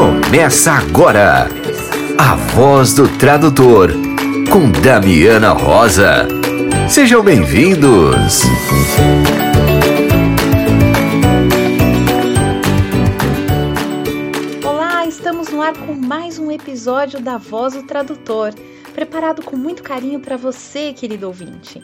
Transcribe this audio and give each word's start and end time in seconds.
Começa 0.00 0.72
agora 0.72 1.46
a 2.16 2.34
voz 2.34 2.94
do 2.94 3.06
tradutor 3.18 3.90
com 4.50 4.72
Damiana 4.80 5.50
Rosa. 5.52 6.26
Sejam 6.88 7.22
bem-vindos. 7.22 8.44
Olá, 14.64 15.06
estamos 15.06 15.50
no 15.50 15.60
ar 15.60 15.74
com 15.74 15.92
mais 15.92 16.38
um 16.38 16.50
episódio 16.50 17.20
da 17.20 17.36
Voz 17.36 17.74
do 17.74 17.82
Tradutor, 17.82 18.54
preparado 18.94 19.42
com 19.42 19.54
muito 19.54 19.82
carinho 19.82 20.18
para 20.18 20.38
você, 20.38 20.94
querido 20.94 21.26
ouvinte. 21.26 21.82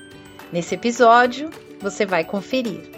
Nesse 0.51 0.75
episódio, 0.75 1.51
você 1.83 2.07
vai 2.07 2.25
conferir. 2.25 2.96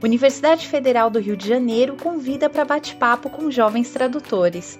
Universidade 0.00 0.68
Federal 0.68 1.10
do 1.10 1.18
Rio 1.18 1.36
de 1.36 1.48
Janeiro 1.48 1.96
convida 1.96 2.48
para 2.48 2.64
bate-papo 2.64 3.28
com 3.28 3.50
jovens 3.50 3.90
tradutores. 3.90 4.78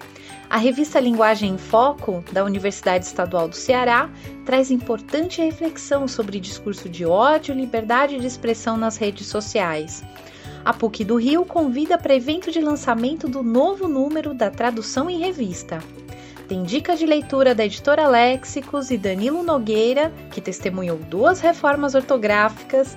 A 0.49 0.57
revista 0.57 1.01
Linguagem 1.01 1.55
em 1.55 1.59
Foco, 1.59 2.23
da 2.33 2.45
Universidade 2.45 3.05
Estadual 3.05 3.49
do 3.49 3.57
Ceará, 3.57 4.09
traz 4.47 4.71
importante 4.71 5.43
reflexão 5.43 6.07
sobre 6.07 6.39
discurso 6.39 6.89
de 6.89 7.05
ódio 7.05 7.53
e 7.53 7.59
liberdade 7.59 8.17
de 8.17 8.27
expressão 8.27 8.77
nas 8.77 8.97
redes 8.97 9.27
sociais. 9.27 10.05
A 10.65 10.73
PUC 10.73 11.05
do 11.05 11.17
Rio 11.17 11.45
convida 11.45 11.99
para 11.99 12.15
evento 12.15 12.53
de 12.53 12.61
lançamento 12.61 13.29
do 13.29 13.43
novo 13.43 13.89
número 13.89 14.33
da 14.33 14.51
Tradução 14.51 15.11
em 15.11 15.19
Revista. 15.19 15.83
Tem 16.47 16.63
dica 16.63 16.97
de 16.97 17.05
leitura 17.05 17.55
da 17.55 17.67
editora 17.67 18.07
Léxicos 18.07 18.91
e 18.91 18.97
Danilo 18.97 19.43
Nogueira, 19.43 20.11
que 20.31 20.41
testemunhou 20.41 20.97
duas 20.97 21.41
reformas 21.41 21.95
ortográficas, 21.95 22.97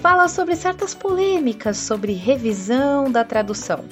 fala 0.00 0.28
sobre 0.28 0.56
certas 0.56 0.94
polêmicas 0.94 1.76
sobre 1.76 2.12
revisão 2.12 3.10
da 3.10 3.24
tradução. 3.24 3.84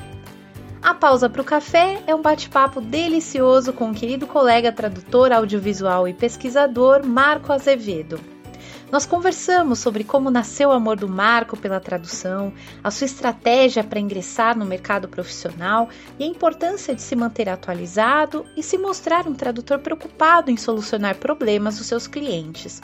A 0.82 0.94
pausa 0.94 1.28
para 1.28 1.42
o 1.42 1.44
café 1.44 2.02
é 2.06 2.14
um 2.14 2.22
bate-papo 2.22 2.80
delicioso 2.80 3.72
com 3.72 3.90
o 3.90 3.94
querido 3.94 4.26
colega 4.26 4.72
tradutor 4.72 5.30
audiovisual 5.30 6.08
e 6.08 6.14
pesquisador 6.14 7.04
Marco 7.04 7.52
Azevedo. 7.52 8.18
Nós 8.90 9.06
conversamos 9.06 9.78
sobre 9.78 10.02
como 10.02 10.30
nasceu 10.30 10.70
o 10.70 10.72
amor 10.72 10.96
do 10.96 11.08
Marco 11.08 11.56
pela 11.56 11.78
tradução, 11.78 12.52
a 12.82 12.90
sua 12.90 13.04
estratégia 13.04 13.84
para 13.84 14.00
ingressar 14.00 14.58
no 14.58 14.66
mercado 14.66 15.06
profissional 15.06 15.88
e 16.18 16.24
a 16.24 16.26
importância 16.26 16.92
de 16.92 17.02
se 17.02 17.14
manter 17.14 17.48
atualizado 17.48 18.44
e 18.56 18.62
se 18.62 18.76
mostrar 18.76 19.28
um 19.28 19.34
tradutor 19.34 19.78
preocupado 19.78 20.50
em 20.50 20.56
solucionar 20.56 21.16
problemas 21.16 21.78
dos 21.78 21.86
seus 21.86 22.08
clientes. 22.08 22.82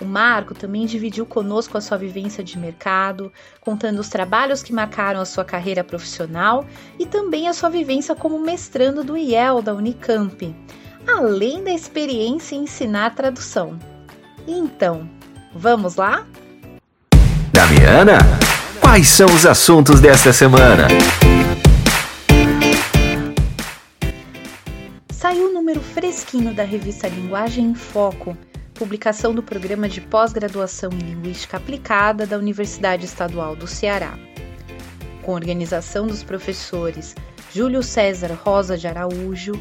O 0.00 0.04
Marco 0.06 0.54
também 0.54 0.86
dividiu 0.86 1.26
conosco 1.26 1.76
a 1.76 1.80
sua 1.80 1.98
vivência 1.98 2.42
de 2.42 2.58
mercado, 2.58 3.30
contando 3.60 3.98
os 3.98 4.08
trabalhos 4.08 4.62
que 4.62 4.72
marcaram 4.72 5.20
a 5.20 5.26
sua 5.26 5.44
carreira 5.44 5.84
profissional 5.84 6.64
e 6.98 7.04
também 7.04 7.48
a 7.48 7.52
sua 7.52 7.68
vivência 7.68 8.14
como 8.14 8.38
mestrando 8.40 9.04
do 9.04 9.14
IEL 9.14 9.60
da 9.60 9.74
Unicamp, 9.74 10.56
além 11.06 11.62
da 11.62 11.70
experiência 11.70 12.56
em 12.56 12.62
ensinar 12.62 13.14
tradução. 13.14 13.78
Então, 14.48 15.06
vamos 15.54 15.96
lá? 15.96 16.26
Damiana, 17.52 18.20
quais 18.80 19.06
são 19.06 19.26
os 19.26 19.44
assuntos 19.44 20.00
desta 20.00 20.32
semana? 20.32 20.88
Saiu 25.10 25.44
o 25.44 25.50
um 25.50 25.52
número 25.52 25.80
fresquinho 25.82 26.54
da 26.54 26.64
revista 26.64 27.06
Linguagem 27.06 27.66
em 27.66 27.74
Foco 27.74 28.34
publicação 28.80 29.34
do 29.34 29.42
programa 29.42 29.90
de 29.90 30.00
pós-graduação 30.00 30.90
em 30.90 31.10
Linguística 31.10 31.58
Aplicada 31.58 32.26
da 32.26 32.38
Universidade 32.38 33.04
Estadual 33.04 33.54
do 33.54 33.66
Ceará. 33.66 34.18
Com 35.20 35.32
organização 35.32 36.06
dos 36.06 36.22
professores 36.22 37.14
Júlio 37.52 37.82
César 37.82 38.32
Rosa 38.42 38.78
de 38.78 38.88
Araújo, 38.88 39.52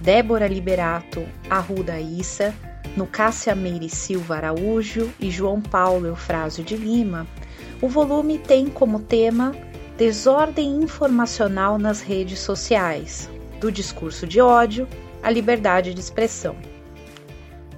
Débora 0.00 0.48
Liberato 0.48 1.24
Arruda 1.48 2.00
Issa, 2.00 2.52
Nucássia 2.96 3.54
Meire 3.54 3.88
Silva 3.88 4.34
Araújo 4.34 5.12
e 5.20 5.30
João 5.30 5.60
Paulo 5.60 6.08
Eufrásio 6.08 6.64
de 6.64 6.76
Lima, 6.76 7.24
o 7.80 7.88
volume 7.88 8.36
tem 8.36 8.66
como 8.66 8.98
tema 8.98 9.54
Desordem 9.96 10.82
informacional 10.82 11.78
nas 11.78 12.00
redes 12.00 12.40
sociais, 12.40 13.30
do 13.60 13.70
discurso 13.70 14.26
de 14.26 14.40
ódio 14.40 14.88
à 15.22 15.30
liberdade 15.30 15.94
de 15.94 16.00
expressão. 16.00 16.56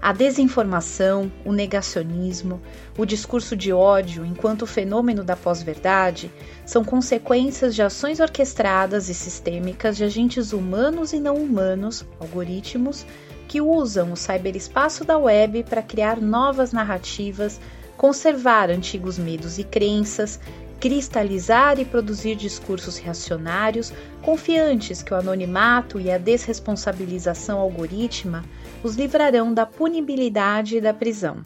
A 0.01 0.13
desinformação, 0.13 1.31
o 1.45 1.53
negacionismo, 1.53 2.63
o 2.97 3.05
discurso 3.05 3.57
de 3.57 3.73
ódio 3.73 4.25
enquanto 4.25 4.67
fenômeno 4.67 5.25
da 5.25 5.35
pós-verdade 5.35 6.31
são 6.65 6.85
consequências 6.85 7.75
de 7.75 7.83
ações 7.83 8.21
orquestradas 8.21 9.09
e 9.09 9.15
sistêmicas 9.15 9.97
de 9.97 10.05
agentes 10.05 10.53
humanos 10.53 11.13
e 11.13 11.19
não 11.19 11.35
humanos, 11.35 12.07
algoritmos, 12.21 13.05
que 13.49 13.61
usam 13.61 14.13
o 14.13 14.17
cyberespaço 14.17 15.05
da 15.05 15.19
web 15.19 15.65
para 15.65 15.83
criar 15.83 16.21
novas 16.21 16.71
narrativas, 16.71 17.61
conservar 17.97 18.71
antigos 18.71 19.19
medos 19.19 19.59
e 19.59 19.65
crenças, 19.65 20.39
cristalizar 20.81 21.79
e 21.81 21.85
produzir 21.85 22.37
discursos 22.37 22.99
reacionários, 22.99 23.93
confiantes 24.23 25.03
que 25.03 25.13
o 25.13 25.17
anonimato 25.17 26.01
e 26.01 26.11
a 26.11 26.19
desresponsabilização 26.19 27.59
algorítmica 27.59 28.45
os 28.83 28.95
livrarão 28.95 29.53
da 29.53 29.67
punibilidade 29.67 30.77
e 30.77 30.81
da 30.81 30.95
prisão. 30.95 31.45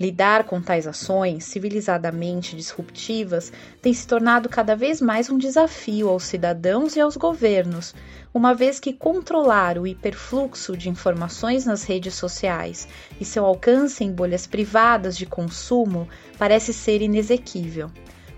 Lidar 0.00 0.42
com 0.44 0.60
tais 0.60 0.88
ações 0.88 1.44
civilizadamente 1.44 2.56
disruptivas 2.56 3.52
tem 3.80 3.94
se 3.94 4.04
tornado 4.04 4.48
cada 4.48 4.74
vez 4.74 5.00
mais 5.00 5.30
um 5.30 5.38
desafio 5.38 6.08
aos 6.08 6.24
cidadãos 6.24 6.96
e 6.96 7.00
aos 7.00 7.16
governos, 7.16 7.94
uma 8.32 8.52
vez 8.52 8.80
que 8.80 8.92
controlar 8.92 9.78
o 9.78 9.86
hiperfluxo 9.86 10.76
de 10.76 10.88
informações 10.88 11.64
nas 11.64 11.84
redes 11.84 12.14
sociais 12.14 12.88
e 13.20 13.24
seu 13.24 13.44
alcance 13.44 14.02
em 14.02 14.10
bolhas 14.10 14.48
privadas 14.48 15.16
de 15.16 15.26
consumo 15.26 16.08
parece 16.36 16.72
ser 16.72 17.00
inexequível. 17.00 17.88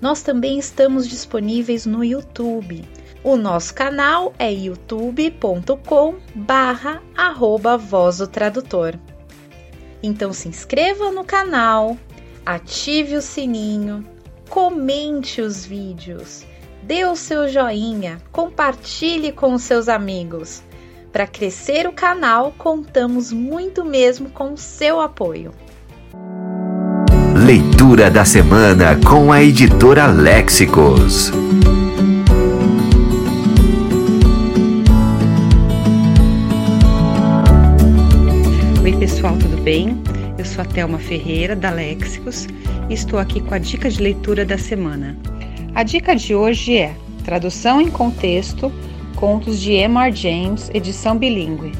Nós 0.00 0.22
também 0.22 0.58
estamos 0.58 1.08
disponíveis 1.08 1.86
no 1.86 2.04
YouTube. 2.04 2.84
O 3.22 3.36
nosso 3.36 3.74
canal 3.74 4.34
é 4.38 4.52
youtube.com 4.52 6.16
barra 6.34 7.02
arroba 7.16 7.76
voz 7.76 8.18
do 8.18 8.26
tradutor. 8.26 8.98
Então 10.02 10.32
se 10.32 10.48
inscreva 10.48 11.10
no 11.10 11.24
canal, 11.24 11.96
ative 12.44 13.16
o 13.16 13.22
sininho, 13.22 14.06
comente 14.50 15.40
os 15.40 15.64
vídeos, 15.64 16.44
dê 16.86 17.06
o 17.06 17.16
seu 17.16 17.48
joinha, 17.48 18.18
compartilhe 18.30 19.32
com 19.32 19.54
os 19.54 19.62
seus 19.62 19.88
amigos. 19.88 20.62
Para 21.10 21.26
crescer 21.26 21.86
o 21.86 21.92
canal, 21.92 22.52
contamos 22.58 23.32
muito 23.32 23.84
mesmo 23.84 24.28
com 24.28 24.52
o 24.52 24.58
seu 24.58 25.00
apoio. 25.00 25.52
Leitura 27.46 28.10
da 28.10 28.24
semana 28.24 28.98
com 29.08 29.32
a 29.32 29.42
editora 29.42 30.06
Léxicos. 30.06 31.30
Oi, 38.82 38.96
pessoal, 38.98 39.38
tudo 39.38 39.56
bem? 39.62 40.02
Eu 40.36 40.44
sou 40.44 40.62
a 40.62 40.64
Thelma 40.66 40.98
Ferreira, 40.98 41.56
da 41.56 41.70
Léxicos, 41.70 42.46
e 42.90 42.94
estou 42.94 43.18
aqui 43.18 43.40
com 43.40 43.54
a 43.54 43.58
dica 43.58 43.88
de 43.88 44.02
leitura 44.02 44.44
da 44.44 44.58
semana. 44.58 45.16
A 45.74 45.82
dica 45.82 46.14
de 46.14 46.36
hoje 46.36 46.76
é 46.76 46.94
Tradução 47.24 47.80
em 47.80 47.90
Contexto, 47.90 48.72
Contos 49.16 49.60
de 49.60 49.72
M.R. 49.72 50.14
James, 50.14 50.70
edição 50.72 51.18
bilíngue. 51.18 51.72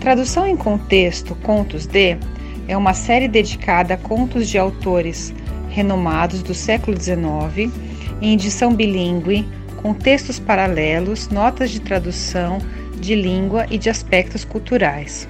Tradução 0.00 0.44
em 0.44 0.56
Contexto, 0.56 1.36
Contos 1.36 1.86
de 1.86 2.18
é 2.66 2.76
uma 2.76 2.94
série 2.94 3.28
dedicada 3.28 3.94
a 3.94 3.96
contos 3.96 4.48
de 4.48 4.58
autores 4.58 5.32
renomados 5.68 6.42
do 6.42 6.52
século 6.52 7.00
XIX, 7.00 7.72
em 8.20 8.32
edição 8.32 8.74
bilíngue, 8.74 9.46
com 9.80 9.94
textos 9.94 10.40
paralelos, 10.40 11.28
notas 11.28 11.70
de 11.70 11.80
tradução, 11.80 12.58
de 13.00 13.14
língua 13.14 13.64
e 13.70 13.78
de 13.78 13.88
aspectos 13.88 14.44
culturais. 14.44 15.28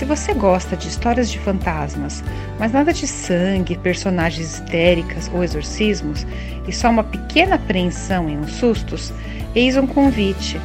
Se 0.00 0.06
você 0.06 0.32
gosta 0.32 0.78
de 0.78 0.88
histórias 0.88 1.30
de 1.30 1.38
fantasmas, 1.38 2.24
mas 2.58 2.72
nada 2.72 2.90
de 2.90 3.06
sangue, 3.06 3.76
personagens 3.76 4.54
histéricas 4.54 5.30
ou 5.30 5.44
exorcismos, 5.44 6.26
e 6.66 6.72
só 6.72 6.88
uma 6.88 7.04
pequena 7.04 7.56
apreensão 7.56 8.26
e 8.26 8.34
uns 8.34 8.52
sustos, 8.52 9.12
eis 9.54 9.76
um 9.76 9.86
convite. 9.86 10.58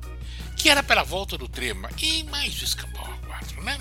que 0.62 0.68
era 0.68 0.80
pela 0.80 1.02
volta 1.02 1.36
do 1.36 1.48
trema 1.48 1.90
e 2.00 2.22
mais 2.22 2.60
o 2.60 2.64
escambau 2.64 3.04
a 3.04 3.26
quatro, 3.26 3.60
né? 3.64 3.80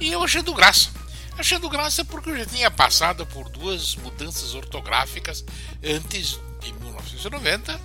E 0.00 0.10
eu 0.10 0.20
achando 0.24 0.52
graça. 0.52 0.90
Achando 1.38 1.68
graça 1.68 2.04
porque 2.04 2.30
eu 2.30 2.36
já 2.36 2.46
tinha 2.46 2.68
passado 2.68 3.24
por 3.26 3.48
duas 3.48 3.94
mudanças 3.94 4.54
ortográficas 4.54 5.44
antes 5.84 6.40
de 6.60 6.72
1990 6.72 7.80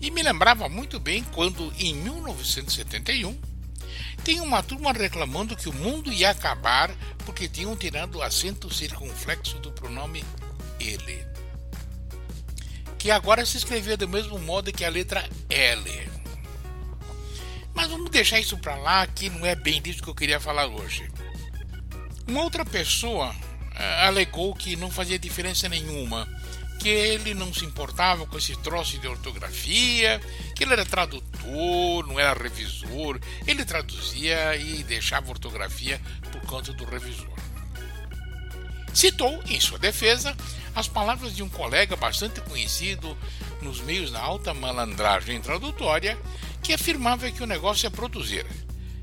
e 0.00 0.08
me 0.12 0.22
lembrava 0.22 0.68
muito 0.68 1.00
bem 1.00 1.24
quando, 1.32 1.72
em 1.76 1.94
1971, 1.94 3.36
tem 4.22 4.40
uma 4.40 4.62
turma 4.62 4.92
reclamando 4.92 5.56
que 5.56 5.68
o 5.68 5.72
mundo 5.72 6.12
ia 6.12 6.30
acabar 6.30 6.90
porque 7.26 7.48
tinham 7.48 7.74
tirado 7.74 8.18
o 8.18 8.22
acento 8.22 8.72
circunflexo 8.72 9.58
do 9.58 9.72
pronome 9.72 10.24
ele 10.80 11.30
que 13.00 13.10
agora 13.10 13.46
se 13.46 13.56
escrevia 13.56 13.96
do 13.96 14.06
mesmo 14.06 14.38
modo 14.38 14.70
que 14.70 14.84
a 14.84 14.90
letra 14.90 15.26
L. 15.48 16.10
Mas 17.72 17.88
vamos 17.88 18.10
deixar 18.10 18.38
isso 18.38 18.58
para 18.58 18.76
lá, 18.76 19.06
que 19.06 19.30
não 19.30 19.46
é 19.46 19.54
bem 19.54 19.80
disso 19.80 20.02
que 20.02 20.10
eu 20.10 20.14
queria 20.14 20.38
falar 20.38 20.66
hoje. 20.66 21.10
Uma 22.28 22.42
outra 22.42 22.62
pessoa 22.62 23.30
uh, 23.30 24.04
alegou 24.04 24.54
que 24.54 24.76
não 24.76 24.90
fazia 24.90 25.18
diferença 25.18 25.66
nenhuma, 25.66 26.28
que 26.78 26.90
ele 26.90 27.32
não 27.32 27.54
se 27.54 27.64
importava 27.64 28.26
com 28.26 28.36
esse 28.36 28.54
troço 28.56 28.98
de 28.98 29.08
ortografia, 29.08 30.20
que 30.54 30.62
ele 30.62 30.74
era 30.74 30.84
tradutor, 30.84 32.06
não 32.06 32.20
era 32.20 32.38
revisor, 32.38 33.18
ele 33.46 33.64
traduzia 33.64 34.56
e 34.56 34.82
deixava 34.82 35.30
ortografia 35.30 35.98
por 36.30 36.42
conta 36.42 36.70
do 36.74 36.84
revisor. 36.84 37.49
Citou, 38.92 39.42
em 39.46 39.60
sua 39.60 39.78
defesa, 39.78 40.36
as 40.74 40.88
palavras 40.88 41.34
de 41.34 41.42
um 41.42 41.48
colega 41.48 41.96
bastante 41.96 42.40
conhecido 42.40 43.16
nos 43.62 43.80
meios 43.80 44.10
da 44.10 44.20
alta 44.20 44.52
malandragem 44.54 45.40
tradutória, 45.40 46.18
que 46.62 46.72
afirmava 46.72 47.30
que 47.30 47.42
o 47.42 47.46
negócio 47.46 47.86
é 47.86 47.90
produzir, 47.90 48.46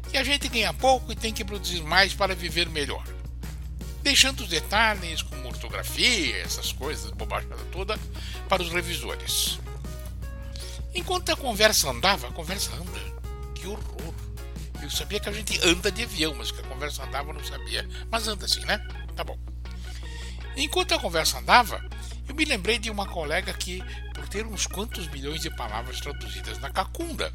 que 0.09 0.17
a 0.17 0.23
gente 0.23 0.47
ganha 0.47 0.73
pouco 0.73 1.11
e 1.11 1.15
tem 1.15 1.33
que 1.33 1.43
produzir 1.43 1.81
mais 1.81 2.13
para 2.13 2.35
viver 2.35 2.69
melhor. 2.69 3.03
Deixando 4.01 4.41
os 4.41 4.49
detalhes 4.49 5.21
como 5.21 5.47
ortografia, 5.47 6.37
essas 6.37 6.71
coisas, 6.71 7.11
bobagem 7.11 7.49
toda, 7.71 7.99
para 8.47 8.61
os 8.61 8.71
revisores. 8.71 9.59
Enquanto 10.93 11.31
a 11.31 11.35
conversa 11.35 11.89
andava, 11.89 12.27
a 12.27 12.31
conversa 12.31 12.71
anda. 12.73 12.99
Que 13.53 13.67
horror! 13.67 14.13
Eu 14.81 14.89
sabia 14.89 15.19
que 15.19 15.27
a 15.27 15.33
gente 15.33 15.59
anda 15.61 15.91
de 15.91 16.03
avião, 16.03 16.33
mas 16.35 16.51
que 16.51 16.61
a 16.61 16.63
conversa 16.63 17.03
andava 17.03 17.29
eu 17.29 17.33
não 17.33 17.43
sabia. 17.43 17.87
Mas 18.09 18.27
anda 18.27 18.45
assim, 18.45 18.61
né? 18.61 18.79
Tá 19.15 19.23
bom. 19.23 19.37
Enquanto 20.57 20.95
a 20.95 20.99
conversa 20.99 21.37
andava, 21.37 21.79
eu 22.27 22.33
me 22.33 22.43
lembrei 22.43 22.79
de 22.79 22.89
uma 22.89 23.05
colega 23.05 23.53
que, 23.53 23.83
por 24.15 24.27
ter 24.27 24.45
uns 24.47 24.65
quantos 24.65 25.07
milhões 25.07 25.41
de 25.41 25.51
palavras 25.51 26.01
traduzidas 26.01 26.57
na 26.57 26.71
Cacunda, 26.71 27.31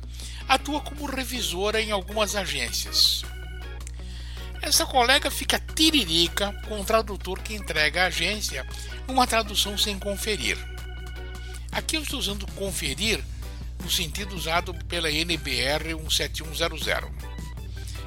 atua 0.49 0.81
como 0.81 1.07
revisora 1.07 1.81
em 1.81 1.93
algumas 1.93 2.35
agências. 2.35 3.23
Essa 4.61 4.85
colega 4.85 5.31
fica 5.31 5.59
tiririca 5.59 6.53
com 6.69 6.81
o 6.81 6.85
tradutor 6.85 7.41
que 7.41 7.55
entrega 7.55 8.03
à 8.03 8.07
agência 8.07 8.67
uma 9.07 9.27
tradução 9.27 9.79
sem 9.79 9.99
conferir. 10.01 10.59
Aqui 11.71 11.97
eu 11.97 12.03
estou 12.03 12.19
usando 12.19 12.47
conferir 12.53 13.23
no 13.83 13.91
sentido 13.91 14.35
usado 14.35 14.75
pela 14.89 15.11
NBR 15.11 15.95
17100, 15.95 17.13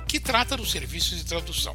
que 0.07 0.19
trata 0.19 0.57
dos 0.57 0.72
serviços 0.72 1.17
de 1.17 1.25
tradução. 1.25 1.74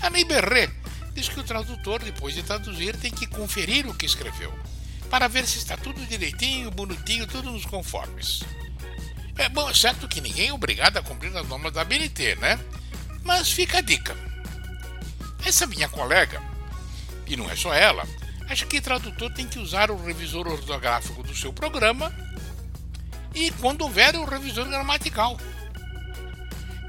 A 0.00 0.08
NBR 0.08 0.83
diz 1.14 1.28
que 1.28 1.40
o 1.40 1.44
tradutor, 1.44 2.02
depois 2.02 2.34
de 2.34 2.42
traduzir, 2.42 2.96
tem 2.96 3.10
que 3.10 3.26
conferir 3.26 3.86
o 3.86 3.94
que 3.94 4.04
escreveu, 4.04 4.52
para 5.08 5.28
ver 5.28 5.46
se 5.46 5.58
está 5.58 5.76
tudo 5.76 6.04
direitinho, 6.06 6.70
bonitinho, 6.70 7.26
tudo 7.26 7.50
nos 7.50 7.64
conformes. 7.64 8.42
É 9.36 9.48
bom, 9.48 9.70
é 9.70 9.74
certo 9.74 10.08
que 10.08 10.20
ninguém 10.20 10.48
é 10.48 10.52
obrigado 10.52 10.96
a 10.96 11.02
cumprir 11.02 11.36
as 11.36 11.46
normas 11.48 11.72
da 11.72 11.84
BNT, 11.84 12.36
né? 12.36 12.58
Mas 13.22 13.50
fica 13.50 13.78
a 13.78 13.80
dica. 13.80 14.16
Essa 15.44 15.66
minha 15.66 15.88
colega, 15.88 16.42
e 17.26 17.36
não 17.36 17.50
é 17.50 17.56
só 17.56 17.72
ela, 17.72 18.06
acha 18.48 18.66
que 18.66 18.80
tradutor 18.80 19.32
tem 19.32 19.46
que 19.46 19.58
usar 19.58 19.90
o 19.90 20.04
revisor 20.04 20.46
ortográfico 20.46 21.22
do 21.22 21.34
seu 21.34 21.52
programa 21.52 22.14
e, 23.34 23.50
quando 23.52 23.82
houver, 23.82 24.14
o 24.16 24.24
revisor 24.24 24.66
gramatical. 24.66 25.38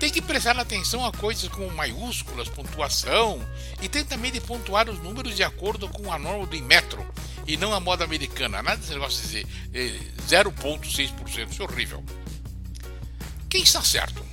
Tem 0.06 0.14
que 0.14 0.22
prestar 0.22 0.56
atenção 0.60 1.04
a 1.04 1.12
coisas 1.12 1.50
como 1.50 1.68
maiúsculas, 1.72 2.48
pontuação, 2.48 3.44
e 3.82 3.90
tem 3.90 4.06
também 4.06 4.32
de 4.32 4.40
pontuar 4.40 4.88
os 4.88 5.00
números 5.00 5.36
de 5.36 5.44
acordo 5.44 5.90
com 5.90 6.14
a 6.14 6.20
norma 6.20 6.46
do 6.46 6.56
Inmetro 6.56 7.04
e 7.48 7.58
não 7.58 7.74
a 7.74 7.80
moda 7.80 8.04
americana. 8.04 8.62
Nada 8.62 8.78
desse 8.78 8.94
negócio 8.94 9.28
de 9.28 9.44
dizer 9.44 9.98
0,6%, 10.30 11.40
eh, 11.40 11.48
isso 11.50 11.64
é 11.64 11.66
horrível. 11.66 12.04
Quem 13.50 13.64
está 13.64 13.82
certo? 13.82 14.24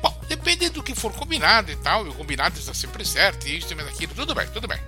Bom, 0.00 0.18
depende 0.26 0.70
do 0.70 0.82
que 0.82 0.94
for 0.94 1.12
combinado 1.12 1.70
e 1.70 1.76
tal, 1.76 2.06
e 2.06 2.08
o 2.08 2.14
combinado 2.14 2.58
está 2.58 2.72
sempre 2.72 3.04
certo, 3.04 3.46
e 3.46 3.58
isso 3.58 3.74
e 3.74 3.80
aquilo, 3.82 4.14
tudo 4.14 4.34
bem, 4.34 4.48
tudo 4.48 4.66
bem. 4.66 4.80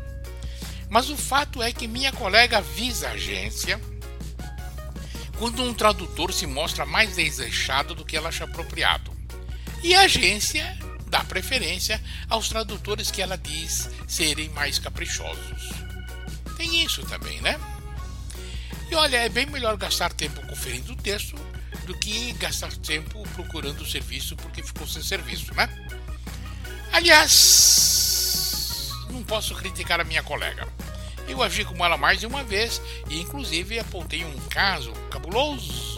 Mas 0.89 1.11
o 1.11 1.19
fato 1.19 1.63
é 1.63 1.71
que 1.71 1.87
minha 1.87 2.13
colega 2.13 2.57
avisa 2.57 3.09
a 3.09 3.13
agência 3.13 3.79
quando 5.39 5.63
um 5.63 5.75
tradutor 5.75 6.33
se 6.33 6.47
mostra 6.47 6.87
mais 6.87 7.15
desleixado 7.15 7.95
do 7.95 8.07
que 8.07 8.17
ela 8.17 8.31
acha 8.31 8.45
apropriado. 8.45 9.12
E 9.83 9.95
a 9.95 10.03
agência 10.03 10.79
dá 11.09 11.25
preferência 11.25 12.01
aos 12.29 12.49
tradutores 12.49 13.11
que 13.11 13.21
ela 13.21 13.37
diz 13.37 13.91
serem 14.07 14.49
mais 14.51 14.79
caprichosos. 14.79 15.71
Tem 16.57 16.85
isso 16.85 17.05
também, 17.07 17.41
né? 17.41 17.59
E 18.91 18.95
olha, 18.95 19.17
é 19.17 19.29
bem 19.29 19.47
melhor 19.47 19.77
gastar 19.77 20.13
tempo 20.13 20.47
conferindo 20.47 20.93
o 20.93 20.97
texto 20.97 21.35
do 21.87 21.99
que 21.99 22.33
gastar 22.35 22.71
tempo 22.77 23.23
procurando 23.35 23.81
o 23.81 23.87
serviço 23.87 24.37
porque 24.37 24.63
ficou 24.63 24.87
sem 24.87 25.03
serviço, 25.03 25.53
né? 25.55 25.69
Aliás, 26.93 28.91
não 29.11 29.25
posso 29.25 29.55
criticar 29.55 30.01
a 30.01 30.05
minha 30.05 30.23
colega. 30.23 30.69
Eu 31.27 31.43
agi 31.43 31.65
como 31.65 31.85
ela 31.85 31.97
mais 31.97 32.21
de 32.21 32.27
uma 32.27 32.45
vez 32.45 32.81
e, 33.09 33.21
inclusive, 33.21 33.79
apontei 33.79 34.25
um 34.25 34.39
caso 34.49 34.93
cabuloso 35.11 35.92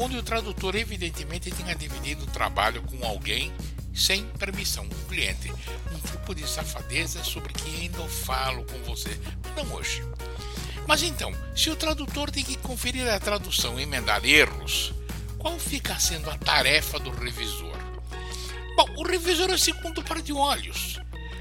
onde 0.00 0.16
o 0.16 0.22
tradutor, 0.22 0.74
evidentemente, 0.76 1.50
tinha 1.50 1.74
dividido 1.74 2.24
o 2.24 2.26
trabalho 2.26 2.82
com 2.82 3.04
alguém 3.04 3.52
sem 3.94 4.24
permissão 4.24 4.88
do 4.88 4.96
cliente. 5.06 5.52
Um 5.92 5.98
tipo 5.98 6.34
de 6.34 6.48
safadeza 6.48 7.22
sobre 7.22 7.52
que 7.52 7.82
ainda 7.82 8.02
falo 8.08 8.64
com 8.64 8.78
você, 8.82 9.10
não 9.54 9.74
hoje. 9.74 10.02
Mas 10.88 11.02
então, 11.02 11.32
se 11.54 11.68
o 11.68 11.76
tradutor 11.76 12.30
tem 12.30 12.42
que 12.42 12.56
conferir 12.56 13.06
a 13.06 13.20
tradução 13.20 13.78
e 13.78 13.82
emendar 13.82 14.24
erros, 14.24 14.94
qual 15.38 15.58
fica 15.58 15.98
sendo 16.00 16.30
a 16.30 16.38
tarefa 16.38 16.98
do 16.98 17.10
revisor? 17.10 17.78
Bom, 18.76 18.88
o 18.96 19.02
revisor 19.02 19.50
é 19.50 19.58
segundo 19.58 20.02
par 20.02 20.22
de 20.22 20.32
olhos, 20.32 20.98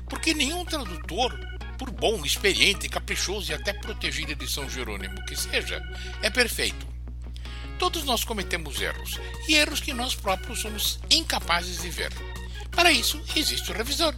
porque 0.09 0.33
nenhum 0.33 0.65
tradutor, 0.65 1.33
por 1.77 1.89
bom, 1.91 2.25
experiente, 2.25 2.89
caprichoso 2.89 3.51
e 3.51 3.55
até 3.55 3.71
protegido 3.71 4.35
de 4.35 4.51
São 4.51 4.69
Jerônimo 4.69 5.23
que 5.25 5.35
seja, 5.37 5.81
é 6.21 6.29
perfeito. 6.29 6.98
Todos 7.79 8.03
nós 8.03 8.25
cometemos 8.25 8.81
erros, 8.81 9.17
e 9.47 9.55
erros 9.55 9.79
que 9.79 9.93
nós 9.93 10.13
próprios 10.13 10.59
somos 10.59 10.99
incapazes 11.09 11.81
de 11.81 11.89
ver. 11.89 12.11
Para 12.71 12.91
isso, 12.91 13.19
existe 13.33 13.71
o 13.71 13.73
revisor. 13.73 14.13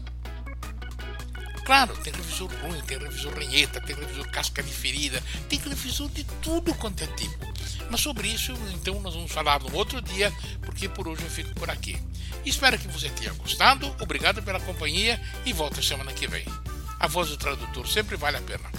Claro, 1.63 1.95
tem 1.97 2.11
revisor 2.11 2.51
ruim, 2.63 2.81
tem 2.81 2.97
revisor 2.97 3.33
ranheta, 3.35 3.79
tem 3.79 3.95
revisor 3.95 4.27
casca 4.31 4.63
de 4.63 4.73
ferida, 4.73 5.23
tem 5.47 5.59
revisor 5.59 6.09
de 6.09 6.23
tudo 6.41 6.73
quanto 6.73 7.03
é 7.03 7.07
tipo. 7.07 7.53
Mas 7.89 8.01
sobre 8.01 8.29
isso, 8.29 8.51
então, 8.73 8.99
nós 8.99 9.13
vamos 9.13 9.31
falar 9.31 9.59
no 9.59 9.73
outro 9.75 10.01
dia, 10.01 10.33
porque 10.63 10.89
por 10.89 11.07
hoje 11.07 11.21
eu 11.23 11.29
fico 11.29 11.53
por 11.53 11.69
aqui. 11.69 12.01
Espero 12.43 12.79
que 12.79 12.87
você 12.87 13.09
tenha 13.09 13.31
gostado, 13.33 13.95
obrigado 14.01 14.41
pela 14.41 14.59
companhia 14.59 15.21
e 15.45 15.53
volta 15.53 15.83
semana 15.83 16.11
que 16.11 16.27
vem. 16.27 16.45
A 16.99 17.07
voz 17.07 17.29
do 17.29 17.37
tradutor 17.37 17.87
sempre 17.87 18.17
vale 18.17 18.37
a 18.37 18.41
pena. 18.41 18.71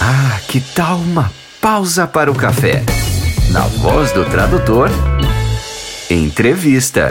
Ah, 0.00 0.40
que 0.48 0.60
tal 0.60 0.96
uma 0.98 1.30
pausa 1.60 2.06
para 2.06 2.32
o 2.32 2.34
café? 2.34 2.82
Na 3.52 3.60
voz 3.66 4.12
do 4.12 4.24
tradutor, 4.30 4.88
entrevista. 6.10 7.10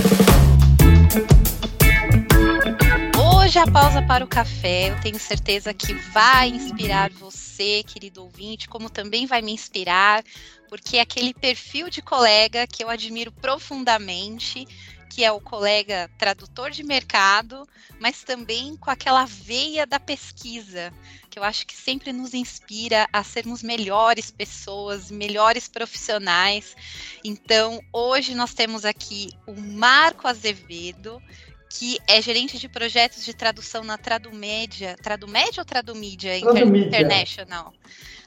Hoje 3.16 3.60
a 3.60 3.68
pausa 3.68 4.02
para 4.02 4.26
o 4.26 4.28
café, 4.28 4.90
eu 4.90 5.00
tenho 5.02 5.20
certeza 5.20 5.72
que 5.72 5.94
vai 5.94 6.50
inspirar 6.50 7.12
você, 7.12 7.84
querido 7.84 8.24
ouvinte, 8.24 8.68
como 8.68 8.90
também 8.90 9.28
vai 9.28 9.42
me 9.44 9.52
inspirar, 9.52 10.24
porque 10.68 10.98
é 10.98 11.02
aquele 11.02 11.34
perfil 11.34 11.88
de 11.88 12.02
colega 12.02 12.66
que 12.66 12.84
eu 12.84 12.90
admiro 12.90 13.32
profundamente, 13.32 14.68
que 15.10 15.24
é 15.24 15.32
o 15.32 15.42
colega 15.42 16.10
tradutor 16.18 16.70
de 16.70 16.84
mercado, 16.84 17.68
mas 18.00 18.24
também 18.24 18.78
com 18.78 18.92
aquela 18.92 19.26
veia 19.26 19.86
da 19.86 20.00
pesquisa, 20.00 20.94
que 21.30 21.40
eu 21.40 21.44
acho 21.44 21.66
que 21.66 21.76
sempre 21.76 22.14
nos 22.14 22.34
inspira 22.34 23.08
a 23.12 23.24
sermos 23.24 23.64
melhores 23.64 24.30
pessoas, 24.30 25.10
melhores 25.10 25.68
profissionais. 25.68 26.76
Então, 27.24 27.82
hoje 27.92 28.36
nós 28.36 28.54
temos 28.54 28.86
aqui 28.86 29.32
o 29.48 29.60
Marco 29.60 30.28
Azevedo, 30.28 31.22
que 31.70 32.00
é 32.08 32.22
gerente 32.22 32.58
de 32.58 32.70
projetos 32.70 33.26
de 33.26 33.34
tradução 33.34 33.84
na 33.84 33.98
Tradumédia, 33.98 34.96
Tradumédia 35.02 35.62
ou 35.62 35.66
Tradumídia, 35.66 36.38
Inter 36.38 36.68
International, 36.68 37.74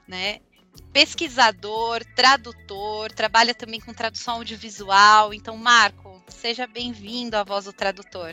né? 0.06 0.40
Pesquisador, 0.92 2.04
tradutor, 2.14 3.10
trabalha 3.12 3.54
também 3.54 3.80
com 3.80 3.92
tradução 3.92 4.36
audiovisual. 4.36 5.34
Então, 5.34 5.56
Marco, 5.56 6.11
seja 6.32 6.66
bem-vindo 6.66 7.36
à 7.36 7.44
Voz 7.44 7.66
do 7.66 7.72
Tradutor. 7.72 8.32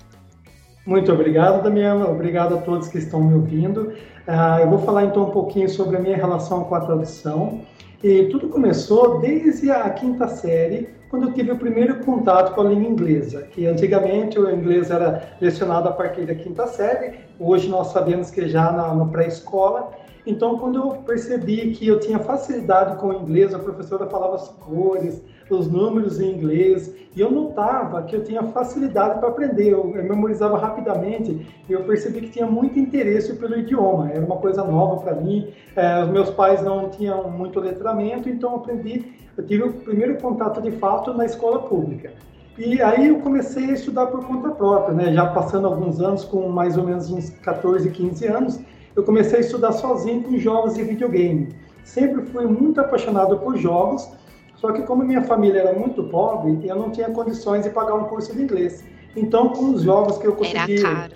Muito 0.86 1.12
obrigado, 1.12 1.62
Damiana. 1.62 2.08
Obrigado 2.08 2.56
a 2.56 2.62
todos 2.62 2.88
que 2.88 2.98
estão 2.98 3.22
me 3.22 3.36
ouvindo. 3.36 3.94
Uh, 4.28 4.62
eu 4.62 4.70
vou 4.70 4.80
falar 4.80 5.06
então 5.06 5.24
um 5.24 5.32
pouquinho 5.32 5.70
sobre 5.70 5.98
a 5.98 6.00
minha 6.00 6.16
relação 6.16 6.64
com 6.64 6.74
a 6.74 6.82
tradução. 6.82 7.62
E 8.02 8.24
tudo 8.30 8.48
começou 8.48 9.20
desde 9.20 9.70
a 9.70 9.90
quinta 9.90 10.28
série, 10.28 10.90
quando 11.10 11.28
eu 11.28 11.34
tive 11.34 11.52
o 11.52 11.58
primeiro 11.58 12.00
contato 12.04 12.56
com 12.56 12.62
a 12.62 12.64
língua 12.64 12.90
inglesa, 12.90 13.44
que 13.44 13.68
antigamente 13.68 14.40
o 14.40 14.50
inglês 14.50 14.90
era 14.90 15.38
lecionado 15.42 15.90
a 15.90 15.92
partir 15.92 16.26
da 16.26 16.34
quinta 16.34 16.66
série, 16.68 17.20
hoje 17.38 17.68
nós 17.68 17.88
sabemos 17.88 18.32
que 18.32 18.48
já 18.48 18.72
na, 18.72 18.96
na 18.96 19.06
pré-escola. 19.06 19.92
Então, 20.26 20.58
quando 20.58 20.78
eu 20.78 20.92
percebi 21.04 21.72
que 21.72 21.88
eu 21.88 22.00
tinha 22.00 22.20
facilidade 22.20 22.98
com 22.98 23.08
o 23.08 23.14
inglês, 23.14 23.54
a 23.54 23.60
professora 23.60 24.08
falava 24.08 24.36
as 24.36 24.48
cores, 24.48 25.22
os 25.54 25.68
números 25.68 26.20
em 26.20 26.32
inglês, 26.32 26.94
e 27.16 27.22
eu 27.22 27.32
notava 27.32 28.04
que 28.04 28.16
eu 28.16 28.24
tinha 28.24 28.44
facilidade 28.44 29.20
para 29.20 29.30
aprender, 29.30 29.70
eu, 29.70 29.94
eu 29.96 30.04
memorizava 30.04 30.58
rapidamente, 30.58 31.48
e 31.68 31.74
eu 31.74 31.84
percebi 31.84 32.22
que 32.22 32.30
tinha 32.30 32.46
muito 32.46 32.80
interesse 32.80 33.36
pelo 33.36 33.58
idioma, 33.58 34.12
era 34.12 34.26
uma 34.26 34.38
coisa 34.38 34.64
nova 34.64 35.02
para 35.02 35.16
mim, 35.16 35.48
é, 35.76 36.04
os 36.04 36.10
meus 36.10 36.30
pais 36.30 36.62
não 36.62 36.90
tinham 36.90 37.30
muito 37.32 37.60
letramento, 37.60 38.30
então 38.30 38.52
eu 38.52 38.58
aprendi 38.58 39.20
eu 39.40 39.46
tive 39.46 39.64
o 39.64 39.72
primeiro 39.72 40.18
contato 40.18 40.62
de 40.62 40.70
fato 40.72 41.14
na 41.14 41.26
escola 41.26 41.60
pública. 41.60 42.12
E 42.58 42.82
aí 42.82 43.08
eu 43.08 43.22
comecei 43.22 43.70
a 43.70 43.74
estudar 43.74 44.08
por 44.08 44.26
conta 44.26 44.50
própria, 44.50 44.94
né? 44.94 45.14
Já 45.14 45.28
passando 45.28 45.66
alguns 45.66 46.02
anos, 46.02 46.26
com 46.26 46.50
mais 46.50 46.78
ou 46.78 46.84
menos 46.84 47.10
uns 47.10 47.30
14, 47.30 47.90
15 47.90 48.28
anos, 48.28 48.60
eu 48.94 49.02
comecei 49.02 49.38
a 49.38 49.42
estudar 49.42 49.72
sozinho 49.72 50.24
com 50.24 50.38
jogos 50.38 50.78
e 50.78 50.84
videogame. 50.84 51.56
Sempre 51.86 52.26
fui 52.26 52.46
muito 52.48 52.82
apaixonado 52.82 53.40
por 53.40 53.56
jogos, 53.56 54.12
só 54.60 54.72
que 54.72 54.82
como 54.84 55.04
minha 55.04 55.24
família 55.24 55.62
era 55.62 55.74
muito 55.74 56.04
pobre, 56.04 56.60
eu 56.68 56.76
não 56.76 56.92
tinha 56.92 57.10
condições 57.10 57.64
de 57.64 57.70
pagar 57.70 57.96
um 57.96 58.06
curso 58.06 58.36
de 58.36 58.42
inglês. 58.42 58.84
Então, 59.16 59.50
com 59.50 59.74
os 59.74 59.84
jogos 59.84 60.18
que 60.18 60.28
eu 60.28 60.36
consegui... 60.36 60.80
Era 60.80 60.96
caro. 60.96 61.14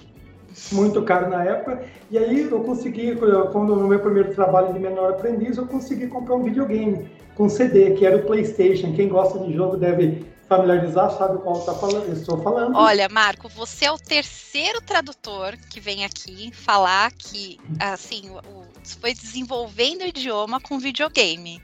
Muito 0.71 1.01
caro 1.01 1.29
na 1.29 1.43
época. 1.43 1.83
E 2.11 2.17
aí 2.17 2.41
eu 2.41 2.59
consegui, 2.63 3.15
quando 3.51 3.75
no 3.75 3.87
meu 3.87 3.99
primeiro 3.99 4.35
trabalho 4.35 4.71
de 4.71 4.79
menor 4.79 5.11
aprendiz, 5.11 5.57
eu 5.57 5.65
consegui 5.65 6.07
comprar 6.07 6.35
um 6.35 6.43
videogame 6.43 7.09
com 7.33 7.49
CD, 7.49 7.91
que 7.91 8.05
era 8.05 8.17
o 8.17 8.23
PlayStation. 8.23 8.93
Quem 8.93 9.09
gosta 9.09 9.39
de 9.39 9.51
jogo 9.51 9.77
deve 9.77 10.23
familiarizar, 10.47 11.09
sabe 11.17 11.39
qual 11.39 11.59
tá 11.61 11.73
falando, 11.73 12.05
eu 12.05 12.13
estou 12.13 12.41
falando. 12.43 12.75
Olha, 12.75 13.09
Marco, 13.09 13.49
você 13.49 13.85
é 13.85 13.91
o 13.91 13.97
terceiro 13.97 14.79
tradutor 14.81 15.57
que 15.71 15.79
vem 15.79 16.05
aqui 16.05 16.51
falar 16.53 17.11
que, 17.11 17.57
assim, 17.79 18.29
o, 18.29 18.63
foi 19.01 19.13
desenvolvendo 19.15 20.01
o 20.01 20.07
idioma 20.07 20.59
com 20.59 20.77
videogame. 20.77 21.59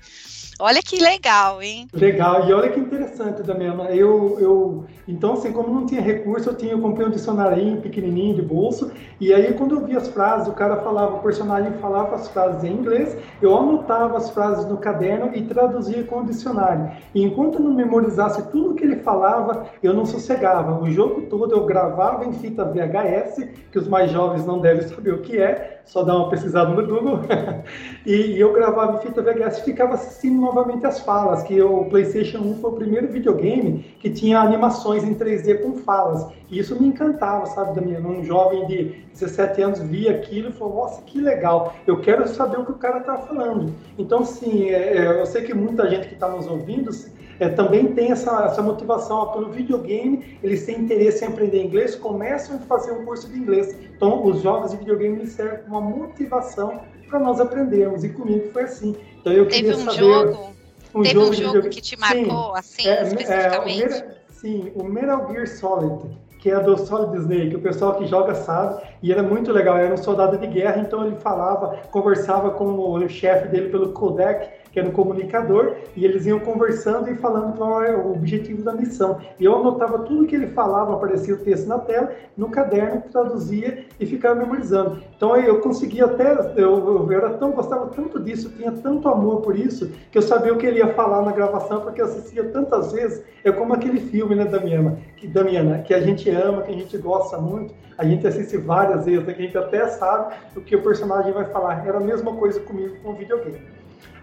Olha 0.62 0.82
que 0.84 1.02
legal, 1.02 1.62
hein? 1.62 1.88
Legal, 1.94 2.46
e 2.46 2.54
olha 2.54 2.70
que 2.70 2.80
interessante 2.82 3.42
também. 3.44 3.70
Eu, 3.98 4.38
eu, 4.42 4.86
então, 5.08 5.34
assim, 5.34 5.54
como 5.54 5.74
não 5.74 5.86
tinha 5.86 6.02
recurso, 6.02 6.50
eu 6.50 6.56
tinha, 6.56 6.74
eu 6.74 6.82
comprei 6.82 7.08
um 7.08 7.10
dicionário 7.10 7.78
pequenininho 7.78 8.36
de 8.36 8.42
bolso, 8.42 8.92
e 9.22 9.34
aí 9.34 9.54
quando 9.54 9.76
eu 9.76 9.86
via 9.86 9.98
as 9.98 10.10
frases, 10.10 10.50
o 10.50 10.52
cara 10.52 10.76
falava, 10.82 11.16
o 11.16 11.20
personagem 11.20 11.72
falava 11.74 12.16
as 12.16 12.28
frases 12.28 12.66
em 12.66 12.74
inglês, 12.74 13.16
eu 13.42 13.58
anotava 13.58 14.18
as 14.18 14.32
frases 14.32 14.66
no 14.66 14.78
caderno 14.78 15.32
e 15.34 15.44
traduzia 15.44 16.04
com 16.04 16.20
o 16.20 16.26
dicionário. 16.26 16.92
E 17.16 17.24
enquanto 17.24 17.56
eu 17.56 17.62
não 17.62 17.74
memorizasse 17.74 18.52
tudo 18.52 18.76
que 18.76 18.84
ele 18.84 18.98
falava, 18.98 19.66
eu 19.82 19.94
não 19.94 20.06
sossegava. 20.06 20.82
O 20.82 20.90
jogo 20.92 21.22
todo 21.30 21.56
eu 21.56 21.66
gravava 21.66 22.26
em 22.26 22.34
fita 22.34 22.66
VHS, 22.66 23.48
que 23.72 23.80
os 23.80 23.88
mais 23.88 24.12
jovens 24.12 24.46
não 24.46 24.60
devem 24.60 24.86
saber 24.86 25.14
o 25.14 25.22
que 25.22 25.38
é, 25.38 25.79
só 25.90 26.04
dá 26.04 26.16
uma 26.16 26.30
pesquisada 26.30 26.70
no 26.70 26.88
Google. 26.88 27.22
e, 28.06 28.14
e, 28.14 28.40
eu 28.40 28.54
gravava 28.54 28.98
em 28.98 29.00
fita 29.00 29.24
VHS 29.24 29.58
e 29.58 29.64
ficava 29.64 29.96
assistindo 29.96 30.40
novamente 30.40 30.86
as 30.86 31.00
falas, 31.00 31.42
que 31.42 31.60
o 31.60 31.86
PlayStation 31.86 32.38
1 32.38 32.62
foi 32.62 32.70
o 32.70 32.74
primeiro 32.74 33.08
videogame 33.08 33.80
que 34.00 34.08
tinha 34.12 34.40
animações 34.40 35.04
em 35.04 35.16
3D 35.16 35.64
com 35.64 35.78
falas. 35.78 36.28
E 36.48 36.60
isso 36.60 36.80
me 36.80 36.88
encantava, 36.88 37.48
sabe, 37.48 37.74
Damiano? 37.74 38.20
Um 38.20 38.24
jovem 38.24 38.68
de 38.68 39.04
17 39.14 39.62
anos 39.64 39.80
via 39.80 40.12
aquilo 40.12 40.50
e 40.50 40.52
falou, 40.52 40.76
nossa, 40.76 41.02
que 41.02 41.20
legal, 41.20 41.74
eu 41.88 42.00
quero 42.00 42.28
saber 42.28 42.60
o 42.60 42.66
que 42.66 42.72
o 42.72 42.76
cara 42.76 43.00
está 43.00 43.18
falando. 43.18 43.74
Então, 43.98 44.24
sim, 44.24 44.70
é, 44.70 44.96
é, 44.96 45.20
eu 45.20 45.26
sei 45.26 45.42
que 45.42 45.56
muita 45.56 45.90
gente 45.90 46.08
que 46.08 46.14
está 46.14 46.30
nos 46.30 46.46
ouvindo 46.46 46.92
é, 47.40 47.50
também 47.50 47.94
tem 47.94 48.12
essa, 48.12 48.46
essa 48.46 48.62
motivação 48.62 49.18
ó, 49.18 49.26
pelo 49.28 49.50
videogame, 49.50 50.38
eles 50.44 50.66
têm 50.66 50.80
interesse 50.80 51.24
em 51.24 51.28
aprender 51.30 51.64
inglês, 51.64 51.96
começam 51.96 52.58
a 52.58 52.60
fazer 52.60 52.92
um 52.92 53.06
curso 53.06 53.30
de 53.30 53.38
inglês. 53.38 53.76
Então, 53.96 54.26
os 54.26 54.42
jogos 54.42 54.72
de 54.72 54.78
videogame 54.78 55.26
servem 55.26 55.60
como 55.64 55.80
uma 55.80 56.08
motivação 56.08 56.82
para 57.08 57.20
nós 57.20 57.40
aprendermos, 57.40 58.04
e 58.04 58.10
comigo 58.10 58.52
foi 58.52 58.64
assim. 58.64 58.96
Então, 59.20 59.34
eu 59.34 59.48
Teve 59.48 59.74
um 59.74 59.78
saber, 59.78 59.98
jogo, 59.98 60.50
um 60.94 61.02
Teve 61.02 61.14
jogo 61.16 61.30
um 61.30 61.34
jogo 61.34 61.70
que 61.70 61.82
te 61.82 61.98
marcou, 61.98 62.54
sim, 62.62 62.88
assim, 62.88 62.88
é, 62.88 62.92
é 62.92 63.04
especificamente? 63.04 63.94
É, 63.94 64.18
o 64.30 64.34
sim, 64.34 64.72
o 64.76 64.84
Metal 64.84 65.28
Gear 65.32 65.48
Solid. 65.48 66.18
que 66.40 66.50
é 66.50 66.60
do 66.60 66.78
Solid 66.78 67.18
Snake, 67.18 67.56
o 67.56 67.62
pessoal 67.62 67.96
que 67.96 68.08
joga 68.08 68.34
sabe, 68.34 68.82
e 69.04 69.12
era 69.12 69.22
muito 69.22 69.52
legal, 69.52 69.78
era 69.78 69.94
um 69.94 69.98
soldado 69.98 70.38
de 70.38 70.48
guerra, 70.48 70.82
então 70.82 71.06
ele 71.06 71.18
falava, 71.18 71.78
conversava 71.92 72.52
com 72.52 72.80
o 72.80 73.10
chefe 73.10 73.50
dele 73.50 73.70
pelo 73.70 73.92
codec, 73.92 74.50
que 74.80 74.86
era 74.86 74.92
comunicador, 74.92 75.76
e 75.96 76.06
eles 76.06 76.26
iam 76.26 76.40
conversando 76.40 77.10
e 77.10 77.16
falando 77.16 77.58
qual 77.58 77.84
é 77.84 77.96
o 77.96 78.14
objetivo 78.14 78.64
da 78.64 78.74
missão. 78.74 79.20
E 79.40 79.46
eu 79.46 79.56
anotava 79.56 80.00
tudo 80.00 80.26
que 80.26 80.36
ele 80.36 80.48
falava, 80.48 80.94
aparecia 80.94 81.34
o 81.34 81.38
texto 81.38 81.68
na 81.68 81.80
tela, 81.80 82.12
no 82.38 82.50
caderno, 82.50 83.04
traduzia 83.12 83.86
e 84.00 84.06
ficava 84.06 84.36
memorizando. 84.36 85.02
Então 85.16 85.36
eu 85.36 85.60
conseguia 85.60 86.06
até, 86.06 86.32
eu, 86.56 87.10
eu 87.10 87.12
era 87.12 87.32
tão, 87.32 87.52
gostava 87.52 87.88
tanto 87.88 88.20
disso, 88.20 88.50
tinha 88.58 88.72
tanto 88.72 89.08
amor 89.10 89.42
por 89.42 89.58
isso, 89.58 89.92
que 90.12 90.18
eu 90.18 90.22
sabia 90.22 90.54
o 90.54 90.58
que 90.58 90.66
ele 90.66 90.80
ia 90.80 90.94
falar 90.94 91.22
na 91.24 91.32
gravação, 91.32 91.82
porque 91.82 92.02
eu 92.02 92.06
assistia 92.06 92.44
tantas 92.46 92.94
vezes, 92.94 93.24
é 93.44 93.52
como 93.52 93.74
aquele 93.74 94.00
filme, 94.00 94.36
né, 94.36 94.46
Damiana, 94.46 94.98
que, 95.18 95.28
Damiana, 95.28 95.80
que 95.80 95.94
a 95.94 96.00
gente 96.00 96.30
ama, 96.30 96.62
que 96.62 96.72
a 96.72 96.76
gente 96.76 96.98
gosta 96.98 97.38
muito, 97.38 97.74
a 97.98 98.06
gente 98.06 98.26
assiste 98.26 98.56
várias 98.56 99.06
vezes, 99.06 99.26
que 99.26 99.32
a 99.32 99.36
gente 99.36 99.58
até 99.58 99.86
sabe 99.88 100.34
o 100.56 100.62
que 100.62 100.74
o 100.74 100.82
personagem 100.82 101.34
vai 101.34 101.44
falar. 101.44 101.86
Era 101.86 101.98
a 101.98 102.02
mesma 102.02 102.34
coisa 102.34 102.62
comigo 102.62 102.96
com 103.04 103.10
o 103.10 103.14
videogame. 103.14 103.60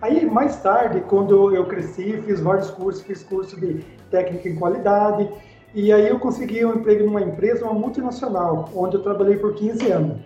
Aí, 0.01 0.27
mais 0.27 0.61
tarde, 0.63 1.01
quando 1.09 1.55
eu 1.55 1.65
cresci, 1.67 2.23
fiz 2.25 2.41
vários 2.41 2.71
cursos, 2.71 3.03
fiz 3.03 3.23
curso 3.23 3.59
de 3.59 3.85
técnica 4.11 4.49
em 4.49 4.57
qualidade, 4.57 5.29
e 5.75 5.93
aí 5.93 6.09
eu 6.09 6.19
consegui 6.19 6.65
um 6.65 6.75
emprego 6.75 7.05
numa 7.05 7.21
empresa, 7.21 7.65
uma 7.65 7.75
multinacional, 7.75 8.69
onde 8.75 8.97
eu 8.97 9.03
trabalhei 9.03 9.37
por 9.37 9.55
15 9.55 9.91
anos. 9.91 10.19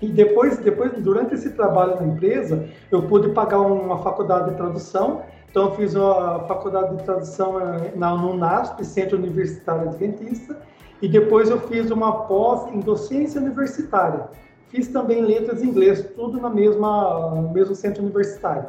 E 0.00 0.08
depois, 0.08 0.58
depois 0.58 0.92
durante 1.02 1.34
esse 1.34 1.50
trabalho 1.50 1.96
na 1.96 2.06
empresa, 2.06 2.68
eu 2.90 3.02
pude 3.02 3.30
pagar 3.30 3.60
uma 3.60 3.98
faculdade 3.98 4.50
de 4.50 4.56
tradução. 4.56 5.22
Então, 5.50 5.66
eu 5.66 5.74
fiz 5.74 5.94
uma 5.94 6.40
faculdade 6.40 6.96
de 6.96 7.02
tradução 7.02 7.58
eh, 7.58 7.92
na, 7.96 8.14
no 8.14 8.36
NASP, 8.36 8.84
Centro 8.84 9.16
Universitário 9.16 9.88
Adventista, 9.88 10.58
e 11.00 11.08
depois 11.08 11.48
eu 11.48 11.58
fiz 11.60 11.90
uma 11.90 12.26
pós 12.26 12.72
em 12.74 12.80
docência 12.80 13.40
universitária. 13.40 14.28
Fiz 14.76 14.88
também 14.88 15.22
letras 15.22 15.62
em 15.62 15.68
inglês, 15.68 16.06
tudo 16.14 16.38
na 16.38 16.50
mesma, 16.50 17.30
no 17.30 17.50
mesmo 17.50 17.74
centro 17.74 18.02
universitário. 18.02 18.66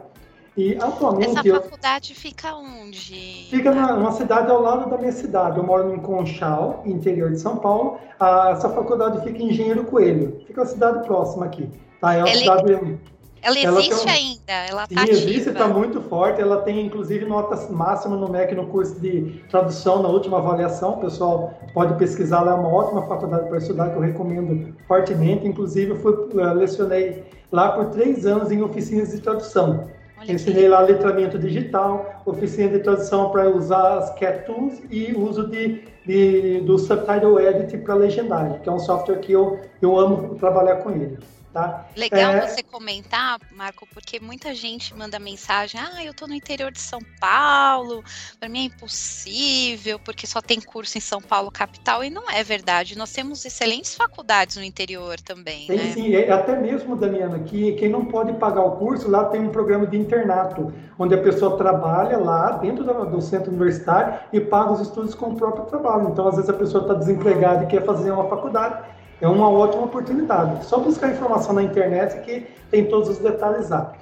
E 0.55 0.77
atualmente. 0.77 1.37
Essa 1.49 1.61
faculdade 1.61 2.13
eu... 2.13 2.15
fica 2.15 2.55
onde? 2.55 3.47
Fica 3.49 3.75
na, 3.75 3.93
numa 3.93 4.13
cidade 4.13 4.49
ao 4.49 4.61
lado 4.61 4.89
da 4.89 4.97
minha 4.97 5.11
cidade. 5.11 5.57
Eu 5.57 5.65
moro 5.65 5.93
em 5.93 5.99
Conchal, 5.99 6.81
interior 6.85 7.29
de 7.31 7.39
São 7.39 7.57
Paulo. 7.57 7.99
Ah, 8.17 8.51
essa 8.53 8.69
faculdade 8.69 9.21
fica 9.21 9.37
em 9.37 9.49
Engenheiro 9.49 9.83
Coelho. 9.83 10.41
Fica 10.47 10.61
uma 10.61 10.67
cidade 10.67 11.05
próxima 11.05 11.45
aqui. 11.45 11.69
Tá? 11.99 12.13
É 12.13 12.19
uma 12.19 12.29
ela, 12.29 12.37
cidade. 12.37 12.99
Ela 13.41 13.57
existe 13.57 13.91
ela 13.91 14.03
um... 14.03 14.09
ainda? 14.09 14.53
Ela 14.69 14.87
tá 14.87 15.05
Sim, 15.05 15.11
existe, 15.11 15.49
está 15.49 15.67
muito 15.67 16.01
forte. 16.01 16.41
Ela 16.41 16.61
tem, 16.61 16.85
inclusive, 16.85 17.25
nota 17.25 17.55
máxima 17.71 18.15
no 18.15 18.29
MEC 18.29 18.55
no 18.55 18.67
curso 18.67 18.99
de 18.99 19.41
tradução 19.49 20.01
na 20.01 20.09
última 20.09 20.37
avaliação. 20.37 20.93
O 20.93 21.01
pessoal 21.01 21.53
pode 21.73 21.95
pesquisar 21.95 22.41
lá, 22.41 22.51
é 22.51 22.55
uma 22.55 22.69
ótima 22.69 23.03
faculdade 23.03 23.47
para 23.47 23.57
estudar, 23.57 23.89
que 23.89 23.95
eu 23.95 24.01
recomendo 24.01 24.73
fortemente. 24.87 25.47
Inclusive, 25.47 25.91
eu 25.91 25.95
fui, 25.97 26.13
eu 26.33 26.53
lecionei 26.53 27.23
lá 27.51 27.71
por 27.71 27.85
três 27.87 28.25
anos 28.25 28.51
em 28.51 28.61
oficinas 28.61 29.11
de 29.11 29.21
tradução. 29.21 29.87
Olha 30.19 30.33
Ensinei 30.33 30.67
lá 30.67 30.79
letramento 30.79 31.37
digital, 31.37 32.23
oficina 32.25 32.69
de 32.69 32.79
tradução 32.79 33.29
para 33.29 33.47
usar 33.49 33.99
as 33.99 34.09
Cat 34.15 34.47
Tools 34.47 34.81
e 34.89 35.13
uso 35.13 35.47
de, 35.47 35.83
de 36.07 36.61
do 36.61 36.79
Subtitle 36.79 37.39
Edit 37.39 37.77
para 37.77 37.93
legendagem, 37.93 38.59
que 38.59 38.67
é 38.67 38.71
um 38.71 38.79
software 38.79 39.19
que 39.19 39.31
eu, 39.31 39.59
eu 39.79 39.97
amo 39.97 40.33
trabalhar 40.35 40.77
com 40.77 40.89
ele. 40.89 41.19
Tá? 41.57 41.87
Legal 41.95 42.33
é... 42.33 42.47
você 42.47 42.61
comentar, 42.61 43.39
Marco, 43.51 43.87
porque 43.91 44.19
muita 44.19 44.53
gente 44.53 44.93
manda 44.93 45.17
mensagem: 45.17 45.81
ah, 45.81 46.05
eu 46.05 46.11
estou 46.11 46.27
no 46.27 46.35
interior 46.35 46.71
de 46.71 46.79
São 46.79 46.99
Paulo, 47.19 48.03
para 48.39 48.47
mim 48.47 48.59
é 48.59 48.63
impossível, 48.65 49.97
porque 49.97 50.27
só 50.27 50.39
tem 50.39 50.61
curso 50.61 50.99
em 50.99 51.01
São 51.01 51.19
Paulo, 51.19 51.49
capital, 51.49 52.03
e 52.03 52.11
não 52.11 52.29
é 52.29 52.43
verdade. 52.43 52.95
Nós 52.95 53.11
temos 53.11 53.43
excelentes 53.43 53.95
faculdades 53.95 54.55
no 54.55 54.63
interior 54.63 55.19
também. 55.19 55.65
Tem 55.65 55.77
né? 55.77 55.91
sim, 55.93 56.13
é, 56.13 56.31
até 56.31 56.55
mesmo, 56.59 56.95
Damiana, 56.95 57.39
que 57.39 57.71
quem 57.71 57.89
não 57.89 58.05
pode 58.05 58.33
pagar 58.33 58.61
o 58.61 58.73
curso, 58.73 59.09
lá 59.09 59.25
tem 59.25 59.41
um 59.41 59.49
programa 59.49 59.87
de 59.87 59.97
internato, 59.97 60.71
onde 60.99 61.15
a 61.15 61.21
pessoa 61.23 61.57
trabalha 61.57 62.19
lá 62.19 62.51
dentro 62.51 62.83
do 62.83 63.19
centro 63.19 63.49
universitário 63.49 64.19
e 64.31 64.39
paga 64.39 64.73
os 64.73 64.81
estudos 64.81 65.15
com 65.15 65.31
o 65.31 65.35
próprio 65.35 65.65
trabalho. 65.65 66.09
Então, 66.09 66.27
às 66.27 66.35
vezes, 66.35 66.51
a 66.51 66.53
pessoa 66.53 66.83
está 66.83 66.93
desempregada 66.93 67.63
e 67.63 67.67
quer 67.67 67.83
fazer 67.83 68.11
uma 68.11 68.29
faculdade 68.29 68.95
é 69.21 69.27
uma 69.27 69.49
ótima 69.49 69.85
oportunidade. 69.85 70.65
Só 70.65 70.79
buscar 70.79 71.11
informação 71.11 71.53
na 71.53 71.63
internet 71.63 72.21
que 72.21 72.47
tem 72.69 72.85
todos 72.85 73.09
os 73.09 73.17
detalhes 73.17 73.69
lá. 73.69 73.93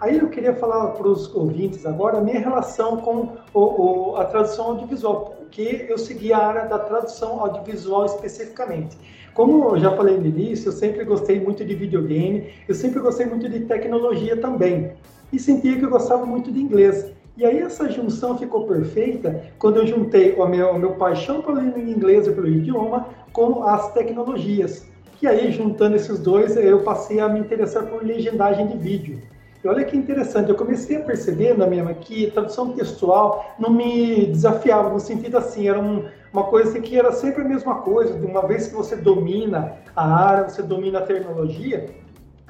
Aí 0.00 0.18
eu 0.18 0.28
queria 0.28 0.54
falar 0.54 0.88
para 0.88 1.06
os 1.06 1.32
ouvintes 1.32 1.86
agora 1.86 2.18
a 2.18 2.20
minha 2.20 2.40
relação 2.40 2.96
com 2.96 3.36
o, 3.54 3.60
o, 3.60 4.16
a 4.16 4.24
tradução 4.24 4.66
audiovisual, 4.66 5.36
porque 5.38 5.86
eu 5.88 5.96
segui 5.96 6.32
a 6.32 6.38
área 6.38 6.64
da 6.64 6.78
tradução 6.78 7.38
audiovisual 7.38 8.06
especificamente. 8.06 8.98
Como 9.32 9.76
eu 9.76 9.78
já 9.78 9.96
falei 9.96 10.18
no 10.18 10.26
início, 10.26 10.68
eu 10.68 10.72
sempre 10.72 11.04
gostei 11.04 11.40
muito 11.40 11.64
de 11.64 11.74
videogame, 11.74 12.52
eu 12.66 12.74
sempre 12.74 13.00
gostei 13.00 13.26
muito 13.26 13.48
de 13.48 13.60
tecnologia 13.60 14.36
também. 14.36 14.92
E 15.32 15.38
sentia 15.38 15.78
que 15.78 15.84
eu 15.84 15.90
gostava 15.90 16.26
muito 16.26 16.50
de 16.50 16.60
inglês. 16.60 17.12
E 17.36 17.46
aí 17.46 17.58
essa 17.60 17.90
junção 17.90 18.36
ficou 18.36 18.66
perfeita 18.66 19.42
quando 19.58 19.78
eu 19.78 19.86
juntei 19.86 20.34
o 20.34 20.46
meu, 20.46 20.70
o 20.72 20.78
meu 20.78 20.92
paixão 20.92 21.40
pelo 21.40 21.60
inglês 21.62 22.26
e 22.26 22.32
pelo 22.32 22.46
idioma 22.46 23.06
com 23.32 23.64
as 23.64 23.92
tecnologias. 23.94 24.86
E 25.22 25.26
aí, 25.26 25.52
juntando 25.52 25.96
esses 25.96 26.18
dois, 26.18 26.56
eu 26.56 26.80
passei 26.80 27.20
a 27.20 27.28
me 27.28 27.38
interessar 27.38 27.86
por 27.86 28.04
legendagem 28.04 28.66
de 28.66 28.76
vídeo. 28.76 29.20
E 29.64 29.68
olha 29.68 29.84
que 29.84 29.96
interessante, 29.96 30.50
eu 30.50 30.56
comecei 30.56 30.96
a 30.96 31.04
perceber, 31.04 31.56
na 31.56 31.68
minha 31.68 31.94
que 31.94 32.30
tradução 32.32 32.72
textual 32.72 33.54
não 33.56 33.70
me 33.70 34.26
desafiava, 34.26 34.90
no 34.90 34.98
sentido 34.98 35.38
assim, 35.38 35.68
era 35.68 35.78
um, 35.78 36.04
uma 36.32 36.42
coisa 36.44 36.80
que 36.80 36.98
era 36.98 37.12
sempre 37.12 37.42
a 37.42 37.44
mesma 37.44 37.76
coisa, 37.76 38.18
de 38.18 38.26
uma 38.26 38.44
vez 38.44 38.66
que 38.66 38.74
você 38.74 38.96
domina 38.96 39.76
a 39.94 40.12
área, 40.12 40.48
você 40.48 40.62
domina 40.62 40.98
a 40.98 41.02
tecnologia, 41.02 41.86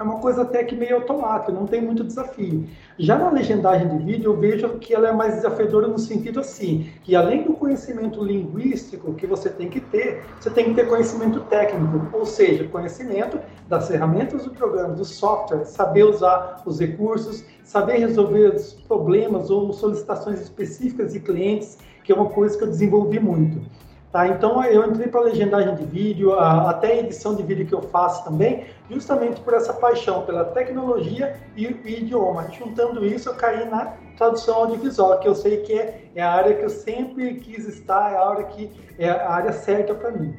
é 0.02 0.04
uma 0.04 0.18
coisa 0.18 0.42
até 0.42 0.64
que 0.64 0.74
meio 0.74 0.96
automática, 0.96 1.52
não 1.52 1.66
tem 1.66 1.80
muito 1.80 2.02
desafio. 2.02 2.66
Já 2.98 3.16
na 3.16 3.30
legendagem 3.30 3.88
de 3.88 4.04
vídeo, 4.04 4.32
eu 4.32 4.36
vejo 4.36 4.68
que 4.78 4.92
ela 4.92 5.08
é 5.08 5.12
mais 5.12 5.36
desafiadora 5.36 5.86
no 5.86 5.98
sentido 5.98 6.40
assim, 6.40 6.90
que 7.02 7.14
além 7.14 7.44
do 7.44 7.52
conhecimento 7.52 8.22
linguístico 8.22 9.14
que 9.14 9.26
você 9.26 9.48
tem 9.48 9.68
que 9.68 9.80
ter, 9.80 10.22
você 10.40 10.50
tem 10.50 10.66
que 10.66 10.74
ter 10.74 10.88
conhecimento 10.88 11.40
técnico, 11.40 12.08
ou 12.12 12.26
seja, 12.26 12.64
conhecimento 12.64 13.38
das 13.68 13.88
ferramentas 13.88 14.44
do 14.44 14.50
programa, 14.50 14.94
do 14.94 15.04
software, 15.04 15.64
saber 15.64 16.04
usar 16.04 16.62
os 16.66 16.80
recursos, 16.80 17.44
saber 17.62 17.98
resolver 17.98 18.56
os 18.56 18.72
problemas 18.72 19.50
ou 19.50 19.72
solicitações 19.72 20.40
específicas 20.40 21.12
de 21.12 21.20
clientes, 21.20 21.78
que 22.02 22.12
é 22.12 22.14
uma 22.14 22.28
coisa 22.28 22.58
que 22.58 22.64
eu 22.64 22.68
desenvolvi 22.68 23.20
muito. 23.20 23.60
Tá? 24.12 24.28
Então 24.28 24.62
eu 24.62 24.86
entrei 24.86 25.08
para 25.08 25.22
legendagem 25.22 25.74
de 25.74 25.86
vídeo, 25.86 26.34
a, 26.34 26.68
até 26.68 26.88
a 26.88 26.96
edição 26.98 27.34
de 27.34 27.42
vídeo 27.42 27.66
que 27.66 27.74
eu 27.74 27.80
faço 27.80 28.22
também, 28.24 28.66
justamente 28.90 29.40
por 29.40 29.54
essa 29.54 29.72
paixão 29.72 30.26
pela 30.26 30.44
tecnologia 30.44 31.34
e, 31.56 31.66
o 31.66 31.88
idioma. 31.88 32.46
Juntando 32.52 33.04
isso, 33.06 33.30
eu 33.30 33.34
caí 33.34 33.64
na 33.70 33.94
tradução 34.18 34.56
audiovisual, 34.56 35.18
que 35.18 35.26
eu 35.26 35.34
sei 35.34 35.62
que 35.62 35.72
é, 35.72 36.10
é 36.14 36.22
a 36.22 36.30
área 36.30 36.54
que 36.54 36.62
eu 36.62 36.68
sempre 36.68 37.36
quis 37.36 37.66
estar, 37.66 38.12
é 38.12 38.16
a 38.16 38.28
área 38.28 38.44
que 38.44 38.70
é 38.98 39.08
a 39.08 39.30
área 39.30 39.52
certa 39.52 39.94
para 39.94 40.10
mim. 40.10 40.36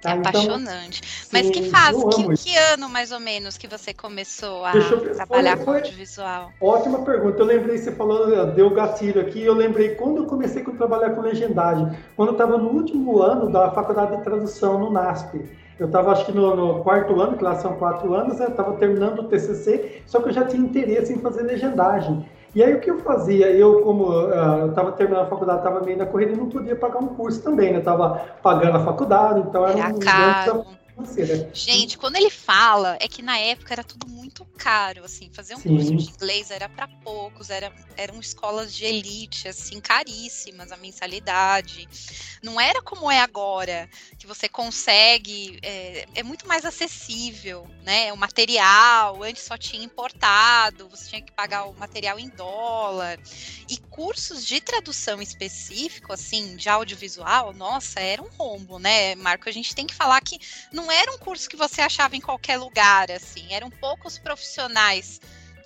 Tá, 0.00 0.10
é 0.10 0.18
apaixonante. 0.18 1.02
Então, 1.02 1.28
Mas 1.32 1.46
sim, 1.46 1.52
que 1.52 1.70
faz, 1.70 1.96
que, 2.14 2.36
que, 2.36 2.56
ano 2.56 2.88
mais 2.88 3.10
ou 3.10 3.18
menos 3.18 3.58
que 3.58 3.66
você 3.66 3.92
começou 3.92 4.64
a 4.64 4.72
trabalhar 5.14 5.56
foi, 5.56 5.64
com 5.64 5.72
audiovisual? 5.72 6.52
Ótima 6.60 7.02
pergunta. 7.04 7.40
Eu 7.40 7.46
lembrei, 7.46 7.78
você 7.78 7.90
falou, 7.90 8.46
deu 8.52 8.70
gatilho 8.70 9.20
aqui, 9.20 9.42
eu 9.42 9.54
lembrei 9.54 9.96
quando 9.96 10.18
eu 10.18 10.26
comecei 10.26 10.62
a 10.62 10.70
trabalhar 10.70 11.10
com 11.10 11.22
legendagem, 11.22 11.98
quando 12.14 12.28
eu 12.28 12.32
estava 12.32 12.56
no 12.56 12.68
último 12.68 13.20
ano 13.20 13.50
da 13.50 13.72
faculdade 13.72 14.16
de 14.16 14.22
tradução 14.22 14.78
no 14.78 14.90
NASP. 14.90 15.44
Eu 15.80 15.86
estava, 15.86 16.12
acho 16.12 16.26
que 16.26 16.32
no, 16.32 16.54
no, 16.56 16.82
quarto 16.82 17.20
ano, 17.20 17.36
que 17.36 17.44
lá 17.44 17.56
são 17.56 17.74
quatro 17.74 18.12
anos, 18.14 18.38
né? 18.38 18.46
eu 18.46 18.50
estava 18.50 18.76
terminando 18.76 19.20
o 19.20 19.24
TCC, 19.24 20.02
só 20.06 20.20
que 20.20 20.28
eu 20.28 20.32
já 20.32 20.44
tinha 20.44 20.62
interesse 20.62 21.12
em 21.12 21.18
fazer 21.18 21.42
legendagem. 21.42 22.24
E 22.54 22.62
aí 22.62 22.74
o 22.74 22.80
que 22.80 22.90
eu 22.90 22.98
fazia? 23.00 23.50
Eu, 23.50 23.82
como 23.82 24.08
uh, 24.08 24.32
eu 24.32 24.68
estava 24.70 24.92
terminando 24.92 25.24
a 25.24 25.28
faculdade, 25.28 25.58
estava 25.58 25.80
meio 25.80 25.98
na 25.98 26.06
corrida, 26.06 26.34
não 26.34 26.48
podia 26.48 26.74
pagar 26.74 26.98
um 26.98 27.08
curso 27.08 27.42
também, 27.42 27.72
né? 27.72 27.78
Estava 27.78 28.20
pagando 28.42 28.76
a 28.76 28.84
faculdade, 28.84 29.40
então 29.40 29.66
era, 29.66 29.78
era 29.78 29.94
um 29.94 29.98
caro. 29.98 30.64
Gente, 31.52 31.96
quando 31.96 32.16
ele 32.16 32.30
fala, 32.30 32.96
é 33.00 33.06
que 33.06 33.22
na 33.22 33.38
época 33.38 33.72
era 33.72 33.84
tudo 33.84 34.08
muito 34.08 34.44
caro, 34.56 35.04
assim, 35.04 35.30
fazer 35.32 35.54
um 35.54 35.60
Sim. 35.60 35.68
curso 35.68 35.96
de 35.96 36.10
inglês 36.10 36.50
era 36.50 36.68
para 36.68 36.88
poucos, 36.88 37.50
era, 37.50 37.72
eram 37.96 38.18
escolas 38.18 38.74
de 38.74 38.84
elite, 38.84 39.46
assim, 39.46 39.80
caríssimas 39.80 40.72
a 40.72 40.76
mensalidade. 40.76 41.88
Não 42.42 42.60
era 42.60 42.82
como 42.82 43.10
é 43.10 43.20
agora, 43.20 43.88
que 44.18 44.26
você 44.26 44.48
consegue, 44.48 45.58
é, 45.62 46.06
é 46.16 46.22
muito 46.22 46.48
mais 46.48 46.64
acessível, 46.64 47.68
né? 47.84 48.12
O 48.12 48.16
material, 48.16 49.22
antes 49.22 49.44
só 49.44 49.56
tinha 49.56 49.84
importado, 49.84 50.88
você 50.88 51.08
tinha 51.08 51.22
que 51.22 51.32
pagar 51.32 51.66
o 51.66 51.74
material 51.74 52.18
em 52.18 52.28
dólar. 52.28 53.18
E 53.68 53.76
cursos 53.76 54.44
de 54.44 54.60
tradução 54.60 55.22
específico, 55.22 56.12
assim, 56.12 56.56
de 56.56 56.68
audiovisual, 56.68 57.52
nossa, 57.52 58.00
era 58.00 58.22
um 58.22 58.28
rombo, 58.28 58.78
né, 58.78 59.14
Marco? 59.14 59.48
A 59.48 59.52
gente 59.52 59.74
tem 59.74 59.86
que 59.86 59.94
falar 59.94 60.20
que 60.20 60.38
não 60.72 60.87
era 60.90 61.12
um 61.12 61.18
curso 61.18 61.48
que 61.48 61.56
você 61.56 61.80
achava 61.80 62.16
em 62.16 62.20
qualquer 62.20 62.58
lugar, 62.58 63.10
assim, 63.10 63.52
eram 63.52 63.70
poucos 63.70 64.18
profissionais 64.18 65.20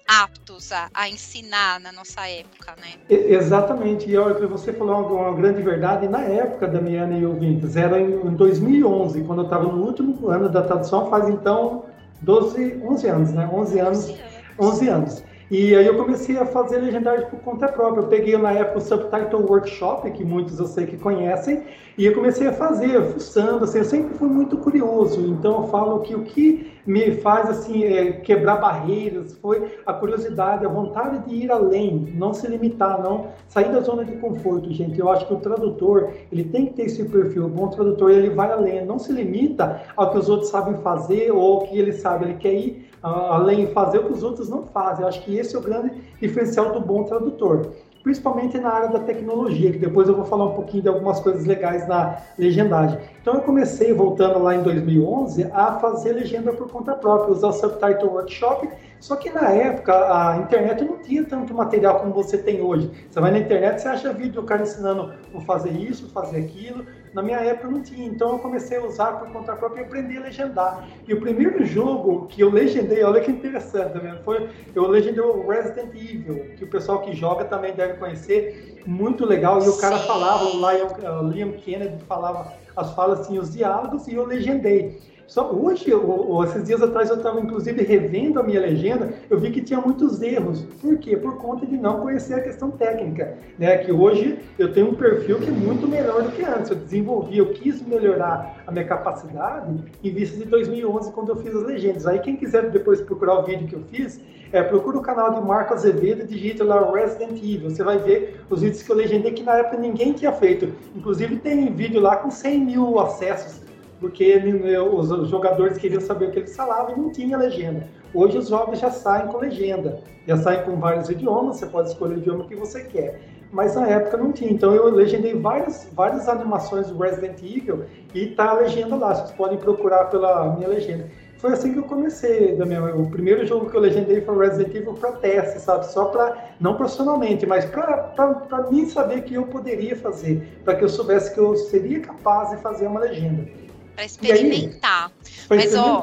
aptos 0.06 0.72
a, 0.72 0.90
a, 0.92 1.08
ensinar 1.08 1.80
na 1.80 1.92
nossa 1.92 2.26
época, 2.28 2.74
né? 2.78 2.94
Exatamente. 3.08 4.10
E 4.10 4.16
olha, 4.16 4.46
você 4.46 4.72
falou 4.72 4.98
uma, 4.98 5.28
uma 5.28 5.36
grande 5.36 5.62
verdade. 5.62 6.08
Na 6.08 6.20
época, 6.22 6.66
Damiana 6.66 7.16
e 7.16 7.24
ouvintes, 7.24 7.76
era 7.76 8.00
em, 8.00 8.12
em 8.12 8.34
2011, 8.34 9.22
quando 9.24 9.40
eu 9.40 9.44
estava 9.44 9.64
no 9.64 9.84
último 9.84 10.28
ano 10.28 10.48
da 10.48 10.62
tradução, 10.62 11.08
faz 11.08 11.28
então 11.28 11.84
12, 12.20 12.80
11 12.82 13.08
anos, 13.08 13.32
né? 13.32 13.48
11 13.52 13.78
anos. 13.78 13.98
11 13.98 14.12
anos. 14.12 14.32
11 14.58 14.88
anos. 14.88 15.31
E 15.52 15.76
aí 15.76 15.86
eu 15.86 15.98
comecei 15.98 16.38
a 16.38 16.46
fazer 16.46 16.78
legendagem 16.78 17.28
por 17.28 17.38
conta 17.40 17.68
própria. 17.68 18.00
Eu 18.00 18.06
peguei 18.06 18.34
na 18.38 18.52
época 18.52 18.78
o 18.78 18.80
Subtitle 18.80 19.42
Workshop, 19.42 20.10
que 20.12 20.24
muitos 20.24 20.58
eu 20.58 20.64
sei 20.64 20.86
que 20.86 20.96
conhecem, 20.96 21.64
e 21.98 22.06
eu 22.06 22.14
comecei 22.14 22.46
a 22.46 22.54
fazer, 22.54 23.02
fuçando, 23.12 23.64
assim, 23.64 23.80
eu 23.80 23.84
sempre 23.84 24.14
fui 24.14 24.30
muito 24.30 24.56
curioso. 24.56 25.20
Então 25.26 25.60
eu 25.60 25.68
falo 25.68 26.00
que 26.00 26.14
o 26.14 26.22
que 26.22 26.72
me 26.86 27.16
faz 27.16 27.50
assim 27.50 27.84
é, 27.84 28.12
quebrar 28.12 28.56
barreiras 28.56 29.34
foi 29.42 29.76
a 29.84 29.92
curiosidade, 29.92 30.64
a 30.64 30.70
vontade 30.70 31.28
de 31.28 31.44
ir 31.44 31.52
além, 31.52 32.14
não 32.14 32.32
se 32.32 32.46
limitar, 32.48 33.02
não 33.02 33.26
sair 33.46 33.70
da 33.70 33.80
zona 33.80 34.06
de 34.06 34.16
conforto, 34.16 34.72
gente. 34.72 34.98
Eu 34.98 35.10
acho 35.10 35.26
que 35.26 35.34
o 35.34 35.38
tradutor 35.38 36.12
ele 36.32 36.44
tem 36.44 36.64
que 36.64 36.72
ter 36.72 36.84
esse 36.84 37.04
perfil. 37.04 37.44
O 37.44 37.50
bom 37.50 37.68
tradutor 37.68 38.10
ele 38.10 38.30
vai 38.30 38.50
além, 38.50 38.86
não 38.86 38.98
se 38.98 39.12
limita 39.12 39.82
ao 39.94 40.12
que 40.12 40.16
os 40.16 40.30
outros 40.30 40.48
sabem 40.48 40.78
fazer 40.78 41.30
ou 41.30 41.56
ao 41.56 41.60
que 41.66 41.78
ele 41.78 41.92
sabe. 41.92 42.24
Ele 42.24 42.34
quer 42.38 42.54
ir 42.54 42.91
além 43.02 43.66
de 43.66 43.72
fazer 43.72 43.98
o 43.98 44.04
que 44.04 44.12
os 44.12 44.22
outros 44.22 44.48
não 44.48 44.64
fazem. 44.64 45.02
Eu 45.02 45.08
acho 45.08 45.22
que 45.22 45.36
esse 45.36 45.54
é 45.56 45.58
o 45.58 45.62
grande 45.62 45.92
diferencial 46.20 46.72
do 46.72 46.80
bom 46.80 47.04
tradutor. 47.04 47.70
Principalmente 48.02 48.58
na 48.58 48.68
área 48.68 48.88
da 48.88 48.98
tecnologia, 48.98 49.70
que 49.70 49.78
depois 49.78 50.08
eu 50.08 50.16
vou 50.16 50.24
falar 50.24 50.46
um 50.46 50.54
pouquinho 50.54 50.82
de 50.82 50.88
algumas 50.88 51.20
coisas 51.20 51.44
legais 51.44 51.86
na 51.86 52.18
legendagem. 52.36 52.98
Então 53.20 53.34
eu 53.34 53.42
comecei, 53.42 53.92
voltando 53.92 54.42
lá 54.42 54.56
em 54.56 54.62
2011, 54.62 55.48
a 55.52 55.78
fazer 55.78 56.12
legenda 56.12 56.52
por 56.52 56.68
conta 56.68 56.94
própria, 56.94 57.32
usar 57.32 57.48
o 57.48 57.52
Subtitle 57.52 58.10
Workshop, 58.10 58.68
só 58.98 59.14
que 59.14 59.30
na 59.30 59.50
época 59.50 59.92
a 59.92 60.38
internet 60.38 60.84
não 60.84 60.98
tinha 60.98 61.24
tanto 61.24 61.54
material 61.54 62.00
como 62.00 62.12
você 62.12 62.38
tem 62.38 62.60
hoje. 62.60 62.90
Você 63.08 63.20
vai 63.20 63.30
na 63.30 63.38
internet, 63.38 63.80
você 63.80 63.88
acha 63.88 64.12
vídeo 64.12 64.40
do 64.40 64.42
cara 64.42 64.62
ensinando 64.62 65.12
a 65.32 65.40
fazer 65.42 65.70
isso, 65.70 66.10
fazer 66.10 66.38
aquilo, 66.38 66.84
na 67.12 67.22
minha 67.22 67.38
época 67.38 67.68
não 67.68 67.82
tinha, 67.82 68.06
então 68.06 68.32
eu 68.32 68.38
comecei 68.38 68.78
a 68.78 68.84
usar 68.84 69.12
por 69.18 69.30
conta 69.30 69.54
própria 69.54 69.82
e 69.82 69.84
aprendi 69.84 70.16
a 70.16 70.22
legendar. 70.22 70.88
E 71.06 71.12
o 71.12 71.20
primeiro 71.20 71.64
jogo 71.64 72.26
que 72.26 72.40
eu 72.40 72.50
legendei, 72.50 73.02
olha 73.04 73.20
que 73.20 73.30
interessante, 73.30 73.98
né? 74.02 74.18
foi 74.24 74.48
eu 74.74 74.86
legendei 74.88 75.22
o 75.22 75.46
Resident 75.46 75.94
Evil, 75.94 76.54
que 76.56 76.64
o 76.64 76.68
pessoal 76.68 77.00
que 77.00 77.12
joga 77.14 77.44
também 77.44 77.74
deve 77.74 77.94
conhecer, 77.94 78.82
muito 78.86 79.26
legal. 79.26 79.62
E 79.62 79.68
o 79.68 79.78
cara 79.78 79.98
falava, 79.98 80.44
o 80.44 80.56
Liam, 80.56 80.88
o 81.20 81.28
Liam 81.28 81.52
Kennedy 81.52 82.02
falava 82.04 82.52
as 82.74 82.92
falas, 82.94 83.20
assim, 83.20 83.38
os 83.38 83.52
diálogos, 83.52 84.08
e 84.08 84.14
eu 84.14 84.24
legendei. 84.24 85.00
Só 85.32 85.50
hoje, 85.50 85.88
eu, 85.88 86.44
esses 86.44 86.62
dias 86.64 86.82
atrás, 86.82 87.08
eu 87.08 87.16
estava 87.16 87.40
inclusive 87.40 87.82
revendo 87.82 88.38
a 88.38 88.42
minha 88.42 88.60
legenda, 88.60 89.14
eu 89.30 89.40
vi 89.40 89.50
que 89.50 89.62
tinha 89.62 89.80
muitos 89.80 90.20
erros. 90.20 90.60
Por 90.78 90.98
quê? 90.98 91.16
Por 91.16 91.38
conta 91.38 91.64
de 91.64 91.74
não 91.78 92.02
conhecer 92.02 92.34
a 92.34 92.42
questão 92.42 92.70
técnica. 92.70 93.38
Né? 93.58 93.78
Que 93.78 93.90
hoje 93.90 94.38
eu 94.58 94.74
tenho 94.74 94.90
um 94.90 94.94
perfil 94.94 95.38
que 95.38 95.48
é 95.48 95.50
muito 95.50 95.88
melhor 95.88 96.22
do 96.22 96.32
que 96.32 96.44
antes. 96.44 96.68
Eu 96.68 96.76
desenvolvi, 96.76 97.38
eu 97.38 97.50
quis 97.54 97.80
melhorar 97.80 98.62
a 98.66 98.70
minha 98.70 98.84
capacidade 98.84 99.82
em 100.04 100.12
vista 100.12 100.36
de 100.36 100.44
2011, 100.44 101.10
quando 101.12 101.30
eu 101.30 101.36
fiz 101.36 101.56
as 101.56 101.62
legendas. 101.62 102.06
Aí, 102.06 102.18
quem 102.18 102.36
quiser 102.36 102.68
depois 102.68 103.00
procurar 103.00 103.38
o 103.38 103.42
vídeo 103.44 103.66
que 103.66 103.74
eu 103.74 103.82
fiz, 103.84 104.20
é, 104.52 104.62
procura 104.62 104.98
o 104.98 105.00
canal 105.00 105.32
de 105.32 105.40
Marco 105.40 105.72
Azevedo 105.72 106.24
e 106.24 106.26
digita 106.26 106.62
lá 106.62 106.92
Resident 106.92 107.38
Evil. 107.38 107.70
Você 107.70 107.82
vai 107.82 107.96
ver 107.96 108.44
os 108.50 108.60
vídeos 108.60 108.82
que 108.82 108.92
eu 108.92 108.96
legendei 108.96 109.32
que 109.32 109.42
na 109.42 109.56
época 109.56 109.78
ninguém 109.78 110.12
tinha 110.12 110.32
feito. 110.32 110.74
Inclusive, 110.94 111.36
tem 111.36 111.72
vídeo 111.72 112.02
lá 112.02 112.16
com 112.16 112.30
100 112.30 112.60
mil 112.66 113.00
acessos 113.00 113.61
porque 114.02 114.36
os 114.36 115.28
jogadores 115.28 115.78
queriam 115.78 116.00
saber 116.00 116.26
o 116.26 116.30
que 116.32 116.40
eles 116.40 116.56
falavam 116.56 116.96
e 116.96 117.00
não 117.00 117.10
tinha 117.10 117.38
legenda. 117.38 117.86
Hoje 118.12 118.36
os 118.36 118.48
jogos 118.48 118.80
já 118.80 118.90
saem 118.90 119.28
com 119.28 119.38
legenda, 119.38 120.00
já 120.26 120.36
saem 120.36 120.64
com 120.64 120.76
vários 120.76 121.08
idiomas, 121.08 121.56
você 121.56 121.66
pode 121.66 121.90
escolher 121.90 122.16
o 122.16 122.18
idioma 122.18 122.44
que 122.44 122.56
você 122.56 122.82
quer. 122.82 123.20
Mas 123.52 123.76
na 123.76 123.86
época 123.86 124.16
não 124.16 124.32
tinha, 124.32 124.50
então 124.50 124.74
eu 124.74 124.90
legendei 124.90 125.34
várias, 125.34 125.88
várias 125.92 126.28
animações 126.28 126.88
do 126.88 126.98
Resident 126.98 127.38
Evil 127.42 127.84
e 128.12 128.26
tá 128.26 128.50
a 128.50 128.54
legenda 128.54 128.96
lá, 128.96 129.14
vocês 129.14 129.30
podem 129.30 129.56
procurar 129.56 130.06
pela 130.06 130.56
minha 130.56 130.68
legenda. 130.68 131.08
Foi 131.38 131.52
assim 131.52 131.72
que 131.72 131.78
eu 131.78 131.84
comecei, 131.84 132.56
Damião. 132.56 133.00
O 133.00 133.10
primeiro 133.10 133.44
jogo 133.46 133.68
que 133.68 133.76
eu 133.76 133.80
legendei 133.80 134.20
foi 134.20 134.46
Resident 134.46 134.74
Evil 134.74 134.94
para 134.94 135.12
teste, 135.12 135.60
sabe? 135.60 135.86
Só 135.86 136.06
para, 136.06 136.54
não 136.60 136.76
profissionalmente, 136.76 137.46
mas 137.46 137.64
para 137.66 138.68
mim 138.70 138.88
saber 138.88 139.22
que 139.22 139.34
eu 139.34 139.44
poderia 139.44 139.96
fazer, 139.96 140.60
para 140.64 140.74
que 140.74 140.84
eu 140.84 140.88
soubesse 140.88 141.32
que 141.32 141.38
eu 141.38 141.56
seria 141.56 142.00
capaz 142.00 142.50
de 142.50 142.56
fazer 142.58 142.86
uma 142.86 143.00
legenda 143.00 143.61
para 143.94 144.04
experimentar. 144.04 145.12
Mas, 145.48 145.74
ó, 145.74 146.02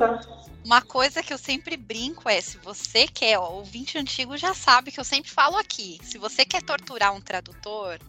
uma 0.63 0.81
coisa 0.81 1.23
que 1.23 1.33
eu 1.33 1.37
sempre 1.37 1.75
brinco 1.77 2.29
é, 2.29 2.39
se 2.41 2.57
você 2.57 3.07
quer, 3.07 3.37
ó, 3.39 3.49
o 3.49 3.55
ouvinte 3.57 3.97
antigo 3.97 4.37
já 4.37 4.53
sabe 4.53 4.91
que 4.91 4.99
eu 4.99 5.03
sempre 5.03 5.31
falo 5.31 5.57
aqui, 5.57 5.99
se 6.03 6.17
você 6.17 6.45
quer 6.45 6.61
torturar 6.61 7.13
um 7.13 7.21
tradutor, 7.21 7.99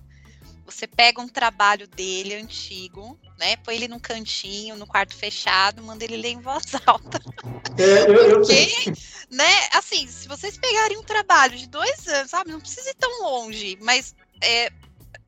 você 0.64 0.86
pega 0.86 1.20
um 1.20 1.28
trabalho 1.28 1.88
dele 1.88 2.34
antigo, 2.34 3.18
né? 3.38 3.56
Põe 3.56 3.74
ele 3.74 3.88
num 3.88 3.98
cantinho, 3.98 4.76
no 4.76 4.86
quarto 4.86 5.16
fechado, 5.16 5.82
manda 5.82 6.04
ele 6.04 6.16
ler 6.16 6.30
em 6.30 6.40
voz 6.40 6.64
alta. 6.86 7.20
É, 7.78 8.10
eu, 8.10 8.40
Porque, 8.40 8.68
eu... 8.86 8.94
né? 9.30 9.68
Assim, 9.72 10.06
se 10.06 10.28
vocês 10.28 10.56
pegarem 10.58 10.98
um 10.98 11.02
trabalho 11.02 11.56
de 11.56 11.66
dois 11.66 12.06
anos, 12.06 12.30
sabe? 12.30 12.52
Não 12.52 12.60
precisa 12.60 12.90
ir 12.90 12.94
tão 12.94 13.22
longe, 13.22 13.78
mas 13.80 14.14
é, 14.42 14.70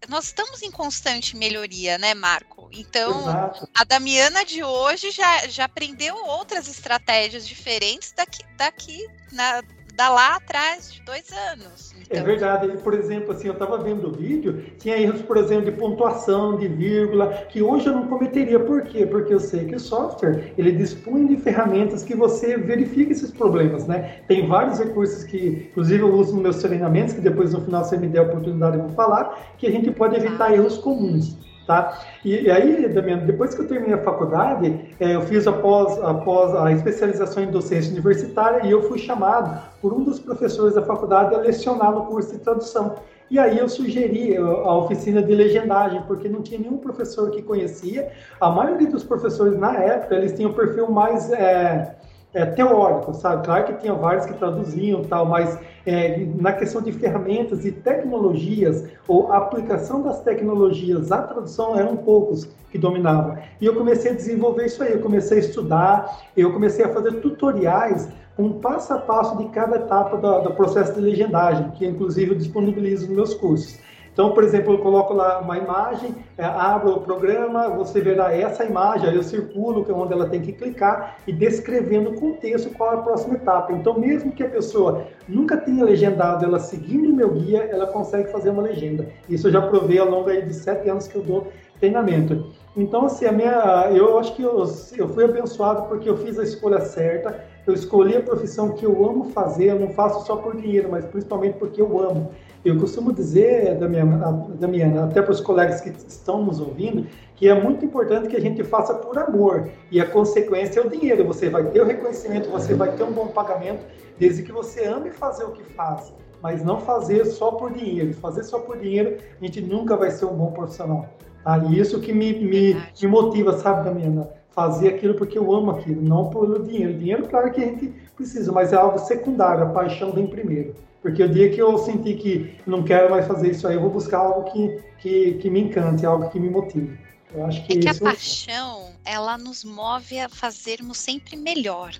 nós 0.09 0.27
estamos 0.27 0.62
em 0.62 0.71
constante 0.71 1.37
melhoria, 1.37 1.99
né, 1.99 2.14
Marco? 2.14 2.68
Então, 2.73 3.21
Exato. 3.21 3.68
a 3.75 3.85
Damiana 3.85 4.45
de 4.45 4.62
hoje 4.62 5.11
já, 5.11 5.47
já 5.49 5.64
aprendeu 5.64 6.16
outras 6.25 6.68
estratégias 6.68 7.47
diferentes 7.47 8.12
daqui, 8.12 8.42
daqui 8.57 9.07
na, 9.31 9.62
da 9.96 10.09
lá 10.09 10.37
atrás, 10.37 10.92
de 10.92 11.02
dois 11.02 11.31
anos. 11.52 11.92
É 11.92 12.02
então... 12.02 12.20
É 12.20 12.22
verdade. 12.22 12.68
Por 12.83 12.94
exemplo, 12.94 13.33
assim, 13.33 13.48
eu 13.48 13.52
estava 13.52 13.78
vendo 13.78 14.09
o 14.09 14.12
vídeo, 14.12 14.64
tinha 14.78 14.96
erros, 14.96 15.22
por 15.22 15.37
exemplo, 15.37 15.66
de 15.66 15.72
pontuação, 15.72 16.57
de 16.57 16.68
vírgula, 16.68 17.28
que 17.48 17.62
hoje 17.62 17.87
eu 17.87 17.92
não 17.92 18.07
cometeria. 18.07 18.59
Por 18.61 18.83
quê? 18.83 19.07
Porque 19.07 19.35
eu 19.35 19.40
sei 19.40 19.66
que 19.66 19.74
o 19.74 19.81
software, 19.81 20.52
ele 20.57 20.72
dispõe 20.72 21.26
de 21.26 21.37
ferramentas 21.37 22.02
que 22.02 22.14
você 22.14 22.57
verifica 22.57 23.12
esses 23.12 23.31
problemas, 23.31 23.87
né? 23.87 24.22
Tem 24.26 24.46
vários 24.46 24.78
recursos 24.78 25.24
que, 25.24 25.68
inclusive, 25.70 26.02
eu 26.02 26.12
uso 26.14 26.33
nos 26.35 26.42
meus 26.42 26.57
treinamentos, 26.57 27.14
que 27.14 27.20
depois 27.20 27.52
no 27.52 27.61
final 27.62 27.85
você 27.85 27.96
me 27.96 28.09
der 28.09 28.20
a 28.20 28.22
oportunidade 28.22 28.81
de 28.81 28.94
falar, 28.94 29.55
que 29.59 29.66
a 29.66 29.70
gente 29.70 29.90
pode 29.90 30.16
evitar 30.16 30.52
erros 30.52 30.78
comuns. 30.78 31.37
Tá? 31.66 32.01
E, 32.25 32.42
e, 32.42 32.51
aí, 32.51 32.88
Damiano, 32.88 33.25
depois 33.25 33.55
que 33.55 33.61
eu 33.61 33.68
terminei 33.68 33.94
a 33.94 34.03
faculdade, 34.03 34.94
é, 34.98 35.14
eu 35.14 35.22
fiz 35.22 35.46
após, 35.46 35.96
após 36.03 36.55
a 36.57 36.72
especialização 36.72 37.44
em 37.44 37.51
docência 37.51 37.92
universitária 37.92 38.66
e 38.66 38.70
eu 38.70 38.83
fui 38.83 38.98
chamado 38.98 39.61
por 39.81 39.92
um 39.92 40.03
dos 40.03 40.18
professores 40.18 40.75
da 40.75 40.83
faculdade 40.83 41.35
a 41.35 41.38
lecionar 41.38 41.92
no 41.92 42.07
curso 42.07 42.33
de 42.33 42.38
tradução. 42.40 42.96
E 43.31 43.38
aí 43.38 43.59
eu 43.59 43.68
sugeri 43.68 44.37
a 44.37 44.75
oficina 44.75 45.22
de 45.22 45.35
legendagem, 45.35 46.03
porque 46.03 46.29
não 46.29 46.42
tinha 46.42 46.61
nenhum 46.61 46.79
professor 46.79 47.31
que 47.31 47.40
conhecia. 47.42 48.11
A 48.40 48.51
maioria 48.51 48.90
dos 48.90 49.05
professores 49.05 49.57
na 49.57 49.75
época, 49.79 50.16
eles 50.16 50.33
tinham 50.33 50.51
um 50.51 50.55
perfil 50.55 50.90
mais... 50.90 51.31
É, 51.31 51.96
é, 52.35 52.46
teórico, 52.46 53.12
sabe? 53.14 53.44
Claro 53.44 53.64
que 53.64 53.75
tinha 53.75 53.92
vários 53.94 54.27
que 54.27 54.33
traduziam 54.35 55.03
tal, 55.05 55.27
mas 55.27 55.59
é, 55.85 56.27
na 56.38 56.53
questão 56.53 56.81
de 56.81 56.92
ferramentas 56.92 57.64
e 57.64 57.73
tecnologias, 57.73 58.85
ou 59.09 59.33
aplicação 59.33 60.03
das 60.03 60.21
tecnologias 60.21 61.11
à 61.11 61.23
tradução, 61.23 61.77
eram 61.79 61.97
poucos 61.97 62.49
que 62.71 62.79
dominavam. 62.79 63.37
E 63.61 63.66
eu 63.66 63.75
comecei 63.75 64.12
a 64.12 64.14
desenvolver 64.14 64.66
isso 64.66 64.83
aí, 64.83 64.92
eu 64.92 65.01
comecei 65.01 65.38
a 65.38 65.40
estudar, 65.40 66.23
eu 66.37 66.53
comecei 66.53 66.85
a 66.85 66.88
fazer 66.88 67.21
tutoriais 67.21 68.09
um 68.38 68.61
passo 68.61 68.95
a 68.95 68.99
passo 68.99 69.37
de 69.37 69.49
cada 69.51 69.77
etapa 69.77 70.16
do, 70.16 70.40
do 70.40 70.55
processo 70.55 70.95
de 70.95 71.01
legendagem, 71.01 71.71
que 71.73 71.87
inclusive 71.87 72.33
eu 72.33 72.38
disponibilizo 72.38 73.07
nos 73.07 73.14
meus 73.14 73.35
cursos. 73.35 73.79
Então, 74.12 74.33
por 74.33 74.44
exemplo, 74.44 74.75
eu 74.75 74.79
coloco 74.79 75.14
lá 75.14 75.38
uma 75.38 75.57
imagem, 75.57 76.14
é, 76.37 76.44
abro 76.44 76.96
o 76.96 77.01
programa, 77.01 77.68
você 77.70 78.01
verá 78.01 78.35
essa 78.35 78.62
imagem, 78.62 79.09
aí 79.09 79.16
eu 79.16 79.22
circulo 79.22 79.87
é 79.88 79.92
onde 79.92 80.12
ela 80.12 80.29
tem 80.29 80.42
que 80.42 80.53
clicar 80.53 81.16
e 81.27 81.33
descrevendo 81.33 82.12
com 82.12 82.35
texto 82.35 82.70
qual 82.77 82.92
é 82.92 82.94
a 82.96 83.03
próxima 83.03 83.35
etapa. 83.35 83.72
Então, 83.72 83.98
mesmo 83.98 84.33
que 84.33 84.42
a 84.42 84.48
pessoa 84.48 85.07
nunca 85.27 85.57
tenha 85.57 85.83
legendado, 85.85 86.44
ela 86.44 86.59
seguindo 86.59 87.09
o 87.09 87.16
meu 87.16 87.31
guia, 87.31 87.62
ela 87.70 87.87
consegue 87.87 88.31
fazer 88.31 88.51
uma 88.51 88.62
legenda. 88.62 89.07
Isso 89.29 89.48
eu 89.48 89.53
já 89.53 89.62
provei 89.62 89.98
ao 89.98 90.11
longo 90.11 90.31
de 90.31 90.53
sete 90.53 90.90
anos 90.90 91.09
que 91.09 91.16
eu 91.16 91.22
dou 91.22 91.46
treinamento. 91.81 92.53
Então, 92.77 93.07
assim, 93.07 93.27
a 93.27 93.33
minha, 93.33 93.88
eu 93.92 94.18
acho 94.18 94.35
que 94.37 94.42
eu, 94.42 94.64
eu 94.96 95.09
fui 95.09 95.25
abençoado 95.25 95.88
porque 95.88 96.09
eu 96.09 96.16
fiz 96.16 96.38
a 96.38 96.42
escolha 96.42 96.81
certa, 96.81 97.44
eu 97.66 97.75
escolhi 97.75 98.16
a 98.16 98.22
profissão 98.22 98.70
que 98.70 98.85
eu 98.85 99.05
amo 99.05 99.25
fazer, 99.25 99.70
eu 99.70 99.79
não 99.79 99.88
faço 99.88 100.25
só 100.27 100.37
por 100.37 100.57
dinheiro, 100.57 100.88
mas 100.90 101.05
principalmente 101.05 101.59
porque 101.59 101.81
eu 101.81 101.98
amo. 101.98 102.31
Eu 102.64 102.79
costumo 102.79 103.12
dizer, 103.12 103.77
Damiana, 103.77 104.46
Damiana 104.55 105.05
até 105.05 105.20
para 105.20 105.33
os 105.33 105.40
colegas 105.40 105.81
que 105.81 105.88
estão 105.88 106.44
nos 106.44 106.61
ouvindo, 106.61 107.09
que 107.35 107.48
é 107.48 107.55
muito 107.61 107.85
importante 107.85 108.29
que 108.29 108.37
a 108.37 108.40
gente 108.40 108.62
faça 108.62 108.94
por 108.94 109.18
amor. 109.18 109.68
E 109.90 110.01
a 110.01 110.07
consequência 110.07 110.79
é 110.79 110.87
o 110.87 110.88
dinheiro. 110.88 111.27
Você 111.27 111.48
vai 111.48 111.64
ter 111.64 111.81
o 111.81 111.85
reconhecimento, 111.85 112.48
você 112.51 112.72
vai 112.72 112.92
ter 112.92 113.03
um 113.03 113.11
bom 113.11 113.27
pagamento, 113.27 113.85
desde 114.16 114.44
que 114.44 114.53
você 114.53 114.85
ame 114.85 115.11
fazer 115.11 115.44
o 115.44 115.51
que 115.51 115.64
faz. 115.64 116.12
Mas 116.40 116.64
não 116.64 116.81
fazer 116.81 117.25
só 117.25 117.51
por 117.51 117.72
dinheiro. 117.72 118.14
Fazer 118.14 118.44
só 118.44 118.61
por 118.61 118.79
dinheiro, 118.79 119.16
a 119.40 119.44
gente 119.44 119.61
nunca 119.61 119.96
vai 119.96 120.12
ser 120.12 120.27
um 120.27 120.35
bom 120.35 120.53
profissional. 120.53 121.09
Tá? 121.42 121.59
E 121.59 121.81
isso 121.81 122.01
que 122.01 122.12
me, 122.12 122.33
me, 122.33 122.75
me 122.75 123.09
motiva, 123.09 123.59
sabe, 123.59 123.85
Damiana? 123.85 124.29
fazer 124.53 124.88
aquilo 124.88 125.14
porque 125.14 125.38
eu 125.38 125.51
amo 125.51 125.70
aquilo, 125.70 126.03
não 126.03 126.29
pelo 126.29 126.62
dinheiro. 126.62 126.98
Dinheiro, 126.98 127.27
claro 127.27 127.51
que 127.51 127.62
a 127.62 127.64
gente 127.64 127.92
precisa, 128.14 128.53
mas 128.53 128.72
é 128.72 128.77
algo 128.77 128.98
secundário, 128.98 129.64
a 129.64 129.70
paixão 129.70 130.12
vem 130.12 130.27
primeiro. 130.27 130.75
Porque 131.03 131.23
o 131.23 131.29
dia 131.29 131.51
que 131.51 131.61
eu 131.61 131.77
sentir 131.79 132.17
que 132.17 132.59
não 132.65 132.85
quero 132.85 133.11
mais 133.11 133.27
fazer 133.27 133.51
isso 133.51 133.67
aí, 133.67 133.75
eu 133.75 133.81
vou 133.81 133.91
buscar 133.91 134.19
algo 134.19 134.51
que, 134.53 134.81
que, 135.01 135.35
que 135.35 135.51
me 135.51 135.61
encante, 135.61 136.07
algo 136.07 136.31
que 136.31 136.38
me 136.38 136.49
motive. 136.49 136.97
Eu 137.35 137.45
acho 137.45 137.67
que 137.67 137.73
é 137.73 137.81
que 137.81 137.88
isso... 137.88 138.05
a 138.05 138.11
paixão, 138.11 138.95
ela 139.05 139.37
nos 139.37 139.65
move 139.65 140.21
a 140.21 140.29
fazermos 140.29 140.99
sempre 140.99 141.37
melhor. 141.37 141.93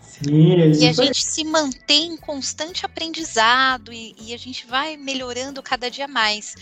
Sim, 0.00 0.60
é 0.60 0.68
e 0.68 0.88
a 0.88 0.92
gente 0.92 1.24
se 1.24 1.44
mantém 1.44 2.12
em 2.12 2.16
constante 2.16 2.84
aprendizado 2.84 3.92
e, 3.92 4.14
e, 4.20 4.34
a 4.34 4.36
gente 4.36 4.66
vai 4.66 4.96
melhorando 4.96 5.62
cada 5.62 5.90
dia 5.90 6.06
mais. 6.06 6.54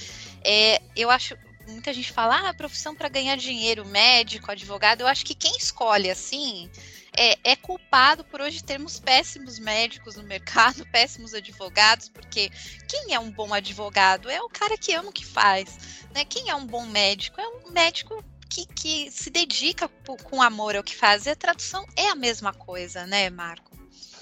É, 0.45 0.81
eu 0.97 1.11
acho, 1.11 1.37
muita 1.69 1.93
gente 1.93 2.13
fala, 2.13 2.49
ah, 2.49 2.55
profissão 2.55 2.95
para 2.95 3.09
ganhar 3.09 3.37
dinheiro, 3.37 3.85
médico, 3.85 4.51
advogado. 4.51 5.01
Eu 5.01 5.07
acho 5.07 5.25
que 5.25 5.35
quem 5.35 5.57
escolhe 5.57 6.11
assim 6.11 6.71
é, 7.17 7.39
é, 7.45 7.57
culpado 7.57 8.25
por 8.25 8.41
hoje 8.41 8.63
termos 8.63 8.99
péssimos 8.99 9.59
médicos 9.59 10.17
no 10.17 10.23
mercado, 10.23 10.87
péssimos 10.93 11.35
advogados, 11.35 12.09
porque 12.09 12.51
quem 12.89 13.15
é 13.15 13.19
um 13.19 13.31
bom 13.31 13.53
advogado 13.53 14.31
é 14.31 14.41
o 14.43 14.49
cara 14.49 14.77
que 14.77 14.93
ama 14.93 15.11
o 15.11 15.13
que 15.13 15.25
faz. 15.25 16.07
Né? 16.15 16.25
Quem 16.25 16.51
é 16.51 16.55
um 16.55 16.67
bom 16.67 16.87
médico 16.87 17.41
é 17.41 17.49
um 17.49 17.73
médico 17.73 18.23
que, 18.49 18.67
que 18.67 19.11
se 19.11 19.31
dedica 19.31 19.89
com 20.23 20.41
amor 20.41 20.77
ao 20.77 20.83
que 20.83 20.95
faz. 20.95 21.27
E 21.27 21.31
a 21.31 21.37
tradução 21.37 21.85
é 21.97 22.09
a 22.09 22.15
mesma 22.15 22.53
coisa, 22.53 23.07
né, 23.07 23.29
Marco? 23.31 23.75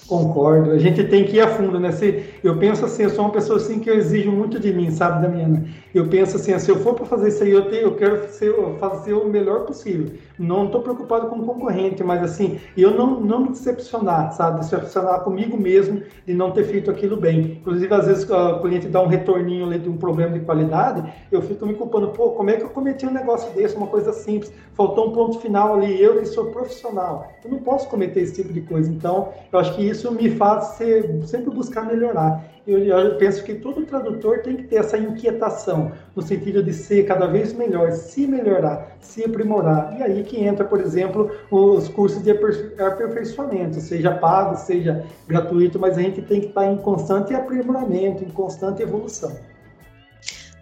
Concordo. 0.07 0.71
A 0.71 0.79
gente 0.79 1.03
tem 1.05 1.25
que 1.25 1.37
ir 1.37 1.41
a 1.41 1.55
fundo, 1.55 1.79
né? 1.79 1.91
Se, 1.91 2.39
eu 2.43 2.57
penso 2.57 2.83
assim, 2.85 3.03
eu 3.03 3.09
sou 3.09 3.25
uma 3.25 3.31
pessoa 3.31 3.57
assim 3.57 3.79
que 3.79 3.89
eu 3.89 3.95
exijo 3.95 4.31
muito 4.31 4.59
de 4.59 4.73
mim, 4.73 4.91
sabe, 4.91 5.21
Damiana? 5.21 5.65
Eu 5.93 6.07
penso 6.07 6.37
assim, 6.37 6.57
se 6.57 6.71
eu 6.71 6.77
for 6.77 6.95
para 6.95 7.05
fazer 7.05 7.27
isso 7.27 7.43
aí, 7.43 7.51
eu, 7.51 7.69
tenho, 7.69 7.83
eu 7.83 7.95
quero 7.95 8.27
ser, 8.29 8.51
fazer 8.79 9.13
o 9.13 9.27
melhor 9.27 9.65
possível. 9.65 10.11
Não 10.39 10.65
estou 10.65 10.81
preocupado 10.81 11.27
com 11.27 11.35
o 11.35 11.45
concorrente, 11.45 12.03
mas 12.03 12.23
assim, 12.23 12.59
eu 12.75 12.91
não, 12.91 13.19
não 13.19 13.41
me 13.41 13.49
decepcionar, 13.49 14.31
sabe? 14.33 14.61
Decepcionar 14.61 15.21
comigo 15.21 15.55
mesmo 15.55 16.01
de 16.25 16.33
não 16.33 16.49
ter 16.49 16.63
feito 16.63 16.89
aquilo 16.89 17.15
bem. 17.15 17.59
Inclusive, 17.61 17.93
às 17.93 18.07
vezes, 18.07 18.27
o 18.27 18.59
cliente 18.59 18.87
dá 18.87 19.01
um 19.01 19.07
retorninho 19.07 19.79
de 19.79 19.87
um 19.87 19.95
problema 19.95 20.37
de 20.37 20.43
qualidade, 20.43 21.13
eu 21.31 21.41
fico 21.43 21.65
me 21.65 21.75
culpando, 21.75 22.09
pô, 22.09 22.31
como 22.31 22.49
é 22.49 22.57
que 22.57 22.63
eu 22.63 22.69
cometi 22.69 23.05
um 23.05 23.11
negócio 23.11 23.53
desse, 23.53 23.75
uma 23.75 23.87
coisa 23.87 24.11
simples? 24.11 24.51
Faltou 24.73 25.09
um 25.09 25.11
ponto 25.11 25.39
final 25.39 25.75
ali, 25.75 26.01
eu 26.01 26.17
que 26.17 26.25
sou 26.25 26.45
profissional. 26.45 27.31
Eu 27.45 27.51
não 27.51 27.59
posso 27.59 27.87
cometer 27.87 28.21
esse 28.21 28.33
tipo 28.33 28.51
de 28.51 28.61
coisa. 28.61 28.89
Então, 28.91 29.29
eu 29.51 29.59
acho 29.59 29.75
que 29.75 29.87
isso 29.87 30.11
me 30.11 30.31
faz 30.31 30.75
ser, 30.75 31.21
sempre 31.27 31.51
buscar 31.51 31.85
melhorar. 31.85 32.43
Eu, 32.65 32.79
eu, 32.79 33.17
penso 33.17 33.43
que 33.43 33.55
todo 33.55 33.85
tradutor 33.85 34.39
tem 34.39 34.55
que 34.55 34.63
ter 34.63 34.77
essa 34.77 34.97
inquietação, 34.97 35.91
no 36.15 36.21
sentido 36.21 36.63
de 36.63 36.73
ser 36.73 37.05
cada 37.05 37.27
vez 37.27 37.51
melhor, 37.51 37.91
se 37.91 38.25
melhorar, 38.25 38.95
se 39.01 39.25
aprimorar. 39.25 39.97
E 39.99 40.03
aí 40.03 40.23
que 40.23 40.41
entra, 40.41 40.63
por 40.63 40.79
exemplo, 40.79 41.29
os 41.51 41.89
cursos 41.89 42.23
de 42.23 42.31
aperfeiçoamento, 42.31 43.81
seja 43.81 44.15
pago, 44.15 44.55
seja 44.55 45.05
gratuito, 45.27 45.77
mas 45.77 45.97
a 45.97 46.01
gente 46.01 46.21
tem 46.21 46.39
que 46.39 46.47
estar 46.47 46.65
em 46.65 46.77
constante 46.77 47.33
aprimoramento, 47.33 48.23
em 48.23 48.29
constante 48.29 48.81
evolução. 48.81 49.37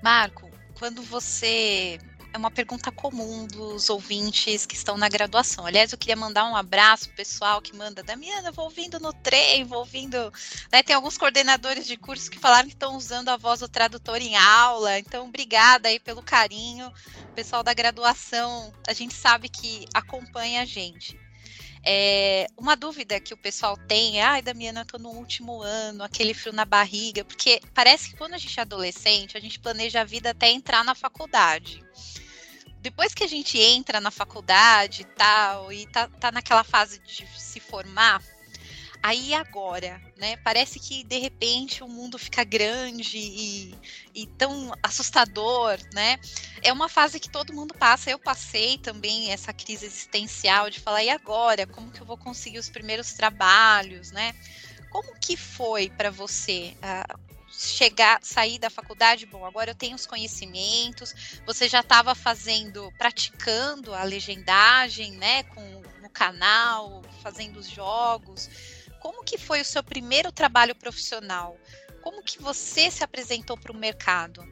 Marco, 0.01 0.49
quando 0.79 1.03
você 1.03 1.99
é 2.33 2.37
uma 2.37 2.49
pergunta 2.49 2.91
comum 2.91 3.45
dos 3.45 3.89
ouvintes 3.89 4.65
que 4.65 4.75
estão 4.75 4.97
na 4.97 5.09
graduação. 5.09 5.65
Aliás, 5.65 5.91
eu 5.91 5.97
queria 5.97 6.15
mandar 6.15 6.45
um 6.45 6.55
abraço 6.55 7.07
pro 7.07 7.17
pessoal 7.17 7.61
que 7.61 7.75
manda, 7.75 8.01
Damiana, 8.01 8.51
vou 8.51 8.65
ouvindo 8.65 8.99
no 8.99 9.11
trem, 9.11 9.65
vou 9.65 9.79
ouvindo. 9.79 10.31
Né, 10.71 10.81
tem 10.81 10.95
alguns 10.95 11.17
coordenadores 11.17 11.85
de 11.85 11.97
curso 11.97 12.31
que 12.31 12.39
falaram 12.39 12.69
que 12.69 12.73
estão 12.73 12.95
usando 12.95 13.29
a 13.29 13.37
voz 13.37 13.59
do 13.59 13.67
tradutor 13.67 14.21
em 14.21 14.35
aula. 14.35 14.97
Então, 14.97 15.27
obrigada 15.27 15.89
aí 15.89 15.99
pelo 15.99 16.23
carinho. 16.23 16.91
pessoal 17.35 17.63
da 17.63 17.73
graduação, 17.73 18.73
a 18.87 18.93
gente 18.93 19.13
sabe 19.13 19.49
que 19.49 19.85
acompanha 19.93 20.61
a 20.61 20.65
gente. 20.65 21.19
É, 21.83 22.45
uma 22.55 22.75
dúvida 22.75 23.19
que 23.19 23.33
o 23.33 23.37
pessoal 23.37 23.75
tem 23.75 24.19
é, 24.19 24.23
ai, 24.23 24.41
Damiana, 24.41 24.81
eu 24.81 24.85
tô 24.85 24.99
no 24.99 25.09
último 25.09 25.63
ano, 25.63 26.03
aquele 26.03 26.31
frio 26.31 26.53
na 26.53 26.63
barriga, 26.63 27.25
porque 27.25 27.59
parece 27.73 28.11
que 28.11 28.17
quando 28.17 28.35
a 28.35 28.37
gente 28.37 28.57
é 28.59 28.61
adolescente, 28.61 29.35
a 29.35 29.41
gente 29.41 29.59
planeja 29.59 30.01
a 30.01 30.03
vida 30.05 30.29
até 30.29 30.51
entrar 30.51 30.83
na 30.83 30.93
faculdade 30.93 31.83
depois 32.81 33.13
que 33.13 33.23
a 33.23 33.27
gente 33.27 33.59
entra 33.59 34.01
na 34.01 34.11
faculdade 34.11 35.03
e 35.03 35.05
tal, 35.05 35.71
e 35.71 35.85
tá, 35.87 36.07
tá 36.07 36.31
naquela 36.31 36.63
fase 36.63 36.99
de 36.99 37.27
se 37.39 37.59
formar, 37.59 38.21
aí 39.03 39.33
agora, 39.33 40.01
né? 40.17 40.37
Parece 40.37 40.79
que 40.79 41.03
de 41.03 41.17
repente 41.17 41.83
o 41.83 41.87
mundo 41.87 42.17
fica 42.17 42.43
grande 42.43 43.17
e, 43.17 43.75
e, 44.13 44.27
tão 44.27 44.71
assustador, 44.81 45.79
né? 45.93 46.19
É 46.61 46.71
uma 46.71 46.89
fase 46.89 47.19
que 47.19 47.29
todo 47.29 47.53
mundo 47.53 47.73
passa. 47.73 48.11
Eu 48.11 48.19
passei 48.19 48.77
também 48.77 49.31
essa 49.31 49.53
crise 49.53 49.85
existencial 49.85 50.69
de 50.69 50.79
falar, 50.79 51.03
e 51.03 51.09
agora? 51.09 51.65
Como 51.65 51.91
que 51.91 52.01
eu 52.01 52.05
vou 52.05 52.17
conseguir 52.17 52.59
os 52.59 52.69
primeiros 52.69 53.13
trabalhos, 53.13 54.11
né? 54.11 54.33
Como 54.89 55.17
que 55.19 55.37
foi 55.37 55.89
para 55.89 56.11
você? 56.11 56.75
Uh, 56.77 57.40
chegar, 57.51 58.19
sair 58.23 58.57
da 58.57 58.69
faculdade, 58.69 59.25
bom, 59.25 59.45
agora 59.45 59.71
eu 59.71 59.75
tenho 59.75 59.95
os 59.95 60.05
conhecimentos, 60.05 61.39
você 61.45 61.67
já 61.67 61.81
estava 61.81 62.15
fazendo, 62.15 62.91
praticando 62.97 63.93
a 63.93 64.03
legendagem, 64.03 65.11
né, 65.13 65.43
com, 65.43 65.81
no 66.01 66.09
canal, 66.09 67.01
fazendo 67.21 67.57
os 67.57 67.67
jogos. 67.67 68.49
Como 68.99 69.23
que 69.23 69.37
foi 69.37 69.61
o 69.61 69.65
seu 69.65 69.83
primeiro 69.83 70.31
trabalho 70.31 70.75
profissional? 70.75 71.57
Como 72.01 72.23
que 72.23 72.41
você 72.41 72.89
se 72.89 73.03
apresentou 73.03 73.57
para 73.57 73.71
o 73.71 73.75
mercado? 73.75 74.43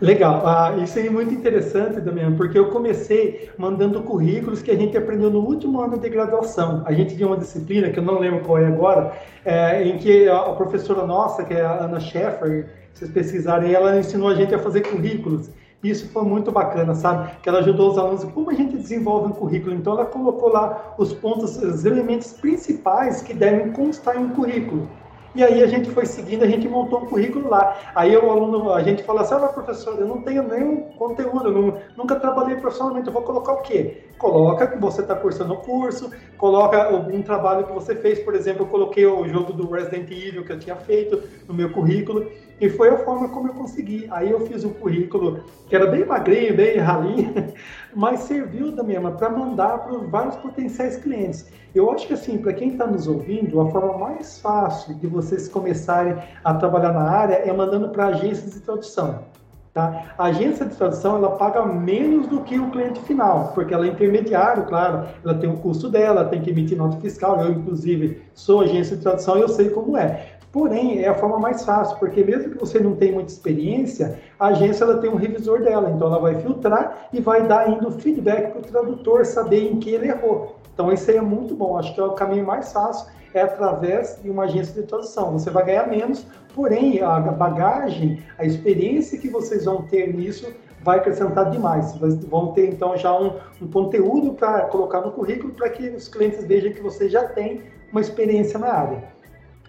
Legal, 0.00 0.42
ah, 0.46 0.74
isso 0.82 0.98
é 0.98 1.10
muito 1.10 1.34
interessante 1.34 2.00
também, 2.00 2.34
porque 2.34 2.58
eu 2.58 2.70
comecei 2.70 3.50
mandando 3.58 4.02
currículos 4.02 4.62
que 4.62 4.70
a 4.70 4.74
gente 4.74 4.96
aprendeu 4.96 5.28
no 5.28 5.40
último 5.40 5.78
ano 5.78 5.98
de 5.98 6.08
graduação. 6.08 6.82
A 6.86 6.92
gente 6.92 7.14
tinha 7.14 7.26
uma 7.26 7.36
disciplina, 7.36 7.90
que 7.90 7.98
eu 7.98 8.02
não 8.02 8.18
lembro 8.18 8.40
qual 8.40 8.56
é 8.56 8.66
agora, 8.66 9.12
é, 9.44 9.86
em 9.86 9.98
que 9.98 10.26
a, 10.26 10.40
professora 10.52 11.06
nossa, 11.06 11.44
que 11.44 11.52
é 11.52 11.60
a 11.60 11.84
Ana 11.84 12.00
Scheffer, 12.00 12.70
se 12.94 13.00
vocês 13.00 13.10
pesquisarem, 13.10 13.74
ela 13.74 13.98
ensinou 13.98 14.30
a 14.30 14.34
gente 14.34 14.54
a 14.54 14.58
fazer 14.58 14.80
currículos. 14.80 15.50
Isso 15.84 16.08
foi 16.10 16.22
muito 16.24 16.50
bacana, 16.50 16.94
sabe? 16.94 17.32
Que 17.42 17.50
ela 17.50 17.58
ajudou 17.58 17.90
os 17.90 17.98
alunos 17.98 18.24
como 18.24 18.50
a 18.50 18.54
gente 18.54 18.78
desenvolve 18.78 19.28
um 19.28 19.32
currículo. 19.32 19.74
Então, 19.74 19.92
ela 19.92 20.06
colocou 20.06 20.48
lá 20.48 20.94
os 20.96 21.12
pontos, 21.12 21.58
os 21.58 21.84
elementos 21.84 22.32
principais 22.32 23.20
que 23.20 23.34
devem 23.34 23.70
constar 23.72 24.16
em 24.16 24.24
um 24.24 24.30
currículo. 24.30 24.88
E 25.34 25.44
aí 25.44 25.62
a 25.62 25.66
gente 25.66 25.88
foi 25.90 26.06
seguindo, 26.06 26.42
a 26.42 26.46
gente 26.46 26.68
montou 26.68 27.02
um 27.02 27.06
currículo 27.06 27.48
lá. 27.48 27.76
Aí 27.94 28.16
o 28.16 28.30
aluno, 28.30 28.72
a 28.72 28.82
gente 28.82 29.02
falou 29.04 29.22
assim, 29.22 29.34
ah, 29.34 29.48
professor, 29.48 29.98
eu 29.98 30.06
não 30.06 30.22
tenho 30.22 30.42
nenhum 30.42 30.82
conteúdo, 30.98 31.48
eu 31.48 31.80
nunca 31.96 32.16
trabalhei 32.16 32.56
profissionalmente, 32.56 33.06
eu 33.06 33.12
vou 33.12 33.22
colocar 33.22 33.52
o 33.52 33.62
quê? 33.62 34.04
Coloca 34.18 34.66
que 34.66 34.78
você 34.78 35.02
está 35.02 35.14
cursando 35.14 35.54
o 35.54 35.58
curso, 35.58 36.10
coloca 36.36 36.82
algum 36.82 37.22
trabalho 37.22 37.66
que 37.66 37.72
você 37.72 37.94
fez, 37.94 38.18
por 38.18 38.34
exemplo, 38.34 38.64
eu 38.64 38.68
coloquei 38.68 39.06
o 39.06 39.26
jogo 39.28 39.52
do 39.52 39.70
Resident 39.70 40.10
Evil 40.10 40.44
que 40.44 40.52
eu 40.52 40.58
tinha 40.58 40.76
feito 40.76 41.22
no 41.46 41.54
meu 41.54 41.70
currículo, 41.70 42.30
e 42.60 42.68
foi 42.68 42.90
a 42.90 42.98
forma 42.98 43.28
como 43.28 43.48
eu 43.48 43.54
consegui. 43.54 44.06
Aí 44.10 44.30
eu 44.30 44.40
fiz 44.46 44.64
um 44.64 44.70
currículo 44.70 45.44
que 45.68 45.74
era 45.74 45.86
bem 45.86 46.04
magrinho, 46.04 46.54
bem 46.56 46.78
ralinho, 46.78 47.32
mas 47.94 48.20
serviu 48.20 48.70
da 48.70 48.82
mesma 48.82 49.12
para 49.12 49.30
mandar 49.30 49.78
para 49.78 49.98
vários 49.98 50.36
potenciais 50.36 50.96
clientes. 50.96 51.50
Eu 51.74 51.90
acho 51.90 52.06
que 52.06 52.14
assim, 52.14 52.38
para 52.38 52.52
quem 52.52 52.70
está 52.70 52.86
nos 52.86 53.06
ouvindo, 53.06 53.60
a 53.60 53.70
forma 53.70 53.96
mais 53.96 54.38
fácil 54.40 54.94
de 54.96 55.06
vocês 55.06 55.48
começarem 55.48 56.16
a 56.44 56.54
trabalhar 56.54 56.92
na 56.92 57.08
área 57.08 57.34
é 57.34 57.52
mandando 57.52 57.88
para 57.90 58.06
agências 58.06 58.52
de 58.52 58.60
tradução. 58.60 59.24
Tá? 59.72 60.14
A 60.18 60.24
agência 60.24 60.66
de 60.66 60.74
tradução 60.74 61.16
ela 61.16 61.36
paga 61.36 61.64
menos 61.64 62.26
do 62.26 62.40
que 62.40 62.58
o 62.58 62.70
cliente 62.70 63.00
final, 63.02 63.52
porque 63.54 63.72
ela 63.72 63.86
é 63.86 63.88
intermediário, 63.88 64.64
claro, 64.64 65.06
ela 65.24 65.34
tem 65.34 65.48
o 65.48 65.58
custo 65.58 65.88
dela, 65.88 66.24
tem 66.24 66.42
que 66.42 66.50
emitir 66.50 66.76
nota 66.76 66.96
fiscal. 66.96 67.40
Eu, 67.40 67.52
inclusive, 67.52 68.20
sou 68.34 68.62
agência 68.62 68.96
de 68.96 69.02
tradução 69.02 69.38
e 69.38 69.42
eu 69.42 69.48
sei 69.48 69.70
como 69.70 69.96
é. 69.96 70.39
Porém, 70.52 71.00
é 71.00 71.08
a 71.08 71.14
forma 71.14 71.38
mais 71.38 71.64
fácil, 71.64 71.96
porque 71.98 72.24
mesmo 72.24 72.50
que 72.50 72.58
você 72.58 72.80
não 72.80 72.96
tenha 72.96 73.12
muita 73.12 73.30
experiência, 73.30 74.18
a 74.38 74.48
agência 74.48 74.82
ela 74.82 74.98
tem 74.98 75.08
um 75.08 75.14
revisor 75.14 75.62
dela, 75.62 75.90
então 75.90 76.08
ela 76.08 76.18
vai 76.18 76.34
filtrar 76.40 77.08
e 77.12 77.20
vai 77.20 77.46
dar 77.46 77.60
ainda 77.60 77.86
o 77.86 77.92
feedback 77.92 78.50
para 78.50 78.58
o 78.58 78.62
tradutor 78.62 79.24
saber 79.24 79.70
em 79.70 79.78
que 79.78 79.90
ele 79.90 80.08
errou. 80.08 80.56
Então, 80.74 80.92
isso 80.92 81.08
aí 81.10 81.18
é 81.18 81.20
muito 81.20 81.54
bom. 81.54 81.76
Acho 81.76 81.94
que 81.94 82.00
é 82.00 82.04
o 82.04 82.12
caminho 82.12 82.44
mais 82.44 82.72
fácil 82.72 83.06
é 83.32 83.42
através 83.42 84.18
de 84.22 84.28
uma 84.28 84.44
agência 84.44 84.80
de 84.80 84.88
tradução. 84.88 85.32
Você 85.32 85.50
vai 85.50 85.64
ganhar 85.64 85.86
menos, 85.86 86.26
porém, 86.54 87.00
a 87.00 87.20
bagagem, 87.20 88.22
a 88.36 88.44
experiência 88.44 89.18
que 89.18 89.28
vocês 89.28 89.64
vão 89.66 89.82
ter 89.82 90.12
nisso 90.12 90.52
vai 90.82 90.98
acrescentar 90.98 91.50
demais. 91.50 91.92
Vocês 91.92 92.24
vão 92.24 92.52
ter, 92.52 92.68
então, 92.68 92.96
já 92.96 93.16
um, 93.16 93.38
um 93.60 93.68
conteúdo 93.70 94.32
para 94.32 94.62
colocar 94.62 95.00
no 95.00 95.12
currículo 95.12 95.52
para 95.52 95.68
que 95.68 95.88
os 95.90 96.08
clientes 96.08 96.44
vejam 96.44 96.72
que 96.72 96.80
você 96.80 97.08
já 97.08 97.24
tem 97.24 97.62
uma 97.92 98.00
experiência 98.00 98.58
na 98.58 98.72
área. 98.72 99.19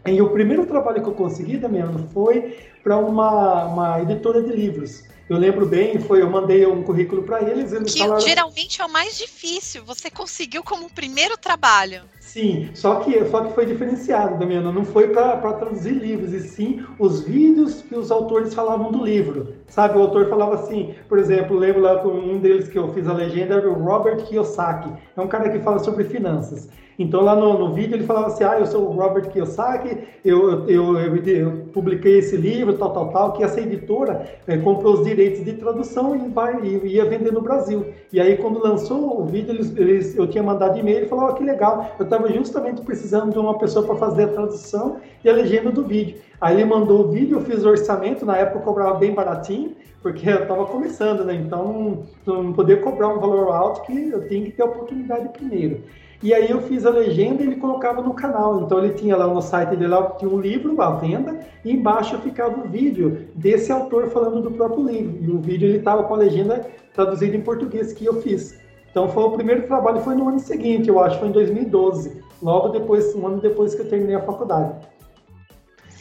E 0.05 0.21
o 0.21 0.29
primeiro 0.29 0.65
trabalho 0.65 1.01
que 1.01 1.09
eu 1.09 1.13
consegui, 1.13 1.57
Damiano, 1.57 2.09
foi 2.13 2.57
para 2.83 2.97
uma, 2.97 3.65
uma 3.65 4.01
editora 4.01 4.41
de 4.41 4.51
livros. 4.51 5.03
Eu 5.29 5.37
lembro 5.37 5.65
bem, 5.65 5.97
foi 5.99 6.21
eu 6.21 6.29
mandei 6.29 6.65
um 6.65 6.83
currículo 6.83 7.23
para 7.23 7.41
eles. 7.41 7.71
eles 7.71 7.93
que 7.93 7.99
falaram... 7.99 8.19
geralmente 8.19 8.81
é 8.81 8.85
o 8.85 8.91
mais 8.91 9.17
difícil. 9.17 9.83
Você 9.85 10.09
conseguiu 10.09 10.61
como 10.63 10.89
primeiro 10.89 11.37
trabalho. 11.37 12.01
Sim, 12.31 12.69
só 12.73 13.01
que, 13.01 13.25
só 13.25 13.43
que 13.43 13.51
foi 13.51 13.65
diferenciado, 13.65 14.39
Damiana. 14.39 14.71
Não 14.71 14.85
foi 14.85 15.09
para 15.09 15.35
traduzir 15.51 15.91
livros, 15.91 16.31
e 16.31 16.39
sim 16.39 16.81
os 16.97 17.19
vídeos 17.23 17.81
que 17.81 17.93
os 17.93 18.09
autores 18.09 18.53
falavam 18.53 18.89
do 18.89 19.03
livro. 19.03 19.55
Sabe, 19.67 19.97
o 19.97 20.01
autor 20.01 20.29
falava 20.29 20.55
assim, 20.55 20.95
por 21.09 21.19
exemplo, 21.19 21.57
lembro 21.57 21.81
lá 21.81 22.01
um 22.07 22.39
deles 22.39 22.69
que 22.69 22.79
eu 22.79 22.87
fiz 22.93 23.05
a 23.05 23.11
legenda, 23.11 23.55
era 23.55 23.69
o 23.69 23.73
Robert 23.73 24.23
Kiyosaki. 24.23 24.93
É 25.17 25.19
um 25.19 25.27
cara 25.27 25.49
que 25.49 25.59
fala 25.59 25.79
sobre 25.79 26.05
finanças. 26.05 26.69
Então, 27.01 27.21
lá 27.21 27.35
no, 27.35 27.57
no, 27.57 27.73
vídeo, 27.73 27.95
ele 27.95 28.03
falava 28.03 28.27
assim: 28.27 28.43
Ah, 28.43 28.59
eu 28.59 28.65
sou 28.65 28.87
o 28.87 28.91
Robert 28.91 29.29
Kiyosaki, 29.29 29.97
eu, 30.23 30.67
eu, 30.67 30.99
eu, 30.99 31.15
eu 31.25 31.51
publiquei 31.73 32.19
esse 32.19 32.37
livro, 32.37 32.77
tal, 32.77 32.91
tal, 32.91 33.09
tal, 33.09 33.33
que 33.33 33.43
essa 33.43 33.59
editora 33.59 34.29
é, 34.45 34.57
comprou 34.57 34.93
os 34.93 35.05
direitos 35.05 35.43
de 35.43 35.53
tradução 35.53 36.15
e, 36.15 36.29
vai, 36.29 36.63
ia 36.63 37.05
vender 37.05 37.31
no 37.31 37.41
Brasil. 37.41 37.85
E 38.13 38.19
aí, 38.19 38.37
quando 38.37 38.61
lançou 38.61 39.21
o 39.21 39.25
vídeo, 39.25 39.51
eles, 39.51 39.75
eles 39.75 40.15
eu 40.15 40.27
tinha 40.27 40.43
mandado 40.43 40.77
e-mail 40.77 41.05
e 41.05 41.07
falou: 41.07 41.29
oh, 41.29 41.33
que 41.33 41.43
legal, 41.43 41.91
eu 41.97 42.03
estava 42.03 42.20
justamente 42.29 42.81
precisando 42.81 43.31
de 43.31 43.39
uma 43.39 43.57
pessoa 43.57 43.85
para 43.85 43.95
fazer 43.95 44.23
a 44.23 44.27
tradução 44.27 44.97
e 45.23 45.29
a 45.29 45.33
legenda 45.33 45.71
do 45.71 45.83
vídeo. 45.83 46.17
Aí 46.39 46.55
ele 46.55 46.65
mandou 46.65 47.01
o 47.01 47.07
vídeo, 47.09 47.37
eu 47.37 47.41
fiz 47.41 47.63
o 47.63 47.69
orçamento, 47.69 48.25
na 48.25 48.37
época 48.37 48.59
eu 48.59 48.63
cobrava 48.63 48.95
bem 48.95 49.13
baratinho, 49.13 49.75
porque 50.01 50.27
eu 50.29 50.41
estava 50.41 50.65
começando, 50.65 51.23
né? 51.23 51.35
Então 51.35 52.05
não, 52.25 52.43
não 52.43 52.53
podia 52.53 52.77
cobrar 52.77 53.09
um 53.09 53.19
valor 53.19 53.49
alto 53.51 53.81
que 53.83 54.09
eu 54.09 54.27
tinha 54.27 54.43
que 54.45 54.51
ter 54.51 54.63
a 54.63 54.65
oportunidade 54.65 55.29
primeiro. 55.29 55.83
E 56.23 56.35
aí 56.35 56.51
eu 56.51 56.61
fiz 56.61 56.85
a 56.85 56.91
legenda 56.91 57.41
e 57.41 57.47
ele 57.47 57.55
colocava 57.55 58.01
no 58.01 58.13
canal. 58.13 58.61
Então 58.61 58.83
ele 58.83 58.93
tinha 58.93 59.17
lá 59.17 59.25
no 59.27 59.41
site 59.41 59.69
dele 59.69 59.87
lá, 59.87 60.03
tinha 60.11 60.29
um 60.29 60.39
livro 60.39 60.79
à 60.79 60.91
venda 60.91 61.39
e 61.65 61.71
embaixo 61.71 62.19
ficava 62.19 62.59
o 62.59 62.69
vídeo 62.69 63.27
desse 63.33 63.71
autor 63.71 64.09
falando 64.09 64.41
do 64.41 64.51
próprio 64.51 64.87
livro. 64.87 65.17
E 65.19 65.31
o 65.31 65.39
vídeo 65.39 65.67
ele 65.67 65.79
estava 65.79 66.03
com 66.03 66.13
a 66.13 66.17
legenda 66.17 66.67
traduzida 66.93 67.35
em 67.35 67.41
português 67.41 67.91
que 67.91 68.05
eu 68.05 68.21
fiz. 68.21 68.60
Então 68.91 69.07
foi 69.07 69.23
o 69.23 69.31
primeiro 69.31 69.65
trabalho, 69.65 70.01
foi 70.01 70.15
no 70.15 70.27
ano 70.27 70.39
seguinte, 70.39 70.89
eu 70.89 71.01
acho, 71.01 71.17
foi 71.17 71.29
em 71.29 71.31
2012, 71.31 72.21
logo 72.43 72.69
depois, 72.69 73.15
um 73.15 73.25
ano 73.25 73.41
depois 73.41 73.73
que 73.73 73.81
eu 73.81 73.89
terminei 73.89 74.15
a 74.15 74.21
faculdade. 74.21 74.75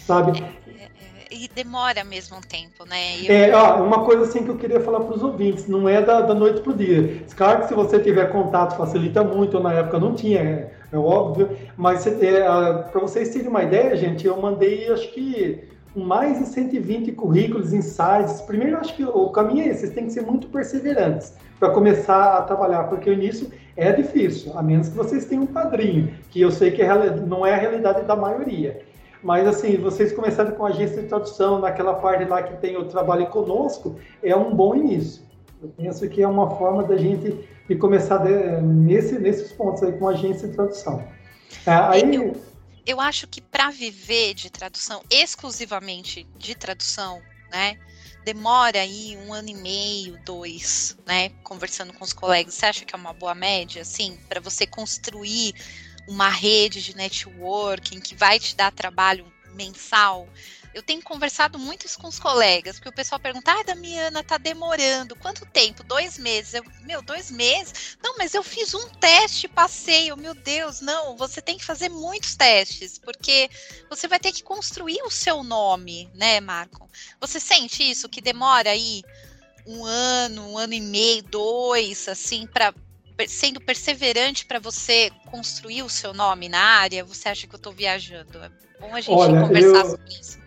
Sabe? 0.07 0.43
e 1.31 1.49
demora 1.55 2.03
mesmo 2.03 2.37
um 2.37 2.41
tempo, 2.41 2.85
né? 2.85 3.21
Eu... 3.23 3.33
É, 3.33 3.55
ó, 3.55 3.83
uma 3.83 4.05
coisa 4.05 4.25
assim 4.25 4.43
que 4.43 4.51
eu 4.51 4.57
queria 4.57 4.81
falar 4.81 5.01
para 5.01 5.15
os 5.15 5.23
ouvintes, 5.23 5.69
não 5.69 5.89
é 5.89 6.03
da, 6.03 6.21
da 6.23 6.35
noite 6.35 6.61
para 6.61 6.73
o 6.73 6.77
dia. 6.77 7.23
Claro 7.37 7.61
que 7.61 7.69
se 7.69 7.75
você 7.75 8.01
tiver 8.01 8.27
contato 8.33 8.77
facilita 8.77 9.23
muito, 9.23 9.57
eu, 9.57 9.63
na 9.63 9.73
época 9.73 10.01
não 10.01 10.15
tinha, 10.15 10.41
é, 10.41 10.73
é 10.93 10.99
óbvio, 10.99 11.57
mas 11.77 12.05
é, 12.07 12.43
para 12.91 13.01
vocês 13.01 13.31
terem 13.31 13.49
uma 13.49 13.63
ideia, 13.63 13.97
gente, 13.97 14.27
eu 14.27 14.37
mandei 14.41 14.93
acho 14.93 15.13
que 15.13 15.63
mais 15.95 16.39
de 16.39 16.47
120 16.47 17.13
currículos, 17.13 17.73
insights. 17.73 18.41
Primeiro, 18.43 18.77
acho 18.77 18.95
que 18.95 19.05
o 19.05 19.29
caminho 19.31 19.63
é 19.63 19.69
esse, 19.69 19.81
vocês 19.81 19.95
têm 19.95 20.07
que 20.07 20.13
ser 20.13 20.23
muito 20.23 20.49
perseverantes 20.49 21.35
para 21.61 21.71
começar 21.71 22.39
a 22.39 22.43
trabalhar, 22.43 22.85
porque 22.85 23.11
o 23.11 23.13
início 23.13 23.53
é 23.77 23.93
difícil, 23.93 24.57
a 24.57 24.63
menos 24.63 24.89
que 24.89 24.97
vocês 24.97 25.27
tenham 25.27 25.45
um 25.45 25.47
padrinho, 25.47 26.13
que 26.31 26.41
eu 26.41 26.51
sei 26.51 26.71
que 26.71 26.83
é 26.83 27.17
não 27.17 27.47
é 27.47 27.53
a 27.53 27.57
realidade 27.57 28.03
da 28.05 28.17
maioria. 28.17 28.83
Mas, 29.23 29.47
assim, 29.47 29.77
vocês 29.77 30.13
começarem 30.13 30.53
com 30.53 30.65
a 30.65 30.71
agência 30.71 31.03
de 31.03 31.09
tradução, 31.09 31.61
naquela 31.61 31.93
parte 31.93 32.25
lá 32.25 32.43
que 32.43 32.57
tem 32.57 32.79
o 32.79 32.87
trabalho 32.87 33.27
conosco, 33.27 34.01
é 34.23 34.35
um 34.35 34.55
bom 34.55 34.75
início. 34.75 35.23
Eu 35.63 35.69
penso 35.69 36.09
que 36.09 36.23
é 36.23 36.27
uma 36.27 36.57
forma 36.57 36.83
da 36.85 36.97
gente 36.97 37.47
de 37.69 37.77
começar 37.77 38.17
de, 38.17 38.63
nesse, 38.63 39.19
nesses 39.19 39.53
pontos 39.53 39.83
aí 39.83 39.93
com 39.93 40.09
a 40.09 40.13
agência 40.13 40.49
de 40.49 40.55
tradução. 40.55 41.05
É, 41.67 41.71
aí... 41.71 42.15
Eu, 42.15 42.35
eu 42.87 42.99
acho 42.99 43.29
que 43.29 43.43
para 43.43 43.71
viver 43.71 44.33
de 44.33 44.51
tradução, 44.51 45.03
exclusivamente 45.11 46.27
de 46.39 46.55
tradução, 46.55 47.21
né? 47.53 47.77
Demora 48.25 48.81
aí 48.81 49.17
um 49.17 49.33
ano 49.33 49.49
e 49.49 49.55
meio, 49.55 50.19
dois, 50.25 50.97
né? 51.07 51.31
Conversando 51.43 51.93
com 51.95 52.05
os 52.05 52.13
colegas. 52.13 52.55
Você 52.55 52.67
acha 52.67 52.85
que 52.85 52.95
é 52.95 52.99
uma 52.99 53.15
boa 53.15 53.35
média, 53.35 53.83
assim, 53.83 54.19
para 54.29 54.41
você 54.41 54.67
construir 54.67 55.55
uma 56.07 56.29
rede 56.29 56.83
de 56.83 56.95
networking 56.95 58.01
que 58.01 58.15
vai 58.15 58.39
te 58.39 58.55
dar 58.55 58.71
trabalho 58.73 59.33
mensal. 59.55 60.29
Eu 60.73 60.83
tenho 60.83 61.03
conversado 61.03 61.59
muito 61.59 61.87
isso 61.87 61.99
com 61.99 62.07
os 62.07 62.19
colegas, 62.19 62.77
porque 62.77 62.89
o 62.89 62.95
pessoal 62.95 63.21
pergunta, 63.21 63.51
ah, 63.51 63.63
Damiana, 63.65 64.23
tá 64.23 64.39
demorando. 64.39 65.17
Quanto 65.17 65.45
tempo? 65.47 65.83
Dois 65.83 66.17
meses. 66.17 66.55
Eu, 66.55 66.65
meu, 66.83 67.03
dois 67.03 67.31
meses? 67.31 67.99
Não, 68.03 68.17
mas 68.17 68.35
eu 68.35 68.43
fiz 68.43 68.73
um 68.73 68.89
teste, 68.89 69.49
passei. 69.49 70.15
meu 70.15 70.35
Deus, 70.35 70.81
não, 70.81 71.17
você 71.17 71.43
tem 71.43 71.59
que 71.59 71.65
fazer 71.65 71.89
muitos 71.89 72.37
testes, 72.37 72.99
porque 72.99 73.51
você 73.89 74.07
vai 74.07 74.21
ter 74.21 74.33
que 74.33 74.45
construir 74.45 75.03
o 75.03 75.11
seu 75.11 75.43
nome, 75.43 76.09
né, 76.15 76.41
Marco? 76.41 76.89
Você 77.21 77.41
sente 77.41 77.89
isso, 77.89 78.09
que 78.09 78.21
demora 78.21 78.71
aí 78.71 79.03
um 79.67 79.85
ano, 79.85 80.53
um 80.53 80.59
ano 80.59 80.75
e 80.75 80.81
meio, 80.81 81.23
dois, 81.23 82.09
assim, 82.09 82.47
para 82.47 82.73
sendo 83.29 83.61
perseverante 83.61 84.47
para 84.47 84.59
você 84.59 85.11
construir 85.27 85.83
o 85.83 85.91
seu 85.91 86.15
nome 86.15 86.49
na 86.49 86.63
área? 86.63 87.05
Você 87.05 87.29
acha 87.29 87.47
que 87.47 87.55
eu 87.55 87.59
estou 87.59 87.73
viajando? 87.73 88.39
É 88.43 88.51
bom 88.81 88.95
a 88.95 89.01
gente 89.01 89.15
Olha, 89.15 89.41
conversar 89.41 89.85
eu, 89.85 89.91
sobre 89.91 90.13
isso. 90.19 90.40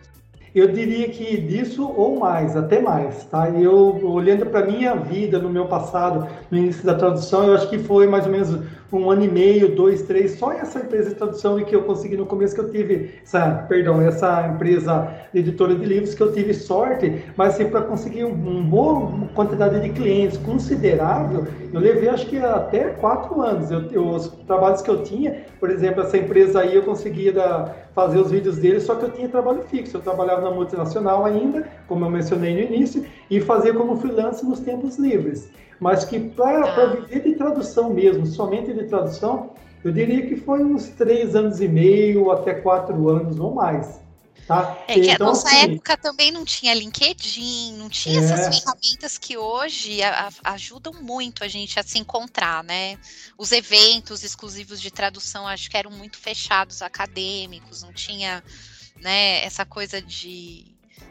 Eu 0.54 0.68
diria 0.68 1.08
que 1.08 1.36
disso 1.36 1.84
ou 1.96 2.20
mais, 2.20 2.56
até 2.56 2.80
mais, 2.80 3.24
tá? 3.24 3.50
Eu 3.50 4.00
olhando 4.04 4.46
para 4.46 4.64
minha 4.64 4.94
vida 4.94 5.38
no 5.40 5.50
meu 5.50 5.66
passado, 5.66 6.28
no 6.48 6.56
início 6.56 6.84
da 6.84 6.94
tradução, 6.94 7.44
eu 7.44 7.54
acho 7.54 7.68
que 7.68 7.78
foi 7.78 8.06
mais 8.06 8.24
ou 8.24 8.30
menos 8.30 8.60
um 8.96 9.10
ano 9.10 9.24
e 9.24 9.28
meio, 9.28 9.74
dois, 9.74 10.02
três, 10.02 10.32
só 10.32 10.52
essa 10.52 10.78
empresa 10.78 11.10
de 11.10 11.16
tradução 11.16 11.58
e 11.58 11.64
que 11.64 11.74
eu 11.74 11.82
consegui 11.82 12.16
no 12.16 12.26
começo 12.26 12.54
que 12.54 12.60
eu 12.60 12.70
tive 12.70 13.14
essa, 13.22 13.64
perdão, 13.68 14.00
essa 14.00 14.48
empresa 14.48 15.12
editora 15.34 15.74
de 15.74 15.84
livros 15.84 16.14
que 16.14 16.22
eu 16.22 16.32
tive 16.32 16.54
sorte, 16.54 17.24
mas 17.36 17.54
assim, 17.54 17.68
para 17.68 17.82
conseguir 17.82 18.24
uma 18.24 18.50
um 18.50 18.64
boa 18.64 19.28
quantidade 19.34 19.80
de 19.80 19.90
clientes 19.90 20.38
considerável, 20.38 21.46
eu 21.72 21.80
levei 21.80 22.08
acho 22.08 22.26
que 22.26 22.38
até 22.38 22.90
quatro 22.90 23.42
anos. 23.42 23.70
Eu, 23.70 23.90
eu, 23.90 24.08
os 24.08 24.28
trabalhos 24.46 24.80
que 24.80 24.90
eu 24.90 25.02
tinha, 25.02 25.44
por 25.58 25.70
exemplo, 25.70 26.02
essa 26.02 26.16
empresa 26.16 26.60
aí 26.60 26.74
eu 26.74 26.82
conseguia 26.82 27.32
da, 27.32 27.74
fazer 27.94 28.18
os 28.18 28.30
vídeos 28.30 28.58
dele, 28.58 28.80
só 28.80 28.94
que 28.94 29.04
eu 29.04 29.10
tinha 29.10 29.28
trabalho 29.28 29.62
fixo. 29.62 29.96
Eu 29.96 30.00
trabalhava 30.00 30.42
na 30.42 30.50
multinacional 30.50 31.24
ainda, 31.24 31.66
como 31.88 32.04
eu 32.04 32.10
mencionei 32.10 32.54
no 32.54 32.74
início, 32.74 33.04
e 33.30 33.40
fazia 33.40 33.74
como 33.74 33.96
freelance 33.96 34.44
nos 34.46 34.60
tempos 34.60 34.98
livres 34.98 35.50
mas 35.80 36.04
que 36.04 36.18
para 36.20 36.64
ah. 36.64 36.86
viver 36.86 37.22
de 37.22 37.34
tradução 37.34 37.90
mesmo, 37.90 38.26
somente 38.26 38.72
de 38.72 38.84
tradução, 38.84 39.50
eu 39.82 39.92
diria 39.92 40.26
que 40.26 40.36
foi 40.36 40.64
uns 40.64 40.88
três 40.88 41.36
anos 41.36 41.60
e 41.60 41.68
meio 41.68 42.30
até 42.30 42.54
quatro 42.54 43.08
anos 43.08 43.38
ou 43.38 43.54
mais. 43.54 44.02
Tá? 44.46 44.76
É 44.88 44.94
que 44.94 45.10
então, 45.10 45.26
a 45.26 45.30
nossa 45.30 45.48
assim, 45.48 45.72
época 45.72 45.96
também 45.96 46.30
não 46.30 46.44
tinha 46.44 46.74
LinkedIn, 46.74 47.76
não 47.78 47.88
tinha 47.88 48.20
é... 48.20 48.24
essas 48.24 48.58
ferramentas 48.58 49.16
que 49.16 49.38
hoje 49.38 50.02
a, 50.02 50.28
a, 50.28 50.52
ajudam 50.52 50.92
muito 51.00 51.42
a 51.42 51.48
gente 51.48 51.80
a 51.80 51.82
se 51.82 51.98
encontrar, 51.98 52.62
né? 52.62 52.98
Os 53.38 53.52
eventos 53.52 54.22
exclusivos 54.22 54.82
de 54.82 54.90
tradução 54.90 55.48
acho 55.48 55.70
que 55.70 55.76
eram 55.76 55.90
muito 55.90 56.18
fechados, 56.18 56.82
acadêmicos, 56.82 57.82
não 57.82 57.92
tinha 57.92 58.44
né, 59.00 59.42
essa 59.44 59.64
coisa 59.64 60.02
de 60.02 60.66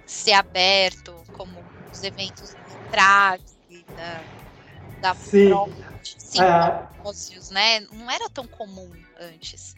ser 0.05 0.33
aberto, 0.33 1.13
como 1.33 1.57
os 1.91 2.03
eventos 2.03 2.55
literários, 2.69 3.53
da, 3.95 4.21
Sim. 5.15 5.51
simpósios, 6.03 7.51
é... 7.51 7.53
né? 7.53 7.87
Não 7.91 8.09
era 8.09 8.29
tão 8.29 8.45
comum 8.47 8.89
antes. 9.19 9.75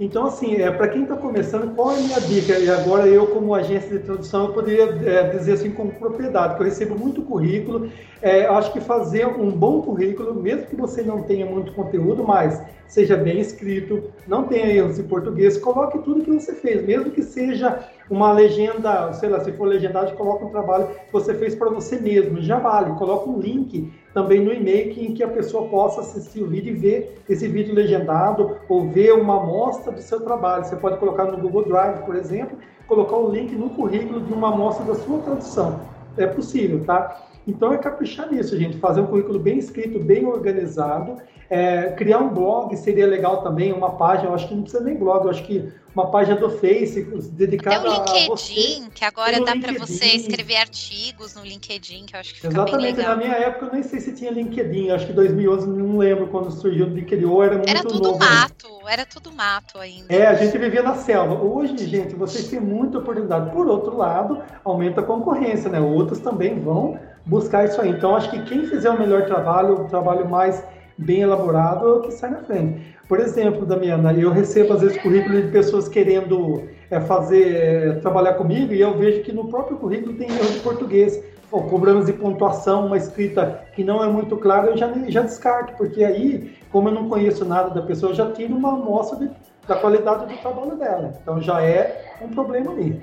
Então, 0.00 0.26
assim, 0.26 0.56
é, 0.56 0.70
para 0.70 0.88
quem 0.88 1.02
está 1.02 1.16
começando, 1.16 1.74
qual 1.74 1.92
é 1.92 1.98
a 1.98 2.00
minha 2.00 2.20
dica? 2.20 2.58
E 2.58 2.68
agora 2.68 3.06
eu, 3.06 3.26
como 3.26 3.54
agência 3.54 3.98
de 3.98 4.04
tradução, 4.04 4.46
eu 4.46 4.52
poderia 4.52 4.84
é, 4.84 5.28
dizer 5.30 5.52
assim 5.52 5.70
com 5.70 5.88
propriedade, 5.90 6.56
que 6.56 6.62
eu 6.62 6.64
recebo 6.64 6.98
muito 6.98 7.22
currículo, 7.22 7.90
é, 8.20 8.46
acho 8.46 8.72
que 8.72 8.80
fazer 8.80 9.26
um 9.26 9.50
bom 9.50 9.82
currículo, 9.82 10.34
mesmo 10.34 10.66
que 10.66 10.74
você 10.74 11.02
não 11.02 11.22
tenha 11.22 11.46
muito 11.46 11.72
conteúdo, 11.72 12.24
mas 12.24 12.60
seja 12.92 13.16
bem 13.16 13.40
escrito, 13.40 14.02
não 14.28 14.44
tenha 14.44 14.66
erros 14.66 14.98
em 14.98 15.04
português, 15.04 15.56
coloque 15.56 15.98
tudo 16.00 16.22
que 16.22 16.30
você 16.30 16.52
fez, 16.52 16.86
mesmo 16.86 17.10
que 17.10 17.22
seja 17.22 17.88
uma 18.10 18.30
legenda, 18.30 19.14
sei 19.14 19.30
lá, 19.30 19.40
se 19.40 19.50
for 19.52 19.64
legendagem, 19.64 20.14
coloque 20.14 20.44
um 20.44 20.50
trabalho 20.50 20.88
que 21.06 21.10
você 21.10 21.32
fez 21.32 21.54
para 21.54 21.70
você 21.70 21.98
mesmo, 21.98 22.42
já 22.42 22.58
vale, 22.58 22.94
coloque 22.98 23.30
um 23.30 23.40
link 23.40 23.90
também 24.12 24.44
no 24.44 24.52
e-mail 24.52 24.90
em 24.90 25.14
que 25.14 25.22
a 25.22 25.28
pessoa 25.28 25.70
possa 25.70 26.02
assistir 26.02 26.42
o 26.42 26.46
vídeo 26.46 26.74
e 26.74 26.76
ver 26.76 27.22
esse 27.30 27.48
vídeo 27.48 27.74
legendado 27.74 28.58
ou 28.68 28.86
ver 28.90 29.14
uma 29.14 29.42
amostra 29.42 29.90
do 29.90 30.02
seu 30.02 30.20
trabalho. 30.20 30.66
Você 30.66 30.76
pode 30.76 30.98
colocar 30.98 31.24
no 31.24 31.38
Google 31.38 31.64
Drive, 31.64 32.04
por 32.04 32.14
exemplo, 32.14 32.58
colocar 32.86 33.16
o 33.16 33.30
link 33.30 33.54
no 33.54 33.70
currículo 33.70 34.20
de 34.20 34.34
uma 34.34 34.52
amostra 34.52 34.84
da 34.84 34.96
sua 34.96 35.18
tradução. 35.20 35.80
É 36.18 36.26
possível, 36.26 36.84
tá? 36.84 37.31
Então 37.46 37.72
é 37.72 37.78
caprichar 37.78 38.30
nisso, 38.30 38.56
gente. 38.56 38.78
Fazer 38.78 39.00
um 39.00 39.06
currículo 39.06 39.38
bem 39.38 39.58
escrito, 39.58 39.98
bem 39.98 40.26
organizado. 40.26 41.18
É, 41.50 41.92
criar 41.92 42.18
um 42.18 42.30
blog 42.30 42.74
seria 42.76 43.06
legal 43.06 43.42
também, 43.42 43.72
uma 43.72 43.90
página. 43.96 44.30
Eu 44.30 44.34
acho 44.34 44.48
que 44.48 44.54
não 44.54 44.62
precisa 44.62 44.82
nem 44.82 44.96
blog, 44.96 45.24
eu 45.24 45.30
acho 45.30 45.44
que 45.44 45.70
uma 45.94 46.10
página 46.10 46.36
do 46.36 46.48
Face 46.48 47.02
dedicada 47.32 47.90
a 47.90 48.28
você. 48.28 48.54
LinkedIn, 48.54 48.90
que 48.94 49.04
agora 49.04 49.38
dá 49.44 49.54
para 49.56 49.72
você 49.74 50.06
escrever 50.06 50.56
artigos 50.56 51.34
no 51.34 51.44
LinkedIn, 51.44 52.06
que 52.06 52.16
eu 52.16 52.20
acho 52.20 52.30
que 52.30 52.40
fica 52.40 52.48
Exatamente, 52.48 52.82
bem 52.82 52.96
legal. 52.96 53.10
na 53.10 53.22
minha 53.22 53.34
época 53.34 53.66
eu 53.66 53.72
nem 53.72 53.82
sei 53.82 54.00
se 54.00 54.12
tinha 54.12 54.30
LinkedIn, 54.30 54.90
acho 54.90 55.06
que 55.06 55.12
2011, 55.12 55.68
não 55.68 55.98
lembro 55.98 56.28
quando 56.28 56.50
surgiu 56.50 56.86
o 56.86 56.88
LinkedIn, 56.88 57.26
ou 57.26 57.42
era 57.42 57.56
muito 57.56 57.68
Era 57.68 57.82
tudo 57.82 58.02
novo, 58.02 58.18
mato, 58.18 58.68
né? 58.68 58.92
era 58.92 59.04
tudo 59.04 59.32
mato 59.32 59.78
ainda. 59.78 60.06
É, 60.08 60.26
a 60.26 60.34
gente 60.34 60.56
vivia 60.56 60.82
na 60.82 60.94
selva. 60.94 61.34
Hoje, 61.34 61.76
gente, 61.86 62.14
vocês 62.14 62.48
têm 62.48 62.60
muita 62.60 62.98
oportunidade. 62.98 63.50
Por 63.50 63.66
outro 63.66 63.94
lado, 63.94 64.42
aumenta 64.64 65.02
a 65.02 65.04
concorrência, 65.04 65.68
né? 65.68 65.78
Outros 65.78 66.20
também 66.20 66.58
vão 66.58 66.98
buscar 67.24 67.64
isso 67.64 67.80
aí. 67.80 67.90
Então, 67.90 68.16
acho 68.16 68.30
que 68.30 68.42
quem 68.42 68.66
fizer 68.66 68.90
o 68.90 68.98
melhor 68.98 69.24
trabalho, 69.26 69.74
o 69.74 69.88
trabalho 69.88 70.28
mais 70.28 70.62
bem 70.98 71.20
elaborado, 71.20 71.86
é 71.86 71.92
o 71.92 72.00
que 72.00 72.10
sai 72.10 72.30
na 72.30 72.38
frente. 72.38 72.92
Por 73.08 73.20
exemplo, 73.20 73.66
Damiana, 73.66 74.12
eu 74.12 74.30
recebo 74.30 74.72
às 74.72 74.80
vezes 74.80 75.00
currículo 75.02 75.40
de 75.42 75.48
pessoas 75.48 75.88
querendo 75.88 76.68
é, 76.90 77.00
fazer, 77.00 77.54
é, 77.54 77.92
trabalhar 77.94 78.34
comigo 78.34 78.72
e 78.72 78.80
eu 78.80 78.96
vejo 78.96 79.22
que 79.22 79.32
no 79.32 79.48
próprio 79.48 79.76
currículo 79.76 80.14
tem 80.14 80.28
erro 80.28 80.52
de 80.52 80.60
português, 80.60 81.22
ou 81.50 81.64
problemas 81.64 82.06
de 82.06 82.14
pontuação, 82.14 82.86
uma 82.86 82.96
escrita 82.96 83.62
que 83.74 83.84
não 83.84 84.02
é 84.02 84.06
muito 84.06 84.38
clara, 84.38 84.68
eu 84.68 84.76
já, 84.76 84.90
já 85.08 85.20
descarto, 85.20 85.74
porque 85.76 86.02
aí, 86.02 86.56
como 86.70 86.88
eu 86.88 86.94
não 86.94 87.10
conheço 87.10 87.44
nada 87.44 87.68
da 87.68 87.82
pessoa, 87.82 88.12
eu 88.12 88.16
já 88.16 88.32
tiro 88.32 88.56
uma 88.56 88.70
amostra 88.70 89.18
de, 89.18 89.30
da 89.68 89.76
qualidade 89.76 90.32
do 90.32 90.40
trabalho 90.40 90.76
dela. 90.76 91.12
Então 91.20 91.40
já 91.42 91.62
é 91.62 92.16
um 92.22 92.28
problema 92.28 92.72
ali. 92.72 93.02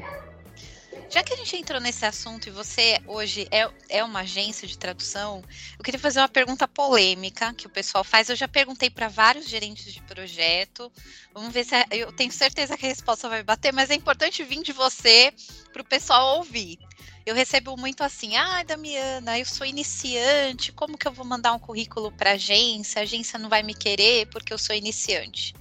Já 1.09 1.23
que 1.23 1.33
a 1.33 1.37
gente 1.37 1.57
entrou 1.57 1.81
nesse 1.81 2.05
assunto 2.05 2.47
e 2.47 2.51
você 2.51 2.99
hoje 3.07 3.47
é, 3.49 3.67
é 3.89 4.03
uma 4.03 4.19
agência 4.19 4.67
de 4.67 4.77
tradução, 4.77 5.43
eu 5.75 5.83
queria 5.83 5.99
fazer 5.99 6.19
uma 6.19 6.29
pergunta 6.29 6.67
polêmica 6.67 7.51
que 7.55 7.65
o 7.65 7.69
pessoal 7.69 8.03
faz. 8.03 8.29
Eu 8.29 8.35
já 8.35 8.47
perguntei 8.47 8.91
para 8.91 9.07
vários 9.07 9.49
gerentes 9.49 9.91
de 9.91 10.03
projeto. 10.03 10.91
Vamos 11.33 11.51
ver 11.51 11.65
se 11.65 11.73
a, 11.73 11.83
eu 11.89 12.11
tenho 12.11 12.31
certeza 12.31 12.77
que 12.77 12.85
a 12.85 12.89
resposta 12.89 13.27
vai 13.27 13.41
bater, 13.41 13.73
mas 13.73 13.89
é 13.89 13.95
importante 13.95 14.43
vir 14.43 14.61
de 14.61 14.71
você 14.71 15.33
para 15.73 15.81
o 15.81 15.85
pessoal 15.85 16.37
ouvir. 16.37 16.77
Eu 17.25 17.33
recebo 17.33 17.75
muito 17.75 18.03
assim, 18.03 18.35
ah, 18.37 18.61
Damiana, 18.61 19.39
eu 19.39 19.45
sou 19.45 19.65
iniciante, 19.65 20.71
como 20.71 20.95
que 20.95 21.07
eu 21.07 21.11
vou 21.11 21.25
mandar 21.25 21.53
um 21.53 21.59
currículo 21.59 22.11
para 22.11 22.33
agência? 22.33 22.99
A 22.99 23.03
agência 23.03 23.39
não 23.39 23.49
vai 23.49 23.63
me 23.63 23.73
querer 23.73 24.27
porque 24.27 24.53
eu 24.53 24.59
sou 24.59 24.75
iniciante. 24.75 25.55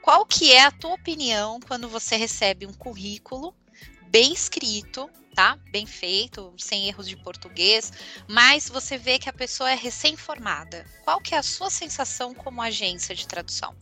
Qual 0.00 0.24
que 0.24 0.52
é 0.52 0.62
a 0.62 0.70
tua 0.70 0.94
opinião 0.94 1.58
quando 1.66 1.88
você 1.88 2.14
recebe 2.14 2.64
um 2.64 2.72
currículo 2.72 3.52
bem 4.12 4.34
escrito, 4.34 5.08
tá? 5.34 5.56
Bem 5.72 5.86
feito, 5.86 6.52
sem 6.58 6.86
erros 6.86 7.08
de 7.08 7.16
português, 7.16 7.90
mas 8.28 8.68
você 8.68 8.98
vê 8.98 9.18
que 9.18 9.30
a 9.30 9.32
pessoa 9.32 9.70
é 9.70 9.74
recém-formada. 9.74 10.84
Qual 11.02 11.18
que 11.18 11.34
é 11.34 11.38
a 11.38 11.42
sua 11.42 11.70
sensação 11.70 12.34
como 12.34 12.60
agência 12.60 13.14
de 13.14 13.26
tradução? 13.26 13.74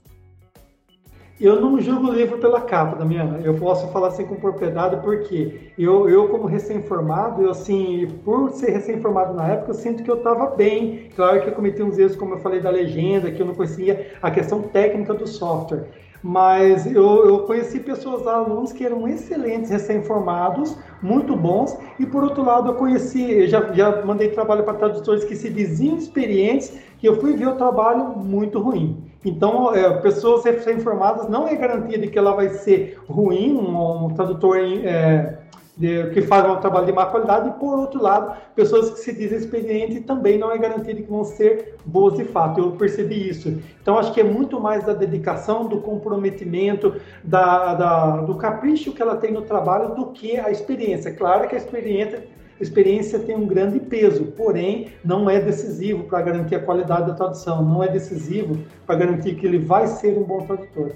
Eu 1.40 1.58
não 1.58 1.80
julgo 1.80 2.08
o 2.08 2.12
livro 2.12 2.38
pela 2.38 2.60
capa, 2.60 2.96
Damiana. 2.96 3.40
Eu 3.42 3.56
posso 3.58 3.88
falar 3.88 4.08
assim 4.08 4.26
com 4.26 4.36
propriedade 4.36 5.02
porque 5.02 5.72
eu, 5.76 6.08
eu 6.08 6.28
como 6.28 6.46
recém-formado, 6.46 7.42
eu 7.42 7.50
assim, 7.50 8.06
por 8.22 8.50
ser 8.52 8.70
recém-formado 8.70 9.32
na 9.32 9.48
época, 9.48 9.70
eu 9.70 9.74
sinto 9.74 10.02
que 10.04 10.10
eu 10.10 10.18
estava 10.18 10.50
bem. 10.54 11.08
Claro 11.16 11.42
que 11.42 11.48
eu 11.48 11.54
cometi 11.54 11.82
uns 11.82 11.98
erros, 11.98 12.14
como 12.14 12.34
eu 12.34 12.40
falei 12.40 12.60
da 12.60 12.70
legenda, 12.70 13.32
que 13.32 13.40
eu 13.40 13.46
não 13.46 13.54
conhecia 13.54 14.14
a 14.20 14.30
questão 14.30 14.62
técnica 14.62 15.14
do 15.14 15.26
software 15.26 15.88
mas 16.22 16.86
eu, 16.86 17.26
eu 17.26 17.38
conheci 17.40 17.80
pessoas, 17.80 18.26
alunos 18.26 18.72
que 18.72 18.84
eram 18.84 19.08
excelentes, 19.08 19.70
recém-formados, 19.70 20.76
muito 21.02 21.34
bons, 21.34 21.78
e 21.98 22.06
por 22.06 22.22
outro 22.22 22.44
lado 22.44 22.68
eu 22.68 22.74
conheci, 22.74 23.30
eu 23.30 23.48
já, 23.48 23.72
já 23.72 24.04
mandei 24.04 24.28
trabalho 24.28 24.62
para 24.62 24.74
tradutores 24.74 25.24
que 25.24 25.34
se 25.34 25.48
diziam 25.48 25.96
experientes, 25.96 26.78
que 26.98 27.08
eu 27.08 27.20
fui 27.20 27.34
ver 27.34 27.48
o 27.48 27.56
trabalho 27.56 28.10
muito 28.18 28.60
ruim. 28.60 29.10
Então, 29.24 29.74
é, 29.74 30.00
pessoas 30.00 30.44
recém-formadas 30.44 31.28
não 31.28 31.46
é 31.46 31.54
garantia 31.54 31.98
de 31.98 32.08
que 32.08 32.18
ela 32.18 32.32
vai 32.34 32.48
ser 32.50 32.98
ruim, 33.06 33.52
um, 33.52 34.06
um 34.06 34.08
tradutor 34.10 34.56
é, 34.58 35.38
que 36.12 36.22
fazem 36.22 36.50
um 36.50 36.60
trabalho 36.60 36.86
de 36.86 36.92
má 36.92 37.06
qualidade, 37.06 37.48
e 37.48 37.52
por 37.52 37.78
outro 37.78 38.02
lado, 38.02 38.36
pessoas 38.54 38.90
que 38.90 39.00
se 39.00 39.12
dizem 39.12 39.38
experientes 39.38 40.04
também 40.04 40.38
não 40.38 40.52
é 40.52 40.58
garantido 40.58 41.02
que 41.02 41.10
vão 41.10 41.24
ser 41.24 41.76
boas 41.84 42.14
de 42.16 42.24
fato. 42.24 42.60
Eu 42.60 42.72
percebi 42.72 43.28
isso. 43.28 43.60
Então, 43.80 43.98
acho 43.98 44.12
que 44.12 44.20
é 44.20 44.24
muito 44.24 44.60
mais 44.60 44.84
da 44.84 44.92
dedicação, 44.92 45.66
do 45.66 45.80
comprometimento, 45.80 47.00
da, 47.24 47.74
da, 47.74 48.16
do 48.18 48.36
capricho 48.36 48.92
que 48.92 49.00
ela 49.00 49.16
tem 49.16 49.32
no 49.32 49.42
trabalho 49.42 49.94
do 49.94 50.06
que 50.12 50.38
a 50.38 50.50
experiência. 50.50 51.14
Claro 51.14 51.48
que 51.48 51.54
a 51.54 51.58
experiência 51.58 52.28
experiência 52.60 53.18
tem 53.18 53.34
um 53.34 53.46
grande 53.46 53.80
peso, 53.80 54.26
porém 54.36 54.92
não 55.02 55.30
é 55.30 55.40
decisivo 55.40 56.04
para 56.04 56.20
garantir 56.20 56.56
a 56.56 56.62
qualidade 56.62 57.06
da 57.06 57.14
tradução, 57.14 57.64
não 57.64 57.82
é 57.82 57.88
decisivo 57.88 58.62
para 58.86 58.96
garantir 58.96 59.34
que 59.36 59.46
ele 59.46 59.58
vai 59.58 59.86
ser 59.86 60.16
um 60.18 60.24
bom 60.24 60.44
tradutor. 60.44 60.92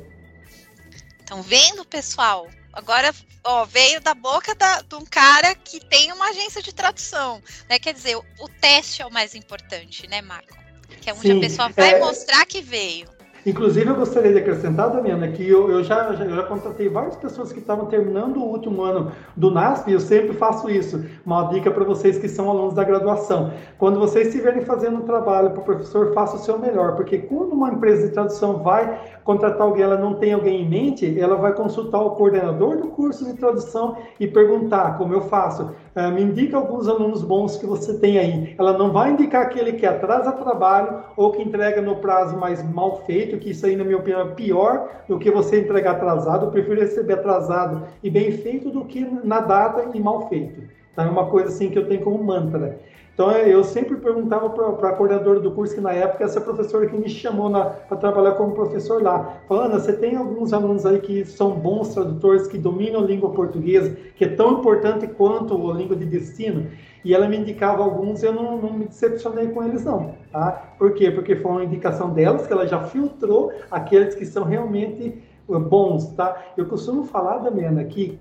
Então, 1.22 1.41
vendo, 1.41 1.82
pessoal, 1.87 2.47
Agora, 2.74 3.14
ó, 3.44 3.64
veio 3.64 4.00
da 4.00 4.14
boca 4.14 4.54
da, 4.54 4.80
de 4.80 4.94
um 4.96 5.04
cara 5.04 5.54
que 5.54 5.78
tem 5.78 6.12
uma 6.12 6.30
agência 6.30 6.60
de 6.60 6.72
tradução, 6.72 7.40
né? 7.68 7.78
Quer 7.78 7.94
dizer, 7.94 8.16
o, 8.16 8.24
o 8.40 8.48
teste 8.48 9.00
é 9.00 9.06
o 9.06 9.12
mais 9.12 9.34
importante, 9.34 10.06
né, 10.08 10.20
Marco? 10.20 10.56
Que 11.00 11.10
é 11.10 11.14
onde 11.14 11.22
Sim, 11.22 11.38
a 11.38 11.40
pessoa 11.40 11.68
vai 11.68 11.94
é... 11.94 12.00
mostrar 12.00 12.44
que 12.46 12.60
veio. 12.60 13.08
Inclusive, 13.47 13.90
eu 13.90 13.95
gostaria 13.95 14.32
de 14.32 14.38
acrescentar, 14.38 14.90
Damiana, 14.90 15.28
que 15.28 15.47
eu, 15.47 15.70
eu 15.70 15.84
já, 15.84 16.12
já, 16.14 16.24
já 16.24 16.42
contratei 16.45 16.88
várias 16.88 17.14
pessoas 17.16 17.53
que 17.53 17.59
estavam 17.59 17.86
terminando 17.86 18.38
o 18.38 18.45
último 18.45 18.82
ano 18.82 19.12
do 19.36 19.51
NASP 19.51 19.90
e 19.90 19.95
eu 19.95 20.01
sempre 20.01 20.34
faço 20.34 20.70
isso. 20.70 21.05
Uma 21.26 21.45
dica 21.49 21.70
para 21.70 21.84
vocês 21.84 22.16
que 22.16 22.28
são 22.28 22.49
alunos 22.49 22.74
da 22.74 22.82
graduação. 22.84 23.53
Quando 23.78 23.99
vocês 23.99 24.28
estiverem 24.28 24.64
fazendo 24.64 24.97
um 24.97 25.03
trabalho 25.03 25.51
para 25.51 25.61
o 25.61 25.64
professor, 25.64 26.14
faça 26.14 26.36
o 26.36 26.38
seu 26.38 26.59
melhor, 26.59 26.97
porque 26.97 27.18
quando 27.18 27.53
uma 27.53 27.70
empresa 27.70 28.09
de 28.09 28.14
tradução 28.14 28.62
vai 28.62 28.99
contratar 29.24 29.62
alguém, 29.62 29.82
ela 29.82 29.99
não 29.99 30.14
tem 30.14 30.32
alguém 30.32 30.62
em 30.62 30.68
mente, 30.68 31.18
ela 31.18 31.36
vai 31.36 31.53
consultar 31.55 32.01
o 32.01 32.11
coordenador 32.12 32.76
do 32.76 32.88
curso 32.88 33.24
de 33.24 33.34
tradução 33.34 33.97
e 34.18 34.26
perguntar 34.26 34.97
como 34.97 35.14
eu 35.14 35.22
faço. 35.22 35.74
Uh, 35.95 36.11
me 36.12 36.22
indica 36.22 36.57
alguns 36.57 36.88
alunos 36.88 37.22
bons 37.22 37.57
que 37.57 37.66
você 37.66 37.99
tem 37.99 38.18
aí. 38.18 38.55
Ela 38.59 38.76
não 38.76 38.90
vai 38.92 39.12
indicar 39.12 39.42
aquele 39.42 39.74
que 39.74 39.86
atrasa 39.86 40.32
trabalho 40.32 41.05
ou 41.16 41.30
que 41.30 41.42
entrega 41.42 41.80
no 41.80 41.97
prazo 41.97 42.36
mais 42.36 42.62
mal 42.72 43.03
feito, 43.07 43.34
que 43.39 43.51
isso 43.51 43.66
aí, 43.66 43.76
na 43.76 43.85
minha 43.85 43.99
opinião, 43.99 44.20
é 44.20 44.35
pior 44.35 45.05
do 45.09 45.18
que 45.18 45.30
você 45.30 45.61
entregar 45.61 45.93
atrasado. 45.93 46.47
Eu 46.47 46.51
prefiro 46.51 46.80
receber 46.80 47.14
atrasado 47.14 47.82
e 48.03 48.11
bem 48.11 48.32
feito 48.32 48.70
do 48.70 48.85
que 48.85 49.01
na 49.24 49.41
data 49.41 49.91
e 49.95 50.01
mal 50.01 50.28
feito. 50.28 50.62
Então, 50.93 51.07
é 51.07 51.11
uma 51.11 51.26
coisa 51.26 51.49
assim 51.49 51.70
que 51.70 51.78
eu 51.78 51.87
tenho 51.87 52.03
como 52.03 52.22
mantra. 52.22 52.78
Então 53.14 53.30
eu 53.30 53.62
sempre 53.62 53.97
perguntava 53.97 54.51
para 54.51 54.89
a 54.89 54.93
coordenadora 54.93 55.39
do 55.39 55.53
curso, 55.53 55.72
que 55.72 55.80
na 55.80 55.93
época 55.93 56.24
essa 56.24 56.41
professora 56.41 56.89
que 56.89 56.97
me 56.97 57.09
chamou 57.09 57.49
para 57.49 57.97
trabalhar 57.97 58.32
como 58.32 58.53
professor 58.55 59.01
lá, 59.01 59.39
falando, 59.47 59.72
você 59.80 59.93
tem 59.93 60.16
alguns 60.16 60.53
alunos 60.53 60.85
aí 60.85 60.99
que 60.99 61.24
são 61.24 61.53
bons 61.53 61.95
tradutores, 61.95 62.49
que 62.49 62.59
dominam 62.59 63.01
a 63.01 63.07
língua 63.07 63.30
portuguesa, 63.30 63.97
que 64.16 64.24
é 64.24 64.28
tão 64.28 64.59
importante 64.59 65.07
quanto 65.07 65.70
a 65.70 65.74
língua 65.74 65.95
de 65.95 66.05
destino, 66.05 66.66
e 67.05 67.14
ela 67.14 67.28
me 67.28 67.36
indicava 67.36 67.82
alguns 67.82 68.22
e 68.22 68.26
eu 68.26 68.32
não, 68.32 68.57
não 68.57 68.72
me 68.72 68.86
decepcionei 68.86 69.48
com 69.48 69.62
eles 69.62 69.84
não, 69.84 70.14
tá? 70.32 70.74
Por 70.78 70.94
quê? 70.94 71.11
Porque 71.11 71.36
foi 71.36 71.50
uma 71.50 71.64
indicação 71.64 72.12
delas, 72.12 72.46
que 72.46 72.52
ela 72.52 72.66
já 72.66 72.80
filtrou 72.84 73.52
aqueles 73.70 74.14
que 74.14 74.24
são 74.24 74.44
realmente 74.44 75.22
bons, 75.46 76.09
tá? 76.14 76.42
Eu 76.57 76.66
costumo 76.66 77.05
falar, 77.05 77.38
Damiana, 77.38 77.84
que 77.84 78.16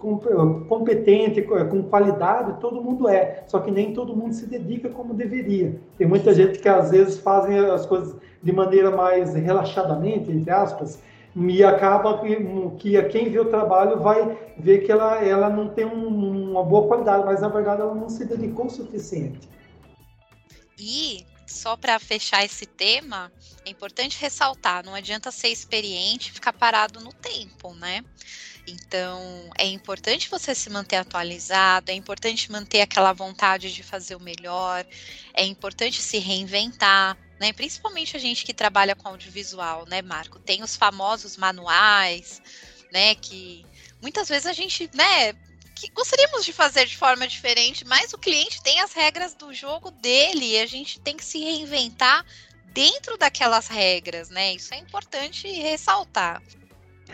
competente, 0.67 1.41
com 1.41 1.83
qualidade, 1.83 2.59
todo 2.59 2.81
mundo 2.81 3.07
é, 3.07 3.43
só 3.47 3.59
que 3.59 3.71
nem 3.71 3.93
todo 3.93 4.15
mundo 4.15 4.33
se 4.33 4.45
dedica 4.45 4.89
como 4.89 5.13
deveria. 5.13 5.75
Tem 5.97 6.05
muita 6.05 6.33
gente 6.33 6.59
que 6.59 6.67
às 6.67 6.91
vezes 6.91 7.19
fazem 7.19 7.57
as 7.57 7.85
coisas 7.85 8.15
de 8.41 8.51
maneira 8.51 8.91
mais 8.91 9.33
relaxadamente, 9.33 10.29
entre 10.29 10.51
aspas, 10.51 11.01
e 11.35 11.63
acaba 11.63 12.21
que, 12.21 12.35
que 12.77 13.03
quem 13.09 13.29
vê 13.29 13.39
o 13.39 13.49
trabalho 13.49 13.99
vai 13.99 14.37
ver 14.57 14.85
que 14.85 14.91
ela, 14.91 15.23
ela 15.23 15.49
não 15.49 15.69
tem 15.69 15.85
um, 15.85 16.51
uma 16.51 16.63
boa 16.63 16.87
qualidade, 16.87 17.25
mas 17.25 17.41
na 17.41 17.49
verdade 17.49 17.81
ela 17.81 17.95
não 17.95 18.09
se 18.09 18.25
dedicou 18.25 18.67
o 18.67 18.69
suficiente. 18.69 19.49
E 20.77 21.25
só 21.47 21.75
para 21.75 21.99
fechar 21.99 22.43
esse 22.43 22.65
tema, 22.65 23.31
é 23.65 23.69
importante 23.69 24.19
ressaltar, 24.19 24.85
não 24.85 24.93
adianta 24.93 25.31
ser 25.31 25.49
experiente 25.49 26.29
e 26.29 26.33
ficar 26.33 26.53
parado 26.53 26.99
no 26.99 27.13
tempo, 27.13 27.73
né? 27.75 28.03
Então, 28.67 29.49
é 29.57 29.65
importante 29.65 30.29
você 30.29 30.55
se 30.55 30.69
manter 30.69 30.95
atualizado, 30.95 31.91
é 31.91 31.93
importante 31.93 32.51
manter 32.51 32.81
aquela 32.81 33.11
vontade 33.11 33.73
de 33.73 33.83
fazer 33.83 34.15
o 34.15 34.21
melhor, 34.21 34.85
é 35.33 35.43
importante 35.43 36.01
se 36.01 36.17
reinventar, 36.17 37.17
né? 37.43 37.51
Principalmente 37.51 38.15
a 38.15 38.19
gente 38.19 38.45
que 38.45 38.53
trabalha 38.53 38.95
com 38.95 39.09
audiovisual, 39.09 39.85
né, 39.85 40.01
Marco? 40.01 40.39
Tem 40.39 40.63
os 40.63 40.77
famosos 40.77 41.35
manuais, 41.35 42.41
né, 42.89 43.15
que 43.15 43.65
muitas 44.01 44.29
vezes 44.29 44.45
a 44.45 44.53
gente, 44.53 44.89
né, 44.93 45.33
que 45.75 45.89
gostaríamos 45.91 46.45
de 46.45 46.53
fazer 46.53 46.85
de 46.85 46.95
forma 46.95 47.27
diferente, 47.27 47.83
mas 47.83 48.13
o 48.13 48.17
cliente 48.17 48.63
tem 48.63 48.79
as 48.79 48.93
regras 48.93 49.35
do 49.35 49.53
jogo 49.53 49.91
dele 49.91 50.53
e 50.53 50.61
a 50.61 50.65
gente 50.65 51.01
tem 51.01 51.17
que 51.17 51.25
se 51.25 51.39
reinventar 51.39 52.25
dentro 52.67 53.17
daquelas 53.17 53.67
regras, 53.67 54.29
né? 54.29 54.53
Isso 54.53 54.73
é 54.73 54.77
importante 54.77 55.45
ressaltar. 55.51 56.41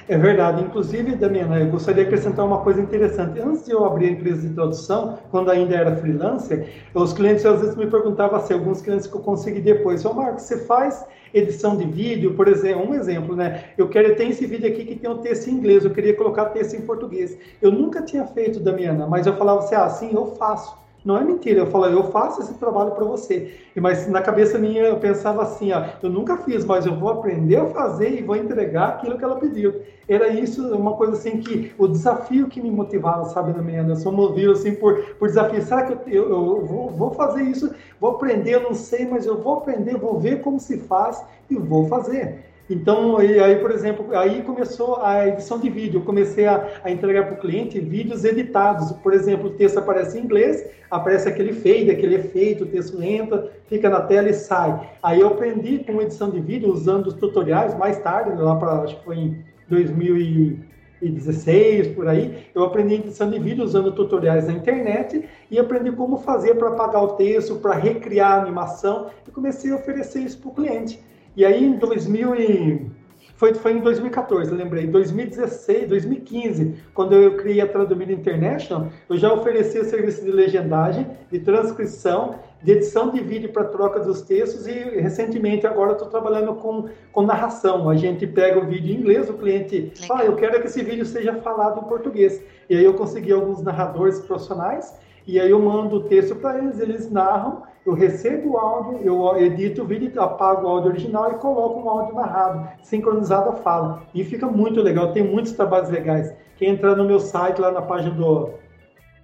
É 0.08 0.18
verdade. 0.18 0.64
Inclusive, 0.64 1.16
Damiana, 1.16 1.60
eu 1.60 1.68
gostaria 1.68 2.04
de 2.04 2.08
acrescentar 2.08 2.46
uma 2.46 2.60
coisa 2.60 2.82
interessante. 2.82 3.40
Antes 3.40 3.66
de 3.66 3.72
eu 3.72 3.86
abrir 3.86 4.08
a 4.08 4.12
empresa 4.12 4.48
de 4.48 4.54
tradução, 4.54 5.20
quando 5.30 5.52
ainda 5.52 5.76
era 5.76 5.96
freelancer, 5.96 6.68
os 6.94 7.14
clientes 7.14 7.46
às 7.46 7.62
vezes 7.62 7.76
me 7.76 7.88
perguntavam 7.88 8.38
assim, 8.38 8.54
alguns 8.54 8.82
clientes 8.82 9.08
que 9.08 9.16
eu 9.16 9.22
consegui 9.22 9.62
depois, 9.62 10.04
ô 10.06 10.14
Marcos, 10.14 10.44
você 10.44 10.66
faz 10.66 11.06
edição 11.34 11.78
de 11.78 11.86
vídeo, 11.86 12.34
por 12.34 12.48
exemplo, 12.48 12.90
um 12.90 12.94
exemplo, 12.96 13.36
né? 13.36 13.66
Eu 13.78 13.88
quero 13.88 14.16
ter 14.16 14.30
esse 14.30 14.46
vídeo 14.48 14.68
aqui 14.68 14.84
que 14.84 14.96
tem 14.96 15.10
um 15.10 15.20
texto 15.20 15.48
em 15.48 15.54
inglês, 15.54 15.86
eu 15.86 15.92
queria 15.92 16.16
colocar 16.16 16.46
texto 16.46 16.76
em 16.76 16.82
português. 16.82 17.38
Eu 17.62 17.72
nunca 17.72 18.02
tinha 18.02 18.26
feito, 18.26 18.60
Damiana, 18.60 19.06
mas 19.06 19.28
eu 19.28 19.36
falava 19.36 19.60
assim, 19.60 19.76
ah, 19.76 19.90
sim, 19.90 20.10
eu 20.14 20.26
faço. 20.38 20.76
Não 21.10 21.18
é 21.18 21.24
mentira, 21.24 21.62
eu 21.62 21.66
falo, 21.66 21.88
eu 21.88 22.04
faço 22.12 22.40
esse 22.40 22.54
trabalho 22.54 22.92
para 22.92 23.04
você. 23.04 23.52
Mas 23.76 24.08
na 24.08 24.22
cabeça 24.22 24.60
minha 24.60 24.84
eu 24.84 24.98
pensava 24.98 25.42
assim, 25.42 25.72
ó, 25.72 25.84
eu 26.04 26.08
nunca 26.12 26.38
fiz, 26.38 26.64
mas 26.64 26.86
eu 26.86 26.96
vou 26.96 27.10
aprender 27.10 27.56
a 27.56 27.66
fazer 27.66 28.12
e 28.12 28.22
vou 28.22 28.36
entregar 28.36 28.90
aquilo 28.90 29.18
que 29.18 29.24
ela 29.24 29.38
pediu. 29.38 29.82
Era 30.08 30.28
isso, 30.28 30.72
uma 30.76 30.94
coisa 30.94 31.14
assim 31.14 31.40
que 31.40 31.74
o 31.80 31.88
desafio 31.88 32.48
que 32.48 32.62
me 32.62 32.70
motivava, 32.70 33.26
sabe, 33.26 33.54
na 33.54 33.64
minha, 33.64 33.82
eu 33.82 33.96
sou 33.96 34.12
movido 34.12 34.52
assim 34.52 34.76
por, 34.76 35.00
por 35.16 35.28
desafio. 35.28 35.64
Será 35.64 35.82
que 35.82 35.94
eu, 35.94 36.26
eu, 36.26 36.30
eu 36.30 36.66
vou, 36.68 36.92
vou, 36.92 37.12
fazer 37.16 37.42
isso? 37.42 37.74
Vou 38.00 38.12
aprender, 38.12 38.54
eu 38.54 38.62
não 38.62 38.76
sei, 38.76 39.08
mas 39.08 39.26
eu 39.26 39.42
vou 39.42 39.56
aprender, 39.56 39.98
vou 39.98 40.20
ver 40.20 40.42
como 40.44 40.60
se 40.60 40.78
faz 40.78 41.20
e 41.50 41.56
vou 41.56 41.88
fazer. 41.88 42.46
Então, 42.70 43.22
e 43.22 43.40
aí, 43.40 43.56
por 43.56 43.72
exemplo, 43.72 44.16
aí 44.16 44.44
começou 44.44 45.02
a 45.02 45.28
edição 45.28 45.58
de 45.58 45.72
vídeo. 45.72 46.00
Eu 46.00 46.06
comecei 46.06 46.46
a, 46.46 46.68
a 46.84 46.92
entregar 46.92 47.26
para 47.26 47.34
o 47.34 47.40
cliente 47.40 47.80
vídeos 47.80 48.24
editados. 48.24 48.92
Por 48.92 49.12
exemplo, 49.12 49.48
o 49.48 49.54
texto 49.54 49.80
aparece 49.80 50.20
em 50.20 50.22
inglês, 50.22 50.70
aparece 50.92 51.28
aquele 51.28 51.54
fade, 51.54 51.90
aquele 51.90 52.14
efeito, 52.16 52.66
o 52.66 52.68
texto 52.68 52.96
lento, 52.96 53.50
fica 53.68 53.90
na 53.90 54.02
tela 54.02 54.30
e 54.30 54.34
sai. 54.34 54.88
Aí 55.02 55.20
eu 55.20 55.30
aprendi 55.30 55.80
com 55.80 56.00
edição 56.00 56.30
de 56.30 56.40
vídeo 56.40 56.72
usando 56.72 57.08
os 57.08 57.16
tutoriais 57.16 57.76
mais 57.76 57.98
tarde, 58.00 58.40
lá 58.40 58.56
para 58.56 58.84
acho 58.84 59.00
que 59.00 59.06
foi 59.06 59.18
em 59.18 59.44
2016 59.68 61.88
por 61.90 62.08
aí, 62.08 62.46
eu 62.54 62.64
aprendi 62.64 62.94
edição 62.96 63.32
de 63.32 63.40
vídeo 63.40 63.64
usando 63.64 63.92
tutoriais 63.94 64.48
na 64.48 64.54
internet 64.54 65.28
e 65.50 65.58
aprendi 65.58 65.92
como 65.92 66.18
fazer 66.18 66.54
para 66.56 66.70
apagar 66.70 67.04
o 67.04 67.08
texto, 67.10 67.56
para 67.56 67.74
recriar 67.74 68.34
a 68.34 68.42
animação 68.42 69.08
e 69.28 69.32
comecei 69.32 69.72
a 69.72 69.76
oferecer 69.76 70.20
isso 70.20 70.38
para 70.40 70.50
o 70.50 70.54
cliente. 70.54 71.00
E 71.40 71.46
aí 71.46 71.64
em 71.64 71.78
2000 71.78 72.36
e... 72.36 72.92
foi, 73.38 73.54
foi 73.54 73.72
em 73.72 73.80
2014, 73.80 74.52
eu 74.52 74.58
lembrei, 74.58 74.86
2016, 74.88 75.88
2015, 75.88 76.76
quando 76.94 77.16
eu 77.16 77.38
criei 77.38 77.62
a 77.62 77.66
Tradomínio 77.66 78.14
International, 78.14 78.90
eu 79.10 79.18
já 79.18 79.32
oferecia 79.32 79.86
serviço 79.86 80.22
de 80.26 80.32
legendagem, 80.32 81.08
de 81.32 81.40
transcrição, 81.40 82.36
de 82.62 82.74
edição 82.74 83.10
de 83.10 83.22
vídeo 83.22 83.54
para 83.54 83.64
troca 83.64 84.02
dos 84.02 84.22
textos 84.22 84.68
e 84.68 84.74
recentemente 85.00 85.66
agora 85.66 85.94
estou 85.94 86.10
trabalhando 86.10 86.56
com, 86.56 86.90
com 87.14 87.22
narração. 87.22 87.90
A 87.90 87.96
gente 87.96 88.28
pega 88.28 88.60
o 88.60 88.66
vídeo 88.66 88.94
em 88.94 89.00
inglês, 89.00 89.30
o 89.30 89.34
cliente 89.36 89.94
fala, 90.08 90.20
ah, 90.20 90.26
eu 90.26 90.36
quero 90.36 90.60
que 90.60 90.68
esse 90.68 90.84
vídeo 90.84 91.06
seja 91.06 91.36
falado 91.36 91.80
em 91.80 91.88
português. 91.88 92.44
E 92.70 92.76
aí 92.76 92.84
eu 92.84 92.96
consegui 92.96 93.32
alguns 93.32 93.64
narradores 93.64 94.20
profissionais 94.20 94.94
e 95.26 95.40
aí 95.40 95.52
eu 95.52 95.62
mando 95.62 95.96
o 95.96 96.04
texto 96.04 96.36
para 96.36 96.58
eles, 96.58 96.82
eles 96.82 97.10
narram 97.10 97.64
eu 97.90 97.96
recebo 97.96 98.52
o 98.52 98.58
áudio, 98.58 99.00
eu 99.04 99.38
edito 99.38 99.82
o 99.82 99.86
vídeo, 99.86 100.22
apago 100.22 100.66
o 100.66 100.70
áudio 100.70 100.92
original 100.92 101.32
e 101.32 101.36
coloco 101.36 101.80
um 101.80 101.90
áudio 101.90 102.16
narrado, 102.16 102.68
sincronizado 102.84 103.50
à 103.50 103.54
fala. 103.54 104.04
E 104.14 104.24
fica 104.24 104.46
muito 104.46 104.80
legal, 104.82 105.12
tem 105.12 105.24
muitos 105.24 105.54
trabalhos 105.54 105.90
legais. 105.90 106.32
Quem 106.58 106.70
entrar 106.70 106.96
no 106.96 107.06
meu 107.06 107.20
site, 107.20 107.60
lá 107.60 107.72
na 107.72 107.82
página 107.82 108.14
do, 108.14 108.52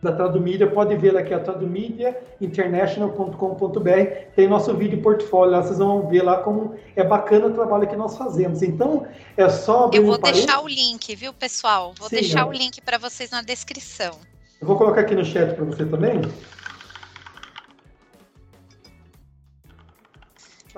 da 0.02 0.12
Tradomídia, 0.14 0.66
pode 0.66 0.96
ver 0.96 1.16
aqui 1.16 1.32
a 1.34 1.40
tradomediainternational.com.br, 1.40 3.90
tem 4.36 4.48
nosso 4.48 4.76
vídeo 4.76 5.00
portfólio, 5.02 5.52
lá 5.52 5.62
vocês 5.62 5.78
vão 5.78 6.08
ver 6.08 6.24
lá 6.24 6.38
como 6.38 6.74
é 6.96 7.04
bacana 7.04 7.46
o 7.48 7.54
trabalho 7.54 7.88
que 7.88 7.96
nós 7.96 8.18
fazemos. 8.18 8.64
Então, 8.64 9.06
é 9.38 9.48
só... 9.48 9.92
Eu 9.94 10.06
vou 10.06 10.16
um 10.16 10.20
deixar 10.20 10.60
o 10.62 10.68
link, 10.68 11.16
viu, 11.16 11.32
pessoal? 11.34 11.94
Vou 12.00 12.10
Sim, 12.10 12.16
deixar 12.16 12.42
é. 12.42 12.46
o 12.46 12.52
link 12.52 12.82
para 12.82 12.98
vocês 12.98 13.30
na 13.30 13.44
descrição. 13.44 14.14
Eu 14.60 14.68
vou 14.68 14.76
colocar 14.76 15.02
aqui 15.02 15.14
no 15.14 15.24
chat 15.24 15.54
para 15.54 15.66
você 15.66 15.86
também. 15.86 16.20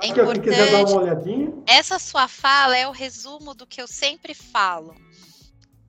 É 0.01 0.07
importante. 0.07 0.41
Quem 0.41 0.51
quiser 0.51 0.71
dar 0.71 0.85
uma 0.85 1.01
olhadinha. 1.01 1.53
Essa 1.65 1.99
sua 1.99 2.27
fala 2.27 2.77
é 2.77 2.87
o 2.87 2.91
resumo 2.91 3.53
do 3.53 3.65
que 3.65 3.81
eu 3.81 3.87
sempre 3.87 4.33
falo 4.33 4.95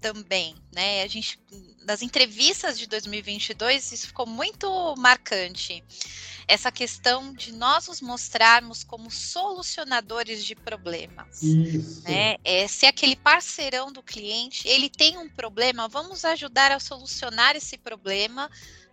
também, 0.00 0.54
né? 0.72 1.02
A 1.02 1.06
gente 1.06 1.38
das 1.84 2.02
entrevistas 2.02 2.78
de 2.78 2.86
2022 2.86 3.92
isso 3.92 4.06
ficou 4.08 4.26
muito 4.26 4.94
marcante. 4.98 5.82
Essa 6.46 6.70
questão 6.70 7.32
de 7.32 7.52
nós 7.52 7.88
nos 7.88 8.00
mostrarmos 8.00 8.84
como 8.84 9.10
solucionadores 9.10 10.44
de 10.44 10.54
problemas. 10.54 11.42
Isso. 11.42 12.02
Né? 12.04 12.36
É, 12.44 12.66
ser 12.68 12.86
aquele 12.86 13.16
parceirão 13.16 13.92
do 13.92 14.02
cliente, 14.02 14.66
ele 14.68 14.88
tem 14.88 15.18
um 15.18 15.28
problema, 15.28 15.88
vamos 15.88 16.24
ajudar 16.24 16.72
a 16.72 16.80
solucionar 16.80 17.56
esse 17.56 17.76
problema 17.76 18.50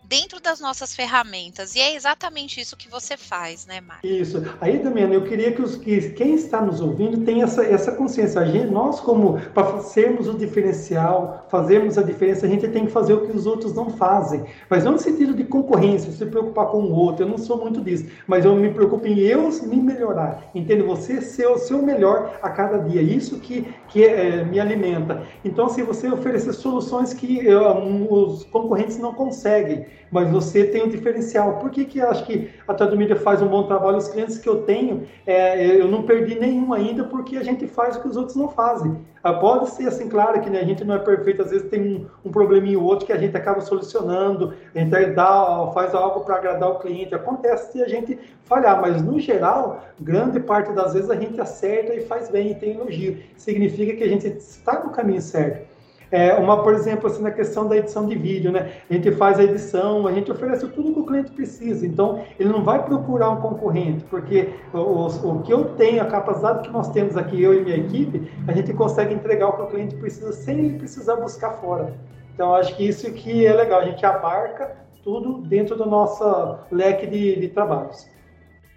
dentro 0.07 0.41
das 0.41 0.59
nossas 0.59 0.95
ferramentas. 0.95 1.75
E 1.75 1.79
é 1.79 1.95
exatamente 1.95 2.59
isso 2.59 2.75
que 2.75 2.89
você 2.89 3.15
faz, 3.15 3.65
né, 3.65 3.81
Marcos? 3.81 4.09
Isso. 4.09 4.43
Aí, 4.59 4.79
Damiana, 4.79 5.13
eu 5.13 5.23
queria 5.23 5.51
que, 5.51 5.61
os, 5.61 5.75
que 5.75 6.09
quem 6.11 6.35
está 6.35 6.61
nos 6.61 6.81
ouvindo 6.81 7.23
tenha 7.25 7.43
essa, 7.43 7.63
essa 7.63 7.91
consciência. 7.91 8.41
A 8.41 8.45
gente, 8.45 8.67
nós, 8.67 8.99
como 8.99 9.39
para 9.53 9.79
sermos 9.81 10.27
o 10.27 10.33
diferencial, 10.33 11.45
fazermos 11.49 11.97
a 11.97 12.03
diferença, 12.03 12.45
a 12.45 12.49
gente 12.49 12.67
tem 12.67 12.85
que 12.85 12.91
fazer 12.91 13.13
o 13.13 13.27
que 13.27 13.35
os 13.35 13.45
outros 13.45 13.73
não 13.73 13.89
fazem. 13.91 14.43
Mas 14.69 14.83
não 14.83 14.93
no 14.93 14.99
sentido 14.99 15.33
de 15.33 15.43
concorrência, 15.43 16.11
se 16.11 16.25
preocupar 16.25 16.67
com 16.67 16.79
o 16.79 16.91
outro. 16.93 17.25
Eu 17.25 17.29
não 17.29 17.37
sou 17.37 17.57
muito 17.57 17.81
disso. 17.81 18.05
Mas 18.27 18.45
eu 18.45 18.55
me 18.55 18.73
preocupo 18.73 19.05
em 19.07 19.19
eu 19.19 19.49
me 19.63 19.77
melhorar. 19.77 20.49
Entende? 20.55 20.83
Você 20.83 21.21
ser 21.21 21.47
o 21.47 21.57
seu 21.57 21.81
melhor 21.81 22.39
a 22.41 22.49
cada 22.49 22.77
dia. 22.77 23.01
Isso 23.01 23.39
que, 23.39 23.67
que 23.95 24.03
é, 24.03 24.43
me 24.43 24.59
alimenta. 24.59 25.23
Então, 25.45 25.69
se 25.69 25.81
você 25.81 26.11
oferecer 26.11 26.51
soluções 26.51 27.13
que 27.13 27.47
um, 27.55 28.11
os 28.11 28.43
concorrentes 28.43 28.97
não 28.97 29.13
conseguem, 29.13 29.85
mas 30.11 30.29
você 30.29 30.65
tem 30.65 30.83
um 30.83 30.89
diferencial. 30.89 31.59
Por 31.59 31.69
que, 31.69 31.85
que 31.85 31.99
eu 31.99 32.09
acho 32.09 32.25
que 32.25 32.49
a 32.67 32.73
Trado 32.73 32.97
Mídia 32.97 33.15
faz 33.15 33.41
um 33.41 33.47
bom 33.47 33.63
trabalho? 33.63 33.95
Os 33.95 34.09
clientes 34.09 34.37
que 34.37 34.49
eu 34.49 34.63
tenho, 34.63 35.07
é, 35.25 35.79
eu 35.79 35.87
não 35.87 36.03
perdi 36.03 36.37
nenhum 36.37 36.73
ainda, 36.73 37.05
porque 37.05 37.37
a 37.37 37.43
gente 37.43 37.67
faz 37.67 37.95
o 37.95 38.01
que 38.01 38.09
os 38.09 38.17
outros 38.17 38.35
não 38.35 38.49
fazem. 38.49 38.97
Ah, 39.25 39.33
pode 39.33 39.71
ser 39.71 39.87
assim, 39.87 40.07
claro 40.07 40.39
que 40.39 40.51
né, 40.51 40.59
a 40.59 40.63
gente 40.63 40.83
não 40.83 40.93
é 40.93 40.99
perfeito, 40.99 41.41
às 41.41 41.49
vezes 41.49 41.67
tem 41.67 41.81
um, 41.81 42.07
um 42.23 42.31
probleminha 42.31 42.77
ou 42.77 42.85
outro 42.85 43.07
que 43.07 43.11
a 43.11 43.17
gente 43.17 43.35
acaba 43.35 43.59
solucionando, 43.59 44.53
a 44.75 44.77
gente 44.77 45.05
dá, 45.15 45.71
faz 45.73 45.95
algo 45.95 46.19
para 46.19 46.35
agradar 46.35 46.69
o 46.69 46.77
cliente. 46.77 47.15
Acontece 47.15 47.71
se 47.71 47.81
a 47.81 47.87
gente 47.87 48.19
falhar, 48.43 48.79
mas 48.79 49.01
no 49.01 49.19
geral, 49.19 49.83
grande 49.99 50.39
parte 50.39 50.71
das 50.73 50.93
vezes 50.93 51.09
a 51.09 51.15
gente 51.15 51.41
acerta 51.41 51.95
e 51.95 52.05
faz 52.05 52.29
bem 52.29 52.51
e 52.51 52.53
tem 52.53 52.73
elogio. 52.73 53.17
Significa 53.35 53.95
que 53.95 54.03
a 54.03 54.07
gente 54.07 54.27
está 54.27 54.83
no 54.83 54.91
caminho 54.91 55.21
certo. 55.21 55.74
É, 56.11 56.33
uma, 56.35 56.63
por 56.63 56.73
exemplo, 56.73 57.07
assim, 57.07 57.21
na 57.21 57.31
questão 57.31 57.67
da 57.67 57.75
edição 57.77 58.07
de 58.07 58.15
vídeo, 58.15 58.51
né? 58.51 58.73
A 58.89 58.93
gente 58.93 59.11
faz 59.11 59.39
a 59.39 59.43
edição, 59.43 60.07
a 60.07 60.11
gente 60.11 60.31
oferece 60.31 60.67
tudo 60.67 60.93
que 60.93 60.99
o 60.99 61.05
cliente 61.05 61.31
precisa. 61.31 61.85
Então, 61.85 62.23
ele 62.39 62.49
não 62.49 62.63
vai 62.63 62.83
procurar 62.83 63.29
um 63.29 63.41
concorrente, 63.41 64.03
porque 64.05 64.49
o, 64.73 65.07
o, 65.07 65.41
que 65.41 65.51
eu 65.51 65.65
tenho, 65.75 66.01
a 66.01 66.05
capacidade 66.05 66.67
que 66.67 66.73
nós 66.73 66.89
temos 66.89 67.17
aqui, 67.17 67.41
eu 67.41 67.53
e 67.53 67.63
minha 67.63 67.77
equipe, 67.77 68.31
a 68.47 68.53
gente 68.53 68.73
consegue 68.73 69.13
entregar 69.13 69.47
o 69.47 69.53
que 69.53 69.61
o 69.63 69.67
cliente 69.67 69.95
precisa 69.95 70.31
sem 70.33 70.59
ele 70.59 70.77
precisar 70.77 71.15
buscar 71.15 71.51
fora. 71.51 71.93
Então, 72.33 72.53
acho 72.53 72.75
que 72.75 72.87
isso 72.87 73.11
que 73.13 73.45
é 73.45 73.53
legal, 73.53 73.81
a 73.81 73.85
gente 73.85 74.05
abarca 74.05 74.75
tudo 75.03 75.41
dentro 75.41 75.75
do 75.75 75.85
nosso 75.85 76.57
leque 76.71 77.07
de, 77.07 77.39
de 77.39 77.47
trabalhos 77.49 78.14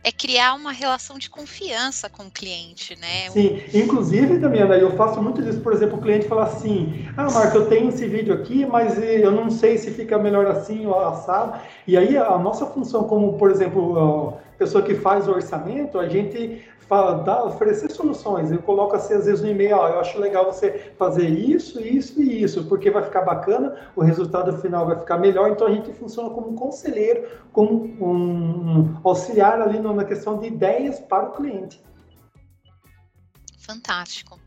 é 0.09 0.13
criar 0.13 0.55
uma 0.55 0.73
relação 0.73 1.19
de 1.19 1.29
confiança 1.29 2.09
com 2.09 2.25
o 2.25 2.31
cliente, 2.31 2.99
né? 2.99 3.29
Sim, 3.31 3.61
inclusive, 3.75 4.39
Damiana, 4.39 4.75
eu 4.77 4.97
faço 4.97 5.23
muito 5.23 5.43
disso, 5.43 5.61
por 5.61 5.73
exemplo, 5.75 5.99
o 5.99 6.01
cliente 6.01 6.27
fala 6.27 6.45
assim, 6.45 7.07
ah, 7.15 7.31
Marco, 7.31 7.59
eu 7.59 7.69
tenho 7.69 7.91
esse 7.91 8.07
vídeo 8.07 8.33
aqui, 8.33 8.65
mas 8.65 8.99
eu 8.99 9.31
não 9.31 9.51
sei 9.51 9.77
se 9.77 9.91
fica 9.91 10.19
melhor 10.19 10.47
assim 10.47 10.87
ou 10.87 10.99
assado. 10.99 11.61
E 11.87 11.95
aí 11.95 12.17
a 12.17 12.39
nossa 12.39 12.65
função 12.65 13.05
como, 13.05 13.35
por 13.35 13.51
exemplo, 13.51 14.39
pessoa 14.59 14.83
que 14.83 14.95
faz 14.95 15.29
o 15.29 15.33
orçamento, 15.33 15.99
a 15.99 16.09
gente 16.09 16.65
fala, 16.89 17.23
dá, 17.23 17.45
oferecer 17.45 17.91
soluções. 17.91 18.51
Eu 18.51 18.63
coloco 18.63 18.97
assim, 18.97 19.15
às 19.15 19.27
vezes 19.27 19.43
no 19.43 19.49
e-mail, 19.49 19.77
ó, 19.77 19.89
eu 19.89 20.01
acho 20.01 20.19
legal 20.19 20.47
você 20.47 20.93
fazer 20.99 21.29
isso, 21.29 21.81
isso 21.81 22.21
e 22.21 22.43
isso, 22.43 22.65
porque 22.65 22.91
vai 22.91 23.05
ficar 23.05 23.23
bacana, 23.23 23.77
o 23.95 24.03
resultado 24.03 24.59
final 24.61 24.87
vai 24.87 24.99
ficar 24.99 25.19
melhor. 25.19 25.51
Então 25.51 25.67
a 25.67 25.71
gente 25.71 25.93
funciona 25.93 26.31
como 26.31 26.49
um 26.51 26.57
conselheiro, 26.57 27.29
como 27.53 27.85
um 28.01 29.01
auxiliar 29.05 29.61
ali 29.61 29.79
na 29.79 30.05
questão 30.05 30.39
de 30.39 30.47
ideias 30.47 30.99
para 30.99 31.29
o 31.29 31.33
cliente. 31.33 31.81
Fantástico. 33.59 34.41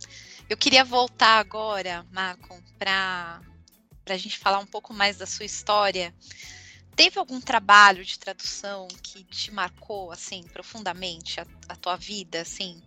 Eu 0.50 0.58
queria 0.58 0.84
voltar 0.84 1.38
agora, 1.38 2.04
Marco, 2.12 2.58
para 2.80 3.39
a 4.10 4.18
gente 4.18 4.38
falar 4.39 4.58
um 4.58 4.66
pouco 4.66 4.94
mais 4.94 5.16
da 5.16 5.28
sua 5.28 5.46
história. 5.46 6.12
Teve 6.96 7.18
algum 7.20 7.39
trabalho 7.39 8.04
de 8.04 8.20
tradução 8.20 8.88
que 9.02 9.24
te 9.24 9.54
marcou 9.54 10.12
assim 10.12 10.44
profundamente 10.52 11.39
a, 11.39 11.46
a 11.70 11.76
tua 11.76 11.96
vida, 11.96 12.42
assim? 12.42 12.82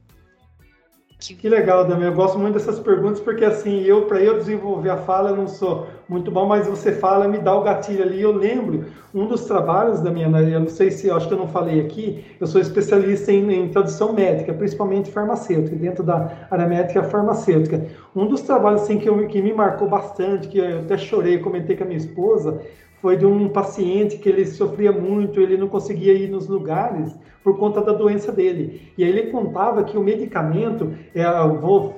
Que... 1.18 1.34
que 1.34 1.48
legal, 1.48 1.86
Dami. 1.86 2.04
Eu 2.04 2.12
gosto 2.12 2.38
muito 2.38 2.54
dessas 2.54 2.78
perguntas 2.78 3.20
porque 3.20 3.44
assim, 3.44 3.80
eu 3.82 4.06
para 4.06 4.20
eu 4.20 4.38
desenvolver 4.38 4.90
a 4.90 4.96
fala 4.98 5.30
eu 5.30 5.36
não 5.36 5.48
sou 5.48 5.86
muito 6.08 6.30
bom, 6.30 6.46
mas 6.46 6.66
você 6.66 6.92
fala 6.92 7.26
me 7.26 7.38
dá 7.38 7.54
o 7.54 7.62
gatilho 7.62 8.02
ali. 8.02 8.20
Eu 8.20 8.32
lembro 8.32 8.84
um 9.14 9.26
dos 9.26 9.44
trabalhos 9.44 10.00
da 10.00 10.10
minha, 10.10 10.26
eu 10.26 10.60
não 10.60 10.68
sei 10.68 10.90
se, 10.90 11.10
acho 11.10 11.28
que 11.28 11.34
eu 11.34 11.38
não 11.38 11.48
falei 11.48 11.80
aqui, 11.80 12.24
eu 12.40 12.46
sou 12.46 12.60
especialista 12.60 13.32
em, 13.32 13.50
em 13.52 13.68
tradução 13.68 14.12
médica, 14.12 14.52
principalmente 14.52 15.10
farmacêutica, 15.10 15.76
dentro 15.76 16.02
da 16.02 16.46
área 16.50 16.66
médica 16.66 17.02
farmacêutica. 17.04 17.86
Um 18.14 18.26
dos 18.26 18.42
trabalhos 18.42 18.82
assim 18.82 18.98
que, 18.98 19.08
eu, 19.08 19.26
que 19.28 19.40
me 19.40 19.52
marcou 19.52 19.88
bastante, 19.88 20.48
que 20.48 20.58
eu 20.58 20.80
até 20.80 20.98
chorei, 20.98 21.38
comentei 21.38 21.76
com 21.76 21.84
a 21.84 21.86
minha 21.86 21.98
esposa, 21.98 22.60
foi 23.04 23.18
de 23.18 23.26
um 23.26 23.50
paciente 23.50 24.16
que 24.16 24.30
ele 24.30 24.46
sofria 24.46 24.90
muito, 24.90 25.38
ele 25.38 25.58
não 25.58 25.68
conseguia 25.68 26.14
ir 26.14 26.26
nos 26.30 26.48
lugares 26.48 27.14
por 27.44 27.58
conta 27.58 27.82
da 27.82 27.92
doença 27.92 28.32
dele. 28.32 28.90
E 28.96 29.04
aí 29.04 29.10
ele 29.10 29.30
contava 29.30 29.84
que 29.84 29.98
o 29.98 30.02
medicamento 30.02 30.94
é, 31.14 31.22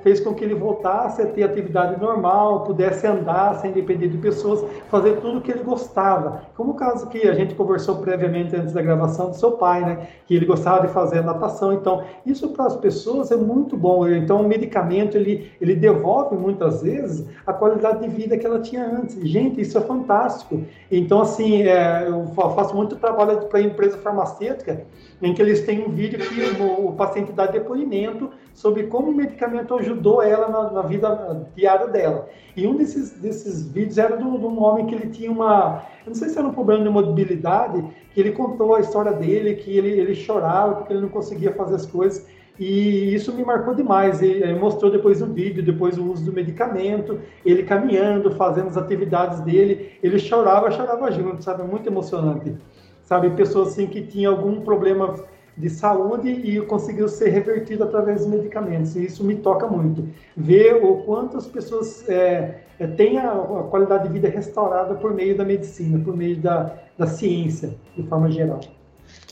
fez 0.03 0.19
com 0.19 0.35
que 0.35 0.45
ele 0.45 0.57
voltasse 0.57 1.23
a 1.23 1.27
ter 1.27 1.45
atividade 1.45 2.01
normal, 2.01 2.65
pudesse 2.65 3.07
andar 3.07 3.55
sem 3.61 3.71
depender 3.71 4.09
de 4.09 4.19
pessoas, 4.19 4.65
fazer 4.91 5.19
tudo 5.21 5.39
o 5.39 5.41
que 5.41 5.53
ele 5.53 5.63
gostava. 5.63 6.43
Como 6.57 6.73
o 6.73 6.75
caso 6.75 7.09
que 7.09 7.29
a 7.29 7.35
gente 7.35 7.55
conversou 7.55 7.99
previamente 7.99 8.57
antes 8.57 8.75
da 8.75 8.83
gravação 8.83 9.31
do 9.31 9.37
seu 9.37 9.53
pai, 9.53 9.85
né? 9.85 10.09
Que 10.27 10.35
ele 10.35 10.47
gostava 10.47 10.85
de 10.85 10.93
fazer 10.93 11.23
natação. 11.23 11.73
Então, 11.73 12.03
isso 12.27 12.49
para 12.49 12.67
as 12.67 12.77
pessoas 12.77 13.31
é 13.31 13.37
muito 13.37 13.77
bom. 13.77 14.09
Então, 14.09 14.41
o 14.41 14.49
medicamento 14.49 15.17
ele, 15.17 15.53
ele 15.61 15.77
devolve 15.77 16.35
muitas 16.35 16.83
vezes 16.83 17.25
a 17.47 17.53
qualidade 17.53 18.01
de 18.01 18.09
vida 18.09 18.37
que 18.37 18.45
ela 18.45 18.59
tinha 18.59 18.85
antes. 18.85 19.17
Gente, 19.23 19.61
isso 19.61 19.79
é 19.79 19.81
fantástico. 19.81 20.61
Então, 20.99 21.21
assim, 21.21 21.63
é, 21.63 22.09
eu 22.09 22.27
faço 22.35 22.75
muito 22.75 22.97
trabalho 22.97 23.43
para 23.49 23.61
empresa 23.61 23.99
farmacêutica, 23.99 24.87
em 25.21 25.35
que 25.35 25.43
eles 25.43 25.61
têm 25.61 25.85
um 25.85 25.91
vídeo 25.91 26.19
que 26.19 26.63
o, 26.63 26.89
o, 26.89 26.93
paciente 26.95 27.33
dá 27.33 27.45
depoimento 27.47 28.31
sobre 28.55 28.85
como 28.85 29.11
o 29.11 29.15
medicamento 29.15 29.75
ajudou 29.75 30.23
ela 30.23 30.49
na, 30.49 30.71
na 30.71 30.83
vida 30.83 31.47
diária 31.55 31.87
dela. 31.89 32.27
E 32.57 32.67
um 32.67 32.77
desses, 32.77 33.11
desses 33.13 33.69
vídeos 33.69 33.99
era 33.99 34.17
de 34.17 34.25
um 34.25 34.63
homem 34.63 34.87
que 34.87 34.95
ele 34.95 35.11
tinha 35.11 35.31
uma, 35.31 35.85
eu 36.07 36.09
não 36.09 36.15
sei 36.15 36.31
se 36.31 36.39
era 36.39 36.49
um 36.49 36.53
problema 36.53 36.83
de 36.83 36.89
mobilidade, 36.89 37.85
que 38.15 38.19
ele 38.19 38.33
contou 38.33 38.75
a 38.75 38.81
história 38.81 39.13
dele, 39.13 39.55
que 39.57 39.77
ele, 39.77 39.91
ele 39.91 40.15
chorava 40.15 40.77
porque 40.77 40.95
ele 40.95 41.03
não 41.03 41.11
conseguia 41.11 41.53
fazer 41.53 41.75
as 41.75 41.85
coisas. 41.85 42.27
E 42.59 43.15
isso 43.15 43.33
me 43.35 43.45
marcou 43.45 43.75
demais. 43.75 44.23
Ele 44.23 44.59
mostrou 44.59 44.91
depois 44.91 45.21
o 45.21 45.27
vídeo, 45.27 45.63
depois 45.63 45.99
o 45.99 46.11
uso 46.11 46.25
do 46.25 46.33
medicamento, 46.33 47.21
ele 47.45 47.63
caminhando, 47.63 48.31
fazendo 48.33 48.69
as 48.69 48.77
atividades 48.77 49.41
dele. 49.41 49.93
Ele 50.03 50.19
chorava, 50.19 50.71
chorava 50.71 51.11
junto, 51.11 51.43
sabe? 51.43 51.63
Muito 51.63 51.89
emocionante. 51.89 52.55
Sabe, 53.03 53.31
pessoas 53.31 53.69
assim 53.69 53.87
que 53.87 54.03
tinham 54.03 54.35
algum 54.35 54.63
problema 54.63 55.15
de 55.57 55.71
saúde 55.71 56.29
e 56.29 56.61
conseguiu 56.63 57.09
ser 57.09 57.31
revertido 57.31 57.85
através 57.85 58.21
dos 58.21 58.29
medicamentos. 58.29 58.95
E 58.97 59.05
isso 59.05 59.25
me 59.25 59.37
toca 59.37 59.67
muito. 59.67 60.07
Ver 60.37 60.75
o 60.85 60.99
quanto 61.05 61.37
as 61.37 61.47
pessoas 61.47 62.07
é, 62.09 62.63
têm 62.97 63.19
a, 63.19 63.33
a, 63.33 63.63
qualidade 63.71 64.09
de 64.09 64.13
vida 64.13 64.29
restaurada 64.29 64.95
por 64.95 65.15
meio 65.15 65.37
da 65.37 65.45
medicina, 65.45 65.99
por 66.05 66.17
meio 66.17 66.37
da, 66.37 66.75
da 66.99 67.07
ciência, 67.07 67.75
de 67.97 68.03
forma 68.03 68.31
geral. 68.31 68.61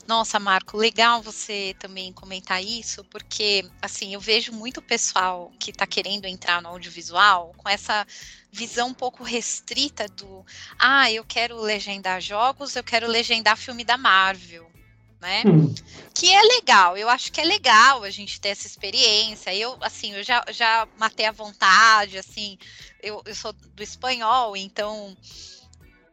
Nossa, 0.06 0.38
Marco, 0.38 0.76
legal 0.76 1.22
você 1.22 1.74
também 1.78 2.12
comentar 2.12 2.62
isso, 2.62 3.02
porque 3.04 3.64
assim, 3.80 4.12
eu 4.12 4.20
vejo 4.20 4.52
muito 4.52 4.82
pessoal 4.82 5.50
que 5.58 5.70
está 5.70 5.86
querendo 5.86 6.26
entrar 6.26 6.60
no 6.60 6.68
audiovisual 6.68 7.54
com 7.56 7.68
essa 7.68 8.06
visão 8.52 8.88
um 8.88 8.94
pouco 8.94 9.24
restrita 9.24 10.06
do 10.08 10.44
ah, 10.78 11.10
eu 11.10 11.24
quero 11.24 11.58
legendar 11.60 12.20
jogos, 12.20 12.76
eu 12.76 12.84
quero 12.84 13.06
legendar 13.06 13.56
filme 13.56 13.82
da 13.82 13.96
Marvel. 13.96 14.70
Né? 15.20 15.42
Hum. 15.46 15.74
Que 16.12 16.30
é 16.30 16.42
legal, 16.42 16.98
eu 16.98 17.08
acho 17.08 17.32
que 17.32 17.40
é 17.40 17.44
legal 17.44 18.04
a 18.04 18.10
gente 18.10 18.38
ter 18.38 18.50
essa 18.50 18.66
experiência. 18.66 19.54
Eu, 19.54 19.74
assim, 19.80 20.12
eu 20.12 20.22
já, 20.22 20.44
já 20.50 20.86
matei 20.98 21.24
a 21.24 21.32
vontade, 21.32 22.18
assim, 22.18 22.58
eu, 23.02 23.22
eu 23.24 23.34
sou 23.34 23.54
do 23.54 23.82
espanhol, 23.82 24.54
então 24.54 25.16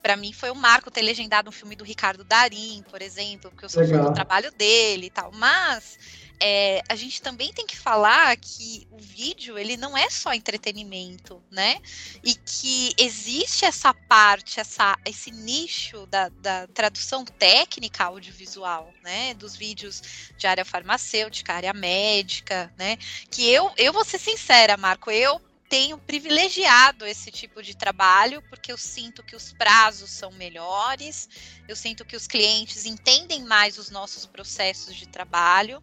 para 0.02 0.16
mim 0.16 0.34
foi 0.34 0.52
um 0.52 0.56
marco 0.56 0.90
ter 0.90 1.02
legendado 1.02 1.50
um 1.50 1.52
filme 1.52 1.76
do 1.76 1.84
Ricardo 1.84 2.24
Darim, 2.24 2.84
por 2.90 3.02
exemplo, 3.02 3.52
porque 3.52 3.66
eu 3.66 3.70
sou 3.70 3.88
fã 3.88 4.04
do 4.04 4.14
trabalho 4.14 4.52
dele 4.52 5.08
e 5.08 5.10
tal. 5.10 5.32
Mas 5.32 5.98
é, 6.44 6.82
a 6.90 6.96
gente 6.96 7.22
também 7.22 7.54
tem 7.54 7.68
que 7.68 7.78
falar 7.78 8.36
que 8.36 8.88
o 8.90 8.98
vídeo 8.98 9.60
ele 9.60 9.78
não 9.78 9.96
é 9.96 10.10
só 10.10 10.34
entretenimento, 10.34 11.40
né? 11.52 11.80
E 12.24 12.34
que 12.34 12.96
existe 12.98 13.64
essa 13.64 13.94
parte, 13.94 14.60
essa, 14.60 14.98
esse 15.06 15.30
nicho 15.30 16.08
da, 16.08 16.30
da 16.30 16.66
tradução 16.68 17.24
técnica 17.24 18.06
audiovisual, 18.06 18.92
né? 19.04 19.36
Dos 19.36 19.56
vídeos 19.56 20.02
de 20.36 20.48
área 20.48 20.66
farmacêutica, 20.66 21.54
área 21.54 21.74
médica, 21.74 22.74
né? 22.76 22.98
Que 23.30 23.48
eu, 23.48 23.72
eu 23.78 23.94
vou 23.94 24.04
ser 24.04 24.18
sincera, 24.18 24.76
Marco, 24.78 25.12
eu 25.12 25.40
tenho 25.72 25.98
privilegiado 25.98 27.06
esse 27.06 27.32
tipo 27.32 27.64
de 27.64 27.74
trabalho, 27.74 28.44
porque 28.50 28.74
eu 28.74 28.78
sinto 28.78 29.24
que 29.24 29.38
os 29.38 29.54
prazos 29.54 30.12
são 30.12 30.30
melhores, 30.34 31.30
eu 31.66 31.78
sinto 31.78 32.04
que 32.04 32.18
os 32.18 32.28
clientes 32.28 32.86
entendem 32.86 33.46
mais 33.46 33.78
os 33.78 33.90
nossos 33.90 34.26
processos 34.26 34.94
de 34.94 35.08
trabalho, 35.08 35.82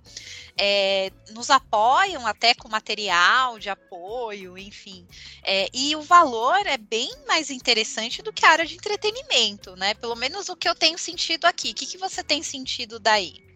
é, 0.58 1.10
nos 1.30 1.48
apoiam 1.48 2.26
até 2.26 2.52
com 2.52 2.68
material 2.68 3.58
de 3.58 3.70
apoio, 3.70 4.58
enfim. 4.58 5.08
É, 5.42 5.70
e 5.72 5.96
o 5.96 6.02
valor 6.02 6.66
é 6.66 6.76
bem 6.76 7.10
mais 7.26 7.50
interessante 7.50 8.20
do 8.20 8.30
que 8.30 8.44
a 8.44 8.50
área 8.50 8.66
de 8.66 8.74
entretenimento, 8.74 9.74
né? 9.74 9.94
Pelo 9.94 10.16
menos 10.16 10.50
o 10.50 10.56
que 10.56 10.68
eu 10.68 10.74
tenho 10.74 10.98
sentido 10.98 11.46
aqui. 11.46 11.70
O 11.70 11.74
que, 11.74 11.86
que 11.86 11.96
você 11.96 12.22
tem 12.22 12.42
sentido 12.42 13.00
daí? 13.00 13.47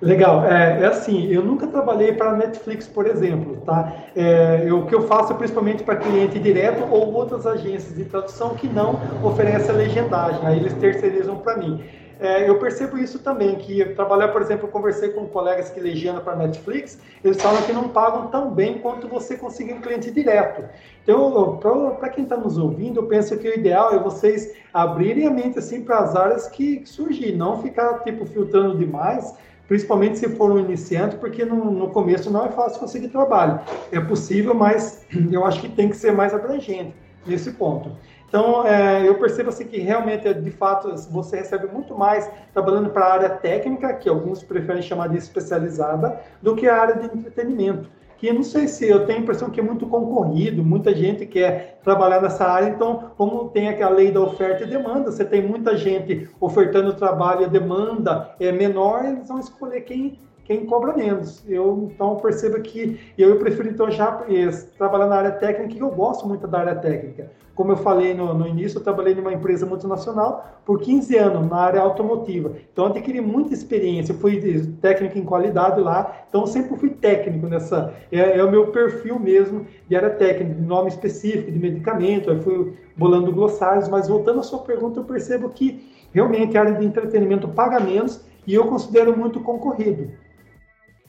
Legal, 0.00 0.44
é, 0.44 0.80
é, 0.80 0.86
assim, 0.86 1.26
eu 1.26 1.42
nunca 1.42 1.66
trabalhei 1.66 2.12
para 2.12 2.32
Netflix, 2.36 2.86
por 2.86 3.06
exemplo, 3.06 3.56
tá? 3.66 3.92
É, 4.14 4.62
eu, 4.64 4.80
o 4.80 4.86
que 4.86 4.94
eu 4.94 5.02
faço 5.02 5.32
é 5.32 5.36
principalmente 5.36 5.82
para 5.82 5.96
cliente 5.96 6.38
direto 6.38 6.84
ou 6.88 7.12
outras 7.12 7.44
agências 7.44 7.96
de 7.96 8.04
tradução 8.04 8.54
que 8.54 8.68
não 8.68 9.00
oferecem 9.24 9.74
legendagem, 9.74 10.46
aí 10.46 10.58
eles 10.58 10.72
terceirizam 10.74 11.38
para 11.38 11.56
mim. 11.56 11.82
É, 12.20 12.48
eu 12.48 12.58
percebo 12.58 12.98
isso 12.98 13.20
também, 13.20 13.56
que 13.56 13.84
trabalhar, 13.94 14.28
por 14.28 14.42
exemplo, 14.42 14.66
eu 14.66 14.72
conversei 14.72 15.10
com 15.10 15.26
colegas 15.26 15.70
que 15.70 15.80
legendam 15.80 16.22
para 16.22 16.34
Netflix, 16.34 16.98
eles 17.22 17.40
falam 17.40 17.62
que 17.62 17.72
não 17.72 17.88
pagam 17.88 18.26
tão 18.28 18.50
bem 18.50 18.78
quanto 18.78 19.06
você 19.08 19.36
conseguir 19.36 19.72
um 19.72 19.80
cliente 19.80 20.10
direto. 20.10 20.64
Então, 21.02 21.58
para 21.58 22.08
quem 22.08 22.24
está 22.24 22.36
nos 22.36 22.58
ouvindo, 22.58 23.00
eu 23.00 23.06
penso 23.06 23.36
que 23.36 23.48
o 23.48 23.54
ideal 23.54 23.92
é 23.94 23.98
vocês 23.98 24.52
abrirem 24.74 25.26
a 25.26 25.30
mente 25.30 25.58
assim 25.58 25.82
para 25.82 25.98
as 25.98 26.16
áreas 26.16 26.48
que 26.48 26.82
surgir, 26.84 27.36
não 27.36 27.62
ficar 27.62 28.00
tipo 28.00 28.26
filtrando 28.26 28.76
demais, 28.76 29.34
principalmente 29.68 30.18
se 30.18 30.28
for 30.30 30.50
um 30.50 30.58
iniciante, 30.58 31.16
porque 31.16 31.44
no, 31.44 31.70
no, 31.70 31.90
começo 31.90 32.30
não 32.30 32.46
é 32.46 32.48
fácil 32.48 32.80
conseguir 32.80 33.08
trabalho. 33.08 33.60
É 33.92 34.00
possível, 34.00 34.54
mas 34.54 35.06
eu 35.30 35.44
acho 35.44 35.60
que 35.60 35.68
tem 35.68 35.90
que 35.90 35.96
ser 35.96 36.10
mais 36.10 36.34
abrangente 36.34 36.94
nesse 37.26 37.52
ponto. 37.52 37.92
Então, 38.26 38.66
é, 38.66 39.06
eu 39.06 39.14
percebo 39.14 39.50
assim 39.50 39.66
que 39.66 39.78
realmente, 39.78 40.32
de 40.34 40.50
fato, 40.50 40.94
você 41.10 41.36
recebe 41.36 41.66
muito 41.66 41.96
mais 41.96 42.30
trabalhando 42.52 42.90
para 42.90 43.04
a 43.04 43.12
área 43.12 43.30
técnica, 43.30 43.92
que 43.94 44.08
alguns 44.08 44.42
preferem 44.42 44.82
chamar 44.82 45.08
de 45.08 45.16
especializada, 45.16 46.20
do 46.42 46.54
que 46.54 46.66
a 46.66 46.80
área 46.80 46.96
de 46.96 47.18
entretenimento 47.18 47.88
que 48.18 48.32
não 48.32 48.42
sei 48.42 48.66
se 48.66 48.88
eu 48.88 49.06
tenho 49.06 49.20
a 49.20 49.22
impressão 49.22 49.48
que 49.48 49.60
é 49.60 49.62
muito 49.62 49.86
concorrido, 49.86 50.62
muita 50.62 50.94
gente 50.94 51.24
quer 51.24 51.78
trabalhar 51.82 52.20
nessa 52.20 52.44
área, 52.44 52.68
então, 52.68 53.12
como 53.16 53.48
tem 53.48 53.68
aquela 53.68 53.94
lei 53.94 54.10
da 54.10 54.20
oferta 54.20 54.64
e 54.64 54.66
demanda, 54.66 55.10
você 55.10 55.24
tem 55.24 55.40
muita 55.40 55.76
gente 55.76 56.28
ofertando 56.40 56.92
trabalho 56.94 57.42
e 57.42 57.44
a 57.44 57.48
demanda 57.48 58.34
é 58.40 58.50
menor, 58.50 59.04
eles 59.04 59.28
vão 59.28 59.38
escolher 59.38 59.82
quem 59.82 60.18
quem 60.48 60.64
cobra 60.64 60.96
menos. 60.96 61.44
Eu 61.46 61.90
então 61.92 62.16
percebo 62.16 62.58
que 62.62 62.98
eu, 63.18 63.38
prefiro 63.38 63.68
então 63.68 63.90
já 63.90 64.24
eh, 64.30 64.48
trabalhar 64.78 65.06
na 65.06 65.16
área 65.16 65.32
técnica, 65.32 65.74
que 65.74 65.78
eu 65.78 65.90
gosto 65.90 66.26
muito 66.26 66.48
da 66.48 66.60
área 66.60 66.74
técnica. 66.74 67.30
Como 67.58 67.72
eu 67.72 67.76
falei 67.76 68.14
no, 68.14 68.32
no 68.32 68.46
início, 68.46 68.78
eu 68.78 68.84
trabalhei 68.84 69.16
numa 69.16 69.32
empresa 69.32 69.66
multinacional 69.66 70.60
por 70.64 70.80
15 70.80 71.16
anos 71.16 71.50
na 71.50 71.56
área 71.56 71.80
automotiva. 71.80 72.52
Então 72.72 72.86
adquiri 72.86 73.20
muita 73.20 73.52
experiência, 73.52 74.12
eu 74.12 74.18
fui 74.20 74.40
técnico 74.80 75.18
em 75.18 75.24
qualidade 75.24 75.80
lá, 75.80 76.24
então 76.28 76.46
sempre 76.46 76.76
fui 76.76 76.90
técnico 76.90 77.48
nessa. 77.48 77.92
É, 78.12 78.38
é 78.38 78.44
o 78.44 78.48
meu 78.48 78.68
perfil 78.68 79.18
mesmo 79.18 79.66
de 79.88 79.96
área 79.96 80.10
técnica, 80.10 80.54
de 80.54 80.62
nome 80.62 80.88
específico, 80.88 81.50
de 81.50 81.58
medicamento, 81.58 82.30
eu 82.30 82.40
fui 82.42 82.78
bolando 82.96 83.32
glossários, 83.32 83.88
mas 83.88 84.06
voltando 84.06 84.38
à 84.38 84.44
sua 84.44 84.60
pergunta, 84.60 85.00
eu 85.00 85.04
percebo 85.04 85.48
que 85.48 85.84
realmente 86.12 86.56
a 86.56 86.60
área 86.60 86.74
de 86.74 86.86
entretenimento 86.86 87.48
paga 87.48 87.80
menos 87.80 88.24
e 88.46 88.54
eu 88.54 88.68
considero 88.68 89.18
muito 89.18 89.40
concorrido. 89.40 90.12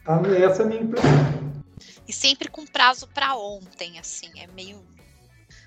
Tá? 0.04 0.20
Essa 0.44 0.64
é 0.64 0.66
a 0.66 0.68
minha 0.68 0.82
impressão. 0.82 1.12
E 2.08 2.12
sempre 2.12 2.50
com 2.50 2.66
prazo 2.66 3.08
para 3.14 3.36
ontem, 3.36 4.00
assim, 4.00 4.32
é 4.42 4.48
meio 4.48 4.78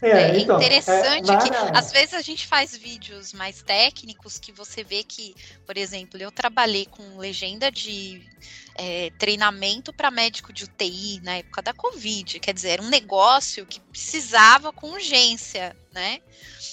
é, 0.02 0.10
é 0.10 0.38
então, 0.38 0.56
interessante 0.56 1.30
é, 1.30 1.36
que 1.36 1.76
às 1.76 1.92
vezes 1.92 2.14
a 2.14 2.20
gente 2.20 2.46
faz 2.46 2.76
vídeos 2.76 3.32
mais 3.32 3.62
técnicos 3.62 4.38
que 4.38 4.50
você 4.50 4.82
vê 4.82 5.04
que, 5.04 5.34
por 5.64 5.76
exemplo, 5.76 6.20
eu 6.20 6.32
trabalhei 6.32 6.86
com 6.86 7.18
legenda 7.18 7.70
de 7.70 8.20
é, 8.74 9.10
treinamento 9.18 9.92
para 9.92 10.10
médico 10.10 10.52
de 10.52 10.64
UTI 10.64 11.20
na 11.22 11.36
época 11.36 11.62
da 11.62 11.72
Covid, 11.72 12.40
quer 12.40 12.52
dizer, 12.52 12.70
era 12.70 12.82
um 12.82 12.88
negócio 12.88 13.64
que 13.64 13.78
precisava 13.78 14.72
com 14.72 14.90
urgência, 14.90 15.76
né? 15.92 16.20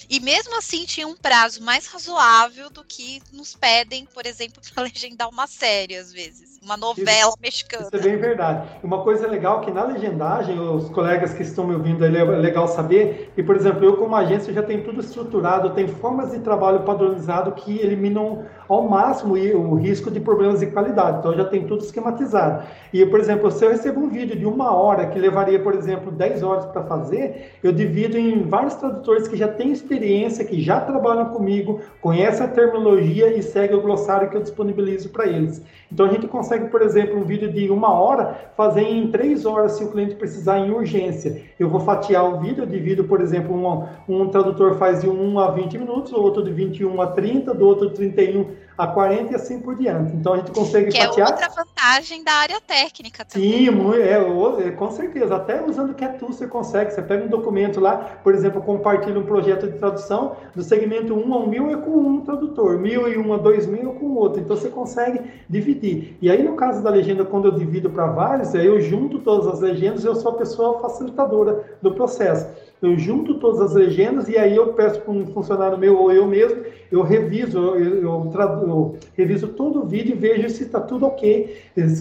E 0.09 0.19
mesmo 0.19 0.57
assim 0.57 0.85
tinha 0.85 1.07
um 1.07 1.15
prazo 1.15 1.61
mais 1.61 1.85
razoável 1.85 2.69
do 2.69 2.83
que 2.83 3.21
nos 3.31 3.53
pedem, 3.53 4.05
por 4.05 4.25
exemplo, 4.25 4.61
para 4.73 4.83
legendar 4.83 5.29
uma 5.29 5.45
série 5.45 5.95
às 5.95 6.11
vezes 6.11 6.48
uma 6.69 6.77
novela 6.77 7.29
isso, 7.29 7.37
mexicana. 7.41 7.83
Isso 7.83 7.95
é 7.95 7.99
bem 7.99 8.17
verdade. 8.17 8.67
Uma 8.83 9.01
coisa 9.01 9.27
legal 9.27 9.61
que 9.61 9.71
na 9.71 9.83
legendagem, 9.83 10.59
os 10.59 10.89
colegas 10.89 11.33
que 11.33 11.41
estão 11.41 11.65
me 11.65 11.73
ouvindo, 11.73 12.05
é 12.05 12.09
legal 12.09 12.67
saber, 12.67 13.31
e 13.35 13.41
por 13.41 13.55
exemplo, 13.55 13.83
eu 13.83 13.97
como 13.97 14.15
agência 14.15 14.53
já 14.53 14.61
tenho 14.61 14.83
tudo 14.83 14.99
estruturado, 14.99 15.71
tem 15.71 15.87
formas 15.87 16.31
de 16.31 16.39
trabalho 16.39 16.81
padronizado 16.81 17.51
que 17.53 17.79
eliminam 17.79 18.45
ao 18.67 18.87
máximo 18.87 19.33
o 19.33 19.75
risco 19.75 20.11
de 20.11 20.19
problemas 20.19 20.59
de 20.59 20.67
qualidade. 20.67 21.19
Então 21.19 21.33
já 21.35 21.45
tem 21.45 21.65
tudo 21.65 21.83
esquematizado. 21.83 22.63
E, 22.93 23.05
por 23.05 23.19
exemplo, 23.19 23.49
se 23.49 23.65
eu 23.65 23.69
recebo 23.69 24.01
um 24.01 24.09
vídeo 24.09 24.35
de 24.35 24.45
uma 24.45 24.71
hora 24.71 25.07
que 25.07 25.17
levaria, 25.17 25.59
por 25.59 25.73
exemplo, 25.73 26.11
10 26.11 26.43
horas 26.43 26.65
para 26.67 26.83
fazer, 26.83 27.51
eu 27.63 27.71
divido 27.71 28.17
em 28.17 28.43
vários 28.43 28.75
tradutores 28.75 29.27
que 29.27 29.35
já 29.35 29.47
têm 29.47 29.71
experiência, 29.71 30.45
que 30.45 30.61
já 30.61 30.79
trabalham 30.79 31.25
comigo, 31.29 31.81
conhecem 32.01 32.45
a 32.45 32.49
terminologia 32.49 33.35
e 33.35 33.41
seguem 33.41 33.75
o 33.75 33.81
glossário 33.81 34.29
que 34.29 34.37
eu 34.37 34.41
disponibilizo 34.41 35.09
para 35.09 35.25
eles. 35.25 35.63
Então 35.91 36.05
a 36.05 36.09
gente 36.09 36.27
consegue, 36.27 36.58
por 36.67 36.81
exemplo, 36.81 37.17
um 37.17 37.23
vídeo 37.23 37.51
de 37.51 37.69
uma 37.69 37.93
hora 37.93 38.51
fazer 38.55 38.81
em 38.81 39.09
três 39.09 39.45
horas 39.45 39.73
se 39.73 39.83
o 39.83 39.91
cliente 39.91 40.15
precisar 40.15 40.59
em 40.59 40.71
urgência. 40.71 41.41
Eu 41.59 41.69
vou 41.69 41.79
fatiar 41.79 42.25
o 42.25 42.39
vídeo, 42.39 42.65
divido, 42.65 43.03
por 43.05 43.21
exemplo, 43.21 43.55
um, 43.55 44.21
um 44.21 44.27
tradutor 44.27 44.75
faz 44.75 45.01
de 45.01 45.09
1 45.09 45.39
a 45.39 45.51
20 45.51 45.77
minutos, 45.77 46.11
o 46.11 46.21
outro 46.21 46.43
de 46.43 46.51
21 46.51 47.01
a 47.01 47.07
30, 47.07 47.53
do 47.53 47.65
outro 47.65 47.89
de 47.89 47.95
31 47.95 48.47
a 48.79 48.87
40 48.87 49.33
e 49.33 49.35
assim 49.35 49.59
por 49.59 49.75
diante. 49.75 50.15
Então 50.15 50.35
a 50.35 50.37
gente 50.37 50.51
consegue 50.51 50.89
que 50.89 50.97
fatiar. 50.97 51.27
é 51.27 51.31
outra 51.31 51.49
vantagem 51.49 52.23
da 52.23 52.31
área 52.31 52.61
técnica 52.61 53.25
também. 53.25 53.65
Sim, 53.65 53.93
é, 53.93 54.67
é, 54.67 54.71
com 54.71 54.89
certeza. 54.89 55.35
Até 55.35 55.61
usando 55.61 55.89
o 55.89 55.93
CAT 55.93 56.17
você 56.21 56.47
consegue. 56.47 56.93
Você 56.93 57.01
pega 57.01 57.25
um 57.25 57.27
documento 57.27 57.81
lá, 57.81 57.97
por 58.23 58.33
exemplo, 58.33 58.61
compartilha 58.61 59.19
um 59.19 59.25
projeto 59.25 59.67
de 59.67 59.77
tradução 59.77 60.37
do 60.55 60.63
segmento 60.63 61.13
1 61.13 61.33
ao 61.33 61.45
1000 61.45 61.71
é 61.71 61.75
com 61.75 61.91
um 61.91 62.21
tradutor, 62.21 62.79
1001 62.79 63.33
a 63.33 63.37
2000 63.37 63.91
é 63.91 63.93
com 63.99 64.05
outro. 64.13 64.39
Então 64.39 64.55
você 64.55 64.69
consegue 64.69 65.29
dividir. 65.49 66.17
E 66.21 66.31
aí 66.31 66.41
no 66.41 66.55
caso 66.55 66.81
da 66.81 66.89
legenda, 66.89 67.25
quando 67.25 67.49
eu 67.49 67.51
divido 67.51 67.89
para 67.89 68.07
vários, 68.07 68.55
aí 68.55 68.65
eu 68.65 68.79
junto 68.79 69.19
todas 69.19 69.45
as 69.47 69.59
legendas, 69.59 70.05
eu 70.05 70.15
sou 70.15 70.31
a 70.31 70.35
pessoa 70.35 70.79
facilitadora 70.79 71.77
do 71.81 71.91
processo 71.91 72.47
eu 72.81 72.97
junto 72.97 73.35
todas 73.35 73.59
as 73.59 73.73
legendas 73.73 74.29
e 74.29 74.37
aí 74.37 74.55
eu 74.55 74.73
peço 74.73 75.01
para 75.01 75.11
um 75.11 75.27
funcionário 75.27 75.77
meu 75.77 75.99
ou 75.99 76.11
eu 76.11 76.25
mesmo, 76.25 76.63
eu 76.91 77.01
reviso, 77.01 77.57
eu, 77.57 77.77
eu, 77.77 78.31
eu 78.31 78.97
reviso 79.15 79.49
todo 79.49 79.81
o 79.81 79.85
vídeo 79.85 80.15
e 80.15 80.17
vejo 80.19 80.49
se 80.49 80.63
está 80.63 80.79
tudo 80.79 81.05
ok, 81.05 81.55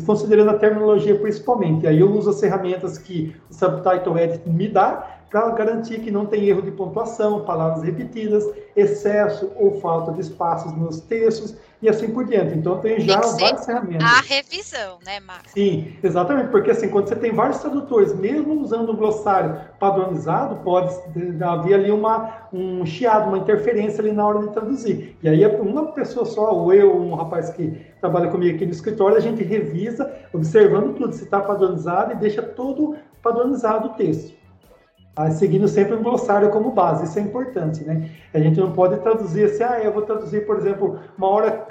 considerando 0.06 0.50
a 0.50 0.58
terminologia 0.58 1.18
principalmente. 1.18 1.86
Aí 1.86 1.98
eu 1.98 2.10
uso 2.10 2.30
as 2.30 2.40
ferramentas 2.40 2.96
que 2.96 3.34
o 3.50 3.54
Subtitle 3.54 4.18
Edit 4.18 4.48
me 4.48 4.68
dá 4.68 5.17
para 5.30 5.50
garantir 5.50 6.00
que 6.00 6.10
não 6.10 6.26
tem 6.26 6.44
erro 6.44 6.62
de 6.62 6.70
pontuação, 6.70 7.44
palavras 7.44 7.82
repetidas, 7.82 8.44
excesso 8.74 9.50
ou 9.56 9.80
falta 9.80 10.12
de 10.12 10.20
espaços 10.20 10.72
nos 10.76 11.00
textos 11.00 11.54
e 11.82 11.88
assim 11.88 12.10
por 12.10 12.24
diante. 12.24 12.56
Então 12.56 12.78
tem 12.78 13.00
já 13.00 13.20
tem 13.20 13.30
várias 13.38 13.66
ferramentas. 13.66 14.08
A 14.08 14.20
revisão, 14.20 14.98
né, 15.04 15.20
Marcos? 15.20 15.52
Sim, 15.52 15.96
exatamente, 16.02 16.48
porque 16.48 16.70
assim, 16.70 16.88
quando 16.88 17.08
você 17.08 17.16
tem 17.16 17.32
vários 17.32 17.58
tradutores, 17.58 18.14
mesmo 18.14 18.60
usando 18.60 18.92
um 18.92 18.96
glossário 18.96 19.60
padronizado, 19.78 20.56
pode 20.64 20.94
haver 21.42 21.74
ali 21.74 21.90
uma, 21.90 22.48
um 22.52 22.84
chiado, 22.86 23.28
uma 23.28 23.38
interferência 23.38 24.00
ali 24.00 24.12
na 24.12 24.26
hora 24.26 24.40
de 24.40 24.48
traduzir. 24.48 25.16
E 25.22 25.28
aí 25.28 25.46
uma 25.46 25.92
pessoa 25.92 26.24
só, 26.24 26.52
ou 26.54 26.72
eu, 26.72 26.96
um 26.96 27.14
rapaz 27.14 27.50
que 27.50 27.70
trabalha 28.00 28.30
comigo 28.30 28.56
aqui 28.56 28.64
no 28.64 28.72
escritório, 28.72 29.16
a 29.16 29.20
gente 29.20 29.42
revisa, 29.42 30.10
observando 30.32 30.94
tudo, 30.94 31.12
se 31.12 31.24
está 31.24 31.40
padronizado 31.40 32.12
e 32.12 32.16
deixa 32.16 32.42
todo 32.42 32.96
padronizado 33.22 33.88
o 33.88 33.90
texto 33.90 34.37
seguindo 35.32 35.66
sempre 35.66 35.96
um 35.96 36.02
glossário 36.02 36.50
como 36.50 36.70
base, 36.70 37.04
isso 37.04 37.18
é 37.18 37.22
importante, 37.22 37.82
né? 37.84 38.10
A 38.32 38.38
gente 38.38 38.60
não 38.60 38.72
pode 38.72 38.96
traduzir 39.00 39.46
assim, 39.46 39.62
ah, 39.62 39.80
eu 39.80 39.92
vou 39.92 40.02
traduzir, 40.02 40.46
por 40.46 40.56
exemplo, 40.56 41.00
uma 41.16 41.28
hora 41.28 41.66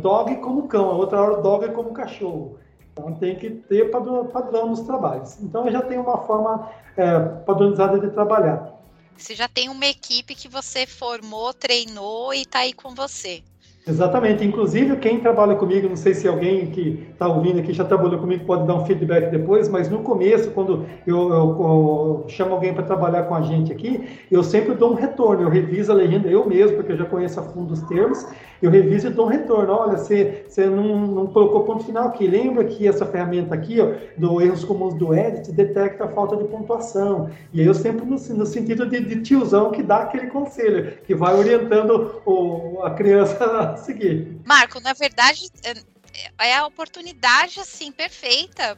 dog 0.00 0.36
como 0.36 0.68
cão, 0.68 0.90
a 0.90 0.94
outra 0.94 1.20
hora 1.20 1.42
dog 1.42 1.68
como 1.72 1.92
cachorro. 1.92 2.58
Então 2.92 3.14
tem 3.14 3.36
que 3.36 3.50
ter 3.50 3.90
padrão, 3.90 4.26
padrão 4.26 4.68
nos 4.68 4.80
trabalhos. 4.80 5.40
Então 5.40 5.66
eu 5.66 5.72
já 5.72 5.82
tenho 5.82 6.02
uma 6.02 6.18
forma 6.18 6.70
é, 6.96 7.18
padronizada 7.18 7.98
de 7.98 8.10
trabalhar. 8.10 8.78
Você 9.16 9.34
já 9.34 9.48
tem 9.48 9.68
uma 9.68 9.86
equipe 9.86 10.34
que 10.34 10.48
você 10.48 10.86
formou, 10.86 11.52
treinou 11.52 12.32
e 12.32 12.42
está 12.42 12.60
aí 12.60 12.72
com 12.72 12.94
você. 12.94 13.42
Exatamente. 13.88 14.44
Inclusive, 14.44 14.96
quem 14.98 15.18
trabalha 15.18 15.54
comigo, 15.56 15.88
não 15.88 15.96
sei 15.96 16.12
se 16.12 16.28
alguém 16.28 16.66
que 16.70 17.08
está 17.10 17.26
ouvindo 17.26 17.58
aqui 17.58 17.72
já 17.72 17.86
trabalhou 17.86 18.18
comigo 18.20 18.44
pode 18.44 18.66
dar 18.66 18.74
um 18.74 18.84
feedback 18.84 19.30
depois, 19.30 19.66
mas 19.66 19.88
no 19.88 20.00
começo, 20.02 20.50
quando 20.50 20.84
eu, 21.06 21.16
eu, 21.30 21.56
eu 21.58 22.24
chamo 22.28 22.52
alguém 22.52 22.74
para 22.74 22.82
trabalhar 22.82 23.22
com 23.22 23.34
a 23.34 23.40
gente 23.40 23.72
aqui, 23.72 24.06
eu 24.30 24.42
sempre 24.44 24.74
dou 24.74 24.90
um 24.92 24.94
retorno. 24.94 25.42
Eu 25.42 25.48
reviso 25.48 25.90
a 25.90 25.94
legenda 25.94 26.28
eu 26.28 26.46
mesmo, 26.46 26.76
porque 26.76 26.92
eu 26.92 26.98
já 26.98 27.06
conheço 27.06 27.40
a 27.40 27.42
fundo 27.44 27.72
os 27.72 27.80
termos, 27.84 28.26
eu 28.60 28.70
reviso 28.70 29.06
e 29.06 29.10
dou 29.10 29.26
um 29.26 29.28
retorno. 29.28 29.72
Olha, 29.72 29.96
você, 29.96 30.44
você 30.48 30.66
não, 30.66 31.06
não 31.06 31.26
colocou 31.28 31.64
ponto 31.64 31.84
final 31.84 32.08
aqui. 32.08 32.26
Lembra 32.26 32.64
que 32.64 32.86
essa 32.86 33.06
ferramenta 33.06 33.54
aqui, 33.54 33.80
ó, 33.80 33.94
do 34.16 34.40
erros 34.40 34.64
comuns 34.64 34.94
do 34.94 35.14
edit, 35.14 35.52
detecta 35.52 36.04
a 36.04 36.08
falta 36.08 36.36
de 36.36 36.44
pontuação. 36.44 37.30
E 37.52 37.60
aí 37.60 37.66
eu 37.66 37.74
sempre 37.74 38.04
no, 38.04 38.16
no 38.16 38.46
sentido 38.46 38.86
de, 38.86 39.00
de 39.00 39.22
tiozão 39.22 39.70
que 39.70 39.82
dá 39.82 39.98
aquele 39.98 40.28
conselho, 40.28 40.98
que 41.06 41.14
vai 41.14 41.34
orientando 41.34 42.20
o, 42.26 42.82
a 42.82 42.90
criança 42.90 43.76
seguir. 43.78 44.40
Marco, 44.44 44.80
na 44.80 44.92
verdade, 44.92 45.48
é, 45.64 46.48
é 46.48 46.56
a 46.56 46.66
oportunidade 46.66 47.60
assim 47.60 47.92
perfeita, 47.92 48.76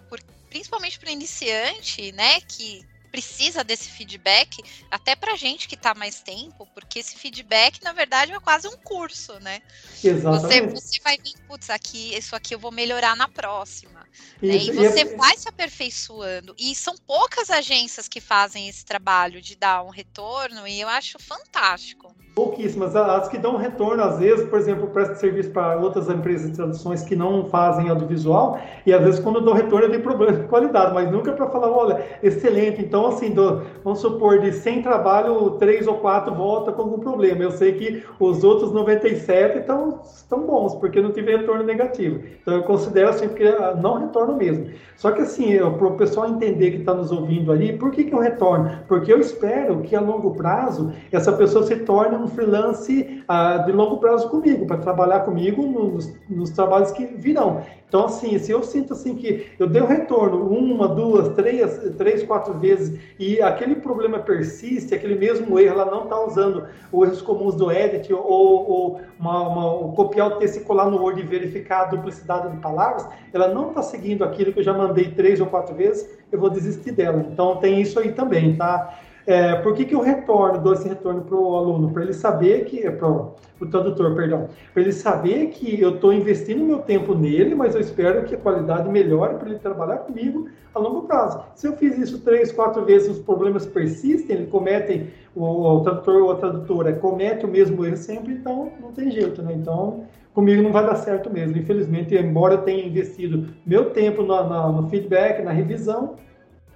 principalmente 0.48 0.98
para 0.98 1.08
o 1.08 1.12
iniciante, 1.12 2.12
né, 2.12 2.40
que 2.46 2.82
precisa 3.10 3.64
desse 3.64 3.90
feedback, 3.90 4.62
até 4.90 5.14
para 5.14 5.36
gente 5.36 5.68
que 5.68 5.74
está 5.74 5.94
mais 5.94 6.20
tempo, 6.20 6.66
porque 6.74 7.00
esse 7.00 7.16
feedback, 7.16 7.82
na 7.82 7.92
verdade, 7.92 8.32
é 8.32 8.40
quase 8.40 8.68
um 8.68 8.76
curso, 8.76 9.38
né? 9.40 9.60
Exatamente. 10.02 10.72
Você, 10.72 10.80
você 10.80 11.00
vai 11.02 11.16
vir, 11.18 11.34
putz, 11.46 11.70
aqui, 11.70 12.14
isso 12.14 12.34
aqui 12.34 12.54
eu 12.54 12.58
vou 12.58 12.70
melhorar 12.72 13.16
na 13.16 13.28
próxima. 13.28 13.99
Né? 14.42 14.56
E 14.56 14.72
você 14.72 15.00
e 15.00 15.16
vai 15.16 15.36
se 15.36 15.48
aperfeiçoando. 15.48 16.54
E 16.58 16.74
são 16.74 16.94
poucas 17.06 17.50
agências 17.50 18.08
que 18.08 18.20
fazem 18.20 18.68
esse 18.68 18.84
trabalho 18.84 19.40
de 19.40 19.56
dar 19.56 19.82
um 19.82 19.90
retorno, 19.90 20.66
e 20.66 20.80
eu 20.80 20.88
acho 20.88 21.18
fantástico. 21.18 22.14
Pouquíssimas. 22.34 22.94
As 22.94 23.28
que 23.28 23.36
dão 23.36 23.56
retorno, 23.56 24.02
às 24.02 24.18
vezes, 24.18 24.48
por 24.48 24.58
exemplo, 24.58 24.86
presto 24.88 25.16
serviço 25.16 25.50
para 25.50 25.76
outras 25.76 26.08
empresas 26.08 26.50
de 26.50 26.56
traduções 26.56 27.02
que 27.02 27.16
não 27.16 27.46
fazem 27.50 27.88
audiovisual, 27.88 28.58
e 28.86 28.92
às 28.92 29.02
vezes 29.04 29.20
quando 29.20 29.36
eu 29.36 29.42
dou 29.42 29.52
retorno 29.52 29.86
eu 29.86 29.90
tenho 29.90 30.02
problema 30.02 30.38
de 30.38 30.46
qualidade, 30.46 30.94
mas 30.94 31.10
nunca 31.10 31.32
para 31.32 31.50
falar, 31.50 31.70
olha, 31.70 32.04
excelente. 32.22 32.80
Então, 32.80 33.06
assim, 33.06 33.30
do, 33.30 33.62
vamos 33.82 34.00
supor, 34.00 34.40
de 34.40 34.52
100 34.52 34.82
trabalho, 34.82 35.50
3 35.58 35.86
ou 35.88 35.98
4 35.98 36.34
volta 36.34 36.72
com 36.72 36.82
algum 36.82 37.00
problema. 37.00 37.42
Eu 37.42 37.50
sei 37.50 37.72
que 37.72 38.04
os 38.18 38.44
outros 38.44 38.72
97 38.72 39.58
estão, 39.58 40.00
estão 40.04 40.46
bons, 40.46 40.74
porque 40.76 41.00
não 41.00 41.12
tive 41.12 41.36
retorno 41.36 41.64
negativo. 41.64 42.22
Então, 42.40 42.54
eu 42.54 42.62
considero 42.62 43.10
assim, 43.10 43.28
porque 43.28 43.44
ah, 43.44 43.74
não 43.74 43.99
retorno 44.00 44.36
mesmo. 44.36 44.66
Só 44.96 45.12
que, 45.12 45.22
assim, 45.22 45.56
para 45.56 45.86
o 45.86 45.96
pessoal 45.96 46.28
entender 46.28 46.72
que 46.72 46.78
está 46.78 46.94
nos 46.94 47.10
ouvindo 47.10 47.52
ali, 47.52 47.76
por 47.76 47.90
que, 47.90 48.04
que 48.04 48.12
eu 48.12 48.18
retorno? 48.18 48.70
Porque 48.86 49.12
eu 49.12 49.18
espero 49.18 49.80
que 49.80 49.96
a 49.96 50.00
longo 50.00 50.34
prazo 50.34 50.92
essa 51.10 51.32
pessoa 51.32 51.64
se 51.64 51.76
torne 51.76 52.16
um 52.16 52.26
freelance 52.26 53.22
ah, 53.26 53.58
de 53.58 53.72
longo 53.72 53.98
prazo 53.98 54.28
comigo, 54.28 54.66
para 54.66 54.78
trabalhar 54.78 55.20
comigo 55.20 55.62
nos, 55.62 56.12
nos, 56.28 56.50
trabalhos 56.50 56.90
que 56.90 57.06
virão. 57.06 57.62
Então, 57.90 58.04
assim, 58.04 58.38
se 58.38 58.52
eu 58.52 58.62
sinto 58.62 58.92
assim 58.92 59.16
que 59.16 59.48
eu 59.58 59.66
dei 59.66 59.82
o 59.82 59.86
retorno 59.86 60.46
uma, 60.46 60.86
duas, 60.86 61.34
três, 61.34 61.76
três, 61.98 62.22
quatro 62.22 62.54
vezes 62.54 62.96
e 63.18 63.42
aquele 63.42 63.74
problema 63.74 64.20
persiste, 64.20 64.94
aquele 64.94 65.16
mesmo 65.16 65.58
erro, 65.58 65.80
ela 65.80 65.90
não 65.90 66.04
está 66.04 66.24
usando 66.24 66.68
os 66.92 67.08
erros 67.08 67.20
comuns 67.20 67.56
do 67.56 67.68
edit 67.68 68.12
ou, 68.12 68.22
ou 68.24 69.00
uma, 69.18 69.48
uma, 69.48 69.92
copiar 69.94 70.28
o 70.28 70.36
texto 70.36 70.58
e 70.58 70.60
colar 70.60 70.88
no 70.88 71.02
Word 71.02 71.20
e 71.20 71.24
verificar 71.24 71.80
a 71.80 71.84
duplicidade 71.86 72.52
de 72.52 72.58
palavras, 72.58 73.08
ela 73.32 73.48
não 73.48 73.70
está 73.70 73.82
seguindo 73.82 74.22
aquilo 74.22 74.52
que 74.52 74.60
eu 74.60 74.64
já 74.64 74.72
mandei 74.72 75.10
três 75.10 75.40
ou 75.40 75.48
quatro 75.48 75.74
vezes, 75.74 76.08
eu 76.30 76.38
vou 76.38 76.48
desistir 76.48 76.92
dela. 76.92 77.26
Então, 77.32 77.56
tem 77.56 77.80
isso 77.80 77.98
aí 77.98 78.12
também, 78.12 78.54
tá? 78.54 79.00
É, 79.26 79.54
por 79.56 79.74
que, 79.74 79.84
que 79.84 79.94
eu 79.94 80.00
retorno, 80.00 80.58
dou 80.60 80.72
esse 80.72 80.88
retorno 80.88 81.22
para 81.22 81.36
o 81.36 81.56
aluno? 81.56 81.90
Para 81.92 82.02
ele 82.02 82.12
saber 82.12 82.64
que, 82.64 82.90
para 82.90 83.08
o 83.08 83.66
tradutor, 83.70 84.14
perdão, 84.14 84.48
para 84.72 84.82
ele 84.82 84.92
saber 84.92 85.48
que 85.48 85.80
eu 85.80 85.94
estou 85.94 86.12
investindo 86.12 86.64
meu 86.64 86.78
tempo 86.78 87.14
nele, 87.14 87.54
mas 87.54 87.74
eu 87.74 87.80
espero 87.80 88.24
que 88.24 88.34
a 88.34 88.38
qualidade 88.38 88.88
melhore 88.88 89.36
para 89.36 89.50
ele 89.50 89.58
trabalhar 89.58 89.98
comigo 89.98 90.48
a 90.74 90.78
longo 90.78 91.02
prazo. 91.02 91.40
Se 91.54 91.66
eu 91.66 91.76
fiz 91.76 91.98
isso 91.98 92.20
três, 92.20 92.50
quatro 92.52 92.84
vezes, 92.84 93.08
os 93.08 93.18
problemas 93.18 93.66
persistem, 93.66 94.36
ele 94.36 94.46
cometem, 94.46 95.08
o, 95.34 95.44
o 95.44 95.80
tradutor 95.80 96.22
ou 96.22 96.32
a 96.32 96.36
tradutora 96.36 96.92
comete 96.94 97.44
o 97.44 97.48
mesmo 97.48 97.84
erro 97.84 97.96
sempre, 97.96 98.32
então 98.32 98.72
não 98.80 98.92
tem 98.92 99.10
jeito, 99.10 99.42
né? 99.42 99.52
Então, 99.54 100.04
comigo 100.32 100.62
não 100.62 100.72
vai 100.72 100.86
dar 100.86 100.96
certo 100.96 101.30
mesmo. 101.30 101.56
Infelizmente, 101.56 102.14
embora 102.14 102.54
eu 102.54 102.62
tenha 102.62 102.86
investido 102.86 103.48
meu 103.66 103.90
tempo 103.90 104.22
no, 104.22 104.42
no, 104.44 104.82
no 104.82 104.88
feedback, 104.88 105.42
na 105.42 105.52
revisão, 105.52 106.14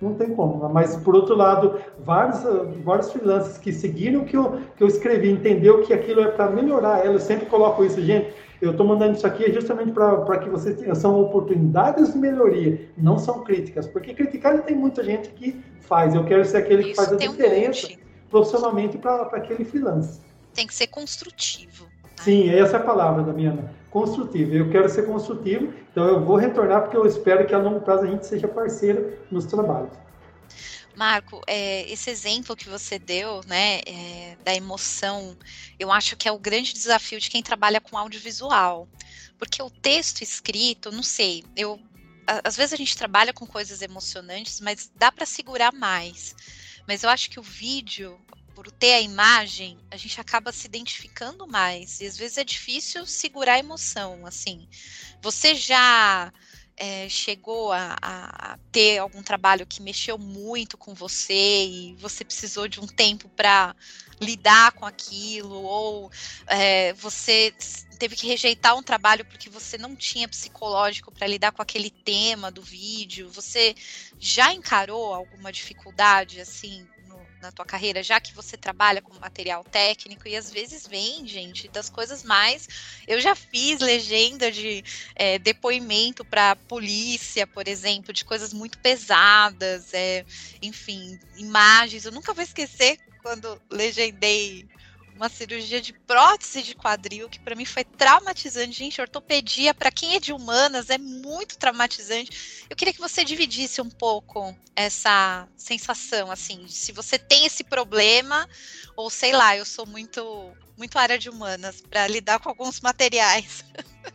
não 0.04 0.14
tem 0.14 0.30
como. 0.30 0.68
Mas, 0.68 0.96
por 0.96 1.14
outro 1.14 1.34
lado, 1.34 1.80
vários, 1.98 2.42
vários 2.84 3.10
freelancers 3.10 3.58
que 3.58 3.72
seguiram 3.72 4.22
o 4.22 4.24
que 4.24 4.36
eu, 4.36 4.60
que 4.76 4.82
eu 4.82 4.86
escrevi, 4.86 5.30
entendeu 5.30 5.82
que 5.82 5.92
aquilo 5.92 6.20
é 6.20 6.28
para 6.28 6.50
melhorar 6.50 7.04
ela. 7.04 7.14
Eu 7.14 7.20
sempre 7.20 7.46
coloco 7.46 7.84
isso, 7.84 8.00
gente. 8.00 8.32
Eu 8.62 8.70
estou 8.70 8.86
mandando 8.86 9.16
isso 9.16 9.26
aqui 9.26 9.52
justamente 9.52 9.92
para 9.92 10.38
que 10.38 10.48
vocês 10.48 10.78
tenham. 10.78 10.94
São 10.94 11.20
oportunidades 11.20 12.12
de 12.12 12.18
melhoria, 12.18 12.88
não 12.96 13.18
são 13.18 13.42
críticas. 13.42 13.86
Porque 13.86 14.14
criticar 14.14 14.62
tem 14.62 14.76
muita 14.76 15.02
gente 15.02 15.30
que 15.30 15.60
faz. 15.80 16.14
Eu 16.14 16.24
quero 16.24 16.44
ser 16.44 16.58
aquele 16.58 16.82
isso 16.82 16.90
que 16.90 16.96
faz 16.96 17.12
a 17.12 17.16
diferença 17.16 17.88
um 17.88 18.04
profissionalmente 18.30 18.98
para 18.98 19.22
aquele 19.32 19.64
freelancer. 19.64 20.22
Tem 20.54 20.66
que 20.66 20.74
ser 20.74 20.86
construtivo. 20.88 21.86
Sim, 22.16 22.48
essa 22.50 22.78
é 22.78 22.80
a 22.80 22.82
palavra, 22.82 23.22
Damiana. 23.22 23.70
Construtivo. 23.94 24.52
Eu 24.56 24.70
quero 24.72 24.88
ser 24.88 25.06
construtivo, 25.06 25.72
então 25.92 26.04
eu 26.08 26.24
vou 26.24 26.34
retornar 26.34 26.82
porque 26.82 26.96
eu 26.96 27.06
espero 27.06 27.46
que 27.46 27.54
a 27.54 27.58
longo 27.58 27.80
prazo 27.80 28.02
a 28.02 28.06
gente 28.08 28.26
seja 28.26 28.48
parceiro 28.48 29.16
nos 29.30 29.46
trabalhos. 29.46 29.92
Marco, 30.96 31.40
é, 31.46 31.88
esse 31.88 32.10
exemplo 32.10 32.56
que 32.56 32.68
você 32.68 32.98
deu, 32.98 33.40
né, 33.46 33.82
é, 33.86 34.36
da 34.44 34.52
emoção, 34.52 35.36
eu 35.78 35.92
acho 35.92 36.16
que 36.16 36.28
é 36.28 36.32
o 36.32 36.40
grande 36.40 36.72
desafio 36.72 37.20
de 37.20 37.30
quem 37.30 37.40
trabalha 37.40 37.80
com 37.80 37.96
audiovisual, 37.96 38.88
porque 39.38 39.62
o 39.62 39.70
texto 39.70 40.22
escrito, 40.22 40.90
não 40.90 41.04
sei, 41.04 41.44
eu 41.56 41.78
às 42.42 42.56
vezes 42.56 42.72
a 42.72 42.76
gente 42.76 42.96
trabalha 42.96 43.32
com 43.32 43.46
coisas 43.46 43.80
emocionantes, 43.80 44.60
mas 44.60 44.90
dá 44.96 45.12
para 45.12 45.24
segurar 45.24 45.72
mais. 45.72 46.34
Mas 46.88 47.04
eu 47.04 47.10
acho 47.10 47.30
que 47.30 47.38
o 47.38 47.42
vídeo, 47.42 48.18
por 48.54 48.70
ter 48.70 48.94
a 48.94 49.00
imagem, 49.00 49.78
a 49.90 49.96
gente 49.96 50.20
acaba 50.20 50.52
se 50.52 50.66
identificando 50.66 51.46
mais. 51.46 52.00
E 52.00 52.06
às 52.06 52.16
vezes 52.16 52.38
é 52.38 52.44
difícil 52.44 53.04
segurar 53.04 53.54
a 53.54 53.58
emoção, 53.58 54.24
assim. 54.26 54.68
Você 55.20 55.54
já 55.54 56.32
é, 56.76 57.08
chegou 57.08 57.72
a, 57.72 57.96
a, 58.00 58.58
ter 58.70 58.98
algum 58.98 59.22
trabalho 59.22 59.66
que 59.66 59.82
mexeu 59.82 60.18
muito 60.18 60.76
com 60.76 60.94
você 60.94 61.66
e 61.66 61.94
você 61.96 62.24
precisou 62.24 62.68
de 62.68 62.80
um 62.80 62.86
tempo 62.86 63.28
para 63.28 63.74
lidar 64.20 64.72
com 64.72 64.86
aquilo, 64.86 65.62
ou 65.62 66.10
é, 66.46 66.92
você 66.94 67.52
teve 67.98 68.16
que 68.16 68.26
rejeitar 68.26 68.76
um 68.76 68.82
trabalho 68.82 69.24
porque 69.24 69.48
você 69.48 69.76
não 69.78 69.94
tinha 69.96 70.28
psicológico 70.28 71.12
para 71.12 71.26
lidar 71.26 71.52
com 71.52 71.62
aquele 71.62 71.90
tema 71.90 72.50
do 72.50 72.62
vídeo, 72.62 73.28
você 73.30 73.74
já 74.18 74.52
encarou 74.52 75.12
alguma 75.12 75.52
dificuldade 75.52 76.40
assim 76.40 76.86
na 77.44 77.52
tua 77.52 77.64
carreira, 77.64 78.02
já 78.02 78.18
que 78.18 78.34
você 78.34 78.56
trabalha 78.56 79.02
com 79.02 79.12
material 79.20 79.62
técnico 79.62 80.26
e 80.26 80.34
às 80.34 80.50
vezes 80.50 80.86
vem, 80.86 81.26
gente, 81.26 81.68
das 81.68 81.88
coisas 81.90 82.22
mais. 82.22 82.66
Eu 83.06 83.20
já 83.20 83.34
fiz 83.34 83.80
legenda 83.80 84.50
de 84.50 84.82
é, 85.14 85.38
depoimento 85.38 86.24
para 86.24 86.56
polícia, 86.56 87.46
por 87.46 87.68
exemplo, 87.68 88.12
de 88.12 88.24
coisas 88.24 88.52
muito 88.52 88.78
pesadas, 88.78 89.92
é, 89.92 90.24
enfim, 90.62 91.18
imagens. 91.36 92.04
Eu 92.04 92.12
nunca 92.12 92.32
vou 92.32 92.42
esquecer 92.42 92.98
quando 93.22 93.60
legendei 93.70 94.66
uma 95.14 95.28
cirurgia 95.28 95.80
de 95.80 95.92
prótese 95.92 96.62
de 96.62 96.74
quadril 96.74 97.28
que 97.28 97.38
para 97.38 97.54
mim 97.54 97.64
foi 97.64 97.84
traumatizante. 97.84 98.72
Gente, 98.72 99.00
ortopedia 99.00 99.72
para 99.72 99.90
quem 99.90 100.16
é 100.16 100.20
de 100.20 100.32
humanas 100.32 100.90
é 100.90 100.98
muito 100.98 101.56
traumatizante. 101.56 102.66
Eu 102.68 102.76
queria 102.76 102.92
que 102.92 103.00
você 103.00 103.24
dividisse 103.24 103.80
um 103.80 103.88
pouco 103.88 104.54
essa 104.74 105.48
sensação 105.56 106.30
assim, 106.30 106.66
se 106.68 106.92
você 106.92 107.18
tem 107.18 107.46
esse 107.46 107.62
problema 107.62 108.48
ou 108.96 109.08
sei 109.08 109.32
lá, 109.32 109.56
eu 109.56 109.64
sou 109.64 109.86
muito 109.86 110.52
muito 110.76 110.98
área 110.98 111.18
de 111.18 111.30
humanas 111.30 111.80
para 111.80 112.08
lidar 112.08 112.40
com 112.40 112.48
alguns 112.48 112.80
materiais. 112.80 113.64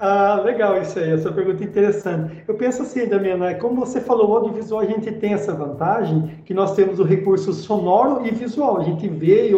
Ah, 0.00 0.40
legal 0.44 0.80
isso 0.80 0.96
aí, 0.98 1.10
essa 1.10 1.32
pergunta 1.32 1.64
interessante. 1.64 2.44
Eu 2.46 2.54
penso 2.54 2.82
assim, 2.82 3.08
Damiana, 3.08 3.54
como 3.56 3.84
você 3.84 4.00
falou, 4.00 4.30
o 4.30 4.36
audiovisual 4.36 4.80
a 4.80 4.86
gente 4.86 5.10
tem 5.12 5.32
essa 5.32 5.52
vantagem 5.52 6.40
que 6.44 6.54
nós 6.54 6.74
temos 6.76 7.00
o 7.00 7.02
recurso 7.04 7.52
sonoro 7.52 8.24
e 8.24 8.30
visual. 8.30 8.78
A 8.78 8.84
gente 8.84 9.08
vê, 9.08 9.50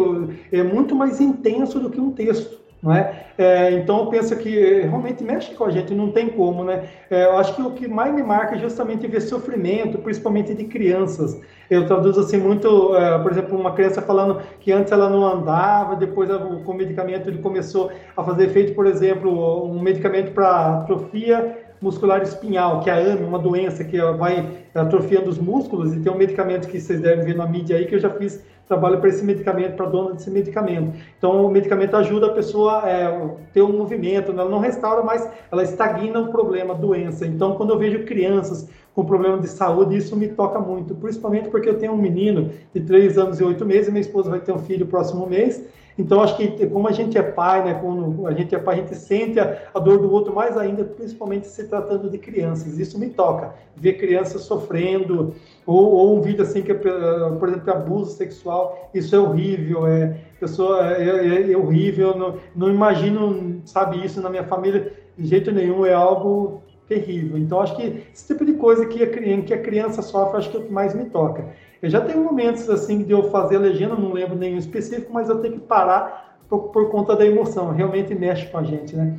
é 0.51 0.63
muito 0.63 0.95
mais 0.95 1.21
intenso 1.21 1.79
do 1.79 1.91
que 1.91 1.99
um 2.01 2.11
texto. 2.11 2.59
Não 2.81 2.91
é? 2.91 3.25
é? 3.37 3.71
então 3.73 3.99
eu 3.99 4.05
penso 4.07 4.35
que 4.37 4.57
é, 4.57 4.81
realmente 4.81 5.23
mexe 5.23 5.53
com 5.53 5.65
a 5.65 5.69
gente, 5.69 5.93
não 5.93 6.11
tem 6.11 6.29
como, 6.29 6.63
né? 6.63 6.85
É, 7.09 7.25
eu 7.25 7.37
acho 7.37 7.55
que 7.55 7.61
o 7.61 7.71
que 7.71 7.87
mais 7.87 8.13
me 8.13 8.23
marca 8.23 8.55
é 8.55 8.59
justamente 8.59 9.05
ver 9.05 9.21
sofrimento, 9.21 9.99
principalmente 9.99 10.55
de 10.55 10.63
crianças. 10.65 11.39
Eu 11.69 11.85
traduzo 11.85 12.21
assim 12.21 12.37
muito, 12.37 12.95
é, 12.95 13.19
por 13.19 13.31
exemplo, 13.31 13.57
uma 13.57 13.73
criança 13.73 14.01
falando 14.01 14.41
que 14.59 14.71
antes 14.71 14.91
ela 14.91 15.09
não 15.09 15.23
andava, 15.23 15.95
depois 15.95 16.27
com 16.65 16.71
o 16.71 16.75
medicamento 16.75 17.29
ele 17.29 17.37
começou 17.37 17.91
a 18.17 18.23
fazer 18.23 18.45
efeito, 18.45 18.73
por 18.73 18.87
exemplo, 18.87 19.63
um 19.63 19.79
medicamento 19.79 20.31
para 20.31 20.79
atrofia 20.79 21.57
muscular 21.81 22.21
espinhal, 22.21 22.79
que 22.79 22.89
é 22.89 22.93
a 22.93 23.13
AME, 23.13 23.23
uma 23.23 23.39
doença 23.39 23.83
que 23.83 23.99
vai 24.13 24.47
atrofiando 24.73 25.29
os 25.29 25.39
músculos, 25.39 25.95
e 25.95 25.99
tem 25.99 26.11
um 26.11 26.17
medicamento 26.17 26.67
que 26.67 26.79
vocês 26.79 27.01
devem 27.01 27.25
ver 27.25 27.35
na 27.35 27.47
mídia 27.47 27.75
aí, 27.75 27.87
que 27.87 27.95
eu 27.95 27.99
já 27.99 28.11
fiz 28.11 28.43
trabalho 28.71 28.99
para 28.99 29.09
esse 29.09 29.23
medicamento, 29.25 29.75
para 29.75 29.85
a 29.85 29.89
dona 29.89 30.13
desse 30.13 30.31
medicamento. 30.31 30.93
Então, 31.17 31.45
o 31.45 31.49
medicamento 31.49 31.97
ajuda 31.97 32.27
a 32.27 32.33
pessoa 32.33 32.85
a 32.85 32.89
é, 32.89 33.29
ter 33.53 33.61
um 33.61 33.77
movimento, 33.77 34.31
né? 34.31 34.41
ela 34.41 34.49
não 34.49 34.59
restaura, 34.59 35.03
mas 35.03 35.29
ela 35.51 35.61
estagna 35.61 36.21
o 36.21 36.31
problema, 36.31 36.73
a 36.73 36.77
doença. 36.77 37.27
Então, 37.27 37.55
quando 37.55 37.71
eu 37.71 37.77
vejo 37.77 38.05
crianças 38.05 38.69
com 38.93 39.05
problema 39.05 39.37
de 39.37 39.47
saúde, 39.47 39.95
isso 39.95 40.15
me 40.15 40.27
toca 40.27 40.59
muito, 40.59 40.93
principalmente 40.95 41.49
porque 41.49 41.69
eu 41.69 41.77
tenho 41.77 41.93
um 41.93 41.97
menino 41.97 42.51
de 42.73 42.81
3 42.81 43.17
anos 43.17 43.39
e 43.39 43.43
8 43.43 43.65
meses, 43.65 43.89
minha 43.89 44.01
esposa 44.01 44.29
vai 44.29 44.39
ter 44.39 44.51
um 44.51 44.59
filho 44.59 44.85
próximo 44.85 45.25
mês, 45.27 45.63
então, 45.97 46.21
acho 46.21 46.37
que 46.37 46.65
como 46.67 46.87
a 46.87 46.91
gente 46.91 47.17
é 47.17 47.21
pai, 47.21 47.63
né, 47.63 47.73
quando 47.75 48.25
a 48.25 48.33
gente 48.33 48.55
é 48.55 48.59
pai, 48.59 48.75
a 48.75 48.77
gente 48.79 48.95
sente 48.95 49.39
a, 49.39 49.57
a, 49.73 49.79
dor 49.79 49.99
do 49.99 50.11
outro 50.11 50.33
mais 50.33 50.57
ainda, 50.57 50.83
principalmente 50.83 51.47
se 51.47 51.67
tratando 51.67 52.09
de 52.09 52.17
crianças. 52.17 52.79
Isso 52.79 52.97
me 52.97 53.09
toca, 53.09 53.53
ver 53.75 53.93
crianças 53.93 54.43
sofrendo, 54.43 55.35
ou, 55.65 55.91
ou 55.91 56.17
um 56.17 56.21
vídeo 56.21 56.43
assim, 56.43 56.61
que, 56.61 56.73
por 56.73 57.49
exemplo, 57.49 57.71
abuso 57.71 58.11
sexual, 58.11 58.89
isso 58.93 59.15
é 59.15 59.19
horrível, 59.19 59.85
é, 59.85 60.17
pessoa, 60.39 60.95
é, 60.95 61.03
é, 61.03 61.51
é 61.51 61.57
horrível, 61.57 62.17
não, 62.17 62.35
não 62.55 62.69
imagino, 62.73 63.61
sabe, 63.65 64.03
isso 64.03 64.21
na 64.21 64.29
minha 64.29 64.43
família 64.43 64.93
de 65.17 65.27
jeito 65.27 65.51
nenhum, 65.51 65.85
é 65.85 65.93
algo 65.93 66.63
terrível. 66.91 67.37
Então, 67.37 67.61
acho 67.61 67.75
que 67.77 68.03
esse 68.13 68.27
tipo 68.27 68.43
de 68.43 68.53
coisa 68.53 68.85
que 68.85 69.01
a, 69.01 69.07
que 69.07 69.53
a 69.53 69.61
criança 69.61 70.01
sofre, 70.01 70.37
acho 70.37 70.51
que 70.51 70.57
é 70.57 70.59
o 70.59 70.63
que 70.63 70.71
mais 70.71 70.93
me 70.93 71.05
toca. 71.05 71.45
Eu 71.81 71.89
já 71.89 72.01
tenho 72.01 72.21
momentos 72.21 72.69
assim 72.69 73.03
de 73.03 73.11
eu 73.11 73.29
fazer 73.31 73.55
a 73.55 73.59
legenda, 73.59 73.95
não 73.95 74.11
lembro 74.11 74.35
nenhum 74.35 74.57
específico, 74.57 75.13
mas 75.13 75.29
eu 75.29 75.39
tenho 75.39 75.53
que 75.53 75.59
parar 75.61 76.37
por, 76.49 76.69
por 76.69 76.89
conta 76.89 77.15
da 77.15 77.25
emoção, 77.25 77.71
realmente 77.71 78.13
mexe 78.13 78.45
com 78.47 78.57
a 78.57 78.63
gente, 78.63 78.93
né? 78.93 79.17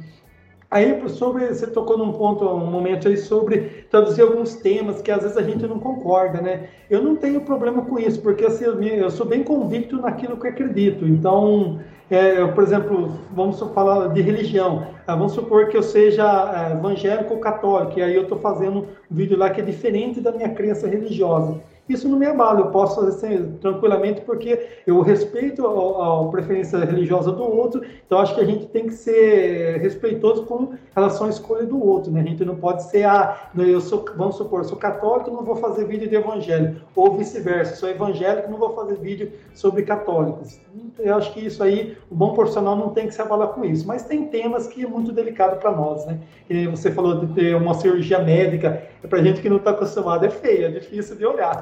Aí, 0.72 1.06
sobre, 1.10 1.48
você 1.48 1.66
tocou 1.66 1.98
num 1.98 2.12
ponto, 2.12 2.46
um 2.46 2.70
momento 2.70 3.06
aí 3.06 3.18
sobre 3.18 3.84
traduzir 3.90 4.22
alguns 4.22 4.54
temas 4.54 5.02
que 5.02 5.10
às 5.10 5.22
vezes 5.22 5.36
a 5.36 5.42
gente 5.42 5.66
não 5.66 5.78
concorda, 5.78 6.40
né? 6.40 6.70
Eu 6.88 7.02
não 7.02 7.14
tenho 7.14 7.42
problema 7.42 7.82
com 7.82 7.98
isso, 7.98 8.22
porque 8.22 8.46
assim, 8.46 8.64
eu 8.64 9.10
sou 9.10 9.26
bem 9.26 9.44
convicto 9.44 10.00
naquilo 10.00 10.38
que 10.38 10.48
acredito. 10.48 11.06
Então, 11.06 11.78
é, 12.10 12.40
eu, 12.40 12.54
por 12.54 12.64
exemplo, 12.64 13.18
vamos 13.34 13.60
falar 13.74 14.14
de 14.14 14.22
religião. 14.22 14.86
Ah, 15.06 15.14
vamos 15.14 15.32
supor 15.32 15.68
que 15.68 15.76
eu 15.76 15.82
seja 15.82 16.24
é, 16.24 16.72
evangélico 16.72 17.34
ou 17.34 17.40
católico, 17.40 17.98
e 17.98 18.02
aí 18.02 18.14
eu 18.14 18.22
estou 18.22 18.38
fazendo 18.38 18.78
um 19.10 19.14
vídeo 19.14 19.36
lá 19.36 19.50
que 19.50 19.60
é 19.60 19.64
diferente 19.64 20.22
da 20.22 20.32
minha 20.32 20.48
crença 20.48 20.88
religiosa 20.88 21.60
isso 21.88 22.08
não 22.08 22.18
me 22.18 22.26
abala, 22.26 22.60
eu 22.60 22.66
posso 22.66 22.94
fazer 22.94 23.08
assim, 23.08 23.52
tranquilamente 23.60 24.20
porque 24.20 24.68
eu 24.86 25.00
respeito 25.00 25.66
a, 25.66 26.22
a, 26.22 26.28
preferência 26.28 26.78
religiosa 26.78 27.32
do 27.32 27.42
outro, 27.42 27.82
então 28.06 28.18
acho 28.18 28.34
que 28.34 28.40
a 28.40 28.44
gente 28.44 28.66
tem 28.66 28.86
que 28.86 28.94
ser 28.94 29.78
respeitoso 29.80 30.44
com 30.44 30.74
relação 30.94 31.26
à 31.26 31.30
escolha 31.30 31.64
do 31.64 31.84
outro, 31.84 32.12
né? 32.12 32.20
A 32.20 32.24
gente 32.24 32.44
não 32.44 32.54
pode 32.54 32.84
ser, 32.84 33.04
ah, 33.04 33.50
eu 33.56 33.80
sou, 33.80 34.04
vamos 34.16 34.36
supor, 34.36 34.64
sou 34.64 34.78
católico, 34.78 35.30
não 35.30 35.44
vou 35.44 35.56
fazer 35.56 35.84
vídeo 35.84 36.08
de 36.08 36.14
evangelho, 36.14 36.80
ou 36.94 37.16
vice-versa, 37.16 37.74
sou 37.74 37.88
evangélico, 37.88 38.50
não 38.50 38.58
vou 38.58 38.74
fazer 38.74 38.96
vídeo 38.98 39.32
sobre 39.52 39.82
católicos. 39.82 40.60
Eu 40.98 41.16
acho 41.16 41.32
que 41.32 41.40
isso 41.40 41.62
aí, 41.62 41.96
o 42.10 42.14
bom 42.14 42.32
profissional 42.32 42.76
não 42.76 42.90
tem 42.90 43.08
que 43.08 43.14
se 43.14 43.20
abalar 43.20 43.48
com 43.48 43.64
isso, 43.64 43.86
mas 43.86 44.04
tem 44.04 44.28
temas 44.28 44.68
que 44.68 44.84
é 44.84 44.86
muito 44.86 45.10
delicado 45.10 45.58
para 45.58 45.72
nós, 45.72 46.06
né? 46.06 46.18
E 46.48 46.66
você 46.66 46.90
falou 46.90 47.24
de 47.24 47.34
ter 47.34 47.56
uma 47.56 47.74
cirurgia 47.74 48.20
médica, 48.20 48.82
é 49.02 49.06
para 49.06 49.22
gente 49.22 49.40
que 49.40 49.48
não 49.48 49.56
está 49.56 49.70
acostumado, 49.70 50.24
é 50.24 50.30
feio, 50.30 50.66
é 50.66 50.68
difícil 50.70 51.16
de 51.16 51.26
olhar. 51.26 51.60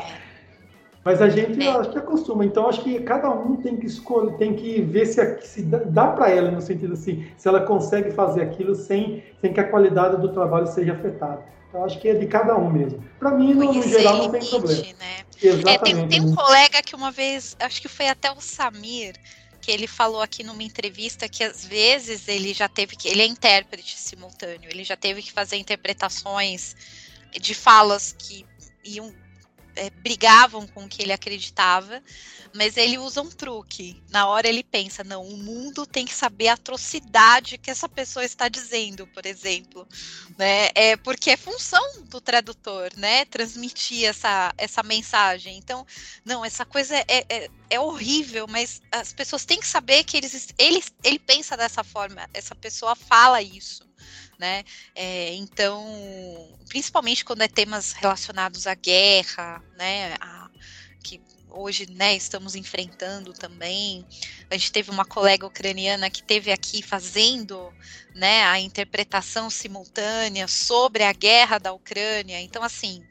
Mas 1.05 1.23
a 1.23 1.29
gente, 1.31 1.63
é. 1.63 1.71
acho 1.71 1.91
que 1.91 1.99
acostuma. 1.99 2.45
Então, 2.45 2.69
acho 2.69 2.83
que 2.83 3.01
cada 3.01 3.31
um 3.31 3.57
tem 3.57 3.77
que 3.77 3.87
escolher, 3.87 4.37
tem 4.37 4.55
que 4.55 4.83
ver 4.83 5.07
se, 5.07 5.41
se 5.43 5.63
dá 5.63 6.09
para 6.09 6.31
ela, 6.31 6.51
no 6.51 6.61
sentido 6.61 6.93
assim, 6.93 7.27
se 7.37 7.49
ela 7.49 7.63
consegue 7.63 8.11
fazer 8.11 8.43
aquilo 8.43 8.75
sem, 8.75 9.23
sem 9.41 9.53
que 9.53 9.61
a 9.61 9.69
qualidade 9.69 10.21
do 10.21 10.33
trabalho 10.33 10.67
seja 10.67 10.93
afetada. 10.93 11.43
Então, 11.69 11.85
acho 11.85 11.99
que 12.01 12.09
é 12.09 12.15
de 12.15 12.27
cada 12.27 12.57
um 12.57 12.71
mesmo. 12.71 13.03
Para 13.19 13.31
mim, 13.31 13.55
no, 13.55 13.73
no, 13.73 13.83
geral, 13.83 14.19
não 14.19 14.31
tem 14.31 14.45
problema. 14.45 14.83
Né? 14.83 15.25
Exatamente. 15.43 15.69
É, 15.69 15.79
tem, 15.79 16.09
tem 16.09 16.21
um 16.21 16.35
colega 16.35 16.83
que 16.83 16.95
uma 16.95 17.11
vez, 17.11 17.57
acho 17.61 17.81
que 17.81 17.89
foi 17.89 18.09
até 18.09 18.31
o 18.31 18.41
Samir, 18.41 19.15
que 19.61 19.71
ele 19.71 19.87
falou 19.87 20.21
aqui 20.21 20.43
numa 20.43 20.63
entrevista 20.63 21.29
que 21.29 21.45
às 21.45 21.65
vezes 21.65 22.27
ele 22.29 22.53
já 22.53 22.69
teve 22.69 22.97
que. 22.97 23.09
Ele 23.09 23.23
é 23.23 23.27
intérprete 23.27 23.99
simultâneo, 23.99 24.69
ele 24.71 24.85
já 24.85 24.97
teve 24.97 25.23
que 25.23 25.33
fazer 25.33 25.57
interpretações 25.57 26.75
de 27.33 27.55
falas 27.55 28.15
que 28.19 28.45
iam 28.85 29.13
é, 29.81 29.89
brigavam 29.89 30.67
com 30.67 30.85
o 30.85 30.89
que 30.89 31.03
ele 31.03 31.13
acreditava, 31.13 32.03
mas 32.55 32.77
ele 32.77 32.99
usa 32.99 33.23
um 33.23 33.31
truque. 33.31 34.03
Na 34.11 34.27
hora 34.27 34.47
ele 34.47 34.63
pensa: 34.63 35.03
não, 35.03 35.25
o 35.27 35.39
mundo 35.39 35.87
tem 35.87 36.05
que 36.05 36.13
saber 36.13 36.49
a 36.49 36.53
atrocidade 36.53 37.57
que 37.57 37.71
essa 37.71 37.89
pessoa 37.89 38.23
está 38.23 38.47
dizendo, 38.47 39.07
por 39.07 39.25
exemplo. 39.25 39.89
Né? 40.37 40.69
É 40.75 40.97
porque 40.99 41.31
é 41.31 41.37
função 41.37 41.83
do 42.05 42.21
tradutor, 42.21 42.91
né? 42.97 43.25
Transmitir 43.25 44.05
essa, 44.05 44.53
essa 44.59 44.83
mensagem. 44.83 45.57
Então, 45.57 45.87
não, 46.23 46.45
essa 46.45 46.67
coisa 46.67 46.95
é, 47.09 47.25
é, 47.29 47.51
é 47.71 47.81
horrível, 47.81 48.47
mas 48.47 48.83
as 48.93 49.15
pessoas 49.15 49.47
têm 49.47 49.61
que 49.61 49.67
saber 49.67 50.05
que 50.05 50.19
eles, 50.19 50.49
ele, 50.59 50.85
ele 51.03 51.19
pensa 51.19 51.57
dessa 51.57 51.83
forma, 51.83 52.29
essa 52.35 52.55
pessoa 52.55 52.95
fala 52.95 53.41
isso 53.41 53.89
né? 54.41 54.65
É, 54.95 55.35
então, 55.35 55.87
principalmente 56.69 57.25
quando 57.25 57.43
é 57.43 57.49
temas 57.49 57.93
relacionados 57.93 58.67
à 58.67 58.75
guerra, 58.75 59.63
né? 59.77 60.17
A, 60.21 60.51
que 61.05 61.21
hoje, 61.49 61.87
né, 61.91 62.15
estamos 62.15 62.55
enfrentando 62.55 63.33
também. 63.33 64.07
A 64.51 64.57
gente 64.57 64.73
teve 64.73 64.91
uma 64.91 65.05
colega 65.05 65.47
ucraniana 65.47 66.11
que 66.11 66.23
teve 66.23 66.53
aqui 66.53 66.83
fazendo, 66.83 67.73
né, 68.15 68.45
a 68.45 68.61
interpretação 68.61 69.51
simultânea 69.51 70.47
sobre 70.47 71.03
a 71.03 71.13
guerra 71.13 71.59
da 71.59 71.73
Ucrânia. 71.73 72.41
Então, 72.41 72.63
assim, 72.63 73.05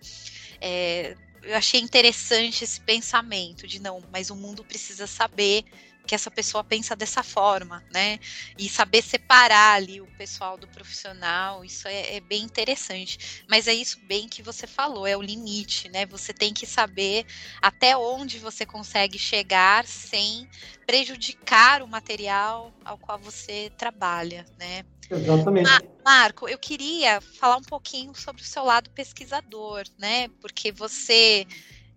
é, 0.61 1.15
eu 1.43 1.55
achei 1.55 1.79
interessante 1.79 2.63
esse 2.63 2.79
pensamento 2.81 3.67
de 3.67 3.79
não, 3.81 4.01
mas 4.11 4.29
o 4.29 4.35
mundo 4.35 4.63
precisa 4.63 5.07
saber 5.07 5.63
que 6.09 6.15
essa 6.15 6.31
pessoa 6.31 6.63
pensa 6.63 6.95
dessa 6.95 7.21
forma, 7.21 7.83
né? 7.87 8.17
E 8.57 8.67
saber 8.67 9.03
separar 9.03 9.75
ali 9.75 10.01
o 10.01 10.07
pessoal 10.17 10.57
do 10.57 10.67
profissional, 10.67 11.63
isso 11.63 11.87
é, 11.87 12.15
é, 12.15 12.19
bem 12.19 12.41
interessante. 12.41 13.43
Mas 13.47 13.67
é 13.67 13.75
isso 13.75 13.99
bem 14.07 14.27
que 14.27 14.41
você 14.41 14.65
falou, 14.65 15.05
é 15.05 15.15
o 15.15 15.21
limite, 15.21 15.87
né? 15.87 16.07
Você 16.07 16.33
tem 16.33 16.51
que 16.51 16.65
saber 16.65 17.27
até 17.61 17.95
onde 17.95 18.39
você 18.39 18.65
consegue 18.65 19.19
chegar 19.19 19.85
sem 19.85 20.49
prejudicar 20.83 21.83
o 21.83 21.87
material 21.87 22.73
ao 22.83 22.97
qual 22.97 23.19
você 23.19 23.71
trabalha, 23.77 24.47
né? 24.57 24.83
Exatamente. 25.11 25.69
Marco, 26.03 26.49
eu 26.49 26.57
queria 26.57 27.21
falar 27.21 27.57
um 27.57 27.63
pouquinho 27.63 28.15
sobre 28.15 28.41
o 28.41 28.45
seu 28.45 28.63
lado 28.63 28.89
pesquisador, 28.95 29.83
né? 29.95 30.27
Porque 30.41 30.71
você 30.71 31.45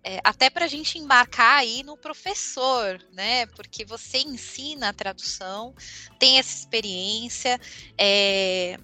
é, 0.03 0.19
até 0.23 0.49
para 0.49 0.65
a 0.65 0.67
gente 0.67 0.97
embarcar 0.97 1.59
aí 1.59 1.81
no 1.83 1.97
professor, 1.97 2.99
né? 3.13 3.45
Porque 3.47 3.85
você 3.85 4.19
ensina 4.19 4.89
a 4.89 4.93
tradução, 4.93 5.73
tem 6.19 6.39
essa 6.39 6.57
experiência, 6.57 7.59
é, 7.97 8.77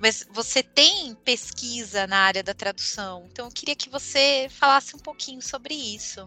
mas 0.00 0.26
você 0.30 0.62
tem 0.62 1.14
pesquisa 1.24 2.06
na 2.06 2.18
área 2.18 2.42
da 2.42 2.52
tradução. 2.52 3.28
Então, 3.30 3.46
eu 3.46 3.52
queria 3.52 3.76
que 3.76 3.88
você 3.88 4.48
falasse 4.50 4.96
um 4.96 4.98
pouquinho 4.98 5.40
sobre 5.40 5.74
isso. 5.74 6.26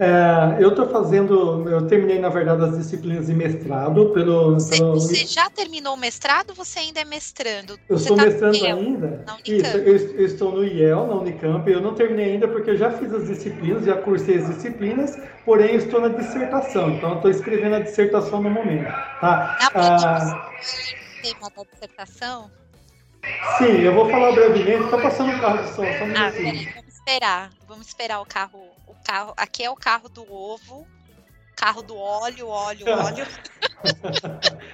É, 0.00 0.56
eu 0.58 0.70
estou 0.70 0.88
fazendo, 0.88 1.68
eu 1.68 1.86
terminei, 1.86 2.18
na 2.18 2.30
verdade, 2.30 2.64
as 2.64 2.78
disciplinas 2.78 3.26
de 3.26 3.34
mestrado 3.34 4.08
pelo. 4.14 4.54
Você, 4.54 4.78
pelo... 4.78 4.94
você 4.94 5.26
já 5.26 5.50
terminou 5.50 5.92
o 5.92 5.96
mestrado 5.98 6.50
ou 6.50 6.56
você 6.56 6.78
ainda 6.78 7.00
é 7.00 7.04
mestrando? 7.04 7.78
Eu 7.86 7.98
você 7.98 8.04
estou 8.04 8.16
tá 8.16 8.24
mestrando 8.24 8.64
ainda. 8.64 9.26
Isso, 9.46 9.76
eu, 9.76 9.96
eu, 9.96 10.24
estou 10.24 10.52
no 10.52 10.64
IEL, 10.64 11.06
na 11.06 11.16
Unicamp. 11.16 11.70
Eu 11.70 11.82
não 11.82 11.94
terminei 11.94 12.32
ainda 12.32 12.48
porque 12.48 12.70
eu 12.70 12.78
já 12.78 12.90
fiz 12.92 13.12
as 13.12 13.26
disciplinas, 13.26 13.84
já 13.84 13.94
cursei 13.98 14.38
as 14.38 14.46
disciplinas, 14.46 15.18
porém 15.44 15.74
estou 15.74 16.00
na 16.00 16.08
dissertação. 16.08 16.92
Então, 16.92 17.16
estou 17.16 17.30
escrevendo 17.30 17.74
a 17.74 17.80
dissertação 17.80 18.42
no 18.42 18.48
momento. 18.48 18.90
Tá? 19.20 19.58
Dá 19.60 19.70
ah, 19.74 20.50
tema 21.22 21.50
da 21.54 21.62
dissertação? 21.70 22.50
Sim, 23.58 23.82
eu 23.82 23.92
vou 23.92 24.08
falar 24.08 24.32
brevemente. 24.32 24.82
Está 24.82 24.96
passando 24.96 25.30
um 25.30 25.40
carro 25.40 25.58
de 25.58 25.68
som, 25.68 25.84
só 25.84 26.04
um 26.04 26.16
ah, 26.16 26.32
peraí, 26.32 26.68
vamos 26.74 26.94
esperar. 26.94 27.50
Vamos 27.68 27.86
esperar 27.86 28.20
o 28.22 28.24
carro 28.24 28.69
carro, 29.04 29.34
aqui 29.36 29.62
é 29.62 29.70
o 29.70 29.74
carro 29.74 30.08
do 30.08 30.22
ovo, 30.32 30.86
carro 31.56 31.82
do 31.82 31.96
óleo, 31.96 32.48
óleo, 32.48 32.86
óleo. 32.88 33.26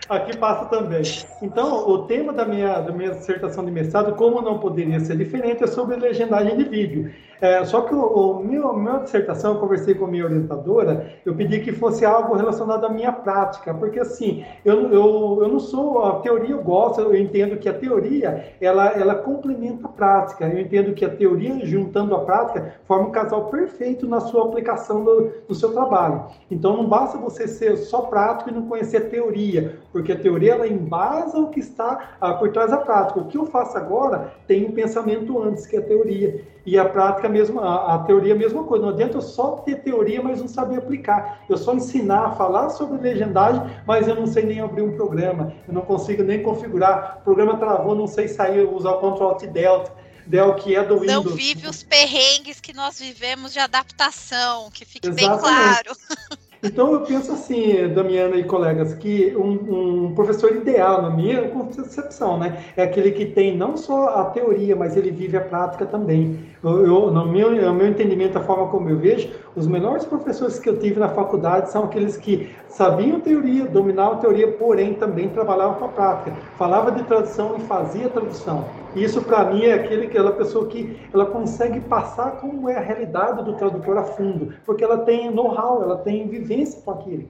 aqui 0.08 0.36
passa 0.36 0.66
também. 0.66 1.02
Então, 1.42 1.88
o 1.88 2.06
tema 2.06 2.32
da 2.32 2.44
minha, 2.44 2.80
da 2.80 2.92
minha 2.92 3.10
dissertação 3.10 3.64
de 3.64 3.70
mestrado, 3.70 4.14
como 4.14 4.40
não 4.40 4.58
poderia 4.58 5.00
ser 5.00 5.16
diferente, 5.16 5.64
é 5.64 5.66
sobre 5.66 5.96
legendagem 5.96 6.56
de 6.56 6.64
vídeo. 6.64 7.12
É, 7.41 7.64
só 7.64 7.82
que 7.82 7.95
o, 7.95 8.01
o 8.01 8.45
meu, 8.45 8.72
minha 8.74 8.99
dissertação, 8.99 9.55
eu 9.55 9.61
conversei 9.61 9.95
com 9.95 10.07
a 10.07 10.09
minha 10.09 10.24
orientadora, 10.24 11.12
eu 11.24 11.34
pedi 11.34 11.61
que 11.61 11.72
fosse 11.72 12.05
algo 12.05 12.34
relacionado 12.34 12.84
à 12.84 12.89
minha 12.89 13.12
prática, 13.12 13.74
porque 13.74 14.01
assim, 14.01 14.45
eu, 14.64 14.93
eu, 14.93 15.39
eu 15.43 15.49
não 15.49 15.59
sou, 15.59 16.05
a 16.05 16.20
teoria 16.20 16.55
eu 16.55 16.62
gosto, 16.62 17.01
eu 17.01 17.14
entendo 17.14 17.57
que 17.57 17.68
a 17.68 17.74
teoria, 17.74 18.55
ela, 18.61 18.89
ela 18.93 19.14
complementa 19.14 19.87
a 19.87 19.91
prática, 19.91 20.47
eu 20.47 20.61
entendo 20.61 20.95
que 20.95 21.05
a 21.05 21.11
teoria, 21.11 21.64
juntando 21.64 22.14
a 22.14 22.20
prática, 22.20 22.74
forma 22.87 23.09
um 23.09 23.12
casal 23.12 23.47
perfeito 23.47 24.07
na 24.07 24.20
sua 24.20 24.47
aplicação 24.47 25.05
do, 25.05 25.32
do 25.49 25.55
seu 25.55 25.72
trabalho. 25.72 26.24
Então, 26.51 26.76
não 26.76 26.87
basta 26.87 27.18
você 27.18 27.47
ser 27.47 27.76
só 27.76 28.03
prático 28.03 28.51
e 28.51 28.53
não 28.53 28.66
conhecer 28.66 29.09
teoria, 29.09 29.78
porque 29.97 30.12
a 30.12 30.18
teoria, 30.18 30.53
ela 30.53 30.68
embasa 30.68 31.38
o 31.38 31.49
que 31.49 31.59
está 31.59 32.16
ah, 32.20 32.34
por 32.34 32.53
trás 32.53 32.70
da 32.70 32.76
prática. 32.76 33.18
O 33.18 33.24
que 33.28 33.38
eu 33.38 33.47
faço 33.47 33.78
agora 33.78 34.34
tem 34.47 34.66
um 34.66 34.72
pensamento 34.72 35.42
antes 35.42 35.66
que 35.66 35.74
a 35.74 35.80
teoria. 35.80 36.44
E 36.66 36.78
a 36.78 36.84
prática 36.84 37.30
mesmo, 37.30 37.61
a, 37.61 37.94
a, 37.94 37.99
teoria 38.01 38.34
é 38.34 38.36
a 38.36 38.38
mesma 38.38 38.64
coisa. 38.64 38.84
Não 38.84 38.92
adianta 38.92 39.16
eu 39.16 39.22
só 39.22 39.53
ter 39.53 39.76
teoria, 39.76 40.22
mas 40.22 40.38
não 40.38 40.49
saber 40.49 40.76
aplicar. 40.76 41.40
Eu 41.49 41.57
só 41.57 41.72
ensinar 41.72 42.26
a 42.26 42.30
falar 42.32 42.68
sobre 42.68 42.99
legendagem, 42.99 43.62
mas 43.86 44.07
eu 44.07 44.14
não 44.14 44.26
sei 44.26 44.44
nem 44.44 44.61
abrir 44.61 44.82
um 44.82 44.94
programa. 44.94 45.55
Eu 45.66 45.72
não 45.72 45.80
consigo 45.80 46.22
nem 46.22 46.42
configurar. 46.42 47.20
O 47.22 47.24
programa 47.24 47.57
travou, 47.57 47.94
não 47.94 48.07
sei 48.07 48.28
sair, 48.28 48.68
usar 48.68 48.90
o 48.90 48.99
Ctrl 48.99 49.24
Alt 49.24 49.47
Delta. 49.47 49.92
Del 50.26 50.57
que 50.57 50.76
é 50.76 50.84
do 50.84 50.99
Windows. 50.99 51.24
Não 51.24 51.34
vive 51.34 51.68
os 51.68 51.84
perrengues 51.84 52.61
que 52.61 52.74
nós 52.74 52.99
vivemos 52.99 53.53
de 53.53 53.61
adaptação, 53.61 54.68
que 54.72 54.84
fique 54.84 55.09
Exatamente. 55.09 55.30
bem 55.30 55.38
claro. 55.38 55.97
Então 56.66 56.92
eu 56.92 57.00
penso 57.02 57.32
assim, 57.32 57.88
Damiana 57.94 58.36
e 58.36 58.44
colegas, 58.44 58.92
que 58.94 59.34
um, 59.36 60.06
um, 60.06 60.14
professor 60.14 60.52
ideal, 60.52 61.00
na 61.00 61.10
minha 61.10 61.48
concepção, 61.48 62.38
né, 62.38 62.58
é 62.76 62.82
aquele 62.82 63.12
que 63.12 63.26
tem 63.26 63.56
não 63.56 63.76
só 63.76 64.08
a 64.20 64.24
teoria, 64.26 64.74
mas 64.74 64.96
ele 64.96 65.10
vive 65.10 65.36
a 65.36 65.40
prática 65.40 65.86
também. 65.86 66.38
Eu, 66.62 66.86
eu 66.86 67.10
no, 67.10 67.26
meu, 67.26 67.50
no 67.50 67.74
meu 67.74 67.86
entendimento, 67.86 68.36
a 68.36 68.42
forma 68.42 68.66
como 68.68 68.88
eu 68.88 68.98
vejo, 68.98 69.28
os 69.57 69.66
melhores 69.66 70.04
professores 70.04 70.59
que 70.59 70.68
eu 70.68 70.78
tive 70.78 71.00
na 71.00 71.09
faculdade 71.09 71.70
são 71.70 71.84
aqueles 71.84 72.16
que 72.18 72.54
sabiam 72.68 73.20
teoria, 73.20 73.64
dominavam 73.64 74.18
teoria, 74.18 74.52
porém 74.52 74.92
também 74.92 75.30
trabalhavam 75.30 75.76
com 75.76 75.86
a 75.86 75.88
prática. 75.88 76.32
Falava 76.59 76.92
de 76.92 77.02
tradução 77.04 77.57
e 77.57 77.61
fazia 77.62 78.11
tradução. 78.11 78.66
Isso 78.94 79.22
para 79.22 79.50
mim 79.50 79.64
é 79.64 79.72
aquele, 79.72 80.07
aquela 80.07 80.32
pessoa 80.32 80.66
que 80.66 81.00
ela 81.12 81.24
consegue 81.24 81.80
passar 81.80 82.32
como 82.32 82.68
é 82.68 82.76
a 82.76 82.80
realidade 82.80 83.42
do 83.44 83.54
tradutor 83.54 83.96
a 83.96 84.04
fundo, 84.04 84.52
porque 84.66 84.84
ela 84.84 84.98
tem 84.98 85.30
know-how, 85.30 85.82
ela 85.82 85.96
tem 85.96 86.28
vivência 86.28 86.82
com 86.82 86.90
aquilo. 86.90 87.24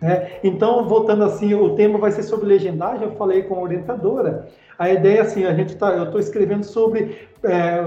É, 0.00 0.40
então, 0.42 0.86
voltando 0.88 1.24
assim, 1.24 1.54
o 1.54 1.74
tema 1.74 1.98
vai 1.98 2.10
ser 2.10 2.24
sobre 2.24 2.46
legendagem, 2.46 3.04
eu 3.04 3.12
falei 3.12 3.42
com 3.42 3.54
a 3.54 3.60
orientadora. 3.60 4.48
A 4.76 4.90
ideia 4.90 5.18
é 5.18 5.20
assim, 5.20 5.44
a 5.44 5.54
gente 5.54 5.76
tá, 5.76 5.92
eu 5.92 6.04
estou 6.04 6.18
escrevendo 6.18 6.64
sobre 6.64 7.28
é, 7.44 7.84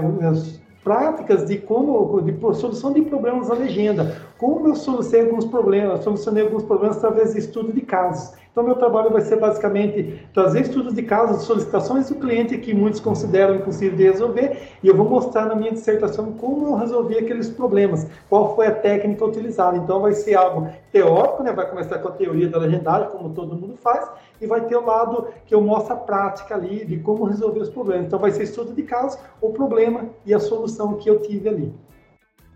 práticas 0.86 1.44
de 1.46 1.58
como 1.58 2.22
de 2.22 2.32
solução 2.54 2.92
de 2.92 3.02
problemas 3.02 3.48
na 3.48 3.56
legenda, 3.56 4.22
como 4.38 4.68
eu 4.68 4.76
solucionei 4.76 5.26
alguns 5.26 5.44
problemas, 5.44 6.04
solucionei 6.04 6.44
alguns 6.44 6.62
problemas 6.62 6.98
através 6.98 7.32
de 7.32 7.40
estudo 7.40 7.72
de 7.72 7.80
casos. 7.80 8.36
Então, 8.52 8.62
meu 8.62 8.76
trabalho 8.76 9.10
vai 9.10 9.20
ser 9.20 9.36
basicamente 9.36 10.24
trazer 10.32 10.60
estudos 10.60 10.94
de 10.94 11.02
casos, 11.02 11.42
solicitações 11.42 12.08
do 12.08 12.14
cliente 12.14 12.56
que 12.56 12.72
muitos 12.72 13.00
consideram 13.00 13.56
impossível 13.56 13.96
de 13.98 14.04
resolver, 14.04 14.58
e 14.80 14.86
eu 14.86 14.96
vou 14.96 15.06
mostrar 15.06 15.46
na 15.46 15.56
minha 15.56 15.72
dissertação 15.72 16.32
como 16.34 16.68
eu 16.68 16.74
resolvi 16.76 17.18
aqueles 17.18 17.50
problemas, 17.50 18.06
qual 18.30 18.54
foi 18.54 18.68
a 18.68 18.74
técnica 18.74 19.24
utilizada. 19.24 19.76
Então, 19.76 20.00
vai 20.00 20.12
ser 20.12 20.36
algo 20.36 20.68
teórico, 20.92 21.42
né? 21.42 21.52
vai 21.52 21.68
começar 21.68 21.98
com 21.98 22.08
a 22.08 22.12
teoria 22.12 22.48
da 22.48 22.58
legendagem, 22.58 23.10
como 23.10 23.30
todo 23.30 23.56
mundo 23.56 23.76
faz, 23.76 24.08
e 24.40 24.46
vai 24.46 24.62
ter 24.62 24.76
o 24.76 24.84
lado 24.84 25.28
que 25.46 25.54
eu 25.54 25.60
mostro 25.60 25.94
a 25.94 25.96
prática 25.96 26.54
ali 26.54 26.84
de 26.84 26.98
como 26.98 27.24
resolver 27.24 27.60
os 27.60 27.70
problemas. 27.70 28.06
Então, 28.06 28.18
vai 28.18 28.30
ser 28.30 28.44
estudo 28.44 28.72
de 28.72 28.82
casos, 28.82 29.18
o 29.40 29.50
problema 29.50 30.10
e 30.24 30.34
a 30.34 30.40
solução 30.40 30.94
que 30.94 31.08
eu 31.08 31.22
tive 31.22 31.48
ali. 31.48 31.74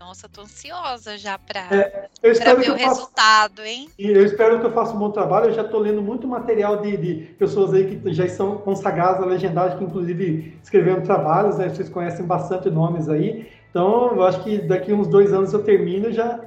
Nossa, 0.01 0.27
tô 0.27 0.41
ansiosa 0.41 1.15
já 1.15 1.37
para 1.37 1.59
é, 1.69 2.09
ver 2.23 2.71
o 2.71 2.73
resultado, 2.73 3.57
faço, 3.57 3.67
hein? 3.67 3.87
Eu 3.99 4.25
espero 4.25 4.59
que 4.59 4.65
eu 4.65 4.71
faça 4.71 4.95
um 4.95 4.97
bom 4.97 5.11
trabalho. 5.11 5.45
Eu 5.45 5.53
já 5.53 5.61
estou 5.61 5.79
lendo 5.79 6.01
muito 6.01 6.27
material 6.27 6.81
de, 6.81 6.97
de, 6.97 7.15
pessoas 7.35 7.71
aí 7.71 7.85
que 7.85 8.11
já 8.11 8.27
são 8.27 8.57
consagradas 8.57 9.21
a 9.21 9.25
legendagem, 9.27 9.77
que 9.77 9.83
inclusive 9.83 10.57
escreveram 10.63 11.01
trabalhos, 11.01 11.59
né? 11.59 11.69
Vocês 11.69 11.87
conhecem 11.87 12.25
bastante 12.25 12.67
nomes 12.67 13.07
aí. 13.07 13.47
Então, 13.69 14.15
eu 14.15 14.23
acho 14.23 14.43
que 14.43 14.57
daqui 14.57 14.91
uns 14.91 15.07
dois 15.07 15.31
anos 15.31 15.53
eu 15.53 15.63
termino 15.63 16.11
já. 16.11 16.39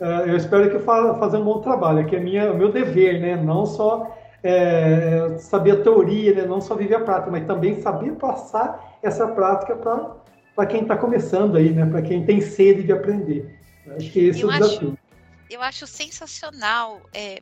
Uh, 0.00 0.28
eu 0.28 0.36
espero 0.36 0.70
que 0.70 0.76
eu 0.76 0.80
faça 0.80 1.14
fazer 1.14 1.36
um 1.38 1.44
bom 1.44 1.58
trabalho, 1.60 2.06
que 2.06 2.14
é 2.14 2.20
minha, 2.20 2.52
o 2.52 2.56
meu 2.56 2.70
dever, 2.70 3.20
né? 3.20 3.34
Não 3.34 3.66
só 3.66 4.16
é, 4.42 5.36
saber 5.38 5.72
a 5.72 5.82
teoria, 5.82 6.34
né? 6.34 6.46
não 6.46 6.60
só 6.60 6.74
viver 6.74 6.96
a 6.96 7.00
prática, 7.00 7.30
mas 7.30 7.46
também 7.46 7.80
saber 7.80 8.12
passar 8.12 8.98
essa 9.02 9.26
prática 9.28 9.76
para 9.76 10.66
quem 10.66 10.82
está 10.82 10.96
começando 10.96 11.56
aí, 11.56 11.70
né? 11.72 11.86
Para 11.86 12.02
quem 12.02 12.24
tem 12.24 12.40
sede 12.40 12.82
de 12.82 12.92
aprender. 12.92 13.58
Acho 13.96 14.10
que 14.10 14.20
esse 14.20 14.40
eu 14.42 14.50
é 14.50 14.56
o 14.56 14.58
desafio. 14.58 14.88
Acho, 14.90 15.54
eu 15.54 15.62
acho 15.62 15.86
sensacional 15.86 17.00
é, 17.14 17.40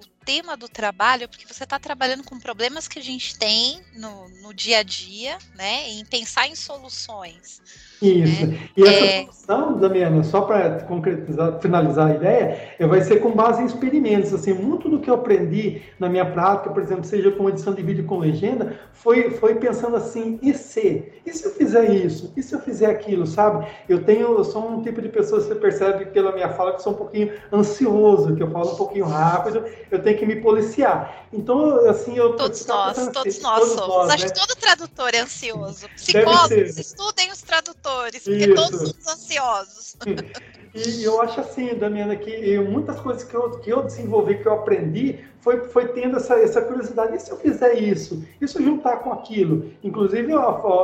o 0.00 0.24
tema 0.24 0.56
do 0.56 0.68
trabalho, 0.68 1.28
porque 1.28 1.46
você 1.46 1.64
está 1.64 1.78
trabalhando 1.78 2.24
com 2.24 2.38
problemas 2.38 2.86
que 2.86 2.98
a 2.98 3.02
gente 3.02 3.38
tem 3.38 3.82
no, 3.94 4.28
no 4.42 4.54
dia 4.54 4.78
a 4.78 4.82
dia, 4.82 5.38
né? 5.54 5.88
Em 5.90 6.04
pensar 6.04 6.46
em 6.46 6.54
soluções. 6.54 7.60
Isso. 8.00 8.46
Né? 8.46 8.58
E 8.76 8.82
essa 8.82 9.04
é... 9.04 9.22
solução, 9.22 9.78
Damiana, 9.78 10.22
só 10.22 10.42
para 10.42 10.80
concretizar, 10.80 11.58
finalizar 11.60 12.10
a 12.10 12.14
ideia, 12.14 12.74
vai 12.86 13.00
ser 13.00 13.20
com 13.20 13.32
base 13.32 13.62
em 13.62 13.66
experimentos. 13.66 14.32
Assim, 14.32 14.52
muito 14.52 14.88
do 14.88 15.00
que 15.00 15.10
eu 15.10 15.14
aprendi 15.14 15.82
na 15.98 16.08
minha 16.08 16.24
prática, 16.24 16.70
por 16.70 16.82
exemplo, 16.82 17.04
seja 17.04 17.30
com 17.30 17.48
edição 17.48 17.74
de 17.74 17.82
vídeo 17.82 18.04
com 18.04 18.18
legenda, 18.18 18.78
foi, 18.92 19.30
foi 19.30 19.56
pensando 19.56 19.96
assim, 19.96 20.38
e 20.42 20.54
se? 20.54 21.12
E 21.24 21.32
se 21.32 21.44
eu 21.44 21.52
fizer 21.52 21.90
isso? 21.90 22.32
E 22.36 22.42
se 22.42 22.54
eu 22.54 22.60
fizer 22.60 22.86
aquilo, 22.86 23.26
sabe? 23.26 23.66
Eu 23.88 24.04
tenho, 24.04 24.38
eu 24.38 24.44
sou 24.44 24.68
um 24.68 24.82
tipo 24.82 25.00
de 25.02 25.08
pessoa, 25.08 25.40
você 25.40 25.54
percebe 25.54 26.06
pela 26.06 26.32
minha 26.32 26.50
fala 26.50 26.74
que 26.74 26.82
sou 26.82 26.92
um 26.92 26.96
pouquinho 26.96 27.32
ansioso, 27.52 28.34
que 28.36 28.42
eu 28.42 28.50
falo 28.50 28.72
um 28.72 28.76
pouquinho 28.76 29.06
rápido, 29.06 29.64
eu 29.90 30.02
tenho 30.02 30.18
que 30.18 30.26
me 30.26 30.36
policiar. 30.36 31.26
Então, 31.32 31.88
assim, 31.88 32.16
eu... 32.16 32.36
Todos 32.36 32.66
nós, 32.66 32.96
todos 32.96 33.26
assim, 33.26 33.42
nós 33.42 33.60
todos 33.60 33.74
somos. 33.74 33.88
Nós, 33.88 34.10
Acho 34.10 34.24
né? 34.24 34.30
que 34.30 34.40
todo 34.40 34.56
tradutor 34.56 35.14
é 35.14 35.20
ansioso. 35.20 35.88
Psicólogos, 35.96 36.78
estudem 36.78 37.30
os 37.30 37.42
tradutores, 37.42 37.87
porque 38.24 38.44
Isso. 38.46 38.54
todos 38.54 38.80
somos 38.90 39.06
ansiosos. 39.08 39.96
E 40.86 41.04
eu 41.04 41.20
acho 41.20 41.40
assim, 41.40 41.74
Damiana, 41.74 42.14
que 42.14 42.58
muitas 42.58 43.00
coisas 43.00 43.24
que 43.24 43.34
eu, 43.34 43.50
que 43.58 43.70
eu 43.70 43.82
desenvolvi, 43.82 44.38
que 44.38 44.46
eu 44.46 44.52
aprendi, 44.52 45.18
foi, 45.40 45.60
foi 45.64 45.88
tendo 45.88 46.16
essa, 46.16 46.34
essa 46.34 46.60
curiosidade. 46.60 47.16
E 47.16 47.20
se 47.20 47.30
eu 47.30 47.36
fizer 47.36 47.74
isso? 47.74 48.24
E 48.40 48.46
se 48.46 48.58
eu 48.58 48.64
juntar 48.64 48.98
com 48.98 49.12
aquilo? 49.12 49.70
Inclusive, 49.82 50.32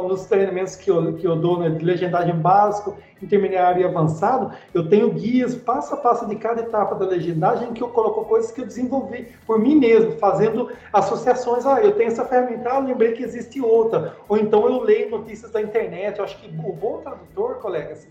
nos 0.08 0.26
treinamentos 0.26 0.76
que 0.76 0.90
eu, 0.90 1.14
que 1.14 1.26
eu 1.26 1.36
dou 1.36 1.58
né, 1.58 1.70
de 1.70 1.84
legendagem 1.84 2.34
básico, 2.34 2.96
intermediário 3.22 3.82
e 3.82 3.84
avançado, 3.84 4.52
eu 4.72 4.88
tenho 4.88 5.10
guias 5.10 5.54
passo 5.54 5.94
a 5.94 5.96
passo 5.96 6.26
de 6.28 6.36
cada 6.36 6.62
etapa 6.62 6.94
da 6.94 7.06
legendagem 7.06 7.72
que 7.72 7.82
eu 7.82 7.88
coloco 7.88 8.24
coisas 8.24 8.50
que 8.50 8.60
eu 8.60 8.66
desenvolvi 8.66 9.28
por 9.46 9.58
mim 9.58 9.76
mesmo, 9.76 10.12
fazendo 10.12 10.70
associações. 10.92 11.66
Ah, 11.66 11.80
eu 11.82 11.92
tenho 11.92 12.08
essa 12.08 12.24
ferramenta, 12.24 12.70
ah, 12.70 12.78
lembrei 12.78 13.12
que 13.12 13.22
existe 13.22 13.60
outra. 13.60 14.16
Ou 14.28 14.36
então 14.36 14.66
eu 14.68 14.82
leio 14.82 15.10
notícias 15.10 15.50
da 15.50 15.60
internet. 15.60 16.18
Eu 16.18 16.24
acho 16.24 16.38
que 16.38 16.48
o 16.48 16.72
bom 16.72 16.98
tradutor, 16.98 17.56
colegas, 17.56 18.06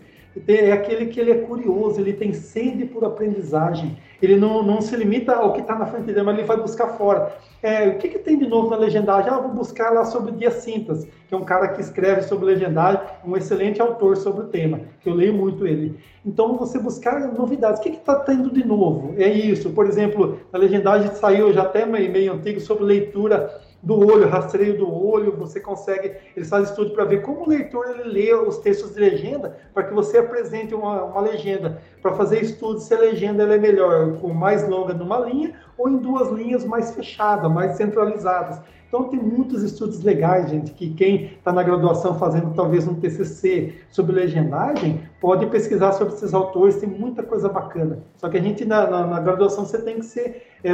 é 0.48 0.72
aquele 0.72 1.06
que 1.06 1.20
ele 1.20 1.30
é 1.30 1.38
curioso, 1.38 2.00
ele 2.00 2.12
tem 2.12 2.32
sede 2.32 2.84
por 2.84 3.04
aprendizagem. 3.04 3.96
Ele 4.20 4.36
não, 4.36 4.62
não 4.62 4.80
se 4.80 4.96
limita 4.96 5.34
ao 5.34 5.52
que 5.52 5.60
está 5.60 5.78
na 5.78 5.86
frente 5.86 6.06
dele, 6.06 6.22
mas 6.22 6.38
ele 6.38 6.46
vai 6.46 6.56
buscar 6.56 6.88
fora. 6.88 7.36
É, 7.62 7.88
o 7.88 7.98
que, 7.98 8.08
que, 8.08 8.18
tem 8.18 8.38
de 8.38 8.46
novo 8.46 8.70
na 8.70 8.76
legendagem? 8.76 9.30
Ah, 9.30 9.38
vou 9.38 9.50
buscar 9.50 9.90
lá 9.90 10.04
sobre 10.04 10.32
o 10.32 10.34
Dias 10.34 10.54
Cintas, 10.54 11.06
que 11.28 11.34
é 11.34 11.36
um 11.36 11.44
cara 11.44 11.68
que 11.68 11.80
escreve 11.80 12.22
sobre 12.22 12.46
legendagem, 12.46 13.00
um 13.24 13.36
excelente 13.36 13.80
autor 13.80 14.16
sobre 14.16 14.44
o 14.44 14.48
tema, 14.48 14.80
que 15.00 15.08
eu 15.08 15.14
leio 15.14 15.34
muito 15.34 15.66
ele. 15.66 15.98
Então, 16.24 16.56
você 16.56 16.78
buscar 16.78 17.20
novidades. 17.32 17.80
O 17.80 17.82
que 17.82 17.90
está 17.90 18.16
tendo 18.16 18.50
de 18.50 18.66
novo? 18.66 19.14
É 19.18 19.28
isso. 19.28 19.70
Por 19.70 19.86
exemplo, 19.86 20.40
a 20.52 20.58
legendagem 20.58 21.10
saiu 21.14 21.52
já 21.52 21.62
até 21.62 21.84
meio, 21.84 22.10
meio 22.10 22.32
antigo 22.32 22.60
sobre 22.60 22.84
leitura 22.84 23.62
do 23.84 23.98
olho, 23.98 24.28
rastreio 24.28 24.78
do 24.78 24.90
olho, 24.90 25.36
você 25.36 25.60
consegue, 25.60 26.16
eles 26.34 26.48
fazem 26.48 26.70
estudo 26.70 26.92
para 26.92 27.04
ver 27.04 27.20
como 27.20 27.42
o 27.42 27.48
leitor 27.48 27.86
ele 27.90 28.04
lê 28.04 28.34
os 28.34 28.58
textos 28.58 28.94
de 28.94 29.00
legenda, 29.00 29.58
para 29.74 29.84
que 29.84 29.92
você 29.92 30.18
apresente 30.18 30.74
uma, 30.74 31.04
uma 31.04 31.20
legenda, 31.20 31.80
para 32.00 32.14
fazer 32.14 32.42
estudo 32.42 32.80
se 32.80 32.94
a 32.94 32.98
legenda 32.98 33.42
ela 33.42 33.54
é 33.54 33.58
melhor 33.58 34.16
com 34.18 34.32
mais 34.32 34.66
longa 34.66 34.94
numa 34.94 35.18
linha 35.20 35.54
ou 35.76 35.88
em 35.88 35.98
duas 35.98 36.30
linhas 36.30 36.64
mais 36.64 36.94
fechadas, 36.94 37.50
mais 37.52 37.76
centralizadas. 37.76 38.58
Então 38.94 39.08
tem 39.08 39.18
muitos 39.18 39.64
estudos 39.64 40.04
legais, 40.04 40.48
gente, 40.48 40.70
que 40.70 40.90
quem 40.90 41.24
está 41.24 41.52
na 41.52 41.64
graduação 41.64 42.16
fazendo 42.16 42.54
talvez 42.54 42.86
um 42.86 42.94
TCC 42.94 43.74
sobre 43.90 44.14
legendagem 44.14 45.00
pode 45.20 45.46
pesquisar 45.46 45.94
sobre 45.94 46.14
esses 46.14 46.32
autores, 46.32 46.76
tem 46.76 46.88
muita 46.88 47.20
coisa 47.20 47.48
bacana. 47.48 47.98
Só 48.16 48.28
que 48.28 48.36
a 48.36 48.40
gente 48.40 48.64
na, 48.64 48.88
na, 48.88 49.04
na 49.04 49.18
graduação 49.18 49.66
você 49.66 49.78
tem 49.78 49.96
que 49.96 50.04
ser 50.04 50.46
é, 50.62 50.70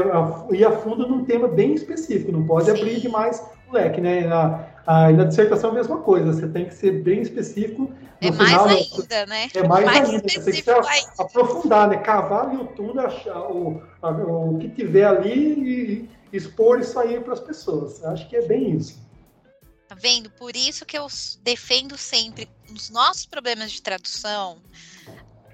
ir 0.54 0.66
a 0.66 0.70
fundo 0.70 1.08
num 1.08 1.24
tema 1.24 1.48
bem 1.48 1.72
específico, 1.72 2.30
não 2.30 2.44
pode 2.44 2.70
abrir 2.70 3.00
demais 3.00 3.42
o 3.66 3.72
leque, 3.72 4.02
né? 4.02 4.26
Na, 4.26 4.66
a, 4.86 5.10
na 5.10 5.24
dissertação 5.24 5.70
é 5.70 5.72
a 5.72 5.76
mesma 5.76 5.96
coisa, 6.00 6.30
você 6.30 6.46
tem 6.46 6.66
que 6.66 6.74
ser 6.74 7.02
bem 7.02 7.22
específico. 7.22 7.90
É 8.20 8.30
mais 8.30 8.50
final, 8.50 8.66
ainda, 8.66 9.26
né? 9.26 9.48
É 9.54 9.66
mais, 9.66 9.86
mais 9.86 10.10
ainda, 10.10 10.28
você 10.28 10.40
tem 10.40 10.52
que 10.52 10.62
ser, 10.62 10.76
aprofundar, 11.18 11.88
né? 11.88 11.96
Cavar 11.96 12.48
ali 12.48 12.58
o 12.58 12.66
túnel, 12.66 13.06
achar 13.06 13.40
o, 13.50 13.80
a, 14.02 14.10
o 14.10 14.58
que 14.58 14.68
tiver 14.68 15.04
ali 15.04 15.32
e 15.32 16.19
expor 16.32 16.80
isso 16.80 16.98
aí 16.98 17.20
para 17.20 17.34
as 17.34 17.40
pessoas. 17.40 18.02
Acho 18.04 18.28
que 18.28 18.36
é 18.36 18.42
bem 18.42 18.76
isso. 18.76 18.98
Tá 19.88 19.94
vendo? 19.94 20.30
Por 20.30 20.54
isso 20.54 20.86
que 20.86 20.96
eu 20.96 21.06
defendo 21.42 21.98
sempre 21.98 22.48
os 22.72 22.90
nossos 22.90 23.26
problemas 23.26 23.72
de 23.72 23.82
tradução. 23.82 24.62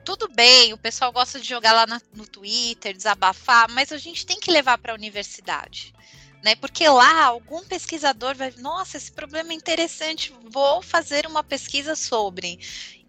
Tudo 0.05 0.29
bem, 0.29 0.73
o 0.73 0.79
pessoal 0.79 1.11
gosta 1.11 1.41
de 1.41 1.49
jogar 1.49 1.73
lá 1.73 1.87
no 2.13 2.27
Twitter, 2.27 2.95
desabafar, 2.95 3.69
mas 3.71 3.91
a 3.91 3.99
gente 3.99 4.25
tem 4.25 4.39
que 4.39 4.51
levar 4.51 4.79
para 4.79 4.93
a 4.93 4.95
universidade. 4.95 5.93
Né? 6.43 6.55
Porque 6.57 6.89
lá 6.89 7.25
algum 7.25 7.65
pesquisador 7.65 8.37
vai, 8.37 8.53
nossa, 8.59 8.97
esse 8.97 9.11
problema 9.11 9.53
é 9.53 9.55
interessante, 9.55 10.33
vou 10.45 10.81
fazer 10.81 11.27
uma 11.27 11.43
pesquisa 11.43 11.97
sobre. 11.97 12.59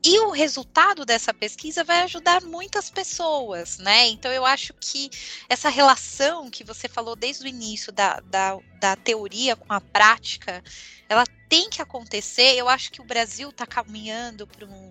E 0.04 0.20
o 0.20 0.32
resultado 0.32 1.06
dessa 1.06 1.34
pesquisa 1.34 1.84
vai 1.84 2.04
ajudar 2.04 2.42
muitas 2.42 2.90
pessoas, 2.90 3.78
né? 3.78 4.08
Então 4.08 4.32
eu 4.32 4.46
acho 4.46 4.74
que 4.80 5.10
essa 5.50 5.70
relação 5.70 6.50
que 6.50 6.64
você 6.64 6.88
falou 6.88 7.16
desde 7.16 7.44
o 7.44 7.48
início 7.48 7.92
da, 7.92 8.20
da, 8.22 8.58
da 8.80 8.96
teoria 8.96 9.56
com 9.56 9.74
a 9.74 9.82
prática, 9.82 10.64
ela 11.10 11.26
tem 11.50 11.70
que 11.70 11.82
acontecer. 11.82 12.56
Eu 12.56 12.70
acho 12.70 12.92
que 12.92 13.02
o 13.02 13.06
Brasil 13.06 13.50
está 13.50 13.66
caminhando 13.66 14.48
para 14.48 14.66
um 14.66 14.87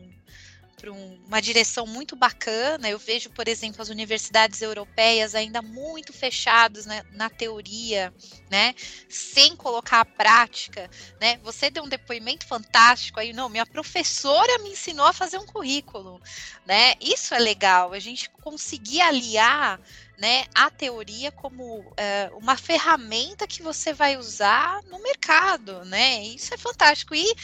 para 0.76 0.92
um, 0.92 1.18
uma 1.26 1.40
direção 1.40 1.86
muito 1.86 2.14
bacana. 2.14 2.88
Eu 2.88 2.98
vejo, 2.98 3.30
por 3.30 3.48
exemplo, 3.48 3.82
as 3.82 3.88
universidades 3.88 4.60
europeias 4.62 5.34
ainda 5.34 5.62
muito 5.62 6.12
fechadas 6.12 6.86
né, 6.86 7.02
na 7.12 7.30
teoria, 7.30 8.12
né, 8.50 8.74
sem 9.08 9.56
colocar 9.56 10.00
a 10.00 10.04
prática. 10.04 10.90
Né? 11.20 11.38
Você 11.42 11.70
deu 11.70 11.84
um 11.84 11.88
depoimento 11.88 12.46
fantástico 12.46 13.18
aí, 13.18 13.32
não, 13.32 13.48
minha 13.48 13.66
professora 13.66 14.58
me 14.58 14.70
ensinou 14.70 15.06
a 15.06 15.12
fazer 15.12 15.38
um 15.38 15.46
currículo. 15.46 16.20
Né? 16.66 16.94
Isso 17.00 17.34
é 17.34 17.38
legal, 17.38 17.92
a 17.92 17.98
gente 17.98 18.28
conseguir 18.30 19.00
aliar 19.00 19.80
né, 20.18 20.44
a 20.54 20.70
teoria 20.70 21.30
como 21.30 21.92
é, 21.96 22.30
uma 22.34 22.56
ferramenta 22.56 23.46
que 23.46 23.62
você 23.62 23.92
vai 23.92 24.16
usar 24.16 24.82
no 24.84 25.02
mercado, 25.02 25.84
né? 25.84 26.22
Isso 26.24 26.54
é 26.54 26.56
fantástico. 26.56 27.14
E 27.14 27.34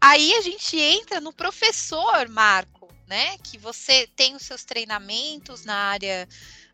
aí 0.00 0.34
a 0.34 0.40
gente 0.40 0.78
entra 0.78 1.20
no 1.20 1.32
professor, 1.32 2.28
Marco 2.28 2.82
né? 3.12 3.36
Que 3.44 3.58
você 3.58 4.06
tem 4.16 4.34
os 4.34 4.42
seus 4.42 4.64
treinamentos 4.64 5.66
na 5.66 5.74
área 5.74 6.26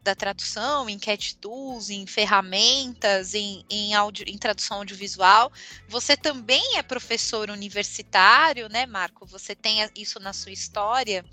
da 0.02 0.14
tradução, 0.14 0.88
em 0.88 0.96
cat 0.96 1.36
tools, 1.36 1.90
em 1.90 2.06
ferramentas, 2.06 3.34
em, 3.34 3.64
em, 3.68 3.92
audio, 3.92 4.24
em 4.28 4.38
tradução 4.38 4.78
audiovisual. 4.78 5.52
Você 5.88 6.16
também 6.16 6.76
é 6.76 6.82
professor 6.82 7.50
universitário, 7.50 8.68
né, 8.68 8.86
Marco? 8.86 9.26
Você 9.26 9.56
tem 9.56 9.78
isso 9.96 10.20
na 10.20 10.32
sua 10.32 10.52
história. 10.52 11.24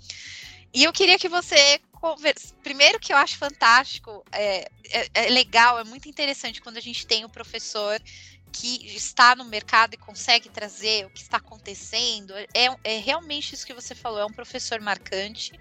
E 0.74 0.82
eu 0.82 0.92
queria 0.92 1.18
que 1.20 1.28
você 1.28 1.80
converse. 1.96 2.54
Primeiro 2.62 3.00
que 3.00 3.12
eu 3.12 3.16
acho 3.16 3.36
fantástico, 3.38 4.24
é, 4.32 4.68
é, 4.90 5.08
é 5.14 5.28
legal, 5.30 5.78
é 5.78 5.84
muito 5.84 6.08
interessante 6.08 6.60
quando 6.60 6.76
a 6.76 6.80
gente 6.80 7.06
tem 7.06 7.24
o 7.24 7.28
professor 7.28 8.00
que 8.52 8.96
está 8.96 9.34
no 9.36 9.44
mercado 9.44 9.94
e 9.94 9.98
consegue 9.98 10.48
trazer 10.48 11.04
o 11.04 11.10
que 11.10 11.20
está 11.20 11.36
acontecendo. 11.36 12.32
É, 12.34 12.48
é, 12.84 12.98
realmente 12.98 13.54
isso 13.54 13.66
que 13.66 13.74
você 13.74 13.94
falou, 13.94 14.20
é 14.20 14.24
um 14.24 14.32
professor 14.32 14.80
marcante, 14.80 15.52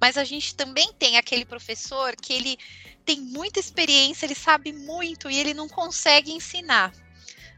mas 0.00 0.16
a 0.16 0.24
gente 0.24 0.54
também 0.54 0.92
tem 0.98 1.16
aquele 1.16 1.44
professor 1.44 2.14
que 2.14 2.32
ele 2.32 2.56
tem 3.04 3.20
muita 3.20 3.58
experiência, 3.58 4.26
ele 4.26 4.34
sabe 4.34 4.72
muito 4.72 5.30
e 5.30 5.38
ele 5.38 5.54
não 5.54 5.68
consegue 5.68 6.30
ensinar. 6.30 6.92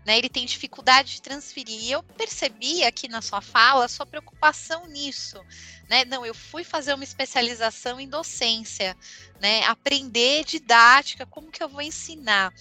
Né, 0.05 0.16
ele 0.16 0.30
tem 0.30 0.46
dificuldade 0.46 1.12
de 1.12 1.22
transferir. 1.22 1.78
E 1.78 1.92
eu 1.92 2.03
percebi 2.03 2.82
aqui 2.84 3.07
na 3.07 3.20
sua 3.20 3.40
fala 3.40 3.84
a 3.84 3.88
sua 3.88 4.07
preocupação 4.07 4.86
nisso. 4.86 5.38
Né? 5.88 6.05
Não, 6.07 6.24
eu 6.24 6.34
fui 6.34 6.64
fazer 6.64 6.94
uma 6.94 7.05
especialização 7.05 8.01
em 8.01 8.09
docência, 8.09 8.96
né? 9.40 9.64
aprender 9.64 10.44
didática, 10.44 11.26
como 11.26 11.51
que 11.51 11.62
eu 11.62 11.68
vou 11.68 11.82
ensinar. 11.82 12.53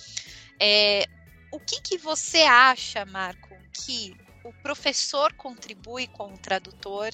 É, 0.60 1.06
o 1.52 1.60
que, 1.60 1.82
que 1.82 1.98
você 1.98 2.40
acha, 2.44 3.06
Marco, 3.06 3.50
que 3.74 4.16
o 4.44 4.54
professor 4.62 5.34
contribui 5.34 6.08
com 6.08 6.34
o 6.34 6.38
tradutor 6.38 7.12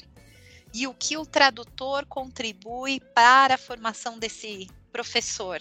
e 0.73 0.87
o 0.87 0.93
que 0.93 1.17
o 1.17 1.25
tradutor 1.25 2.05
contribui 2.05 2.99
para 3.13 3.55
a 3.55 3.57
formação 3.57 4.19
desse 4.19 4.67
professor. 4.95 5.59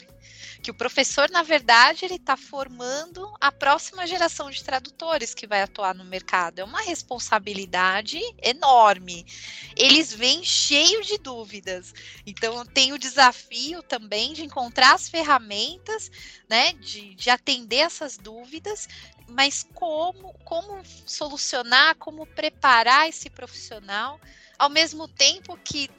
Que 0.63 0.71
o 0.71 0.75
professor, 0.75 1.29
na 1.29 1.43
verdade, 1.43 2.05
ele 2.05 2.15
está 2.15 2.37
formando 2.37 3.29
a 3.41 3.51
próxima 3.51 4.07
geração 4.07 4.49
de 4.49 4.63
tradutores 4.63 5.35
que 5.35 5.45
vai 5.45 5.61
atuar 5.61 5.93
no 5.93 6.05
mercado. 6.05 6.61
É 6.61 6.65
uma 6.65 6.81
responsabilidade 6.81 8.21
enorme. 8.41 9.27
Eles 9.77 10.13
vêm 10.13 10.45
cheios 10.45 11.09
de 11.09 11.19
dúvidas. 11.19 11.93
Então, 12.25 12.65
tem 12.65 12.93
o 12.93 12.99
desafio 12.99 13.83
também 13.83 14.33
de 14.33 14.45
encontrar 14.45 14.95
as 14.95 15.09
ferramentas, 15.09 16.13
né, 16.49 16.73
de, 16.75 17.17
de 17.17 17.29
atender 17.29 17.79
essas 17.79 18.17
dúvidas, 18.17 18.89
mas 19.27 19.67
como, 19.75 20.33
como 20.45 20.81
solucionar, 21.05 21.97
como 21.97 22.25
preparar 22.25 23.09
esse 23.09 23.29
profissional, 23.29 24.21
ao 24.57 24.71
mesmo 24.71 25.09
tempo 25.09 25.57
que 25.57 25.91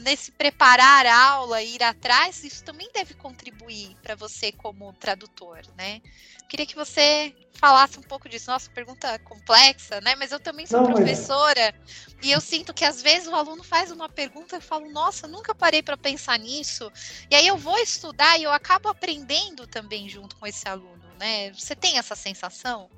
nesse 0.00 0.30
preparar 0.32 1.06
a 1.06 1.16
aula, 1.16 1.62
ir 1.62 1.82
atrás, 1.82 2.44
isso 2.44 2.62
também 2.64 2.88
deve 2.92 3.14
contribuir 3.14 3.96
para 4.02 4.14
você 4.14 4.52
como 4.52 4.92
tradutor, 4.94 5.60
né? 5.76 6.00
Queria 6.48 6.66
que 6.66 6.74
você 6.74 7.34
falasse 7.54 7.98
um 7.98 8.02
pouco 8.02 8.28
disso. 8.28 8.50
Nossa, 8.50 8.70
pergunta 8.70 9.18
complexa, 9.20 10.00
né? 10.00 10.14
Mas 10.16 10.32
eu 10.32 10.40
também 10.40 10.66
sou 10.66 10.80
Não, 10.80 10.92
professora 10.92 11.74
mas... 11.78 12.16
e 12.22 12.30
eu 12.32 12.40
sinto 12.40 12.74
que 12.74 12.84
às 12.84 13.00
vezes 13.00 13.28
o 13.28 13.34
aluno 13.34 13.62
faz 13.62 13.90
uma 13.90 14.08
pergunta 14.08 14.56
e 14.56 14.60
falo, 14.60 14.90
nossa, 14.90 15.28
nunca 15.28 15.54
parei 15.54 15.82
para 15.82 15.96
pensar 15.96 16.38
nisso. 16.38 16.90
E 17.30 17.34
aí 17.34 17.46
eu 17.46 17.56
vou 17.56 17.78
estudar 17.78 18.38
e 18.38 18.42
eu 18.42 18.52
acabo 18.52 18.88
aprendendo 18.88 19.66
também 19.66 20.08
junto 20.08 20.36
com 20.36 20.46
esse 20.46 20.68
aluno, 20.68 21.02
né? 21.18 21.52
Você 21.52 21.76
tem 21.76 21.98
essa 21.98 22.16
sensação? 22.16 22.90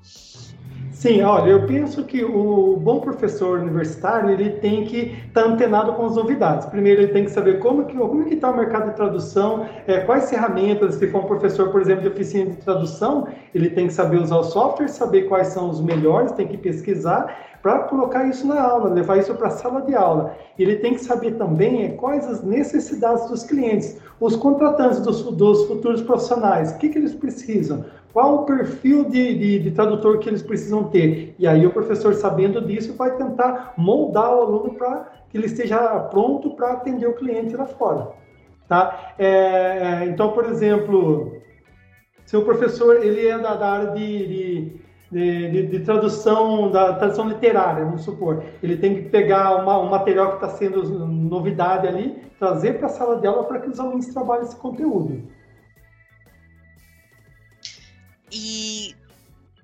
Sim, 1.03 1.21
olha, 1.23 1.51
eu 1.51 1.67
penso 1.67 2.05
que 2.05 2.25
o 2.25 2.77
bom 2.77 3.01
professor 3.01 3.59
universitário 3.59 4.31
ele 4.31 4.51
tem 4.61 4.85
que 4.85 5.17
estar 5.27 5.43
tá 5.43 5.49
antenado 5.49 5.95
com 5.95 6.07
as 6.07 6.15
novidades. 6.15 6.65
Primeiro, 6.67 7.03
ele 7.03 7.13
tem 7.13 7.25
que 7.25 7.33
saber 7.33 7.59
como 7.59 7.87
que 7.87 7.97
como 7.97 8.25
que 8.25 8.35
está 8.35 8.53
o 8.53 8.57
mercado 8.57 8.91
de 8.91 8.95
tradução, 8.95 9.67
é, 9.89 9.99
quais 10.03 10.31
ferramentas. 10.31 10.95
Se 10.95 11.09
for 11.09 11.25
um 11.25 11.27
professor, 11.27 11.71
por 11.71 11.81
exemplo, 11.81 12.03
de 12.03 12.09
oficina 12.09 12.53
de 12.53 12.57
tradução, 12.59 13.27
ele 13.53 13.71
tem 13.71 13.89
que 13.89 13.93
saber 13.93 14.19
usar 14.19 14.37
o 14.37 14.45
software, 14.45 14.87
saber 14.87 15.23
quais 15.23 15.49
são 15.49 15.69
os 15.69 15.81
melhores, 15.81 16.31
tem 16.31 16.47
que 16.47 16.57
pesquisar 16.57 17.37
para 17.61 17.81
colocar 17.81 18.25
isso 18.29 18.47
na 18.47 18.61
aula, 18.61 18.89
levar 18.89 19.19
isso 19.19 19.35
para 19.35 19.49
a 19.49 19.51
sala 19.51 19.83
de 19.83 19.95
aula. 19.97 20.37
Ele 20.59 20.77
tem 20.77 20.95
que 20.95 21.01
saber 21.01 21.33
também 21.33 21.85
é, 21.85 21.89
quais 21.91 22.29
as 22.29 22.45
necessidades 22.45 23.29
dos 23.29 23.43
clientes, 23.43 23.99
os 24.21 24.37
contratantes 24.37 25.01
dos, 25.01 25.23
dos 25.23 25.65
futuros 25.67 26.03
profissionais, 26.03 26.73
o 26.73 26.79
que, 26.79 26.89
que 26.89 26.99
eles 26.99 27.15
precisam, 27.15 27.85
qual 28.13 28.37
o 28.37 28.45
perfil 28.45 29.05
de, 29.05 29.35
de, 29.35 29.59
de, 29.59 29.71
tradutor 29.71 30.19
que 30.19 30.29
eles 30.29 30.43
precisam 30.43 30.85
ter. 30.85 31.35
E 31.39 31.47
aí 31.47 31.67
o 31.67 31.71
professor, 31.71 32.15
sabendo 32.15 32.61
disso, 32.61 32.95
vai 32.95 33.17
tentar 33.17 33.75
moldar 33.77 34.35
o 34.35 34.43
aluno 34.43 34.75
para 34.75 35.11
que 35.31 35.39
ele 35.39 35.47
esteja 35.47 35.79
pronto 36.11 36.51
para 36.51 36.73
atender 36.73 37.07
o 37.07 37.15
cliente 37.15 37.57
lá 37.57 37.67
fora. 37.67 38.11
Tá? 38.69 39.15
É, 39.19 39.27
é 39.27 40.05
então, 40.07 40.33
por 40.33 40.45
exemplo, 40.45 41.33
se 42.27 42.37
o 42.37 42.45
professor 42.45 43.03
ele 43.03 43.27
é 43.27 43.39
da, 43.39 43.55
da 43.55 43.71
área 43.71 43.91
de, 43.93 44.27
de 44.27 44.83
de, 45.13 45.81
tradução, 45.81 46.71
da 46.71 46.95
tradução 46.95 47.29
literária, 47.29 47.85
vamos 47.85 48.03
supor. 48.03 48.43
Ele 48.63 48.79
tem 48.79 48.95
que 48.95 49.03
pegar 49.11 49.63
uma, 49.63 49.79
um 49.79 49.91
material 49.91 50.31
que 50.31 50.35
está 50.37 50.49
sendo 50.49 50.83
novidade 51.07 51.87
ali, 51.87 52.23
trazer 52.39 52.79
para 52.79 52.87
a 52.87 52.91
sala 52.91 53.21
de 53.21 53.27
aula 53.27 53.45
para 53.45 53.61
que 53.61 53.69
os 53.69 53.79
alunos 53.79 54.07
trabalhem 54.07 54.45
esse 54.45 54.57
conteúdo. 54.57 55.23
E 58.35 58.97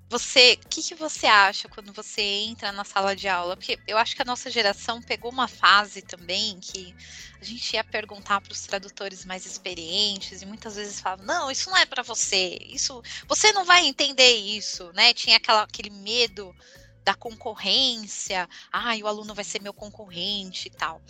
você, 0.09 0.59
o 0.63 0.69
que, 0.69 0.83
que 0.83 0.95
você 0.95 1.25
acha 1.25 1.67
quando 1.67 1.91
você 1.91 2.21
entra 2.21 2.71
na 2.71 2.83
sala 2.83 3.15
de 3.15 3.27
aula? 3.27 3.57
Porque 3.57 3.79
eu 3.87 3.97
acho 3.97 4.15
que 4.15 4.21
a 4.21 4.25
nossa 4.25 4.49
geração 4.49 5.01
pegou 5.01 5.31
uma 5.31 5.47
fase 5.47 6.03
também 6.03 6.59
que 6.59 6.95
a 7.41 7.45
gente 7.45 7.73
ia 7.73 7.83
perguntar 7.83 8.39
para 8.41 8.51
os 8.51 8.61
tradutores 8.61 9.25
mais 9.25 9.45
experientes 9.45 10.43
e 10.43 10.45
muitas 10.45 10.75
vezes 10.75 10.99
falavam: 10.99 11.25
não, 11.25 11.49
isso 11.49 11.69
não 11.69 11.77
é 11.77 11.85
para 11.85 12.03
você, 12.03 12.59
isso, 12.61 13.01
você 13.27 13.51
não 13.51 13.65
vai 13.65 13.85
entender 13.87 14.35
isso, 14.35 14.91
né? 14.93 15.13
Tinha 15.15 15.37
aquela, 15.37 15.63
aquele 15.63 15.89
medo 15.89 16.55
da 17.03 17.15
concorrência, 17.15 18.47
ah, 18.71 18.95
o 19.01 19.07
aluno 19.07 19.33
vai 19.33 19.43
ser 19.43 19.61
meu 19.61 19.73
concorrente 19.73 20.67
e 20.67 20.71
tal. 20.71 21.01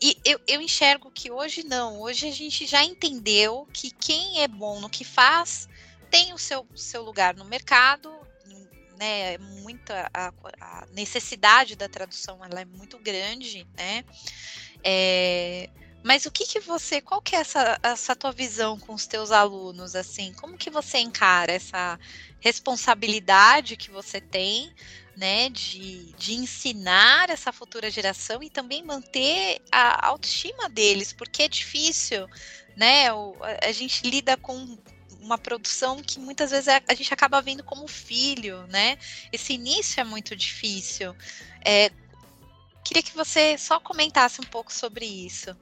E 0.00 0.16
eu, 0.24 0.38
eu 0.46 0.60
enxergo 0.60 1.10
que 1.10 1.30
hoje 1.30 1.64
não, 1.64 2.00
hoje 2.00 2.28
a 2.28 2.32
gente 2.32 2.66
já 2.66 2.84
entendeu 2.84 3.66
que 3.72 3.90
quem 3.90 4.42
é 4.42 4.48
bom 4.48 4.78
no 4.80 4.90
que 4.90 5.04
faz 5.04 5.66
tem 6.10 6.32
o 6.32 6.38
seu, 6.38 6.66
seu 6.74 7.02
lugar 7.02 7.34
no 7.34 7.44
mercado, 7.44 8.10
né, 8.98 9.34
é 9.34 9.38
muita 9.38 10.10
a, 10.12 10.32
a, 10.60 10.86
necessidade 10.92 11.76
da 11.76 11.88
tradução 11.88 12.44
ela 12.44 12.60
é 12.60 12.64
muito 12.64 12.98
grande, 12.98 13.66
né? 13.76 14.04
É, 14.82 15.70
mas 16.02 16.26
o 16.26 16.30
que 16.30 16.46
que 16.46 16.60
você, 16.60 17.00
qual 17.00 17.20
que 17.20 17.34
é 17.34 17.40
essa, 17.40 17.78
essa 17.82 18.16
tua 18.16 18.32
visão 18.32 18.78
com 18.78 18.94
os 18.94 19.06
teus 19.06 19.30
alunos, 19.30 19.94
assim? 19.94 20.32
Como 20.34 20.56
que 20.56 20.70
você 20.70 20.98
encara 20.98 21.52
essa 21.52 21.98
responsabilidade 22.40 23.76
que 23.76 23.90
você 23.90 24.20
tem, 24.20 24.72
né, 25.16 25.48
de, 25.50 26.12
de 26.14 26.34
ensinar 26.34 27.30
essa 27.30 27.52
futura 27.52 27.90
geração 27.90 28.40
e 28.42 28.48
também 28.48 28.84
manter 28.84 29.60
a 29.72 30.06
autoestima 30.06 30.68
deles, 30.68 31.12
porque 31.12 31.42
é 31.42 31.48
difícil, 31.48 32.28
né? 32.76 33.12
O, 33.12 33.36
a, 33.42 33.68
a 33.68 33.72
gente 33.72 34.08
lida 34.08 34.36
com 34.36 34.78
uma 35.20 35.38
produção 35.38 36.02
que 36.02 36.18
muitas 36.18 36.50
vezes 36.50 36.68
a 36.68 36.94
gente 36.94 37.12
acaba 37.12 37.40
vendo 37.40 37.62
como 37.64 37.86
filho, 37.88 38.66
né? 38.68 38.98
Esse 39.32 39.54
início 39.54 40.00
é 40.00 40.04
muito 40.04 40.36
difícil. 40.36 41.14
É, 41.64 41.90
queria 42.84 43.02
que 43.02 43.14
você 43.14 43.58
só 43.58 43.78
comentasse 43.80 44.40
um 44.40 44.44
pouco 44.44 44.72
sobre 44.72 45.04
isso. 45.04 45.56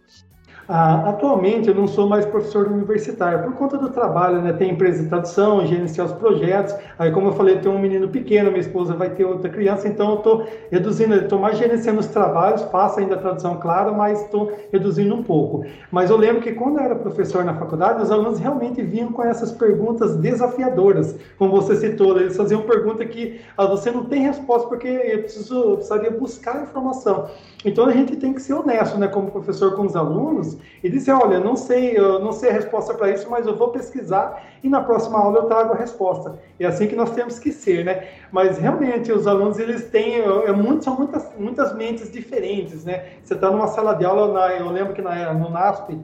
Ah, 0.68 1.10
atualmente 1.10 1.68
eu 1.68 1.74
não 1.76 1.86
sou 1.86 2.08
mais 2.08 2.26
professor 2.26 2.66
universitário 2.66 3.44
por 3.44 3.52
conta 3.52 3.78
do 3.78 3.88
trabalho, 3.90 4.42
né? 4.42 4.52
Tem 4.52 4.72
empresa 4.72 5.00
de 5.00 5.08
tradução, 5.08 5.64
gerenciar 5.64 6.08
os 6.08 6.12
projetos. 6.12 6.74
Aí, 6.98 7.12
como 7.12 7.28
eu 7.28 7.32
falei, 7.34 7.58
tem 7.58 7.70
um 7.70 7.78
menino 7.78 8.08
pequeno, 8.08 8.50
minha 8.50 8.62
esposa 8.62 8.92
vai 8.92 9.10
ter 9.10 9.24
outra 9.24 9.48
criança, 9.48 9.86
então 9.86 10.10
eu 10.10 10.16
estou 10.16 10.46
reduzindo, 10.68 11.14
estou 11.14 11.38
mais 11.38 11.56
gerenciando 11.56 12.00
os 12.00 12.08
trabalhos, 12.08 12.62
faço 12.62 12.98
ainda 12.98 13.14
a 13.14 13.18
tradução, 13.18 13.60
claro, 13.60 13.94
mas 13.94 14.20
estou 14.22 14.52
reduzindo 14.72 15.14
um 15.14 15.22
pouco. 15.22 15.64
Mas 15.92 16.10
eu 16.10 16.16
lembro 16.16 16.42
que 16.42 16.50
quando 16.50 16.78
eu 16.78 16.84
era 16.84 16.96
professor 16.96 17.44
na 17.44 17.54
faculdade, 17.54 18.02
os 18.02 18.10
alunos 18.10 18.40
realmente 18.40 18.82
vinham 18.82 19.12
com 19.12 19.22
essas 19.22 19.52
perguntas 19.52 20.16
desafiadoras, 20.16 21.14
como 21.38 21.52
você 21.52 21.76
citou, 21.76 22.18
eles 22.18 22.36
faziam 22.36 22.62
pergunta 22.62 23.04
que 23.04 23.40
ah, 23.56 23.66
você 23.66 23.92
não 23.92 24.06
tem 24.06 24.22
resposta 24.22 24.66
porque 24.66 24.88
eu, 24.88 25.20
preciso, 25.20 25.54
eu 25.54 25.76
precisaria 25.76 26.10
buscar 26.10 26.60
informação. 26.64 27.30
Então 27.64 27.86
a 27.86 27.92
gente 27.92 28.16
tem 28.16 28.32
que 28.32 28.42
ser 28.42 28.54
honesto, 28.54 28.98
né, 28.98 29.06
como 29.06 29.30
professor 29.30 29.76
com 29.76 29.86
os 29.86 29.94
alunos 29.94 30.55
e 30.82 30.88
dizer, 30.88 31.12
olha, 31.12 31.40
não 31.40 31.56
sei, 31.56 31.96
eu 31.96 32.18
não 32.18 32.32
sei 32.32 32.50
a 32.50 32.52
resposta 32.52 32.94
para 32.94 33.10
isso, 33.10 33.28
mas 33.30 33.46
eu 33.46 33.56
vou 33.56 33.68
pesquisar 33.68 34.42
e 34.62 34.68
na 34.68 34.80
próxima 34.80 35.18
aula 35.18 35.38
eu 35.38 35.44
trago 35.44 35.72
a 35.72 35.76
resposta. 35.76 36.38
É 36.58 36.66
assim 36.66 36.86
que 36.86 36.96
nós 36.96 37.10
temos 37.10 37.38
que 37.38 37.52
ser, 37.52 37.84
né? 37.84 38.08
Mas 38.30 38.58
realmente 38.58 39.12
os 39.12 39.26
alunos 39.26 39.58
eles 39.58 39.90
têm, 39.90 40.16
é 40.16 40.52
muito, 40.52 40.84
são 40.84 40.96
muitas, 40.96 41.30
muitas 41.38 41.74
mentes 41.74 42.10
diferentes, 42.10 42.84
né? 42.84 43.04
Você 43.22 43.34
está 43.34 43.50
numa 43.50 43.68
sala 43.68 43.94
de 43.94 44.04
aula, 44.04 44.52
eu 44.52 44.68
lembro 44.70 44.94
que 44.94 45.02
na, 45.02 45.32
no 45.34 45.50
NASP 45.50 45.98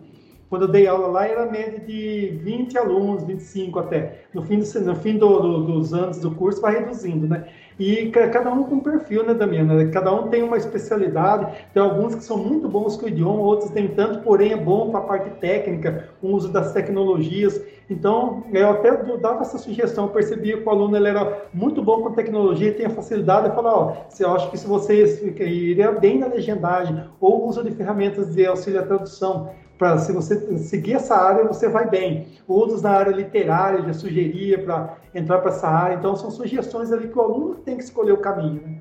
quando 0.53 0.67
eu 0.67 0.69
dei 0.69 0.87
aula 0.87 1.07
lá, 1.07 1.27
era 1.27 1.51
média 1.51 1.81
de 1.81 2.39
20 2.43 2.77
alunos, 2.77 3.25
25 3.25 3.79
até. 3.79 4.25
No 4.35 4.43
fim, 4.43 4.59
do, 4.59 4.81
no 4.83 4.97
fim 4.97 5.17
do, 5.17 5.41
do, 5.41 5.65
dos 5.65 5.95
anos 5.95 6.19
do 6.19 6.31
curso, 6.33 6.61
vai 6.61 6.75
reduzindo, 6.75 7.27
né? 7.27 7.49
E 7.83 8.13
cada 8.13 8.53
um 8.53 8.63
com 8.63 8.77
um 8.77 8.81
perfil, 8.81 9.27
né, 9.27 9.35
Damiana? 9.35 9.85
Cada 9.89 10.15
um 10.15 10.29
tem 10.29 10.41
uma 10.41 10.57
especialidade. 10.57 11.53
Tem 11.75 11.83
alguns 11.83 12.15
que 12.15 12.23
são 12.23 12.39
muito 12.39 12.69
bons 12.69 12.97
com 12.97 13.07
o 13.07 13.09
idioma, 13.09 13.41
outros 13.41 13.73
nem 13.73 13.89
tanto, 13.89 14.21
porém 14.21 14.53
é 14.53 14.57
bom 14.57 14.91
para 14.91 15.01
a 15.01 15.03
parte 15.03 15.31
técnica, 15.41 16.09
o 16.23 16.29
uso 16.29 16.53
das 16.53 16.73
tecnologias. 16.73 17.61
Então, 17.91 18.45
eu 18.53 18.71
até 18.71 18.97
dava 19.17 19.41
essa 19.41 19.59
sugestão, 19.59 20.05
eu 20.05 20.11
percebia 20.11 20.59
que 20.59 20.65
o 20.65 20.71
aluno 20.71 20.97
ele 20.97 21.09
era 21.09 21.43
muito 21.53 21.83
bom 21.83 22.03
com 22.03 22.13
tecnologia 22.13 22.73
tem 22.73 22.87
a 22.87 22.91
facilidade 22.91 23.51
de 23.51 23.55
falar, 23.57 23.75
ó, 23.75 23.97
eu 24.19 24.33
acho 24.33 24.49
que 24.51 24.57
se 24.57 24.67
você 24.67 25.05
iria 25.41 25.91
bem 25.91 26.21
na 26.21 26.29
legendagem 26.29 27.03
ou 27.21 27.49
uso 27.49 27.65
de 27.65 27.73
ferramentas 27.73 28.33
de 28.33 28.47
auxílio 28.47 28.81
à 28.81 28.85
tradução, 28.85 29.51
para 29.79 29.99
se 29.99 30.13
você 30.13 30.59
seguir 30.59 30.95
essa 30.95 31.17
área, 31.17 31.45
você 31.45 31.69
vai 31.69 31.89
bem. 31.89 32.29
Outros 32.47 32.83
na 32.83 32.91
área 32.91 33.11
literária, 33.11 33.83
já 33.83 33.93
sugeria 33.93 34.63
para 34.63 34.97
entrar 35.15 35.39
para 35.39 35.51
essa 35.51 35.69
área. 35.69 35.95
Então, 35.95 36.15
são 36.15 36.31
sugestões 36.31 36.93
ali 36.93 37.09
que 37.09 37.19
o 37.19 37.23
aluno 37.23 37.55
tem 37.57 37.77
que 37.77 37.85
escolher 37.85 38.13
o 38.13 38.19
caminho. 38.19 38.63
Né? 38.63 38.79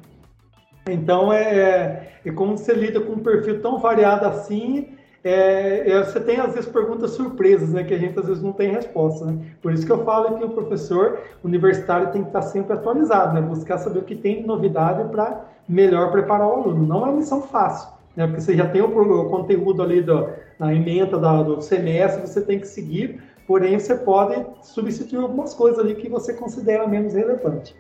Então, 0.89 1.31
é, 1.31 1.41
é, 1.43 2.11
é 2.26 2.31
como 2.31 2.57
você 2.57 2.73
lida 2.73 2.99
com 2.99 3.13
um 3.13 3.19
perfil 3.19 3.61
tão 3.61 3.80
variado 3.80 4.26
assim, 4.26 4.95
é, 5.23 5.91
é, 5.91 6.03
você 6.03 6.19
tem 6.19 6.39
às 6.39 6.53
vezes 6.53 6.69
perguntas 6.69 7.11
surpresas, 7.11 7.69
né, 7.69 7.84
que 7.84 7.93
a 7.93 7.97
gente 7.97 8.18
às 8.19 8.26
vezes 8.26 8.41
não 8.41 8.51
tem 8.51 8.72
resposta, 8.72 9.26
né? 9.26 9.38
Por 9.61 9.72
isso 9.72 9.85
que 9.85 9.91
eu 9.91 10.03
falo 10.03 10.38
que 10.38 10.43
o 10.43 10.49
professor 10.49 11.19
universitário 11.43 12.11
tem 12.11 12.23
que 12.23 12.30
estar 12.30 12.41
sempre 12.41 12.73
atualizado, 12.73 13.34
né? 13.34 13.41
Buscar 13.41 13.77
saber 13.77 13.99
o 13.99 14.03
que 14.03 14.15
tem 14.15 14.41
de 14.41 14.47
novidade 14.47 15.07
para 15.09 15.45
melhor 15.68 16.11
preparar 16.11 16.47
o 16.47 16.53
aluno. 16.53 16.88
Não 16.88 17.05
é 17.05 17.09
uma 17.09 17.18
missão 17.18 17.43
fácil, 17.43 17.89
né? 18.15 18.27
Porque 18.27 18.41
você 18.41 18.55
já 18.55 18.67
tem 18.67 18.81
o, 18.81 19.29
conteúdo 19.29 19.81
ali 19.81 20.01
do, 20.01 20.29
na 20.59 20.73
emenda 20.73 21.17
da, 21.17 21.41
do 21.43 21.61
semestre, 21.61 22.21
você 22.21 22.41
tem 22.41 22.59
que 22.59 22.67
seguir, 22.67 23.21
porém 23.47 23.79
você 23.79 23.95
pode 23.95 24.45
substituir 24.61 25.19
algumas 25.19 25.53
coisas 25.53 25.79
ali 25.79 25.95
que 25.95 26.09
você 26.09 26.33
considera 26.33 26.88
menos 26.88 27.13
relevante 27.13 27.75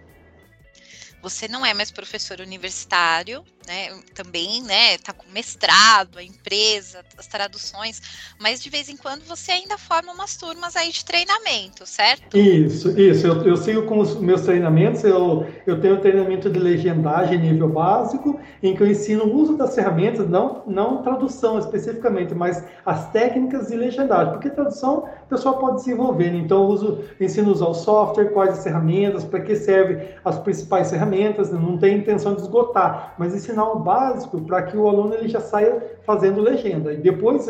você 1.21 1.47
não 1.47 1.65
é 1.65 1.73
mais 1.73 1.91
professor 1.91 2.39
universitário, 2.39 3.43
né? 3.67 3.89
Também, 4.15 4.61
né? 4.63 4.97
Tá 4.97 5.13
com 5.13 5.29
mestrado, 5.31 6.17
a 6.17 6.23
empresa, 6.23 7.05
as 7.17 7.27
traduções, 7.27 8.01
mas 8.39 8.61
de 8.61 8.69
vez 8.69 8.89
em 8.89 8.97
quando 8.97 9.23
você 9.23 9.51
ainda 9.51 9.77
forma 9.77 10.11
umas 10.11 10.35
turmas 10.35 10.75
aí 10.75 10.91
de 10.91 11.05
treinamento, 11.05 11.85
certo? 11.85 12.35
Isso, 12.35 12.99
isso. 12.99 13.27
Eu, 13.27 13.43
eu 13.43 13.57
sigo 13.57 13.83
com 13.83 13.99
os 13.99 14.19
meus 14.19 14.41
treinamentos. 14.41 15.03
Eu, 15.03 15.45
eu 15.67 15.79
tenho 15.79 16.01
treinamento 16.01 16.49
de 16.49 16.59
legendagem 16.59 17.39
nível 17.39 17.69
básico, 17.69 18.39
em 18.63 18.75
que 18.75 18.81
eu 18.81 18.89
ensino 18.89 19.25
o 19.25 19.35
uso 19.35 19.55
das 19.55 19.75
ferramentas, 19.75 20.27
não, 20.27 20.63
não 20.65 21.03
tradução 21.03 21.59
especificamente, 21.59 22.33
mas 22.33 22.63
as 22.85 23.11
técnicas 23.11 23.67
de 23.67 23.75
legendagem. 23.75 24.33
Porque 24.33 24.49
tradução 24.49 25.09
o 25.25 25.27
pessoal 25.29 25.59
pode 25.59 25.77
desenvolver. 25.77 26.31
Né? 26.31 26.39
Então, 26.39 26.63
eu 26.63 26.69
uso, 26.69 27.03
ensino 27.19 27.49
a 27.49 27.53
usar 27.53 27.67
o 27.67 27.73
software, 27.73 28.31
quais 28.31 28.57
as 28.57 28.63
ferramentas, 28.63 29.23
para 29.23 29.39
que 29.41 29.55
serve 29.55 30.15
as 30.25 30.39
principais 30.39 30.89
ferramentas 30.89 31.10
ferramentas, 31.11 31.51
não 31.51 31.77
tem 31.77 31.97
intenção 31.97 32.33
de 32.33 32.41
esgotar, 32.41 33.15
mas 33.17 33.35
ensinar 33.35 33.69
o 33.71 33.79
básico 33.79 34.39
para 34.41 34.63
que 34.63 34.77
o 34.77 34.87
aluno 34.87 35.13
ele 35.13 35.27
já 35.27 35.41
saia 35.41 35.99
fazendo 36.05 36.41
legenda. 36.41 36.93
E 36.93 36.97
depois, 36.97 37.47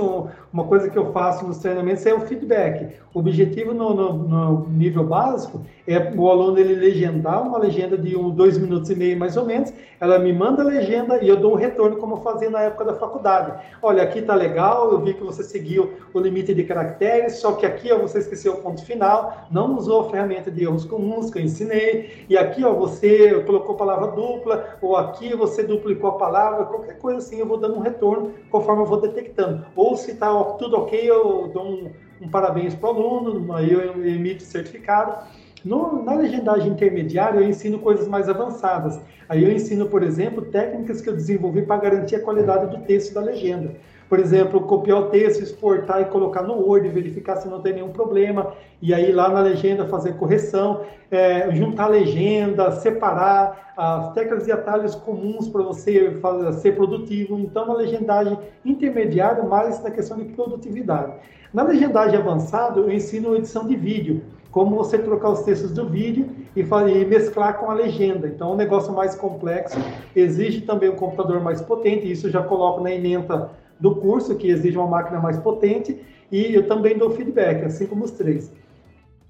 uma 0.51 0.63
coisa 0.65 0.89
que 0.89 0.97
eu 0.97 1.11
faço 1.11 1.45
nos 1.47 1.59
treinamentos 1.59 2.05
é 2.05 2.13
o 2.13 2.21
feedback. 2.21 2.95
O 3.13 3.19
objetivo 3.19 3.73
no, 3.73 3.93
no, 3.93 4.13
no 4.13 4.69
nível 4.69 5.03
básico 5.03 5.61
é 5.87 6.13
o 6.15 6.29
aluno 6.29 6.57
ele 6.57 6.75
legendar 6.75 7.45
uma 7.45 7.57
legenda 7.57 7.97
de 7.97 8.15
um, 8.15 8.29
dois 8.29 8.57
minutos 8.57 8.89
e 8.89 8.95
meio 8.95 9.17
mais 9.17 9.35
ou 9.35 9.45
menos, 9.45 9.73
ela 9.99 10.17
me 10.17 10.31
manda 10.33 10.61
a 10.61 10.65
legenda 10.65 11.23
e 11.23 11.27
eu 11.27 11.37
dou 11.37 11.53
um 11.53 11.55
retorno 11.55 11.97
como 11.97 12.15
eu 12.15 12.21
fazia 12.21 12.49
na 12.49 12.61
época 12.61 12.85
da 12.85 12.95
faculdade. 12.95 13.53
Olha, 13.81 14.03
aqui 14.03 14.21
tá 14.21 14.33
legal, 14.33 14.91
eu 14.91 15.01
vi 15.01 15.13
que 15.13 15.23
você 15.23 15.43
seguiu 15.43 15.93
o 16.13 16.19
limite 16.19 16.53
de 16.53 16.63
caracteres, 16.63 17.35
só 17.37 17.53
que 17.53 17.65
aqui 17.65 17.91
ó, 17.91 17.99
você 17.99 18.19
esqueceu 18.19 18.53
o 18.53 18.57
ponto 18.57 18.83
final, 18.85 19.47
não 19.51 19.75
usou 19.77 20.01
a 20.01 20.09
ferramenta 20.09 20.49
de 20.49 20.63
erros 20.63 20.85
comuns 20.85 21.29
que 21.29 21.37
eu 21.37 21.43
ensinei, 21.43 22.25
e 22.29 22.37
aqui 22.37 22.63
ó, 22.63 22.73
você, 22.73 23.43
colocou 23.51 23.75
palavra 23.75 24.07
dupla, 24.07 24.77
ou 24.81 24.95
aqui 24.95 25.35
você 25.35 25.63
duplicou 25.63 26.11
a 26.11 26.17
palavra, 26.17 26.65
qualquer 26.65 26.97
coisa 26.97 27.19
assim, 27.19 27.39
eu 27.39 27.45
vou 27.45 27.57
dando 27.57 27.75
um 27.75 27.81
retorno 27.81 28.33
conforme 28.49 28.83
eu 28.83 28.85
vou 28.85 29.01
detectando. 29.01 29.65
Ou 29.75 29.95
se 29.97 30.11
está 30.11 30.31
tudo 30.57 30.77
ok, 30.77 30.99
eu 31.03 31.49
dou 31.53 31.65
um, 31.65 31.91
um 32.21 32.29
parabéns 32.29 32.73
para 32.73 32.89
o 32.89 32.93
aluno, 32.93 33.53
aí 33.53 33.71
eu 33.71 34.05
emito 34.05 34.43
certificado. 34.43 35.25
No, 35.63 36.01
na 36.03 36.15
legendagem 36.15 36.71
intermediária, 36.71 37.39
eu 37.39 37.47
ensino 37.47 37.79
coisas 37.79 38.07
mais 38.07 38.27
avançadas. 38.27 38.99
Aí 39.29 39.43
eu 39.43 39.51
ensino, 39.51 39.85
por 39.87 40.01
exemplo, 40.01 40.45
técnicas 40.45 41.01
que 41.01 41.09
eu 41.09 41.13
desenvolvi 41.13 41.61
para 41.61 41.79
garantir 41.81 42.15
a 42.15 42.23
qualidade 42.23 42.75
do 42.75 42.83
texto 42.83 43.13
da 43.13 43.21
legenda. 43.21 43.75
Por 44.11 44.19
exemplo, 44.19 44.59
copiar 44.63 44.99
o 44.99 45.05
texto, 45.05 45.41
exportar 45.41 46.01
e 46.01 46.05
colocar 46.07 46.41
no 46.41 46.55
Word, 46.55 46.89
verificar 46.89 47.37
se 47.37 47.47
não 47.47 47.61
tem 47.61 47.75
nenhum 47.75 47.93
problema, 47.93 48.51
e 48.81 48.93
aí 48.93 49.09
lá 49.09 49.29
na 49.29 49.39
legenda 49.39 49.87
fazer 49.87 50.17
correção, 50.17 50.81
é, 51.09 51.49
juntar 51.55 51.87
legenda, 51.87 52.73
separar 52.73 53.71
as 53.77 54.11
teclas 54.11 54.45
e 54.47 54.51
atalhos 54.51 54.95
comuns 54.95 55.47
para 55.47 55.61
você 55.61 56.11
fazer, 56.21 56.51
ser 56.59 56.75
produtivo. 56.75 57.39
Então, 57.39 57.65
na 57.65 57.73
legendagem 57.73 58.37
intermediária, 58.65 59.43
mais 59.43 59.81
na 59.81 59.89
questão 59.89 60.17
de 60.17 60.25
produtividade. 60.25 61.13
Na 61.53 61.63
legendagem 61.63 62.19
avançada, 62.19 62.81
eu 62.81 62.91
ensino 62.91 63.33
edição 63.33 63.65
de 63.65 63.77
vídeo 63.77 64.21
como 64.51 64.75
você 64.75 64.97
trocar 64.97 65.29
os 65.29 65.43
textos 65.43 65.71
do 65.71 65.87
vídeo 65.87 66.27
e, 66.53 66.59
e 66.59 67.05
mesclar 67.05 67.59
com 67.59 67.71
a 67.71 67.73
legenda. 67.73 68.27
Então, 68.27 68.49
é 68.49 68.53
um 68.55 68.57
negócio 68.57 68.91
mais 68.91 69.15
complexo, 69.15 69.79
exige 70.13 70.59
também 70.59 70.89
um 70.89 70.97
computador 70.97 71.39
mais 71.39 71.61
potente, 71.61 72.11
isso 72.11 72.27
eu 72.27 72.31
já 72.31 72.43
coloco 72.43 72.81
na 72.81 72.91
ementa 72.91 73.60
do 73.81 73.95
curso, 73.95 74.35
que 74.35 74.47
exige 74.47 74.77
uma 74.77 74.87
máquina 74.87 75.19
mais 75.19 75.37
potente, 75.37 75.99
e 76.31 76.53
eu 76.55 76.67
também 76.67 76.97
dou 76.97 77.09
feedback, 77.09 77.65
assim 77.65 77.85
como 77.85 78.05
os 78.05 78.11
três. 78.11 78.51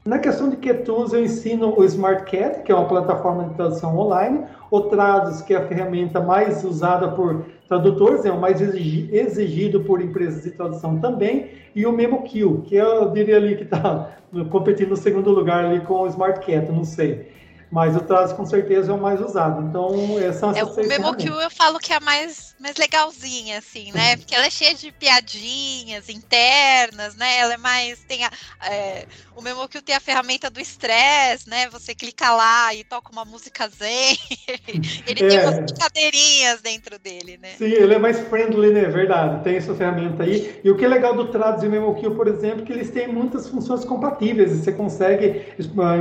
Na 0.03 0.19
questão 0.19 0.49
de 0.49 0.57
QTools, 0.57 1.14
eu 1.14 1.23
ensino 1.23 1.73
o 1.78 1.84
SmartCat, 1.84 2.64
que 2.64 2.72
é 2.72 2.76
uma 2.76 2.88
plataforma 2.88 3.45
de 3.45 3.53
tradução 3.53 3.98
online, 3.98 4.45
o 4.69 4.82
Trados, 4.82 5.41
que 5.41 5.53
é 5.53 5.57
a 5.57 5.68
ferramenta 5.68 6.19
mais 6.19 6.64
usada 6.64 7.10
por 7.10 7.45
tradutores, 7.68 8.26
é 8.26 8.32
o 8.32 8.40
mais 8.40 8.60
exigido 8.61 9.82
por 9.82 10.02
empresas 10.02 10.44
de 10.44 10.52
tradução 10.52 10.99
também, 10.99 11.52
e 11.76 11.86
o 11.86 11.91
MemoQ, 11.91 12.64
que 12.65 12.76
eu 12.76 13.11
diria 13.11 13.38
ali 13.38 13.56
que 13.56 13.64
está 13.64 14.18
competindo 14.49 14.90
no 14.90 14.98
segundo 14.98 15.30
lugar 15.30 15.65
ali 15.65 15.82
com 15.82 16.02
o 16.02 16.07
SmartCat, 16.07 16.72
não 16.72 16.84
sei 16.84 17.32
mas 17.72 17.95
o 17.95 18.02
Trados 18.02 18.34
com 18.34 18.45
certeza 18.45 18.91
é 18.91 18.95
o 18.95 18.99
mais 18.99 19.22
usado. 19.22 19.61
Então, 19.61 19.90
são 20.34 20.52
essas 20.52 20.57
é, 20.57 20.64
O 20.64 20.88
MemoQ 20.88 21.26
eu 21.26 21.49
falo 21.49 21.80
que 21.80 21.94
é 21.94 21.95
a 21.95 21.99
mais, 22.02 22.51
mais 22.62 22.78
legalzinha, 22.78 23.58
assim, 23.58 23.92
né? 23.92 24.16
Porque 24.16 24.36
ela 24.36 24.46
é 24.46 24.50
cheia 24.50 24.76
de 24.76 24.92
piadinhas 24.92 26.08
internas, 26.10 27.16
né? 27.16 27.40
Ela 27.40 27.56
é 27.56 27.58
mais. 27.58 28.00
Tem 28.08 28.24
a, 28.24 28.32
é, 28.70 29.06
o 29.36 29.42
MemoQ 29.42 29.82
tem 29.82 29.96
a 29.96 30.00
ferramenta 30.00 30.50
do 30.50 30.60
estresse, 30.60 31.50
né? 31.50 31.68
Você 31.72 31.96
clica 31.96 32.32
lá 32.32 32.74
e 32.76 32.84
toca 32.84 33.12
uma 33.12 33.26
música 33.26 33.68
zen. 33.68 34.16
ele 35.08 35.26
é. 35.26 35.28
tem 35.28 35.40
umas 35.40 35.60
brincadeirinhas 35.60 36.62
dentro 36.62 37.00
dele, 37.00 37.40
né? 37.42 37.50
Sim, 37.58 37.72
ele 37.72 37.96
é 37.96 38.00
mais 38.00 38.20
friendly, 38.28 38.72
né? 38.72 38.84
Verdade. 38.84 39.44
Tem 39.44 39.56
essa 39.56 39.74
ferramenta 39.74 40.24
aí. 40.24 40.62
E 40.64 40.70
o 40.70 40.78
que 40.78 40.86
é 40.86 40.88
legal 40.88 41.16
do 41.16 41.32
Trados 41.32 41.64
e 41.64 41.68
MemoQ, 41.68 42.12
por 42.12 42.28
exemplo, 42.28 42.62
é 42.62 42.66
que 42.66 42.74
eles 42.74 42.92
têm 42.92 43.08
muitas 43.08 43.50
funções 43.50 43.84
compatíveis. 43.84 44.52
Você 44.52 44.72
consegue 44.72 45.46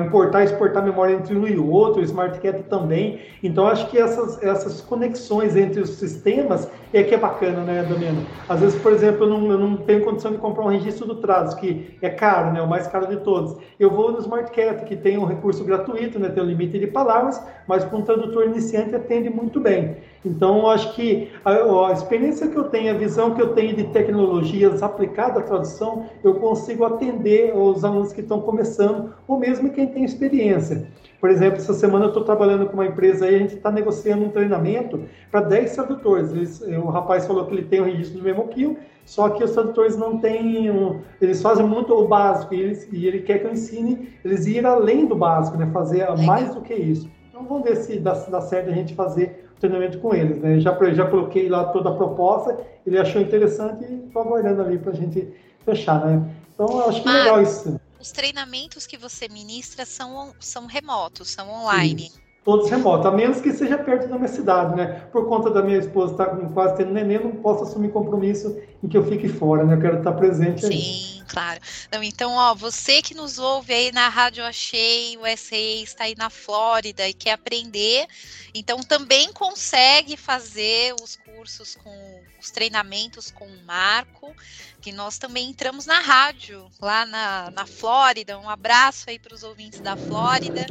importar 0.05 0.43
e 0.43 0.45
exportar 0.45 0.85
memória 0.85 1.15
entre 1.15 1.35
um 1.35 1.49
e 1.49 1.57
o 1.57 1.67
outro, 1.71 2.03
o 2.03 2.05
SmartCat 2.05 2.65
também. 2.65 3.23
Então, 3.43 3.67
acho 3.67 3.89
que 3.89 3.97
essas, 3.97 4.43
essas 4.43 4.83
conexões 4.83 5.57
entre 5.57 5.81
os 5.81 5.91
sistemas 5.91 6.50
é 6.93 7.03
que 7.03 7.15
é 7.15 7.19
bacana, 7.19 7.63
né, 7.63 7.83
Damiano? 7.83 8.27
Às 8.49 8.61
vezes, 8.61 8.81
por 8.81 8.93
exemplo, 8.93 9.25
eu 9.25 9.31
não, 9.31 9.51
eu 9.51 9.59
não 9.59 9.77
tenho 9.77 10.05
condição 10.05 10.33
de 10.33 10.39
comprar 10.39 10.65
um 10.65 10.69
registro 10.69 11.07
do 11.07 11.17
Trados, 11.17 11.55
que 11.55 11.97
é 12.03 12.11
caro, 12.11 12.53
né, 12.53 12.61
o 12.61 12.69
mais 12.69 12.87
caro 12.87 13.07
de 13.07 13.19
todos. 13.19 13.57
Eu 13.79 13.91
vou 13.91 14.11
no 14.13 14.19
SmartCat, 14.19 14.85
que 14.85 14.97
tem 14.97 15.17
um 15.19 15.25
recurso 15.25 15.65
gratuito, 15.65 16.19
né, 16.19 16.29
tem 16.29 16.43
um 16.43 16.47
limite 16.47 16.79
de 16.79 16.87
palavras, 16.87 17.41
mas 17.67 17.85
para 17.85 17.97
um 17.97 18.03
tradutor 18.03 18.47
iniciante 18.47 18.95
atende 18.95 19.31
muito 19.31 19.61
bem. 19.61 19.97
Então, 20.25 20.69
acho 20.69 20.95
que 20.95 21.31
a, 21.45 21.53
a, 21.89 21.93
experiência 21.93 22.49
que 22.49 22.57
eu 22.57 22.65
tenho, 22.65 22.95
a 22.95 22.99
visão 22.99 23.35
que 23.35 23.41
eu 23.41 23.55
tenho 23.55 23.75
de 23.75 23.85
tecnologias 23.85 24.83
aplicadas 24.83 25.39
à 25.39 25.47
tradução, 25.47 26.07
eu 26.23 26.35
consigo 26.35 26.85
atender 26.85 27.57
os 27.57 27.85
alunos 27.85 28.13
que 28.13 28.21
estão 28.21 28.41
começando, 28.41 29.15
ou 29.27 29.39
mesmo 29.39 29.71
quem 29.71 29.87
tem 29.87 30.05
experiência. 30.05 30.89
Por 31.21 31.31
exemplo, 31.31 31.59
essa 31.59 31.75
semana 31.75 32.07
eu 32.07 32.09
estou 32.09 32.25
trabalhando 32.25 32.67
com 32.67 32.73
uma 32.73 32.87
empresa 32.87 33.27
aí, 33.27 33.35
a 33.35 33.39
gente 33.39 33.57
está 33.57 33.71
negociando 33.71 34.25
um 34.25 34.31
treinamento 34.31 35.03
para 35.31 35.43
10 35.43 35.75
tradutores. 35.75 36.33
Eles, 36.33 36.63
o 36.63 36.87
rapaz 36.87 37.27
falou 37.27 37.45
que 37.45 37.53
ele 37.53 37.67
tem 37.67 37.81
o 37.81 37.85
registro 37.85 38.19
do 38.19 38.25
MemoKill, 38.25 38.79
só 39.05 39.29
que 39.29 39.45
os 39.45 39.51
tradutores 39.51 39.99
não 39.99 40.19
têm, 40.19 40.71
um, 40.71 41.01
eles 41.21 41.43
fazem 41.43 41.67
muito 41.67 41.93
o 41.93 42.09
básico 42.09 42.55
e, 42.55 42.61
eles, 42.61 42.89
e, 42.91 43.07
ele 43.07 43.21
quer 43.21 43.41
que 43.41 43.47
eu 43.47 43.53
ensine 43.53 44.09
eles 44.25 44.47
ir 44.47 44.65
além 44.65 45.05
do 45.05 45.15
básico, 45.15 45.59
né, 45.59 45.69
fazer 45.73 46.09
mais 46.25 46.55
do 46.55 46.63
que 46.63 46.73
isso. 46.73 47.11
Então 47.29 47.45
vamos 47.45 47.65
ver 47.65 47.77
se 47.77 47.99
dá, 47.99 48.15
dá 48.15 48.41
certo 48.41 48.71
a 48.71 48.73
gente 48.73 48.95
fazer 48.95 49.47
o 49.57 49.61
treinamento 49.61 49.99
com 49.99 50.15
eles. 50.15 50.39
Né? 50.39 50.59
Já, 50.61 50.79
já 50.93 51.07
coloquei 51.07 51.51
lá 51.51 51.65
toda 51.65 51.91
a 51.91 51.95
proposta, 51.95 52.57
ele 52.87 52.99
achou 52.99 53.21
interessante 53.21 53.85
e 53.85 54.07
estou 54.07 54.23
aguardando 54.23 54.63
ali 54.63 54.79
para 54.79 54.93
a 54.93 54.95
gente 54.95 55.29
fechar. 55.65 56.07
Né? 56.07 56.23
Então 56.55 56.67
eu 56.67 56.89
acho 56.89 57.03
que 57.03 57.09
é 57.09 57.13
legal 57.13 57.43
isso 57.43 57.79
os 58.01 58.11
treinamentos 58.11 58.87
que 58.87 58.97
você 58.97 59.29
ministra 59.29 59.85
são, 59.85 60.35
são 60.41 60.67
remotos, 60.67 61.31
são 61.31 61.51
online. 61.51 62.07
Isso. 62.07 62.21
Todos 62.43 62.71
remotos, 62.71 63.05
a 63.05 63.11
menos 63.11 63.39
que 63.39 63.53
seja 63.53 63.77
perto 63.77 64.09
da 64.09 64.17
minha 64.17 64.27
cidade, 64.27 64.75
né? 64.75 65.07
Por 65.13 65.29
conta 65.29 65.51
da 65.51 65.63
minha 65.63 65.77
esposa 65.77 66.13
estar 66.13 66.25
tá 66.25 66.49
quase 66.49 66.77
tendo 66.79 66.91
neném, 66.91 67.23
não 67.23 67.33
posso 67.33 67.65
assumir 67.65 67.93
compromisso 67.93 68.59
em 68.83 68.89
que 68.89 68.97
eu 68.97 69.05
fique 69.05 69.29
fora, 69.29 69.63
né? 69.63 69.75
Eu 69.75 69.81
quero 69.81 69.99
estar 69.99 70.13
presente 70.13 70.65
aí. 70.65 70.73
Sim, 70.73 71.23
claro. 71.29 71.61
Não, 71.93 72.03
então, 72.03 72.33
ó, 72.33 72.55
você 72.55 73.03
que 73.03 73.13
nos 73.13 73.39
ouve 73.39 73.75
aí 73.75 73.93
na 73.93 74.09
Rádio 74.09 74.43
Achei, 74.43 75.19
o 75.19 75.37
SA 75.37 75.57
está 75.57 76.05
aí 76.05 76.15
na 76.17 76.31
Flórida 76.31 77.07
e 77.07 77.13
quer 77.13 77.33
aprender, 77.33 78.07
então 78.55 78.79
também 78.81 79.31
consegue 79.35 80.17
fazer 80.17 80.95
os 81.03 81.17
cursos 81.17 81.77
com 81.77 82.20
os 82.41 82.51
treinamentos 82.51 83.31
com 83.31 83.47
o 83.47 83.65
Marco, 83.65 84.35
que 84.81 84.93
nós 84.93 85.19
também 85.19 85.51
entramos 85.51 85.87
na 85.87 86.01
rádio 86.01 86.71
lá 86.81 87.05
na, 87.07 87.51
na 87.51 87.67
Flórida. 87.67 88.39
Um 88.39 88.49
abraço 88.49 89.11
aí 89.11 89.19
para 89.19 89.35
os 89.35 89.43
ouvintes 89.43 89.81
da 89.81 89.97
Flórida. 89.97 90.67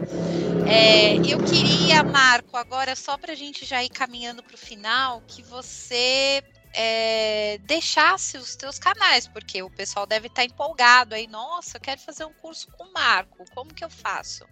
É, 0.66 1.18
eu 1.26 1.40
queria, 1.40 2.04
Marco, 2.04 2.58
agora 2.58 2.96
só 2.96 3.18
para 3.18 3.32
a 3.34 3.36
gente 3.36 3.66
já 3.66 3.84
ir 3.84 3.90
caminhando 3.90 4.44
para 4.44 4.56
o 4.56 4.58
final, 4.58 5.22
que 5.28 5.42
você 5.42 6.44
é, 6.74 7.58
deixasse 7.64 8.38
os 8.38 8.56
teus 8.56 8.78
canais, 8.78 9.28
porque 9.28 9.62
o 9.64 9.70
pessoal 9.70 10.06
deve 10.06 10.28
estar 10.28 10.42
tá 10.42 10.46
empolgado 10.46 11.16
aí. 11.16 11.28
Nossa, 11.28 11.78
eu 11.78 11.82
quero 11.82 12.00
fazer 12.02 12.26
um 12.26 12.34
curso 12.34 12.68
com 12.78 12.84
o 12.86 12.94
Marco, 12.94 13.46
como 13.54 13.74
que 13.74 13.84
eu 13.84 13.90
faço? 13.90 14.46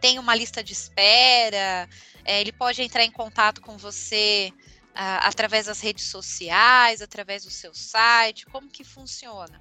Tem 0.00 0.18
uma 0.18 0.34
lista 0.34 0.62
de 0.62 0.72
espera, 0.72 1.88
é, 2.24 2.40
ele 2.40 2.52
pode 2.52 2.82
entrar 2.82 3.04
em 3.04 3.10
contato 3.10 3.62
com 3.62 3.78
você 3.78 4.52
através 4.94 5.66
das 5.66 5.80
redes 5.80 6.04
sociais, 6.04 7.02
através 7.02 7.44
do 7.44 7.50
seu 7.50 7.74
site? 7.74 8.46
Como 8.46 8.68
que 8.68 8.84
funciona? 8.84 9.60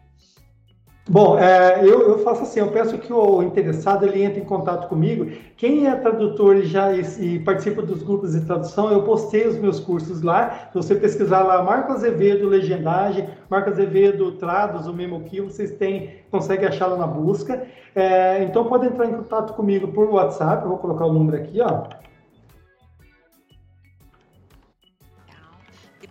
Bom, 1.10 1.38
é, 1.38 1.82
eu, 1.82 2.12
eu, 2.12 2.20
faço 2.20 2.44
assim, 2.44 2.62
eu 2.62 2.72
peço 2.72 2.98
que 2.98 3.12
o 3.12 3.44
interessado 3.44 4.06
ele 4.06 4.24
entre 4.24 4.40
em 4.40 4.46
contato 4.46 4.88
comigo. 4.88 5.30
Quem 5.58 5.86
é 5.86 5.94
tradutor 5.96 6.56
e 6.56 6.66
já 6.66 6.94
e, 6.94 7.40
participa 7.40 7.82
dos 7.82 8.02
grupos 8.02 8.32
de 8.32 8.40
tradução, 8.46 8.90
eu 8.90 9.04
postei 9.04 9.46
os 9.46 9.58
meus 9.58 9.82
cursos 9.82 10.22
lá. 10.22 10.70
Se 10.72 10.76
você 10.76 10.96
pesquisar 10.96 11.44
lá, 11.44 11.62
Marco 11.62 11.92
Azevedo 11.92 12.48
Legendagem, 12.48 13.28
Marco 13.50 13.70
Azevedo 13.70 14.32
Trados, 14.34 14.88
o 14.88 14.94
mesmo 14.94 15.26
que 15.26 15.42
vocês 15.42 15.72
têm, 15.72 16.22
conseguem 16.32 16.70
achá-lo 16.70 16.96
na 16.96 17.06
busca. 17.06 17.68
É, 17.94 18.42
então 18.44 18.64
pode 18.70 18.88
entrar 18.88 19.06
em 19.06 19.14
contato 19.14 19.54
comigo 19.56 19.90
por 19.90 20.10
WhatsApp, 20.10 20.64
eu 20.64 20.70
vou 20.70 20.78
colocar 20.78 21.06
o 21.06 21.12
número 21.12 21.36
aqui, 21.36 21.60
ó. 21.60 21.84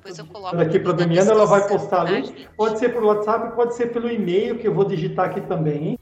Depois 0.03 0.19
eu 0.19 0.27
coloco. 0.27 0.57
Aqui 0.57 0.81
para 0.81 0.91
a 0.91 0.95
Damiana, 0.97 1.31
ela 1.31 1.47
vai 1.47 1.67
postar. 1.69 2.07
Pode 2.57 2.79
ser 2.81 2.89
pelo 2.89 3.07
WhatsApp, 3.07 3.55
pode 3.55 3.77
ser 3.77 3.93
pelo 3.93 4.11
e-mail, 4.11 4.59
que 4.59 4.67
eu 4.67 4.75
vou 4.75 4.85
digitar 4.85 5.31
aqui 5.31 5.41
também. 5.43 5.97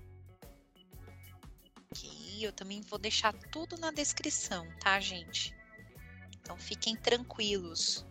Aqui, 1.91 2.43
eu 2.43 2.53
também 2.53 2.81
vou 2.81 2.99
deixar 2.99 3.35
tudo 3.53 3.77
na 3.79 3.91
descrição, 3.91 4.67
tá, 4.83 4.99
gente? 4.99 5.55
Então 6.41 6.57
fiquem 6.57 6.97
tranquilos. 6.97 8.07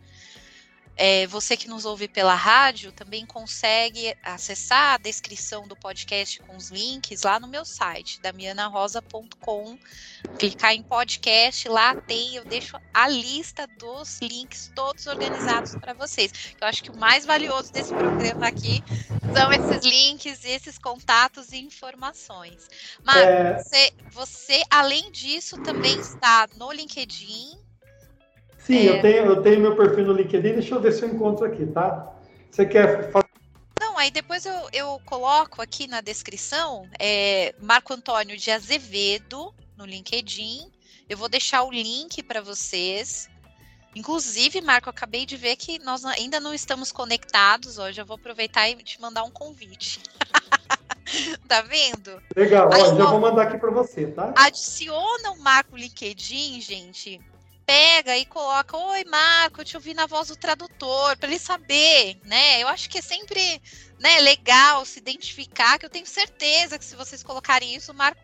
É, 1.01 1.25
você 1.27 1.55
que 1.55 1.69
nos 1.69 1.85
ouve 1.85 2.09
pela 2.09 2.35
rádio 2.35 2.91
também 2.91 3.25
consegue 3.25 4.13
acessar 4.21 4.95
a 4.95 4.97
descrição 4.97 5.65
do 5.65 5.73
podcast 5.73 6.41
com 6.41 6.57
os 6.57 6.71
links 6.71 7.23
lá 7.23 7.39
no 7.39 7.47
meu 7.47 7.63
site, 7.63 8.19
damianarosa.com. 8.19 9.79
Clicar 10.37 10.73
em 10.73 10.83
podcast, 10.83 11.69
lá 11.69 11.95
tem, 11.95 12.35
eu 12.35 12.43
deixo 12.43 12.77
a 12.93 13.07
lista 13.07 13.65
dos 13.79 14.19
links 14.19 14.73
todos 14.75 15.07
organizados 15.07 15.73
para 15.75 15.93
vocês. 15.93 16.33
Eu 16.59 16.67
acho 16.67 16.83
que 16.83 16.91
o 16.91 16.97
mais 16.97 17.25
valioso 17.25 17.71
desse 17.71 17.95
programa 17.95 18.49
aqui 18.49 18.83
são 19.33 19.53
esses 19.53 19.85
links, 19.85 20.43
esses 20.43 20.77
contatos 20.77 21.53
e 21.53 21.59
informações. 21.59 22.67
Mas 23.05 23.23
é... 23.23 23.53
você, 23.53 23.93
você, 24.11 24.63
além 24.69 25.09
disso, 25.13 25.61
também 25.63 25.97
está 25.97 26.49
no 26.57 26.69
LinkedIn 26.73 27.68
Sim, 28.69 28.87
é... 28.87 28.97
eu, 28.97 29.01
tenho, 29.01 29.25
eu 29.25 29.41
tenho 29.41 29.59
meu 29.59 29.75
perfil 29.75 30.05
no 30.05 30.13
LinkedIn, 30.13 30.53
deixa 30.53 30.75
eu 30.75 30.79
ver 30.79 30.91
se 30.91 31.01
eu 31.01 31.09
encontro 31.09 31.43
aqui, 31.43 31.65
tá? 31.65 32.13
Você 32.51 32.67
quer 32.67 33.11
fazer. 33.11 33.27
Não, 33.79 33.97
aí 33.97 34.11
depois 34.11 34.45
eu, 34.45 34.53
eu 34.71 35.01
coloco 35.07 35.59
aqui 35.59 35.87
na 35.87 36.01
descrição 36.01 36.87
é, 36.99 37.55
Marco 37.59 37.91
Antônio 37.91 38.37
de 38.37 38.51
Azevedo 38.51 39.51
no 39.75 39.85
LinkedIn 39.85 40.69
Eu 41.09 41.17
vou 41.17 41.27
deixar 41.27 41.63
o 41.63 41.71
link 41.71 42.21
para 42.21 42.41
vocês. 42.41 43.27
Inclusive, 43.95 44.61
Marco, 44.61 44.87
acabei 44.87 45.25
de 45.25 45.35
ver 45.35 45.55
que 45.55 45.79
nós 45.79 46.05
ainda 46.05 46.39
não 46.39 46.53
estamos 46.53 46.91
conectados 46.91 47.79
hoje. 47.79 47.99
Eu 47.99 48.05
vou 48.05 48.17
aproveitar 48.17 48.69
e 48.69 48.75
te 48.75 49.01
mandar 49.01 49.23
um 49.23 49.31
convite. 49.31 49.99
tá 51.47 51.63
vendo? 51.63 52.21
Legal, 52.35 52.71
Aí, 52.71 52.83
ó, 52.83 52.95
já 52.95 53.05
vou 53.05 53.19
mandar 53.19 53.47
aqui 53.47 53.57
para 53.57 53.71
você, 53.71 54.05
tá? 54.11 54.31
Adiciona 54.37 55.31
o 55.31 55.39
Marco 55.39 55.75
LinkedIn, 55.75 56.61
gente. 56.61 57.19
Pega 57.69 58.17
e 58.17 58.25
coloca, 58.25 58.75
oi 58.75 59.03
Marco, 59.03 59.61
eu 59.61 59.65
te 59.65 59.77
ouvi 59.77 59.93
na 59.93 60.07
voz 60.07 60.29
do 60.29 60.35
tradutor, 60.35 61.15
para 61.19 61.29
ele 61.29 61.37
saber, 61.37 62.17
né? 62.25 62.63
Eu 62.63 62.67
acho 62.67 62.89
que 62.89 62.97
é 62.97 63.01
sempre 63.01 63.39
né, 63.99 64.21
legal 64.21 64.83
se 64.85 64.97
identificar, 64.97 65.77
que 65.77 65.85
eu 65.85 65.89
tenho 65.89 66.07
certeza 66.07 66.79
que 66.79 66.83
se 66.83 66.95
vocês 66.95 67.21
colocarem 67.21 67.75
isso, 67.75 67.91
o 67.91 67.95
Marco 67.95 68.19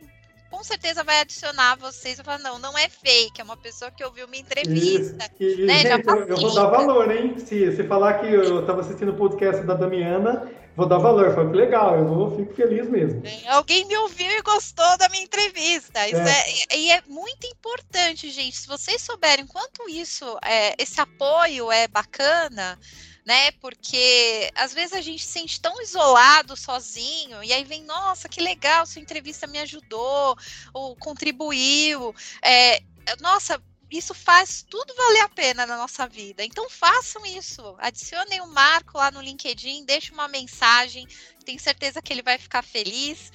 com 0.49 0.63
certeza 0.63 1.03
vai 1.03 1.19
adicionar 1.19 1.77
vocês 1.77 2.17
e 2.17 2.23
falar, 2.23 2.39
não, 2.39 2.57
não 2.57 2.75
é 2.75 2.89
fake, 2.89 3.39
é 3.39 3.43
uma 3.43 3.55
pessoa 3.55 3.91
que 3.91 4.03
ouviu 4.03 4.27
minha 4.27 4.41
entrevista. 4.41 5.29
Isso. 5.39 5.61
E, 5.61 5.65
né? 5.67 5.77
gente, 5.77 6.07
eu, 6.07 6.27
eu, 6.27 6.37
vou 6.37 6.55
dar 6.55 6.65
valor, 6.65 7.15
hein? 7.15 7.37
Se, 7.37 7.71
se 7.71 7.83
falar 7.83 8.15
que 8.15 8.25
eu 8.25 8.61
estava 8.61 8.81
assistindo 8.81 9.11
o 9.11 9.15
podcast 9.15 9.63
da 9.63 9.75
Damiana, 9.75 10.49
vou 10.75 10.85
dar 10.85 10.97
valor. 10.97 11.33
Foi 11.33 11.51
legal, 11.51 11.97
eu 11.97 12.07
vou, 12.07 12.35
fico 12.35 12.53
feliz 12.53 12.89
mesmo. 12.89 13.21
Alguém 13.47 13.85
me 13.85 13.97
ouviu 13.97 14.29
e 14.29 14.41
gostou 14.41 14.97
da 14.97 15.09
minha 15.09 15.23
entrevista. 15.23 16.07
Isso 16.07 16.21
é. 16.21 16.45
é. 16.69 16.77
e 16.77 16.91
é 16.91 17.01
muito 17.07 17.47
importante, 17.47 18.29
gente. 18.29 18.57
Se 18.57 18.67
vocês 18.67 19.01
souberem 19.01 19.47
quanto 19.47 19.89
isso, 19.89 20.25
é, 20.43 20.75
esse 20.77 20.99
apoio 20.99 21.71
é 21.71 21.87
bacana 21.87 22.77
né? 23.25 23.51
Porque 23.53 24.51
às 24.55 24.71
vezes 24.71 24.93
a 24.93 25.01
gente 25.01 25.25
se 25.25 25.31
sente 25.31 25.59
tão 25.59 25.81
isolado, 25.81 26.55
sozinho, 26.55 27.43
e 27.43 27.51
aí 27.51 27.63
vem, 27.63 27.83
nossa, 27.83 28.29
que 28.29 28.39
legal, 28.39 28.85
sua 28.85 29.01
entrevista 29.01 29.47
me 29.47 29.57
ajudou, 29.57 30.37
ou 30.71 30.95
contribuiu. 30.95 32.13
É, 32.41 32.81
nossa, 33.19 33.59
isso 33.91 34.13
faz 34.13 34.65
tudo 34.67 34.95
valer 34.95 35.21
a 35.21 35.29
pena 35.29 35.65
na 35.65 35.77
nossa 35.77 36.07
vida. 36.07 36.43
Então 36.43 36.69
façam 36.69 37.25
isso. 37.25 37.75
Adicionem 37.77 38.41
o 38.41 38.47
Marco 38.47 38.97
lá 38.97 39.11
no 39.11 39.21
LinkedIn, 39.21 39.85
deixe 39.85 40.11
uma 40.11 40.27
mensagem. 40.27 41.07
Tenho 41.45 41.59
certeza 41.59 42.01
que 42.01 42.11
ele 42.11 42.21
vai 42.21 42.37
ficar 42.37 42.63
feliz. 42.63 43.31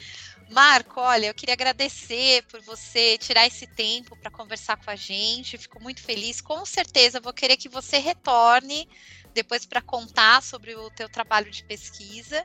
Marco, 0.51 1.01
olha, 1.01 1.27
eu 1.27 1.35
queria 1.35 1.55
agradecer 1.55 2.43
por 2.49 2.61
você 2.63 3.17
tirar 3.19 3.47
esse 3.47 3.69
tempo 3.69 4.17
para 4.17 4.33
conversar 4.33 4.77
com 4.77 4.91
a 4.91 4.97
gente. 4.97 5.57
Fico 5.57 5.81
muito 5.81 6.03
feliz. 6.03 6.41
Com 6.41 6.67
certeza 6.67 7.21
vou 7.21 7.33
querer 7.33 7.57
que 7.57 7.69
você 7.69 7.99
retorne 7.99 8.89
depois 9.35 9.65
para 9.65 9.81
contar 9.81 10.43
sobre 10.43 10.75
o 10.75 10.91
teu 10.91 11.09
trabalho 11.09 11.51
de 11.51 11.65
pesquisa, 11.65 12.45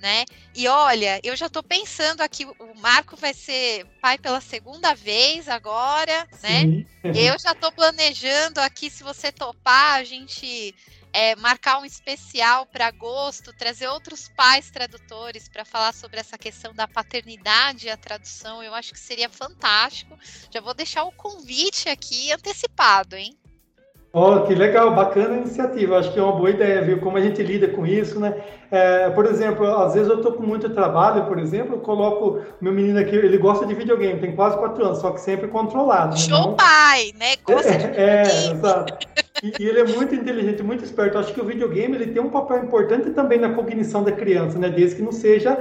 né? 0.00 0.24
E 0.54 0.68
olha, 0.68 1.20
eu 1.22 1.36
já 1.36 1.46
estou 1.46 1.62
pensando 1.62 2.20
aqui, 2.20 2.44
o 2.44 2.74
Marco 2.76 3.16
vai 3.16 3.32
ser 3.32 3.86
pai 4.00 4.18
pela 4.18 4.40
segunda 4.40 4.94
vez 4.94 5.48
agora, 5.48 6.28
né? 6.42 6.60
Sim. 6.60 6.86
Eu 7.04 7.38
já 7.38 7.52
estou 7.52 7.72
planejando 7.72 8.60
aqui, 8.60 8.90
se 8.90 9.02
você 9.02 9.30
topar, 9.30 9.94
a 9.94 10.04
gente 10.04 10.74
é, 11.14 11.36
marcar 11.36 11.78
um 11.78 11.84
especial 11.84 12.66
para 12.66 12.88
agosto, 12.88 13.52
trazer 13.52 13.86
outros 13.86 14.28
pais 14.28 14.68
tradutores 14.68 15.48
para 15.48 15.64
falar 15.64 15.94
sobre 15.94 16.18
essa 16.18 16.36
questão 16.36 16.74
da 16.74 16.88
paternidade 16.88 17.86
e 17.86 17.90
a 17.90 17.96
tradução. 17.96 18.60
Eu 18.60 18.74
acho 18.74 18.92
que 18.92 18.98
seria 18.98 19.28
fantástico. 19.28 20.18
Já 20.52 20.60
vou 20.60 20.74
deixar 20.74 21.04
o 21.04 21.12
convite 21.12 21.88
aqui 21.88 22.32
antecipado, 22.32 23.14
hein? 23.14 23.38
Oh, 24.16 24.42
que 24.42 24.54
legal, 24.54 24.94
bacana 24.94 25.34
a 25.34 25.38
iniciativa. 25.38 25.98
Acho 25.98 26.12
que 26.12 26.20
é 26.20 26.22
uma 26.22 26.36
boa 26.36 26.48
ideia, 26.48 26.80
viu? 26.82 27.00
Como 27.00 27.16
a 27.16 27.20
gente 27.20 27.42
lida 27.42 27.66
com 27.66 27.84
isso, 27.84 28.20
né? 28.20 28.32
É, 28.70 29.10
por 29.10 29.26
exemplo, 29.26 29.66
às 29.66 29.94
vezes 29.94 30.08
eu 30.08 30.18
estou 30.18 30.34
com 30.34 30.42
muito 30.44 30.70
trabalho, 30.70 31.24
por 31.24 31.36
exemplo, 31.36 31.74
eu 31.74 31.80
coloco 31.80 32.38
meu 32.60 32.72
menino 32.72 32.96
aqui, 33.00 33.16
ele 33.16 33.36
gosta 33.38 33.66
de 33.66 33.74
videogame, 33.74 34.20
tem 34.20 34.36
quase 34.36 34.56
quatro 34.56 34.84
anos, 34.84 34.98
só 34.98 35.10
que 35.10 35.20
sempre 35.20 35.48
controlado. 35.48 36.12
Né? 36.12 36.16
Show 36.16 36.54
pai, 36.54 37.12
né? 37.18 37.34
Gosta 37.44 37.72
é, 37.72 37.76
de 37.76 37.98
é, 37.98 38.22
exato. 38.52 38.94
E, 39.42 39.52
e, 39.60 39.68
ele 39.68 39.80
é 39.80 39.84
muito 39.84 40.14
inteligente, 40.14 40.62
muito 40.62 40.84
esperto. 40.84 41.18
Acho 41.18 41.34
que 41.34 41.40
o 41.40 41.44
videogame 41.44 41.96
ele 41.96 42.06
tem 42.06 42.22
um 42.22 42.30
papel 42.30 42.62
importante 42.62 43.10
também 43.10 43.40
na 43.40 43.52
cognição 43.52 44.04
da 44.04 44.12
criança, 44.12 44.60
né? 44.60 44.68
Desde 44.68 44.96
que 44.96 45.02
não 45.02 45.10
seja 45.10 45.58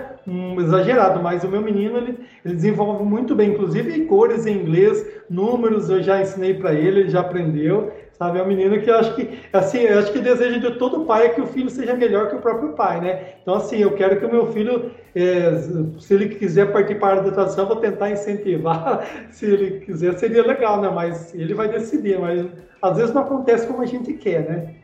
exagerado. 0.60 1.22
Mas 1.22 1.44
o 1.44 1.50
meu 1.50 1.62
menino 1.62 1.98
ele, 1.98 2.20
ele 2.46 2.54
desenvolve 2.54 3.04
muito 3.04 3.34
bem, 3.34 3.50
inclusive 3.50 4.06
cores 4.06 4.46
em 4.46 4.58
inglês, 4.58 5.06
números 5.28 5.90
eu 5.90 6.04
já 6.04 6.22
ensinei 6.22 6.54
para 6.54 6.74
ele, 6.74 7.02
ele 7.02 7.10
já 7.10 7.22
aprendeu. 7.22 7.92
Sabe, 8.18 8.40
é 8.40 8.44
um 8.44 8.48
menino 8.48 8.80
que 8.80 8.90
eu 8.90 8.95
acho 8.95 9.15
que, 9.15 9.40
assim, 9.52 9.80
eu 9.80 9.98
acho 9.98 10.11
que 10.11 10.19
o 10.19 10.22
desejo 10.22 10.60
de 10.60 10.77
todo 10.77 11.03
pai 11.03 11.26
é 11.26 11.30
que 11.30 11.41
o 11.41 11.48
filho 11.48 11.69
seja 11.69 11.95
melhor 11.95 12.30
que 12.30 12.35
o 12.35 12.41
próprio 12.41 12.73
pai, 12.73 13.02
né? 13.02 13.34
Então, 13.41 13.56
assim, 13.56 13.77
eu 13.77 13.95
quero 13.95 14.19
que 14.19 14.26
o 14.26 14.31
meu 14.31 14.52
filho, 14.53 14.91
é, 15.15 15.56
se 15.99 16.14
ele 16.14 16.30
quiser 16.35 16.72
área 17.10 17.23
da 17.23 17.31
tradução, 17.31 17.65
vou 17.65 17.77
tentar 17.77 18.11
incentivar. 18.11 19.03
Se 19.31 19.45
ele 19.45 19.80
quiser, 19.80 20.18
seria 20.18 20.45
legal, 20.45 20.80
né? 20.80 20.90
Mas 20.90 21.34
ele 21.34 21.53
vai 21.56 21.68
decidir, 21.68 22.19
mas 22.19 22.45
às 22.81 22.98
vezes 22.98 23.14
não 23.14 23.23
acontece 23.23 23.65
como 23.65 23.81
a 23.81 23.85
gente 23.85 24.14
quer, 24.14 24.48
né? 24.48 24.76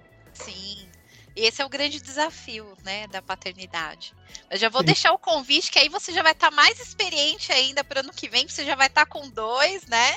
Esse 1.42 1.62
é 1.62 1.66
o 1.66 1.70
grande 1.70 2.02
desafio, 2.02 2.76
né, 2.84 3.08
da 3.08 3.22
paternidade. 3.22 4.14
Eu 4.50 4.58
já 4.58 4.68
vou 4.68 4.82
Sim. 4.82 4.88
deixar 4.88 5.14
o 5.14 5.18
convite, 5.18 5.72
que 5.72 5.80
aí 5.80 5.88
você 5.88 6.12
já 6.12 6.22
vai 6.22 6.34
estar 6.34 6.50
tá 6.50 6.56
mais 6.56 6.80
experiente 6.80 7.52
ainda 7.52 7.84
para 7.84 8.02
ano 8.02 8.12
que 8.12 8.28
vem, 8.28 8.48
você 8.48 8.66
já 8.66 8.76
vai 8.76 8.88
estar 8.88 9.06
tá 9.06 9.10
com 9.12 9.30
dois, 9.30 9.86
né? 9.86 10.16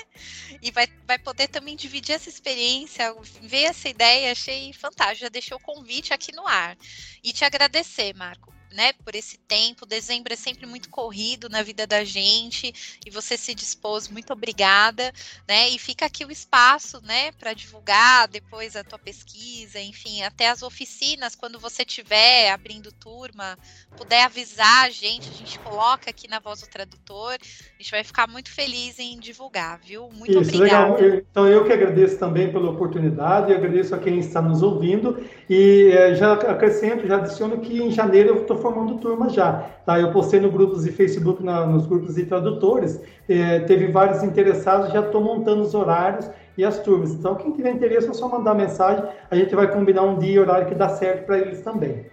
E 0.61 0.71
vai, 0.73 0.89
vai 1.07 1.19
poder 1.19 1.49
também 1.49 1.77
dividir 1.77 2.15
essa 2.17 2.29
experiência, 2.29 3.15
ver 3.41 3.65
essa 3.65 3.89
ideia, 3.89 4.33
achei 4.33 4.73
fantástico. 4.73 5.21
Já 5.21 5.29
deixei 5.29 5.57
o 5.57 5.61
convite 5.61 6.13
aqui 6.13 6.33
no 6.35 6.47
ar. 6.47 6.77
E 7.23 7.33
te 7.33 7.45
agradecer, 7.45 8.13
Marco, 8.15 8.52
né, 8.73 8.93
por 9.05 9.15
esse 9.15 9.39
tempo. 9.39 9.87
Dezembro 9.87 10.33
é 10.33 10.37
sempre 10.37 10.67
muito 10.67 10.89
corrido 10.91 11.49
na 11.49 11.63
vida 11.63 11.87
da 11.87 12.05
gente 12.05 12.73
e 13.05 13.11
você 13.11 13.37
se 13.37 13.55
dispôs, 13.55 14.09
muito 14.09 14.33
obrigada, 14.33 15.13
né? 15.49 15.69
E 15.71 15.79
fica 15.79 16.07
aqui 16.07 16.25
o 16.25 16.31
espaço, 16.31 17.01
né, 17.05 17.33
para 17.33 17.53
divulgar 17.53 18.29
depois 18.29 18.77
a 18.77 18.85
tua 18.85 18.99
pesquisa, 18.99 19.81
enfim, 19.81 20.23
até 20.23 20.49
as 20.49 20.63
oficinas, 20.63 21.35
quando 21.35 21.59
você 21.59 21.85
tiver 21.85 22.51
abrindo 22.51 22.93
turma, 22.93 23.59
puder 23.97 24.25
avisar 24.25 24.87
a 24.87 24.91
gente, 24.91 25.29
a 25.29 25.33
gente 25.33 25.59
coloca 25.59 26.11
aqui 26.11 26.29
na 26.29 26.39
voz 26.39 26.61
do 26.61 26.69
tradutor. 26.69 27.35
A 27.35 27.83
gente 27.83 27.91
vai 27.91 28.05
ficar 28.05 28.29
muito 28.29 28.51
feliz 28.51 28.99
em 28.99 29.19
divulgar, 29.19 29.79
viu? 29.83 30.09
Muito 30.13 30.41
Isso, 30.41 30.55
obrigada. 30.55 30.95
Legal. 30.95 31.23
Então 31.31 31.49
eu 31.49 31.65
que 31.65 31.73
agradeço 31.73 32.19
também 32.19 32.53
pela 32.53 32.71
oportunidade, 32.71 33.53
agradeço 33.53 33.95
a 33.95 33.99
quem 33.99 34.19
está 34.19 34.41
nos 34.41 34.63
ouvindo 34.63 35.25
e 35.49 35.91
é, 35.93 36.15
já 36.15 36.33
acrescento, 36.33 37.07
já 37.07 37.17
adiciono 37.17 37.61
que 37.61 37.81
em 37.81 37.91
janeiro 37.91 38.31
eu 38.31 38.43
estou 38.43 38.59
formando 38.63 38.99
turma 38.99 39.29
já. 39.29 39.69
Tá? 39.85 40.01
Eu 40.01 40.13
postei 40.13 40.41
no 40.41 40.51
grupos 40.51 40.85
de 40.85 40.93
Facebook, 40.93 41.43
na, 41.43 41.67
nos 41.67 41.87
grupos 41.87 42.15
de 42.15 42.25
tradutores, 42.25 43.01
é, 43.29 43.61
teve 43.61 43.89
vários 43.89 44.23
interessados, 44.23 44.93
já 44.93 45.01
estou 45.01 45.21
montando 45.21 45.63
os 45.63 45.75
horários 45.75 46.31
e 46.57 46.65
as 46.65 46.79
turmas. 46.79 47.11
Então, 47.11 47.35
quem 47.35 47.53
tiver 47.53 47.73
interesse 47.73 48.09
é 48.09 48.15
só 48.15 48.29
mandar 48.29 48.55
mensagem, 48.55 49.05
a 49.31 49.37
gente 49.37 49.55
vai 49.55 49.71
combinar 49.71 50.03
um 50.03 50.19
dia 50.19 50.33
e 50.33 50.39
horário 50.39 50.67
que 50.69 50.75
dá 50.75 50.89
certo 50.89 51.27
para 51.27 51.39
eles 51.39 51.61
também. 51.61 52.07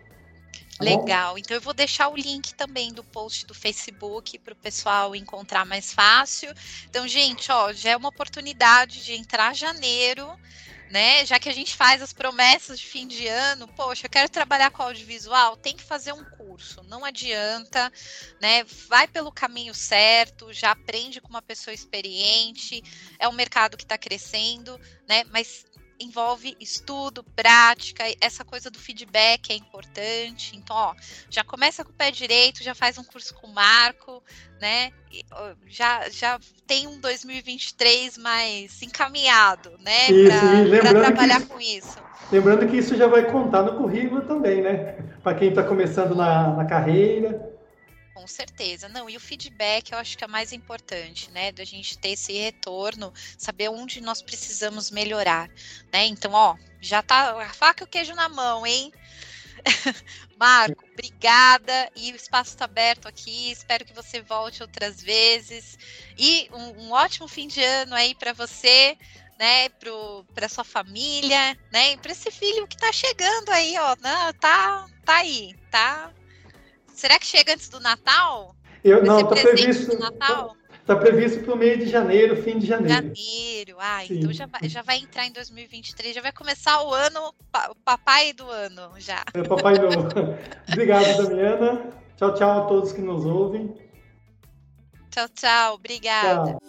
Tá 0.80 0.86
Legal. 0.86 1.38
Então 1.38 1.56
eu 1.56 1.62
vou 1.62 1.74
deixar 1.74 2.08
o 2.08 2.16
link 2.16 2.54
também 2.54 2.94
do 2.94 3.04
post 3.04 3.46
do 3.46 3.54
Facebook 3.54 4.40
para 4.40 4.54
o 4.54 4.56
pessoal 4.56 5.14
encontrar 5.14 5.66
mais 5.66 5.94
fácil. 5.94 6.50
Então, 6.90 7.06
gente, 7.06 7.52
ó, 7.52 7.74
já 7.74 7.92
é 7.92 7.98
uma 7.98 8.08
oportunidade 8.08 9.04
de 9.04 9.14
entrar 9.14 9.54
janeiro 9.54 10.26
né? 10.90 11.26
Já 11.26 11.40
que 11.40 11.50
a 11.50 11.54
gente 11.54 11.76
faz 11.76 12.02
as 12.02 12.12
promessas 12.12 12.80
de 12.80 12.86
fim 12.86 13.08
de 13.08 13.28
ano, 13.28 13.68
poxa, 13.68 14.08
eu 14.08 14.10
quero 14.10 14.30
trabalhar 14.30 14.72
com 14.72 14.84
audiovisual, 14.84 15.56
tem 15.56 15.76
que 15.76 15.84
fazer 15.84 16.14
um 16.14 16.24
curso, 16.26 16.82
não 16.84 17.06
adianta, 17.06 17.92
né? 18.42 18.64
Vai 18.88 19.08
pelo 19.08 19.32
caminho 19.32 19.74
certo, 19.74 20.52
já 20.52 20.72
aprende 20.72 21.22
com 21.22 21.30
uma 21.30 21.42
pessoa 21.42 21.74
experiente, 21.74 22.82
é 23.20 23.28
um 23.28 23.34
mercado 23.34 23.78
que 23.78 23.84
está 23.84 23.98
crescendo, 23.98 24.80
né? 25.08 25.24
Mas 25.26 25.66
envolve 26.00 26.56
estudo, 26.60 27.24
prática, 27.36 28.04
essa 28.22 28.46
coisa 28.46 28.70
do 28.70 28.80
feedback 28.80 29.52
é 29.52 29.56
importante. 29.56 30.56
Então, 30.56 30.76
ó, 30.76 30.96
já 31.30 31.44
começa 31.44 31.84
com 31.84 31.92
o 31.92 31.96
pé 31.96 32.12
direito, 32.12 32.64
já 32.64 32.74
faz 32.74 32.98
um 32.98 33.04
curso 33.04 33.34
com 33.36 33.48
o 33.48 33.54
Marco, 33.54 34.24
né? 34.62 34.92
Já, 35.68 36.10
já 36.10 36.40
tem 36.66 36.88
um 36.88 37.00
2023 37.00 38.18
mais 38.18 38.82
encaminhado, 38.82 39.72
né? 39.80 40.08
Para 40.80 40.94
trabalhar 40.94 41.40
isso, 41.40 41.48
com 41.48 41.60
isso. 41.60 41.98
Lembrando 42.32 42.68
que 42.68 42.78
isso 42.78 42.96
já 42.96 43.08
vai 43.08 43.30
contar 43.32 43.64
no 43.64 43.78
currículo 43.78 44.22
também, 44.22 44.62
né? 44.62 44.98
Para 45.24 45.36
quem 45.38 45.50
está 45.50 45.64
começando 45.64 46.16
na, 46.16 46.56
na 46.56 46.66
carreira 46.66 47.59
com 48.20 48.28
certeza. 48.28 48.90
Não, 48.90 49.10
e 49.10 49.16
o 49.16 49.20
feedback 49.20 49.92
eu 49.92 49.98
acho 49.98 50.18
que 50.18 50.24
é 50.26 50.28
mais 50.28 50.52
importante, 50.52 51.32
né? 51.32 51.54
Da 51.54 51.64
gente 51.64 51.98
ter 51.98 52.10
esse 52.10 52.34
retorno, 52.34 53.14
saber 53.38 53.70
onde 53.70 54.02
nós 54.02 54.22
precisamos 54.22 54.92
melhorar, 54.92 55.50
né? 55.92 56.06
Então, 56.06 56.34
ó, 56.34 56.58
já 56.82 57.02
tá 57.02 57.42
a 57.42 57.54
faca 57.54 57.84
e 57.84 57.86
o 57.86 57.88
queijo 57.88 58.14
na 58.14 58.28
mão, 58.28 58.68
hein? 58.68 58.92
Marco, 60.38 60.84
obrigada. 60.92 61.90
E 61.96 62.12
o 62.12 62.16
espaço 62.16 62.52
está 62.52 62.66
aberto 62.66 63.08
aqui. 63.08 63.52
Espero 63.52 63.86
que 63.86 63.94
você 63.94 64.22
volte 64.22 64.62
outras 64.62 65.02
vezes. 65.02 65.78
E 66.18 66.50
um, 66.52 66.88
um 66.88 66.92
ótimo 66.92 67.28
fim 67.28 67.48
de 67.48 67.64
ano 67.64 67.96
aí 67.96 68.14
para 68.16 68.34
você, 68.34 68.98
né? 69.40 69.70
Para 69.70 70.50
sua 70.50 70.66
família, 70.66 71.58
né? 71.72 71.96
Para 71.98 72.12
esse 72.12 72.32
filho 72.32 72.68
que 72.68 72.76
está 72.76 72.92
chegando 72.92 73.50
aí, 73.50 73.78
ó. 73.78 73.96
Não, 74.02 74.34
tá, 74.34 74.86
tá 75.06 75.16
aí, 75.18 75.56
tá 75.72 76.12
Será 77.00 77.18
que 77.18 77.26
chega 77.26 77.54
antes 77.54 77.70
do 77.70 77.80
Natal? 77.80 78.54
Eu, 78.84 79.02
não, 79.02 79.24
tá 79.24 79.34
previsto. 79.34 79.94
Está 80.82 80.98
previsto 80.98 81.44
para 81.46 81.54
o 81.54 81.58
mês 81.58 81.80
de 81.80 81.88
janeiro, 81.90 82.36
fim 82.44 82.60
de 82.60 82.68
janeiro. 82.68 82.94
Janeiro, 82.94 83.78
ah, 83.80 84.02
Sim. 84.06 84.20
então 84.20 84.34
já 84.34 84.46
vai, 84.48 84.68
já 84.68 84.82
vai 84.82 84.98
entrar 84.98 85.26
em 85.26 85.32
2023, 85.32 86.16
já 86.16 86.22
vai 86.22 86.34
começar 86.34 86.84
o 86.84 86.94
ano, 86.94 87.34
o 87.70 87.76
papai 87.86 88.34
do 88.34 88.50
ano 88.50 88.92
já. 88.98 89.24
É, 89.34 89.42
papai 89.44 89.76
novo. 89.78 90.10
Obrigado, 90.68 91.24
Damiana. 91.24 91.90
Tchau, 92.18 92.34
tchau 92.34 92.64
a 92.64 92.66
todos 92.66 92.92
que 92.92 93.02
nos 93.02 93.26
ouvem. 93.26 93.74
Tchau, 95.10 95.30
tchau. 95.30 95.76
Obrigada. 95.76 96.52
Tchau. 96.52 96.60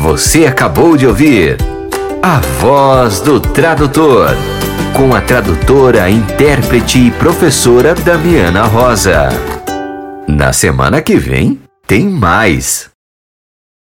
Você 0.00 0.44
acabou 0.44 0.94
de 0.94 1.06
ouvir 1.06 1.56
A 2.22 2.38
Voz 2.40 3.22
do 3.22 3.40
Tradutor, 3.40 4.28
com 4.98 5.14
a 5.14 5.20
tradutora, 5.20 6.10
intérprete 6.10 6.98
e 6.98 7.10
professora 7.12 7.94
Damiana 7.94 8.64
Rosa. 8.64 9.28
Na 10.26 10.52
semana 10.52 11.00
que 11.00 11.14
vem, 11.14 11.60
tem 11.86 12.08
mais. 12.08 12.90